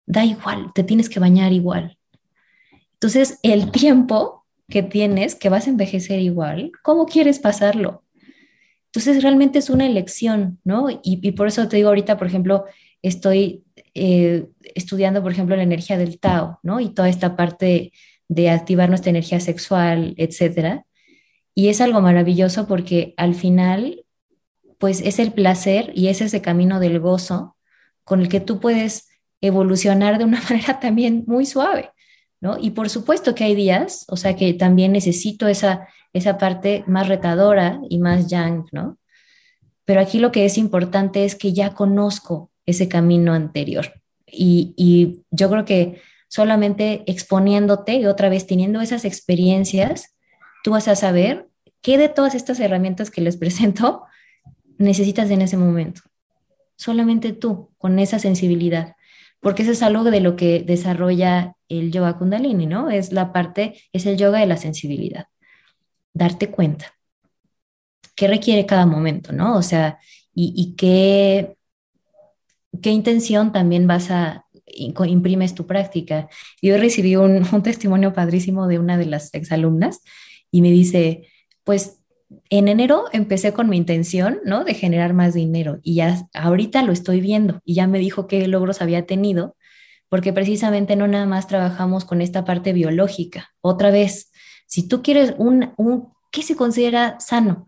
Da 0.06 0.24
igual, 0.24 0.72
te 0.74 0.84
tienes 0.84 1.10
que 1.10 1.20
bañar 1.20 1.52
igual. 1.52 1.98
Entonces, 3.06 3.38
el 3.44 3.70
tiempo 3.70 4.48
que 4.68 4.82
tienes, 4.82 5.36
que 5.36 5.50
vas 5.50 5.68
a 5.68 5.70
envejecer 5.70 6.20
igual, 6.22 6.72
¿cómo 6.82 7.06
quieres 7.06 7.38
pasarlo? 7.38 8.04
Entonces 8.88 9.22
realmente 9.22 9.60
es 9.60 9.70
una 9.70 9.86
elección, 9.86 10.60
¿no? 10.64 10.88
Y, 11.04 11.32
por 11.34 11.46
eso 11.46 11.68
te 11.68 11.76
digo 11.76 11.90
ahorita, 11.90 12.18
por 12.18 12.26
ejemplo, 12.26 12.66
estoy 13.04 13.64
eh, 13.94 14.48
estudiando, 14.74 15.22
por 15.22 15.32
ejemplo, 15.32 15.56
la 15.56 15.62
energía 15.62 16.00
del 16.00 16.18
Tao, 16.18 16.60
¿no? 16.64 16.80
Y 16.80 16.90
toda 16.96 17.08
esta 17.08 17.36
parte 17.36 17.94
de 18.28 18.50
activar 18.50 18.90
nuestra 18.90 19.12
energía 19.12 19.40
sexual, 19.40 20.16
etcétera. 20.18 20.88
Y 21.54 21.68
es 21.68 21.82
algo 21.82 22.02
maravilloso 22.02 22.68
porque 22.68 23.14
al 23.18 23.36
final, 23.36 24.04
pues 24.80 25.00
es 25.02 25.20
el 25.20 25.32
placer 25.32 25.92
y 25.94 26.08
es 26.08 26.22
ese 26.22 26.42
camino 26.42 26.80
del 26.80 27.00
gozo 27.00 27.56
con 28.04 28.22
el 28.22 28.30
que 28.30 28.40
tú 28.40 28.60
puedes 28.60 29.10
evolucionar 29.42 30.18
de 30.18 30.24
una 30.24 30.42
manera 30.50 30.80
también 30.80 31.24
muy 31.28 31.46
suave, 31.46 31.92
Y 32.60 32.72
por 32.72 32.90
supuesto 32.90 33.36
que 33.36 33.44
hay 33.44 33.56
días, 33.56 34.06
o 34.08 34.18
sea, 34.18 34.36
que 34.36 34.54
también 34.54 34.92
necesito 34.92 35.48
esa 35.48 35.88
esa 36.16 36.38
parte 36.38 36.86
más 36.88 37.10
retadora 37.10 37.82
y 37.90 38.00
más 38.00 38.28
yang, 38.28 38.66
¿no? 38.72 38.98
Pero 39.84 40.00
aquí 40.00 40.18
lo 40.18 40.32
que 40.32 40.46
es 40.46 40.58
importante 40.58 41.26
es 41.26 41.36
que 41.36 41.52
ya 41.52 41.74
conozco 41.74 42.52
ese 42.66 42.88
camino 42.88 43.34
anterior 43.34 44.02
y, 44.26 45.24
yo 45.30 45.50
creo 45.50 45.66
que 45.66 46.02
solamente 46.30 47.04
exponiéndote 47.06 47.96
y 47.96 48.06
otra 48.06 48.30
vez 48.30 48.48
teniendo 48.48 48.80
esas 48.80 49.04
experiencias, 49.04 50.16
tú 50.64 50.72
vas 50.72 50.88
a 50.88 50.96
saber 50.96 51.50
qué 51.82 51.98
de 51.98 52.08
todas 52.08 52.34
estas 52.34 52.62
herramientas 52.62 53.12
que 53.12 53.20
les 53.20 53.36
presento 53.44 54.06
necesitas 54.78 55.30
en 55.32 55.42
ese 55.42 55.58
momento. 55.58 56.02
Solamente 56.78 57.34
tú, 57.34 57.72
con 57.78 58.00
esa 58.00 58.20
sensibilidad. 58.20 58.96
Porque 59.42 59.64
eso 59.64 59.74
es 59.74 59.84
algo 59.84 60.06
de 60.06 60.22
lo 60.22 60.38
que 60.38 60.64
desarrolla 60.66 61.55
el 61.70 61.92
yoga 61.92 62.18
kundalini, 62.18 62.66
¿no? 62.66 62.90
Es 62.90 63.12
la 63.12 63.34
parte, 63.34 63.80
es 63.94 64.06
el 64.06 64.18
yoga 64.18 64.40
de 64.40 64.46
la 64.48 64.58
sensibilidad 64.58 65.28
darte 66.16 66.50
cuenta 66.50 66.96
qué 68.16 68.28
requiere 68.28 68.66
cada 68.66 68.86
momento, 68.86 69.34
¿no? 69.34 69.58
O 69.58 69.62
sea, 69.62 70.00
y, 70.34 70.76
qué, 70.76 71.56
qué 72.82 72.90
intención 72.90 73.52
también 73.52 73.88
vas 73.88 74.12
a 74.12 74.46
imprimes 74.66 75.56
tu 75.56 75.66
práctica. 75.66 76.28
Yo 76.62 76.78
recibí 76.78 77.16
un, 77.16 77.46
un, 77.54 77.64
testimonio 77.64 78.14
padrísimo 78.14 78.68
de 78.68 78.80
una 78.80 78.98
de 78.98 79.06
las 79.06 79.34
exalumnas 79.34 80.02
y 80.52 80.62
me 80.62 80.72
dice, 80.72 81.28
pues 81.64 82.00
en 82.50 82.68
enero 82.68 83.06
empecé 83.12 83.54
con 83.54 83.70
mi 83.70 83.78
intención, 83.78 84.40
¿no? 84.46 84.64
De 84.64 84.74
generar 84.74 85.14
más 85.14 85.34
dinero 85.34 85.80
y 85.84 85.96
ya 85.96 86.28
ahorita 86.34 86.84
lo 86.84 86.92
estoy 86.92 87.22
viendo 87.22 87.62
y 87.66 87.76
ya 87.76 87.88
me 87.88 88.00
dijo 88.00 88.28
qué 88.28 88.48
logros 88.48 88.82
había 88.82 89.06
tenido, 89.06 89.55
porque 90.10 90.34
precisamente 90.34 90.96
no 90.96 91.08
nada 91.08 91.26
más 91.26 91.48
trabajamos 91.48 92.06
con 92.06 92.22
esta 92.22 92.46
parte 92.46 92.74
biológica. 92.74 93.50
Otra 93.62 93.92
vez, 93.92 94.32
si 94.68 94.88
tú 94.88 95.02
quieres 95.02 95.36
un, 95.38 95.74
un 95.78 96.14
¿qué 96.32 96.42
se 96.42 96.56
considera 96.56 97.20
sano? 97.20 97.68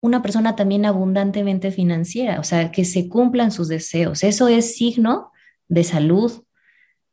Una 0.00 0.22
persona 0.22 0.56
también 0.56 0.84
abundantemente 0.84 1.70
financiera, 1.70 2.40
o 2.40 2.44
sea, 2.44 2.72
que 2.72 2.84
se 2.84 3.08
cumplan 3.08 3.52
sus 3.52 3.68
deseos. 3.68 4.24
Eso 4.24 4.48
es 4.48 4.76
signo 4.76 5.30
de 5.68 5.84
salud, 5.84 6.44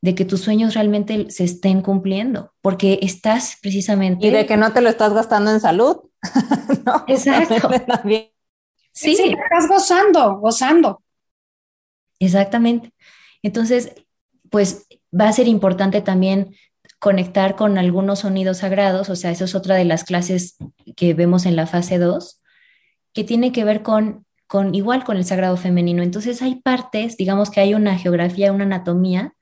de 0.02 0.16
que 0.16 0.26
tus 0.26 0.42
sueños 0.42 0.74
realmente 0.74 1.30
se 1.30 1.44
estén 1.44 1.82
cumpliendo, 1.82 2.54
porque 2.62 3.00
estás 3.02 3.58
precisamente... 3.62 4.28
Y 4.28 4.30
de 4.32 4.46
que 4.46 4.58
no 4.58 4.72
te 4.72 4.82
lo 4.82 4.90
estás 4.90 5.14
gastando 5.14 5.52
en 5.52 5.60
salud. 5.60 5.98
¿no? 6.86 7.06
Exacto. 7.08 7.70
Sí. 8.92 9.16
sí, 9.16 9.30
estás 9.30 9.70
gozando, 9.70 10.40
gozando. 10.40 11.02
Exactamente. 12.20 12.92
Entonces, 13.44 13.94
pues 14.50 14.88
va 15.18 15.28
a 15.28 15.34
ser 15.34 15.48
importante 15.48 16.02
también 16.02 16.56
conectar 17.00 17.56
con 17.56 17.78
algunos 17.78 18.20
sonidos 18.20 18.58
sagrados, 18.58 19.10
o 19.10 19.16
sea, 19.16 19.32
eso 19.32 19.46
es 19.46 19.56
otra 19.56 19.76
de 19.76 19.86
las 19.86 20.04
clases 20.04 20.58
que 20.96 21.14
vemos 21.14 21.46
en 21.46 21.56
la 21.56 21.66
fase 21.66 21.98
2, 21.98 22.42
que 23.14 23.24
tiene 23.24 23.52
que 23.52 23.64
ver 23.64 23.82
con, 23.84 24.26
con 24.48 24.76
igual 24.76 25.04
con 25.04 25.18
el 25.18 25.26
sagrado 25.26 25.56
femenino. 25.56 26.04
Entonces 26.04 26.42
hay 26.42 26.56
partes, 26.56 27.16
digamos 27.16 27.50
que 27.50 27.62
hay 27.62 27.74
una 27.74 27.98
geografía, 27.98 28.52
una 28.52 28.66
anatomía 28.66 29.34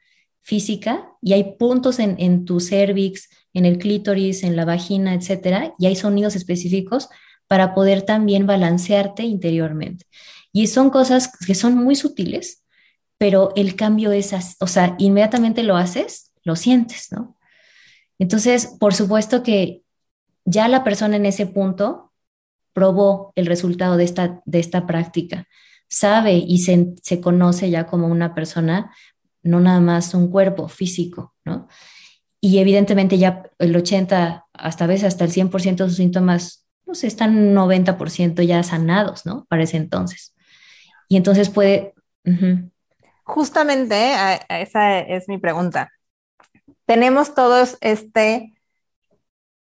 física 0.44 1.10
y 1.22 1.34
hay 1.34 1.56
puntos 1.58 2.00
en, 2.00 2.16
en 2.20 2.46
tu 2.46 2.60
cervix, 2.60 3.30
en 3.54 3.66
el 3.66 3.80
clítoris, 3.80 4.44
en 4.44 4.56
la 4.56 4.66
vagina, 4.66 5.14
etcétera, 5.14 5.74
y 5.80 5.88
hay 5.88 5.96
sonidos 5.96 6.36
específicos 6.36 7.10
para 7.48 7.74
poder 7.74 8.04
también 8.04 8.46
balancearte 8.46 9.24
interiormente. 9.24 10.06
Y 10.52 10.68
son 10.68 10.90
cosas 10.90 11.32
que 11.46 11.56
son 11.56 11.76
muy 11.76 11.96
sutiles, 11.96 12.64
pero 13.18 13.52
el 13.56 13.76
cambio 13.76 14.12
es, 14.12 14.34
o 14.60 14.68
sea, 14.68 14.96
inmediatamente 15.00 15.64
lo 15.64 15.76
haces, 15.76 16.32
lo 16.44 16.56
sientes, 16.56 17.12
¿no? 17.12 17.38
Entonces, 18.20 18.76
por 18.80 18.94
supuesto 18.94 19.44
que 19.44 19.84
ya 20.46 20.68
la 20.68 20.84
persona 20.84 21.16
en 21.18 21.26
ese 21.26 21.46
punto 21.46 22.14
probó 22.74 23.34
el 23.36 23.48
resultado 23.48 23.98
de 23.98 24.04
esta, 24.04 24.42
de 24.46 24.60
esta 24.60 24.86
práctica, 24.86 25.48
sabe 25.90 26.34
y 26.36 26.60
se, 26.60 26.94
se 27.02 27.22
conoce 27.22 27.70
ya 27.70 27.88
como 27.88 28.08
una 28.08 28.36
persona, 28.36 28.94
no 29.42 29.60
nada 29.60 29.80
más 29.80 30.14
un 30.14 30.30
cuerpo 30.30 30.68
físico, 30.68 31.34
¿no? 31.46 31.68
Y 32.40 32.60
evidentemente 32.60 33.18
ya 33.18 33.44
el 33.58 33.76
80, 33.76 34.46
hasta 34.54 34.84
a 34.84 34.88
veces 34.88 35.06
hasta 35.06 35.26
el 35.26 35.32
100% 35.32 35.76
de 35.76 35.90
sus 35.90 35.98
síntomas, 35.98 36.68
no 36.86 36.94
sé, 36.94 37.08
están 37.08 37.54
90% 37.56 38.44
ya 38.44 38.62
sanados, 38.64 39.26
¿no? 39.26 39.46
Para 39.50 39.64
ese 39.64 39.78
entonces. 39.78 40.36
Y 41.10 41.18
entonces 41.18 41.50
puede... 41.50 41.94
Justamente 43.28 44.14
esa 44.50 45.00
es 45.00 45.28
mi 45.28 45.38
pregunta 45.38 45.92
tenemos 46.88 47.36
todos 47.36 47.78
este 47.82 48.54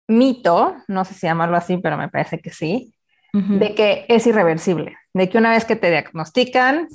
mito, 0.08 0.76
no 0.88 1.06
sé 1.06 1.14
si 1.14 1.28
llamarlo 1.28 1.58
así, 1.58 1.78
pero 1.78 1.98
me 1.98 2.10
parece 2.10 2.40
que 2.40 2.50
sí, 2.50 2.96
de 3.34 3.76
que 3.76 4.06
es 4.08 4.26
irreversible, 4.26 4.98
de 5.14 5.30
que 5.30 5.38
una 5.38 5.52
vez 5.52 5.66
que 5.66 5.76
te 5.76 5.92
diagnostican, 5.92 6.88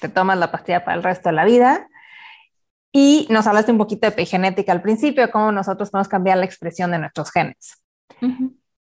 te 0.00 0.08
tomas 0.08 0.38
la 0.38 0.50
pastilla 0.50 0.84
para 0.84 0.96
el 0.96 1.04
resto 1.04 1.28
de 1.28 1.34
la 1.34 1.44
vida. 1.44 1.86
Y 2.90 3.28
nos 3.30 3.46
hablaste 3.46 3.70
un 3.70 3.78
poquito 3.78 4.08
de 4.08 4.14
epigenética 4.14 4.72
al 4.72 4.82
principio, 4.82 5.30
cómo 5.30 5.52
nosotros 5.52 5.90
podemos 5.90 6.08
cambiar 6.08 6.38
la 6.38 6.46
expresión 6.46 6.90
de 6.90 6.98
nuestros 6.98 7.30
genes. 7.30 7.84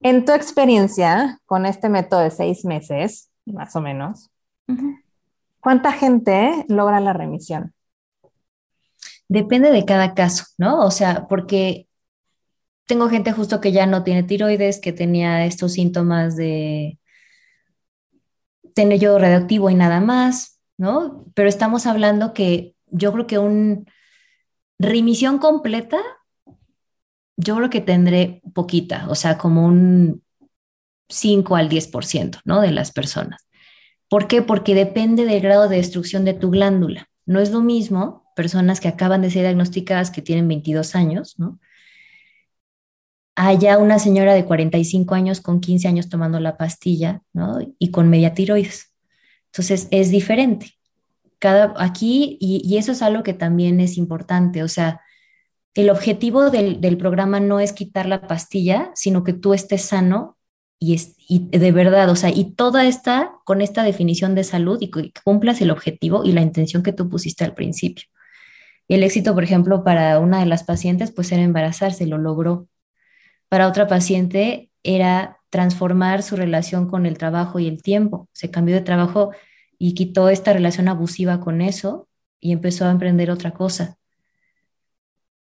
En 0.00 0.24
tu 0.24 0.32
experiencia 0.32 1.38
con 1.44 1.66
este 1.66 1.90
método 1.90 2.20
de 2.20 2.30
seis 2.30 2.64
meses, 2.64 3.30
más 3.44 3.76
o 3.76 3.80
menos, 3.80 4.30
¿cuánta 5.60 5.92
gente 5.92 6.64
logra 6.68 7.00
la 7.00 7.12
remisión? 7.12 7.74
Depende 9.28 9.70
de 9.70 9.84
cada 9.84 10.14
caso, 10.14 10.44
¿no? 10.58 10.84
O 10.84 10.90
sea, 10.90 11.26
porque 11.28 11.88
tengo 12.86 13.08
gente 13.08 13.32
justo 13.32 13.60
que 13.60 13.72
ya 13.72 13.86
no 13.86 14.02
tiene 14.02 14.24
tiroides, 14.24 14.80
que 14.80 14.92
tenía 14.92 15.44
estos 15.46 15.74
síntomas 15.74 16.36
de 16.36 16.98
tener 18.74 18.98
yo 18.98 19.18
radioactivo 19.18 19.70
y 19.70 19.74
nada 19.74 20.00
más, 20.00 20.60
¿no? 20.76 21.26
Pero 21.34 21.48
estamos 21.48 21.86
hablando 21.86 22.32
que 22.32 22.74
yo 22.86 23.12
creo 23.12 23.26
que 23.26 23.38
un 23.38 23.86
remisión 24.78 25.38
completa, 25.38 25.98
yo 27.36 27.56
creo 27.56 27.70
que 27.70 27.80
tendré 27.80 28.42
poquita, 28.54 29.06
o 29.08 29.14
sea, 29.14 29.38
como 29.38 29.64
un 29.66 30.24
5 31.08 31.56
al 31.56 31.68
10%, 31.68 32.40
¿no? 32.44 32.60
De 32.60 32.72
las 32.72 32.92
personas. 32.92 33.46
¿Por 34.10 34.26
qué? 34.26 34.42
Porque 34.42 34.74
depende 34.74 35.24
del 35.24 35.40
grado 35.40 35.68
de 35.68 35.76
destrucción 35.76 36.24
de 36.24 36.34
tu 36.34 36.50
glándula. 36.50 37.08
No 37.26 37.38
es 37.38 37.52
lo 37.52 37.60
mismo 37.60 38.24
personas 38.34 38.80
que 38.80 38.88
acaban 38.88 39.22
de 39.22 39.30
ser 39.30 39.42
diagnosticadas 39.42 40.10
que 40.10 40.20
tienen 40.20 40.48
22 40.48 40.96
años, 40.96 41.38
¿no? 41.38 41.60
Allá 43.36 43.78
una 43.78 44.00
señora 44.00 44.34
de 44.34 44.44
45 44.44 45.14
años 45.14 45.40
con 45.40 45.60
15 45.60 45.86
años 45.86 46.08
tomando 46.08 46.40
la 46.40 46.56
pastilla, 46.56 47.22
¿no? 47.32 47.60
Y 47.78 47.92
con 47.92 48.10
media 48.10 48.34
tiroides. 48.34 48.92
Entonces 49.46 49.86
es 49.92 50.10
diferente. 50.10 50.72
Cada, 51.38 51.72
aquí, 51.78 52.36
y, 52.40 52.76
eso 52.78 52.90
es 52.90 53.02
algo 53.02 53.22
que 53.22 53.32
también 53.32 53.78
es 53.78 53.96
importante, 53.96 54.64
o 54.64 54.68
sea, 54.68 55.00
el 55.74 55.88
objetivo 55.88 56.50
del, 56.50 56.80
del, 56.80 56.98
programa 56.98 57.38
no 57.38 57.60
es 57.60 57.72
quitar 57.72 58.06
la 58.06 58.26
pastilla, 58.26 58.90
sino 58.94 59.22
que 59.22 59.32
tú 59.32 59.54
estés 59.54 59.82
sano 59.82 60.36
y, 60.82 60.94
es, 60.94 61.14
y 61.28 61.46
de 61.50 61.72
verdad, 61.72 62.08
o 62.08 62.16
sea, 62.16 62.30
y 62.30 62.54
toda 62.54 62.86
esta, 62.86 63.32
con 63.44 63.60
esta 63.60 63.84
definición 63.84 64.34
de 64.34 64.44
salud 64.44 64.78
y 64.80 64.90
cumplas 65.22 65.60
el 65.60 65.70
objetivo 65.70 66.24
y 66.24 66.32
la 66.32 66.40
intención 66.40 66.82
que 66.82 66.94
tú 66.94 67.08
pusiste 67.10 67.44
al 67.44 67.54
principio. 67.54 68.06
El 68.88 69.04
éxito, 69.04 69.34
por 69.34 69.44
ejemplo, 69.44 69.84
para 69.84 70.18
una 70.18 70.40
de 70.40 70.46
las 70.46 70.64
pacientes, 70.64 71.12
pues 71.12 71.30
era 71.32 71.42
embarazarse, 71.42 72.06
lo 72.06 72.18
logró. 72.18 72.66
Para 73.48 73.68
otra 73.68 73.86
paciente 73.86 74.70
era 74.82 75.38
transformar 75.50 76.22
su 76.22 76.34
relación 76.34 76.88
con 76.88 77.06
el 77.06 77.18
trabajo 77.18 77.60
y 77.60 77.68
el 77.68 77.82
tiempo. 77.82 78.28
Se 78.32 78.50
cambió 78.50 78.74
de 78.74 78.80
trabajo 78.80 79.32
y 79.78 79.94
quitó 79.94 80.30
esta 80.30 80.52
relación 80.54 80.88
abusiva 80.88 81.40
con 81.40 81.60
eso 81.60 82.08
y 82.40 82.52
empezó 82.52 82.86
a 82.86 82.90
emprender 82.90 83.30
otra 83.30 83.52
cosa. 83.52 83.98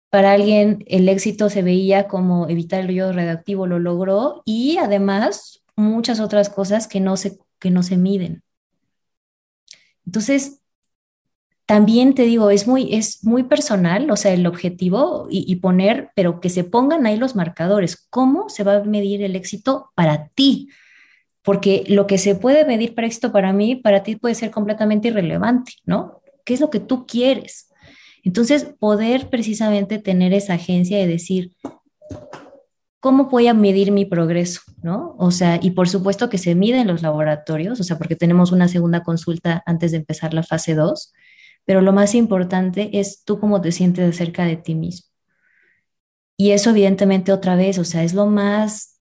Para 0.10 0.32
alguien 0.32 0.84
el 0.88 1.10
éxito 1.10 1.50
se 1.50 1.62
veía 1.62 2.08
como 2.08 2.48
evitar 2.48 2.82
el 2.82 2.96
yodo 2.96 3.14
radioactivo, 3.14 3.68
lo 3.68 3.80
logró 3.80 4.42
y 4.46 4.78
además 4.78 5.64
muchas 5.76 6.20
otras 6.20 6.50
cosas 6.50 6.88
que 6.88 7.00
no 7.00 7.18
se, 7.18 7.38
que 7.60 7.72
no 7.72 7.84
se 7.84 7.98
miden. 7.98 8.44
Entonces, 10.06 10.62
también 11.68 12.16
te 12.16 12.24
digo, 12.24 12.50
es 12.50 12.66
muy, 12.66 12.96
es 12.96 13.26
muy 13.26 13.44
personal, 13.44 14.10
o 14.10 14.16
sea, 14.16 14.32
el 14.34 14.48
objetivo 14.48 15.28
y, 15.30 15.54
poner, 15.58 16.12
pero 16.16 16.40
que 16.40 16.50
se 16.50 16.64
pongan 16.64 17.06
ahí 17.06 17.18
los 17.18 17.36
marcadores. 17.36 18.08
¿Cómo 18.10 18.48
se 18.48 18.64
va 18.64 18.78
a 18.78 18.84
medir 18.86 19.22
el 19.22 19.36
éxito 19.36 19.92
para 19.94 20.30
ti? 20.30 20.70
Porque 21.42 21.84
lo 21.90 22.08
que 22.08 22.20
se 22.20 22.36
puede 22.36 22.64
medir 22.64 22.96
para 22.96 23.08
éxito 23.08 23.34
para 23.34 23.52
mí, 23.52 23.76
para 23.76 24.02
ti 24.02 24.16
puede 24.16 24.36
ser 24.36 24.50
completamente 24.50 25.10
irrelevante, 25.10 25.74
¿no? 25.86 26.22
¿Qué 26.46 26.54
es 26.54 26.62
lo 26.62 26.70
que 26.70 26.80
tú 26.80 27.06
quieres? 27.06 27.70
Entonces, 28.28 28.66
poder 28.80 29.30
precisamente 29.30 30.00
tener 30.00 30.34
esa 30.34 30.54
agencia 30.54 30.98
de 30.98 31.08
decir, 31.08 31.54
¿cómo 33.00 33.26
voy 33.26 33.48
a 33.48 33.54
medir 33.54 33.92
mi 33.92 34.06
progreso? 34.06 34.62
¿No? 34.84 35.16
O 35.18 35.32
sea, 35.32 35.60
y 35.62 35.72
por 35.72 35.90
supuesto 35.90 36.30
que 36.30 36.38
se 36.38 36.54
mide 36.54 36.80
en 36.80 36.88
los 36.88 37.02
laboratorios, 37.02 37.80
o 37.80 37.84
sea, 37.84 37.98
porque 37.98 38.16
tenemos 38.16 38.52
una 38.52 38.68
segunda 38.68 39.04
consulta 39.04 39.64
antes 39.66 39.92
de 39.92 39.98
empezar 39.98 40.34
la 40.34 40.44
fase 40.44 40.76
2 40.76 41.14
pero 41.68 41.82
lo 41.82 41.92
más 41.92 42.16
importante 42.16 42.98
es 42.98 43.26
tú 43.26 43.42
cómo 43.42 43.60
te 43.60 43.74
sientes 43.74 44.10
acerca 44.10 44.46
de 44.46 44.56
ti 44.56 44.74
mismo. 44.74 45.10
Y 46.38 46.52
eso 46.52 46.70
evidentemente 46.70 47.34
otra 47.34 47.58
vez, 47.58 47.78
o 47.78 47.84
sea, 47.84 48.04
es 48.04 48.14
lo 48.14 48.26
más 48.26 48.97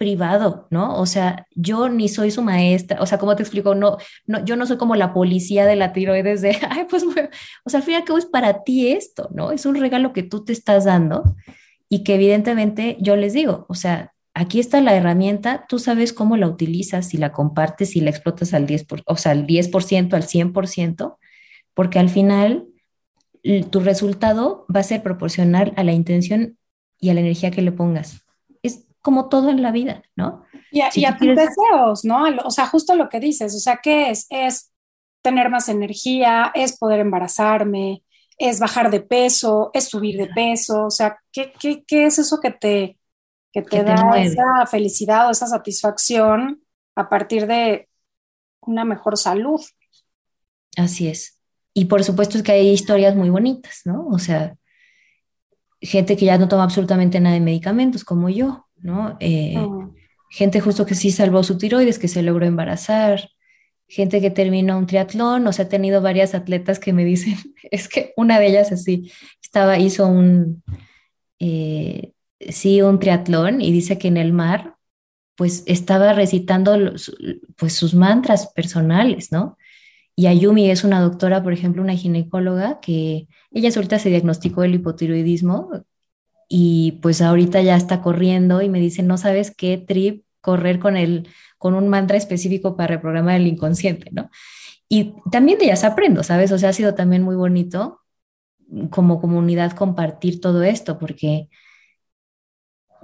privado, 0.00 0.66
¿no? 0.70 0.98
O 0.98 1.04
sea, 1.04 1.46
yo 1.54 1.90
ni 1.90 2.08
soy 2.08 2.30
su 2.30 2.40
maestra, 2.40 3.02
o 3.02 3.06
sea, 3.06 3.18
¿cómo 3.18 3.36
te 3.36 3.42
explico? 3.42 3.74
No, 3.74 3.98
no, 4.26 4.42
yo 4.46 4.56
no 4.56 4.64
soy 4.64 4.78
como 4.78 4.96
la 4.96 5.12
policía 5.12 5.66
de 5.66 5.76
la 5.76 5.92
tiroides 5.92 6.40
de, 6.40 6.56
ay, 6.70 6.86
pues, 6.88 7.04
o 7.04 7.68
sea, 7.68 7.80
al 7.80 7.82
fin 7.82 7.92
y 7.92 7.96
al 7.96 8.04
cabo 8.04 8.18
es 8.18 8.24
para 8.24 8.64
ti 8.64 8.92
esto, 8.92 9.28
¿no? 9.34 9.52
Es 9.52 9.66
un 9.66 9.74
regalo 9.74 10.14
que 10.14 10.22
tú 10.22 10.42
te 10.42 10.54
estás 10.54 10.86
dando 10.86 11.36
y 11.90 12.02
que 12.02 12.14
evidentemente 12.14 12.96
yo 12.98 13.14
les 13.14 13.34
digo, 13.34 13.66
o 13.68 13.74
sea, 13.74 14.14
aquí 14.32 14.58
está 14.58 14.80
la 14.80 14.96
herramienta, 14.96 15.66
tú 15.68 15.78
sabes 15.78 16.14
cómo 16.14 16.38
la 16.38 16.48
utilizas, 16.48 17.06
si 17.06 17.18
la 17.18 17.30
compartes, 17.30 17.90
si 17.90 18.00
la 18.00 18.08
explotas 18.08 18.54
al 18.54 18.66
10%, 18.66 19.02
o 19.04 19.16
sea, 19.18 19.32
al 19.32 19.46
10%, 19.46 20.14
al 20.14 20.22
100%, 20.22 21.18
porque 21.74 21.98
al 21.98 22.08
final 22.08 22.68
tu 23.70 23.80
resultado 23.80 24.64
va 24.74 24.80
a 24.80 24.84
ser 24.84 25.02
proporcional 25.02 25.74
a 25.76 25.84
la 25.84 25.92
intención 25.92 26.56
y 26.98 27.10
a 27.10 27.14
la 27.14 27.20
energía 27.20 27.50
que 27.50 27.60
le 27.60 27.72
pongas. 27.72 28.24
Como 29.02 29.28
todo 29.28 29.48
en 29.48 29.62
la 29.62 29.72
vida, 29.72 30.02
¿no? 30.14 30.44
Y 30.70 30.80
a, 30.80 31.16
tus 31.16 31.28
deseos, 31.28 32.04
¿no? 32.04 32.24
O 32.44 32.50
sea, 32.50 32.66
justo 32.66 32.94
lo 32.94 33.08
que 33.08 33.18
dices, 33.18 33.54
o 33.54 33.58
sea, 33.58 33.80
¿qué 33.82 34.10
es? 34.10 34.26
Es 34.30 34.72
tener 35.22 35.50
más 35.50 35.68
energía, 35.68 36.52
es 36.54 36.78
poder 36.78 37.00
embarazarme, 37.00 38.02
es 38.38 38.58
bajar 38.58 38.90
de 38.90 39.00
peso, 39.00 39.70
es 39.74 39.84
subir 39.84 40.16
de 40.16 40.26
peso, 40.28 40.86
o 40.86 40.90
sea, 40.90 41.18
¿qué, 41.32 41.52
es 41.88 42.18
eso 42.18 42.40
que 42.40 42.50
te, 42.50 42.98
que 43.52 43.62
te 43.62 43.82
da 43.82 44.18
esa 44.18 44.66
felicidad 44.66 45.28
o 45.28 45.30
esa 45.30 45.46
satisfacción 45.46 46.62
a 46.94 47.08
partir 47.08 47.46
de 47.46 47.88
una 48.62 48.84
mejor 48.84 49.18
salud? 49.18 49.60
Así 50.76 51.08
es. 51.08 51.38
Y 51.74 51.84
por 51.86 52.02
supuesto 52.02 52.38
es 52.38 52.42
que 52.42 52.52
hay 52.52 52.70
historias 52.70 53.14
muy 53.14 53.30
bonitas, 53.30 53.82
¿no? 53.84 54.06
O 54.08 54.18
sea, 54.18 54.56
gente 55.80 56.16
que 56.16 56.26
ya 56.26 56.38
no 56.38 56.48
toma 56.48 56.64
absolutamente 56.64 57.20
nada 57.20 57.34
de 57.34 57.40
medicamentos, 57.40 58.04
como 58.04 58.28
yo, 58.28 58.68
¿no? 58.82 59.16
Eh, 59.20 59.54
oh. 59.58 59.94
Gente 60.30 60.60
justo 60.60 60.86
que 60.86 60.94
sí 60.94 61.10
salvó 61.10 61.42
su 61.42 61.58
tiroides, 61.58 61.98
que 61.98 62.08
se 62.08 62.22
logró 62.22 62.46
embarazar, 62.46 63.30
gente 63.90 64.20
que 64.20 64.30
terminó 64.30 64.78
un 64.78 64.86
triatlón, 64.86 65.46
o 65.48 65.52
sea, 65.52 65.64
he 65.64 65.68
tenido 65.68 66.00
varias 66.00 66.34
atletas 66.34 66.78
que 66.78 66.92
me 66.92 67.04
dicen, 67.04 67.36
es 67.70 67.88
que 67.88 68.12
una 68.16 68.38
de 68.38 68.46
ellas 68.46 68.70
así, 68.70 69.10
estaba, 69.42 69.78
hizo 69.78 70.06
un, 70.06 70.62
eh, 71.40 72.12
sí, 72.38 72.80
un 72.82 73.00
triatlón 73.00 73.60
y 73.60 73.72
dice 73.72 73.98
que 73.98 74.08
en 74.08 74.16
el 74.16 74.32
mar, 74.32 74.76
pues 75.34 75.64
estaba 75.66 76.12
recitando 76.12 76.76
pues 77.56 77.72
sus 77.72 77.94
mantras 77.94 78.52
personales, 78.52 79.32
¿no? 79.32 79.56
Y 80.14 80.26
Ayumi 80.26 80.70
es 80.70 80.84
una 80.84 81.00
doctora, 81.00 81.42
por 81.42 81.52
ejemplo, 81.52 81.82
una 81.82 81.96
ginecóloga, 81.96 82.78
que 82.80 83.26
ella 83.50 83.70
ahorita 83.74 83.98
se 83.98 84.10
diagnosticó 84.10 84.64
el 84.64 84.74
hipotiroidismo 84.74 85.70
y 86.52 86.98
pues 87.00 87.22
ahorita 87.22 87.62
ya 87.62 87.76
está 87.76 88.02
corriendo 88.02 88.60
y 88.60 88.68
me 88.68 88.80
dice, 88.80 89.04
no 89.04 89.16
sabes 89.16 89.54
qué 89.54 89.78
trip 89.78 90.24
correr 90.40 90.80
con, 90.80 90.96
el, 90.96 91.28
con 91.58 91.74
un 91.74 91.88
mantra 91.88 92.16
específico 92.16 92.76
para 92.76 92.96
reprogramar 92.96 93.36
el 93.36 93.46
inconsciente, 93.46 94.10
¿no? 94.10 94.30
Y 94.88 95.14
también 95.30 95.60
de 95.60 95.66
ellas 95.66 95.84
aprendo, 95.84 96.24
¿sabes? 96.24 96.50
O 96.50 96.58
sea, 96.58 96.70
ha 96.70 96.72
sido 96.72 96.94
también 96.96 97.22
muy 97.22 97.36
bonito 97.36 98.00
como 98.90 99.20
comunidad 99.20 99.76
compartir 99.76 100.40
todo 100.40 100.64
esto, 100.64 100.98
porque 100.98 101.48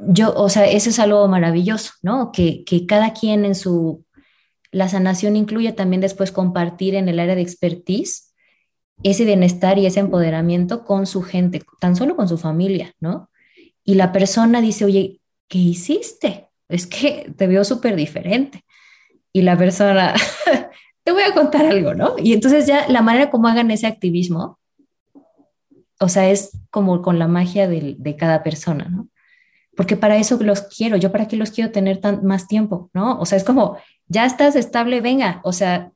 yo, 0.08 0.34
o 0.34 0.48
sea, 0.48 0.66
eso 0.66 0.90
es 0.90 0.98
algo 0.98 1.28
maravilloso, 1.28 1.92
¿no? 2.02 2.32
Que, 2.32 2.64
que 2.64 2.84
cada 2.84 3.12
quien 3.12 3.44
en 3.44 3.54
su 3.54 4.04
la 4.72 4.88
sanación 4.88 5.36
incluye 5.36 5.72
también 5.72 6.00
después 6.00 6.32
compartir 6.32 6.96
en 6.96 7.08
el 7.08 7.20
área 7.20 7.36
de 7.36 7.42
expertise 7.42 8.34
ese 9.04 9.24
bienestar 9.24 9.78
y 9.78 9.86
ese 9.86 10.00
empoderamiento 10.00 10.84
con 10.84 11.06
su 11.06 11.22
gente, 11.22 11.62
tan 11.78 11.94
solo 11.94 12.16
con 12.16 12.28
su 12.28 12.38
familia, 12.38 12.92
¿no? 12.98 13.30
Y 13.86 13.94
la 13.94 14.12
persona 14.12 14.60
dice, 14.60 14.84
oye, 14.84 15.20
¿qué 15.48 15.58
hiciste? 15.58 16.50
Es 16.68 16.86
que 16.86 17.32
te 17.36 17.46
veo 17.46 17.64
súper 17.64 17.96
diferente. 17.96 18.64
Y 19.32 19.42
la 19.42 19.56
persona, 19.56 20.12
te 21.04 21.12
voy 21.12 21.22
a 21.22 21.32
contar 21.32 21.64
algo, 21.64 21.94
¿no? 21.94 22.16
Y 22.18 22.32
entonces 22.32 22.66
ya 22.66 22.88
la 22.88 23.00
manera 23.00 23.30
como 23.30 23.48
hagan 23.48 23.70
ese 23.70 23.86
activismo, 23.86 24.58
o 26.00 26.08
sea, 26.08 26.28
es 26.28 26.58
como 26.70 27.00
con 27.00 27.18
la 27.18 27.28
magia 27.28 27.68
de, 27.68 27.94
de 27.96 28.16
cada 28.16 28.42
persona, 28.42 28.88
¿no? 28.90 29.08
Porque 29.76 29.96
para 29.96 30.16
eso 30.16 30.36
los 30.42 30.62
quiero, 30.62 30.96
yo 30.96 31.12
para 31.12 31.28
qué 31.28 31.36
los 31.36 31.52
quiero 31.52 31.70
tener 31.70 31.98
tan, 31.98 32.24
más 32.26 32.48
tiempo, 32.48 32.90
¿no? 32.92 33.20
O 33.20 33.26
sea, 33.26 33.38
es 33.38 33.44
como, 33.44 33.78
ya 34.08 34.24
estás 34.24 34.56
estable, 34.56 35.00
venga, 35.00 35.40
o 35.44 35.52
sea, 35.52 35.92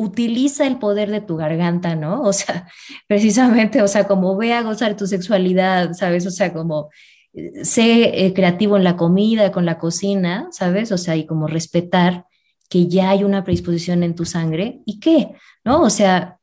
utiliza 0.00 0.66
el 0.66 0.78
poder 0.78 1.10
de 1.10 1.20
tu 1.20 1.36
garganta, 1.36 1.94
¿no? 1.94 2.22
O 2.30 2.32
sea, 2.32 2.68
precisamente, 3.06 3.82
o 3.82 3.88
sea, 3.88 4.06
como 4.06 4.36
ve 4.36 4.52
a 4.54 4.62
gozar 4.62 4.96
tu 4.96 5.06
sexualidad, 5.06 5.92
¿sabes? 5.94 6.26
O 6.26 6.30
sea, 6.30 6.52
como 6.52 6.90
eh, 7.32 7.64
sé 7.64 8.26
eh, 8.26 8.32
creativo 8.34 8.76
en 8.76 8.84
la 8.84 8.96
comida, 8.96 9.52
con 9.52 9.66
la 9.66 9.78
cocina, 9.78 10.48
¿sabes? 10.52 10.92
O 10.92 10.98
sea, 10.98 11.16
y 11.16 11.26
como 11.26 11.46
respetar 11.46 12.26
que 12.68 12.86
ya 12.88 13.10
hay 13.10 13.24
una 13.24 13.44
predisposición 13.44 14.02
en 14.02 14.14
tu 14.14 14.24
sangre 14.24 14.80
y 14.86 15.00
qué, 15.00 15.34
¿no? 15.64 15.82
O 15.82 15.90
sea, 15.90 16.38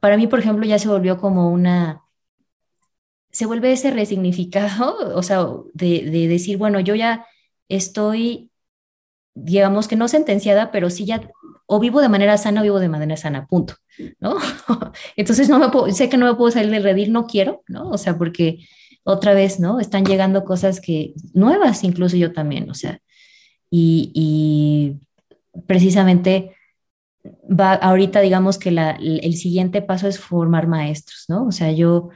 para 0.00 0.16
mí, 0.16 0.26
por 0.26 0.40
ejemplo, 0.40 0.66
ya 0.66 0.78
se 0.78 0.88
volvió 0.88 1.18
como 1.18 1.50
una, 1.50 2.02
se 3.30 3.46
vuelve 3.46 3.72
ese 3.72 3.90
resignificado, 3.90 5.14
o 5.16 5.22
sea, 5.22 5.46
de, 5.74 6.10
de 6.10 6.28
decir, 6.28 6.58
bueno, 6.58 6.80
yo 6.80 6.94
ya 6.94 7.26
estoy 7.68 8.50
digamos 9.34 9.88
que 9.88 9.96
no 9.96 10.08
sentenciada, 10.08 10.70
pero 10.70 10.90
sí 10.90 11.04
ya 11.04 11.20
o 11.72 11.78
vivo 11.78 12.00
de 12.00 12.08
manera 12.08 12.36
sana 12.36 12.60
o 12.60 12.64
vivo 12.64 12.80
de 12.80 12.88
manera 12.88 13.16
sana, 13.16 13.46
punto, 13.46 13.74
¿no? 14.18 14.36
Entonces 15.16 15.48
no 15.48 15.60
me 15.60 15.68
puedo, 15.68 15.88
sé 15.92 16.08
que 16.08 16.16
no 16.16 16.26
me 16.26 16.34
puedo 16.34 16.50
salir 16.50 16.70
del 16.72 16.82
redil, 16.82 17.12
no 17.12 17.26
quiero, 17.26 17.62
¿no? 17.68 17.90
O 17.90 17.96
sea, 17.96 18.18
porque 18.18 18.58
otra 19.04 19.34
vez, 19.34 19.60
¿no? 19.60 19.78
Están 19.78 20.04
llegando 20.04 20.44
cosas 20.44 20.80
que 20.80 21.14
nuevas, 21.32 21.84
incluso 21.84 22.16
yo 22.16 22.32
también, 22.32 22.68
o 22.70 22.74
sea, 22.74 22.98
y, 23.70 24.10
y 24.14 25.60
precisamente 25.68 26.56
va 27.24 27.74
ahorita, 27.74 28.20
digamos 28.20 28.58
que 28.58 28.70
el 28.70 29.34
siguiente 29.36 29.80
paso 29.80 30.08
es 30.08 30.18
formar 30.18 30.66
maestros, 30.66 31.26
¿no? 31.28 31.46
O 31.46 31.52
sea, 31.52 31.70
yo 31.70 32.08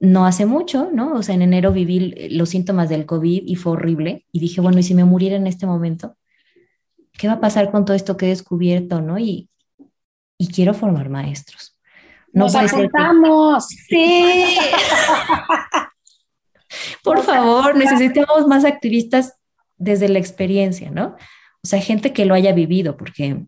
no 0.00 0.26
hace 0.26 0.44
mucho, 0.44 0.90
¿no? 0.92 1.14
O 1.14 1.22
sea, 1.22 1.36
en 1.36 1.42
enero 1.42 1.72
viví 1.72 2.14
los 2.30 2.48
síntomas 2.48 2.88
del 2.88 3.06
COVID 3.06 3.44
y 3.46 3.54
fue 3.54 3.72
horrible 3.74 4.26
y 4.32 4.40
dije, 4.40 4.60
bueno, 4.60 4.80
¿y 4.80 4.82
si 4.82 4.94
me 4.94 5.04
muriera 5.04 5.36
en 5.36 5.46
este 5.46 5.66
momento? 5.66 6.16
¿Qué 7.18 7.26
va 7.26 7.34
a 7.34 7.40
pasar 7.40 7.70
con 7.70 7.84
todo 7.84 7.96
esto 7.96 8.16
que 8.16 8.26
he 8.26 8.28
descubierto, 8.30 9.02
¿no? 9.02 9.18
Y, 9.18 9.50
y 10.38 10.48
quiero 10.48 10.72
formar 10.72 11.10
maestros. 11.10 11.78
No 12.32 12.44
Nos 12.44 12.54
apuntamos. 12.54 13.68
Sí. 13.88 14.56
Por 17.02 17.22
favor, 17.22 17.74
necesitamos 17.76 18.46
más 18.46 18.64
activistas 18.64 19.34
desde 19.78 20.08
la 20.08 20.18
experiencia, 20.18 20.90
¿no? 20.90 21.16
O 21.62 21.66
sea, 21.66 21.80
gente 21.80 22.12
que 22.12 22.26
lo 22.26 22.34
haya 22.34 22.52
vivido, 22.52 22.96
porque 22.96 23.46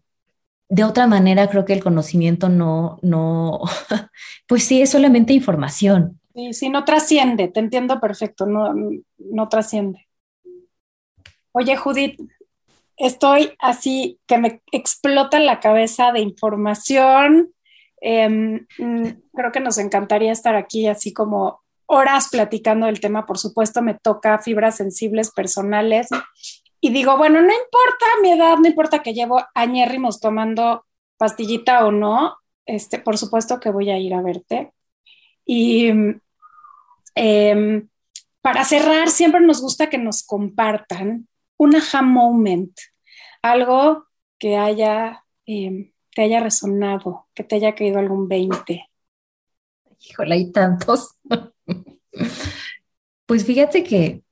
de 0.70 0.84
otra 0.84 1.06
manera 1.06 1.48
creo 1.48 1.64
que 1.64 1.74
el 1.74 1.82
conocimiento 1.82 2.48
no, 2.48 2.98
no, 3.02 3.60
pues 4.48 4.64
sí, 4.64 4.80
es 4.80 4.90
solamente 4.90 5.34
información. 5.34 6.18
Sí, 6.34 6.54
sí, 6.54 6.68
no 6.70 6.84
trasciende, 6.84 7.48
te 7.48 7.60
entiendo 7.60 8.00
perfecto, 8.00 8.46
no, 8.46 8.72
no 9.18 9.48
trasciende. 9.48 10.08
Oye, 11.52 11.76
Judith, 11.76 12.18
estoy 13.00 13.54
así 13.58 14.20
que 14.26 14.38
me 14.38 14.62
explota 14.72 15.40
la 15.40 15.58
cabeza 15.58 16.12
de 16.12 16.20
información. 16.20 17.52
Em, 18.00 18.66
mm, 18.78 19.06
creo 19.34 19.52
que 19.52 19.60
nos 19.60 19.78
encantaría 19.78 20.32
estar 20.32 20.54
aquí 20.54 20.86
así 20.86 21.12
como 21.12 21.62
horas 21.86 22.28
platicando 22.30 22.86
del 22.86 23.00
tema. 23.00 23.26
Por 23.26 23.38
supuesto, 23.38 23.82
me 23.82 23.94
toca 23.94 24.38
fibras 24.38 24.76
sensibles 24.76 25.30
personales. 25.32 26.08
Y 26.80 26.90
digo, 26.90 27.16
bueno, 27.16 27.40
no 27.40 27.52
importa 27.52 28.06
mi 28.22 28.32
edad, 28.32 28.58
no 28.58 28.68
importa 28.68 29.02
que 29.02 29.14
llevo 29.14 29.42
añérrimos 29.54 30.20
tomando 30.20 30.84
pastillita 31.16 31.84
o 31.86 31.92
no, 31.92 32.36
este, 32.64 32.98
por 32.98 33.18
supuesto 33.18 33.60
que 33.60 33.70
voy 33.70 33.90
a 33.90 33.98
ir 33.98 34.14
a 34.14 34.22
verte. 34.22 34.72
Y 35.44 35.90
em, 37.14 37.88
para 38.40 38.64
cerrar, 38.64 39.08
siempre 39.08 39.40
nos 39.40 39.60
gusta 39.60 39.90
que 39.90 39.98
nos 39.98 40.22
compartan 40.22 41.28
un 41.60 41.76
aha 41.76 42.00
moment, 42.00 42.72
algo 43.42 44.06
que 44.38 44.56
haya, 44.56 45.26
eh, 45.44 45.92
te 46.14 46.22
haya 46.22 46.40
resonado, 46.40 47.28
que 47.34 47.44
te 47.44 47.56
haya 47.56 47.74
caído 47.74 47.98
algún 47.98 48.28
20. 48.28 48.88
Híjole, 49.98 50.34
hay 50.34 50.52
tantos. 50.52 51.18
pues 53.26 53.44
fíjate 53.44 53.84
que 53.84 54.22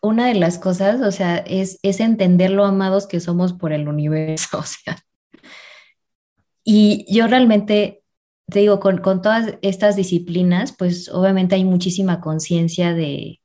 una 0.00 0.28
de 0.28 0.34
las 0.34 0.58
cosas, 0.58 1.02
o 1.02 1.12
sea, 1.12 1.36
es, 1.36 1.78
es 1.82 2.00
entender 2.00 2.50
lo 2.50 2.64
amados 2.64 3.06
que 3.06 3.20
somos 3.20 3.52
por 3.52 3.72
el 3.72 3.86
universo. 3.86 4.64
Y 6.64 7.12
yo 7.12 7.26
realmente, 7.26 8.04
te 8.46 8.60
digo, 8.60 8.78
con, 8.78 8.98
con 8.98 9.20
todas 9.20 9.58
estas 9.62 9.96
disciplinas, 9.96 10.72
pues 10.72 11.08
obviamente 11.08 11.56
hay 11.56 11.64
muchísima 11.64 12.20
conciencia 12.20 12.94
de, 12.94 13.40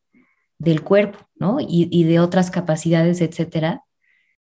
del 0.60 0.84
cuerpo, 0.84 1.27
Y, 1.60 1.88
y, 1.92 2.04
de 2.04 2.20
otras 2.20 2.52
capacidades, 2.52 3.22
etcétera. 3.22 3.84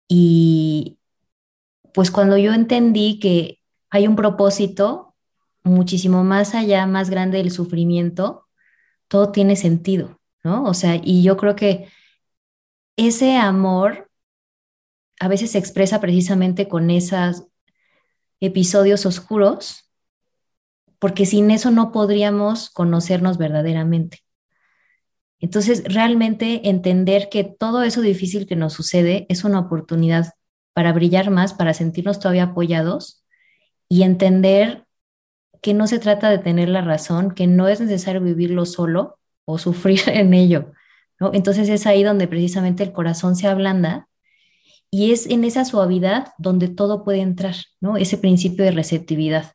Y 0.09 0.99
pues 1.95 2.11
cuando 2.11 2.39
yo 2.39 2.53
entendí 2.53 3.19
que 3.19 3.61
hay 3.91 4.07
un 4.07 4.17
propósito 4.17 5.15
muchísimo 5.65 6.25
más 6.25 6.55
allá, 6.55 6.87
más 6.87 7.11
grande 7.11 7.39
del 7.39 7.51
sufrimiento, 7.51 8.47
todo 9.09 9.33
tiene 9.33 9.57
sentido, 9.57 10.21
¿no? 10.45 10.65
O 10.65 10.75
sea, 10.75 11.01
y 11.03 11.23
yo 11.23 11.37
creo 11.37 11.55
que 11.57 11.89
ese 12.97 13.37
amor 13.37 14.11
a 15.21 15.29
veces 15.29 15.53
se 15.53 15.59
expresa 15.59 16.01
precisamente 16.01 16.69
con 16.69 16.91
esos 16.91 17.45
episodios 18.41 19.07
oscuros, 19.07 19.89
porque 20.99 21.27
sin 21.27 21.51
eso 21.51 21.71
no 21.71 21.93
podríamos 21.93 22.71
conocernos 22.71 23.39
verdaderamente. 23.39 24.19
Entonces, 25.43 25.82
realmente 25.85 26.69
entender 26.70 27.28
que 27.28 27.43
todo 27.43 27.82
eso 27.82 28.01
difícil 28.01 28.47
que 28.47 28.55
nos 28.55 28.73
sucede 28.73 29.27
es 29.28 29.43
una 29.43 29.59
oportunidad 29.59 30.35
para 30.73 30.93
brillar 30.93 31.31
más, 31.31 31.52
para 31.52 31.74
sentirnos 31.74 32.20
todavía 32.20 32.44
apoyados 32.44 33.24
y 33.89 34.05
entender 34.05 34.86
que 35.60 35.74
no 35.74 35.89
se 35.89 35.98
trata 35.98 36.31
de 36.31 36.39
tener 36.39 36.69
la 36.69 36.81
razón, 36.81 37.32
que 37.32 37.48
no 37.48 37.66
es 37.66 37.81
necesario 37.81 38.20
vivirlo 38.20 38.64
solo 38.66 39.19
o 39.44 39.59
sufrir 39.59 40.01
en 40.06 40.32
ello. 40.32 40.73
Entonces 41.32 41.69
es 41.69 41.86
ahí 41.86 42.05
donde 42.05 42.28
precisamente 42.28 42.85
el 42.85 42.93
corazón 42.93 43.35
se 43.35 43.48
ablanda 43.48 44.09
y 44.93 45.10
es 45.10 45.27
en 45.27 45.43
esa 45.43 45.64
suavidad 45.64 46.32
donde 46.39 46.69
todo 46.69 47.02
puede 47.02 47.20
entrar. 47.20 47.56
Ese 47.98 48.16
principio 48.16 48.64
de 48.64 48.70
receptividad. 48.70 49.55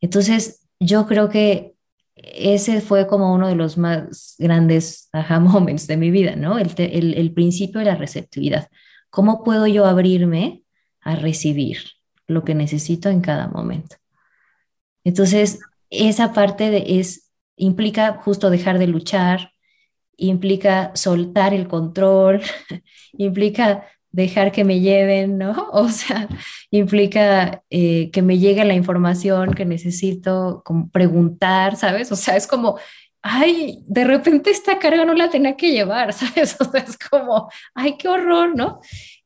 Entonces, 0.00 0.66
yo 0.80 1.06
creo 1.06 1.28
que 1.28 1.74
ese 2.22 2.80
fue 2.80 3.06
como 3.06 3.34
uno 3.34 3.48
de 3.48 3.54
los 3.54 3.78
más 3.78 4.34
grandes 4.38 5.08
aha 5.12 5.40
moments 5.40 5.86
de 5.86 5.96
mi 5.96 6.10
vida, 6.10 6.36
¿no? 6.36 6.58
El, 6.58 6.72
el, 6.76 7.32
principio 7.32 7.80
de 7.80 7.86
la 7.86 7.96
receptividad. 7.96 8.68
¿Cómo 9.10 9.42
puedo 9.44 9.66
yo 9.66 9.86
abrirme 9.86 10.62
a 11.00 11.16
recibir 11.16 11.78
lo 12.26 12.44
que 12.44 12.54
necesito 12.54 13.08
en 13.08 13.20
cada 13.20 13.48
momento? 13.48 13.96
Entonces, 15.04 15.60
esa 15.90 16.32
parte 16.32 16.70
de, 16.70 17.00
es, 17.00 17.30
implica 17.56 18.20
justo 18.22 18.50
dejar 18.50 18.78
de 18.78 18.86
luchar, 18.86 19.52
implica 20.16 20.90
soltar 20.94 21.54
el 21.54 21.68
control, 21.68 22.42
implica 23.12 23.86
dejar 24.10 24.52
que 24.52 24.64
me 24.64 24.80
lleven, 24.80 25.38
¿no? 25.38 25.68
O 25.72 25.88
sea, 25.88 26.28
implica 26.70 27.62
eh, 27.70 28.10
que 28.10 28.22
me 28.22 28.38
llegue 28.38 28.64
la 28.64 28.74
información 28.74 29.54
que 29.54 29.64
necesito, 29.64 30.62
como 30.64 30.90
preguntar, 30.90 31.76
¿sabes? 31.76 32.10
O 32.12 32.16
sea, 32.16 32.36
es 32.36 32.46
como, 32.46 32.78
ay, 33.22 33.82
de 33.86 34.04
repente 34.04 34.50
esta 34.50 34.78
carga 34.78 35.04
no 35.04 35.14
la 35.14 35.30
tenía 35.30 35.56
que 35.56 35.72
llevar, 35.72 36.12
¿sabes? 36.14 36.56
O 36.60 36.64
sea, 36.64 36.80
es 36.80 36.98
como, 36.98 37.50
ay, 37.74 37.96
qué 37.98 38.08
horror, 38.08 38.54
¿no? 38.56 38.80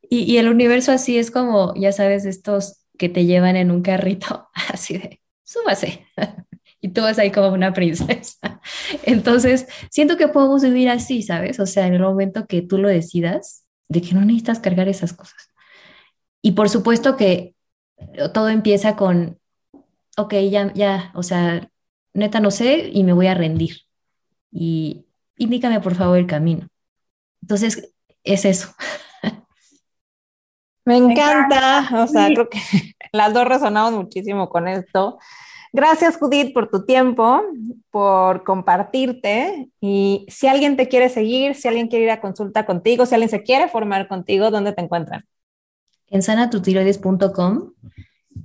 Y, 0.09 0.37
el 0.37 0.49
universo 0.49 0.93
así 0.93 1.17
es 1.17 1.31
como, 1.31 1.73
ya 1.75 1.91
sabes, 1.91 2.27
estos 2.27 2.83
que 2.99 3.09
te 3.09 3.25
llevan 3.25 3.57
en 3.57 3.71
un 3.71 3.81
carrito, 3.83 4.49
así 4.71 4.99
de, 4.99 5.21
súbase. 5.43 6.07
y 6.83 6.89
tú 6.89 7.01
vas 7.01 7.19
ahí 7.19 7.31
como 7.31 7.49
una 7.49 7.73
princesa. 7.73 8.61
Entonces, 9.05 9.67
siento 9.91 10.19
que 10.19 10.29
podemos 10.29 10.63
vivir 10.63 10.91
así, 10.91 11.23
¿sabes? 11.23 11.61
O 11.61 11.67
sea, 11.67 11.87
en 11.87 11.95
el 11.95 12.03
momento 12.03 12.47
que 12.47 12.61
tú 12.61 12.77
lo 12.77 12.89
decidas, 12.89 13.62
de 13.93 14.01
que 14.01 14.15
no 14.15 14.23
necesitas 14.23 14.59
cargar 14.61 14.89
esas 14.89 15.13
cosas. 15.13 15.51
Y 16.41 16.53
por 16.53 16.69
supuesto 16.69 17.17
que 17.17 17.55
todo 18.33 18.49
empieza 18.49 18.97
con, 18.97 19.39
ok, 20.17 20.35
ya, 20.51 20.73
ya, 20.75 21.13
o 21.15 21.23
sea, 21.23 21.69
neta 22.15 22.41
no 22.41 22.51
sé 22.51 22.91
y 22.93 23.05
me 23.05 23.13
voy 23.13 23.27
a 23.27 23.35
rendir. 23.35 23.83
Y 24.51 25.07
indícame 25.37 25.81
por 25.81 25.95
favor 25.95 26.19
el 26.19 26.27
camino. 26.27 26.69
Entonces, 27.43 27.95
es 28.25 28.45
eso. 28.45 28.75
Me 30.85 30.97
encanta, 30.97 31.89
o 32.03 32.07
sea, 32.09 32.27
creo 32.27 32.49
que 32.49 32.59
las 33.13 33.33
dos 33.33 33.47
resonamos 33.47 33.93
muchísimo 33.93 34.49
con 34.49 34.67
esto. 34.67 35.19
Gracias, 35.73 36.19
Judith, 36.19 36.53
por 36.53 36.69
tu 36.69 36.85
tiempo, 36.85 37.43
por 37.91 38.45
compartirte. 38.45 39.71
Y 39.81 40.27
si 40.29 40.47
alguien 40.47 40.77
te 40.77 40.89
quiere 40.89 41.09
seguir, 41.09 41.55
si 41.55 41.67
alguien 41.67 41.89
quiere 41.89 42.05
ir 42.05 42.11
a 42.11 42.21
consulta 42.21 42.67
contigo, 42.67 43.07
si 43.07 43.15
alguien 43.15 43.31
se 43.31 43.43
quiere 43.43 43.69
formar 43.69 44.07
contigo, 44.07 44.51
¿dónde 44.51 44.73
te 44.73 44.83
encuentran? 44.83 45.25
En 46.09 46.23
sanatutiroides.com, 46.23 47.73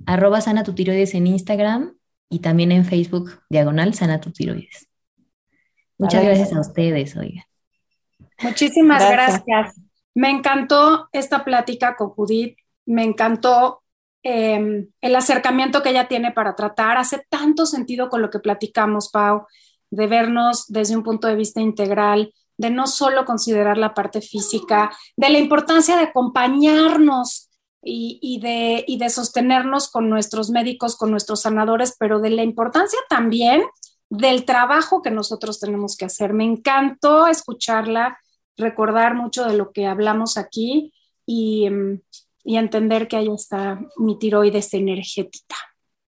arroba 0.06 0.40
sanatutiroides 0.40 1.14
en 1.14 1.26
Instagram 1.26 1.94
y 2.30 2.38
también 2.38 2.72
en 2.72 2.86
Facebook, 2.86 3.42
diagonal 3.50 3.92
sanatutiroides. 3.92 4.88
Muchas 5.98 6.24
gracias 6.24 6.52
a 6.54 6.60
ustedes, 6.60 7.14
oiga. 7.16 7.46
Muchísimas 8.42 9.10
gracias. 9.10 9.78
Me 10.14 10.30
encantó 10.30 11.08
esta 11.12 11.44
plática 11.44 11.94
con 11.96 12.08
Judith, 12.10 12.56
me 12.86 13.04
encantó 13.04 13.82
Em, 14.22 14.88
el 15.00 15.16
acercamiento 15.16 15.82
que 15.82 15.90
ella 15.90 16.08
tiene 16.08 16.32
para 16.32 16.54
tratar. 16.54 16.96
Hace 16.96 17.24
tanto 17.28 17.66
sentido 17.66 18.08
con 18.08 18.20
lo 18.20 18.30
que 18.30 18.40
platicamos, 18.40 19.10
Pau, 19.10 19.46
de 19.90 20.06
vernos 20.06 20.66
desde 20.68 20.96
un 20.96 21.02
punto 21.02 21.28
de 21.28 21.36
vista 21.36 21.60
integral, 21.60 22.34
de 22.56 22.70
no 22.70 22.86
solo 22.86 23.24
considerar 23.24 23.78
la 23.78 23.94
parte 23.94 24.20
física, 24.20 24.90
de 25.16 25.30
la 25.30 25.38
importancia 25.38 25.96
de 25.96 26.02
acompañarnos 26.04 27.48
y, 27.80 28.40
de, 28.42 28.84
y 28.86 28.98
de 28.98 29.08
sostenernos 29.08 29.88
con 29.90 30.10
nuestros 30.10 30.50
médicos, 30.50 30.96
con 30.96 31.10
nuestros 31.10 31.42
sanadores, 31.42 31.94
pero 31.98 32.20
de 32.20 32.30
la 32.30 32.42
importancia 32.42 32.98
también 33.08 33.62
del 34.10 34.44
trabajo 34.44 35.00
que 35.00 35.12
nosotros 35.12 35.60
tenemos 35.60 35.96
que 35.96 36.06
hacer. 36.06 36.34
Me 36.34 36.44
encantó 36.44 37.28
escucharla, 37.28 38.18
recordar 38.56 39.14
mucho 39.14 39.44
de 39.44 39.56
lo 39.56 39.70
que 39.70 39.86
hablamos 39.86 40.36
aquí 40.36 40.92
y, 41.24 41.66
em, 41.66 42.00
y 42.48 42.56
entender 42.56 43.08
que 43.08 43.16
ahí 43.18 43.28
está 43.28 43.78
mi 43.98 44.18
tiroides 44.18 44.72
energética. 44.72 45.54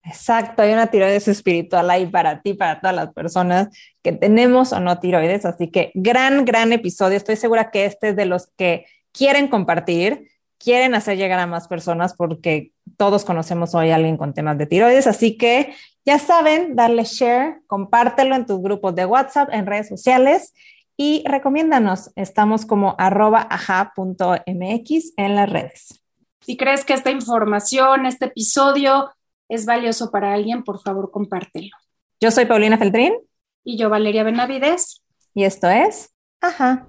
Exacto, 0.03 0.63
hay 0.63 0.73
una 0.73 0.87
tiroides 0.87 1.29
espiritual 1.29 1.91
ahí 1.91 2.07
para 2.07 2.41
ti, 2.41 2.55
para 2.55 2.81
todas 2.81 2.97
las 2.97 3.13
personas 3.13 3.69
que 4.03 4.13
tenemos 4.13 4.73
o 4.73 4.81
no 4.81 4.99
tiroides. 4.99 5.45
Así 5.45 5.71
que 5.71 5.93
gran, 5.93 6.47
gran 6.47 6.73
episodio. 6.73 7.19
Estoy 7.19 7.37
segura 7.37 7.71
que 7.71 7.85
este 7.85 8.09
es 8.09 8.17
de 8.17 8.25
los 8.25 8.47
que 8.57 8.87
quieren 9.13 9.49
compartir, 9.49 10.31
quieren 10.57 10.95
hacer 10.95 11.19
llegar 11.19 11.41
a 11.41 11.47
más 11.47 11.69
personas 11.69 12.15
porque 12.15 12.73
todos 12.97 13.27
conocemos 13.27 13.75
hoy 13.75 13.91
a 13.91 13.97
alguien 13.97 14.17
con 14.17 14.33
temas 14.33 14.57
de 14.57 14.65
tiroides. 14.65 15.07
Así 15.07 15.37
que 15.37 15.75
ya 16.07 16.19
saben, 16.19 16.75
darle 16.75 17.05
share, 17.05 17.61
compártelo 17.67 18.35
en 18.35 18.47
tus 18.47 18.63
grupos 18.63 18.95
de 18.95 19.05
WhatsApp, 19.05 19.51
en 19.53 19.67
redes 19.67 19.89
sociales 19.89 20.55
y 20.97 21.23
recomiéndanos. 21.27 22.13
Estamos 22.17 22.65
como 22.65 22.95
arroba 22.97 23.47
aja.mx 23.51 25.13
en 25.19 25.35
las 25.35 25.51
redes. 25.51 26.00
Si 26.41 26.57
crees 26.57 26.85
que 26.85 26.95
esta 26.95 27.11
información, 27.11 28.07
este 28.07 28.27
episodio 28.27 29.11
es 29.49 29.67
valioso 29.67 30.11
para 30.11 30.33
alguien, 30.33 30.63
por 30.63 30.81
favor, 30.81 31.11
compártelo. 31.11 31.71
Yo 32.21 32.31
soy 32.31 32.47
Paulina 32.47 32.79
Feltrín. 32.79 33.15
Y 33.65 33.77
yo, 33.77 33.91
Valeria 33.91 34.25
Benavides. 34.25 35.03
Y 35.35 35.45
esto 35.45 35.69
es 35.69 36.11
Ajá. 36.41 36.87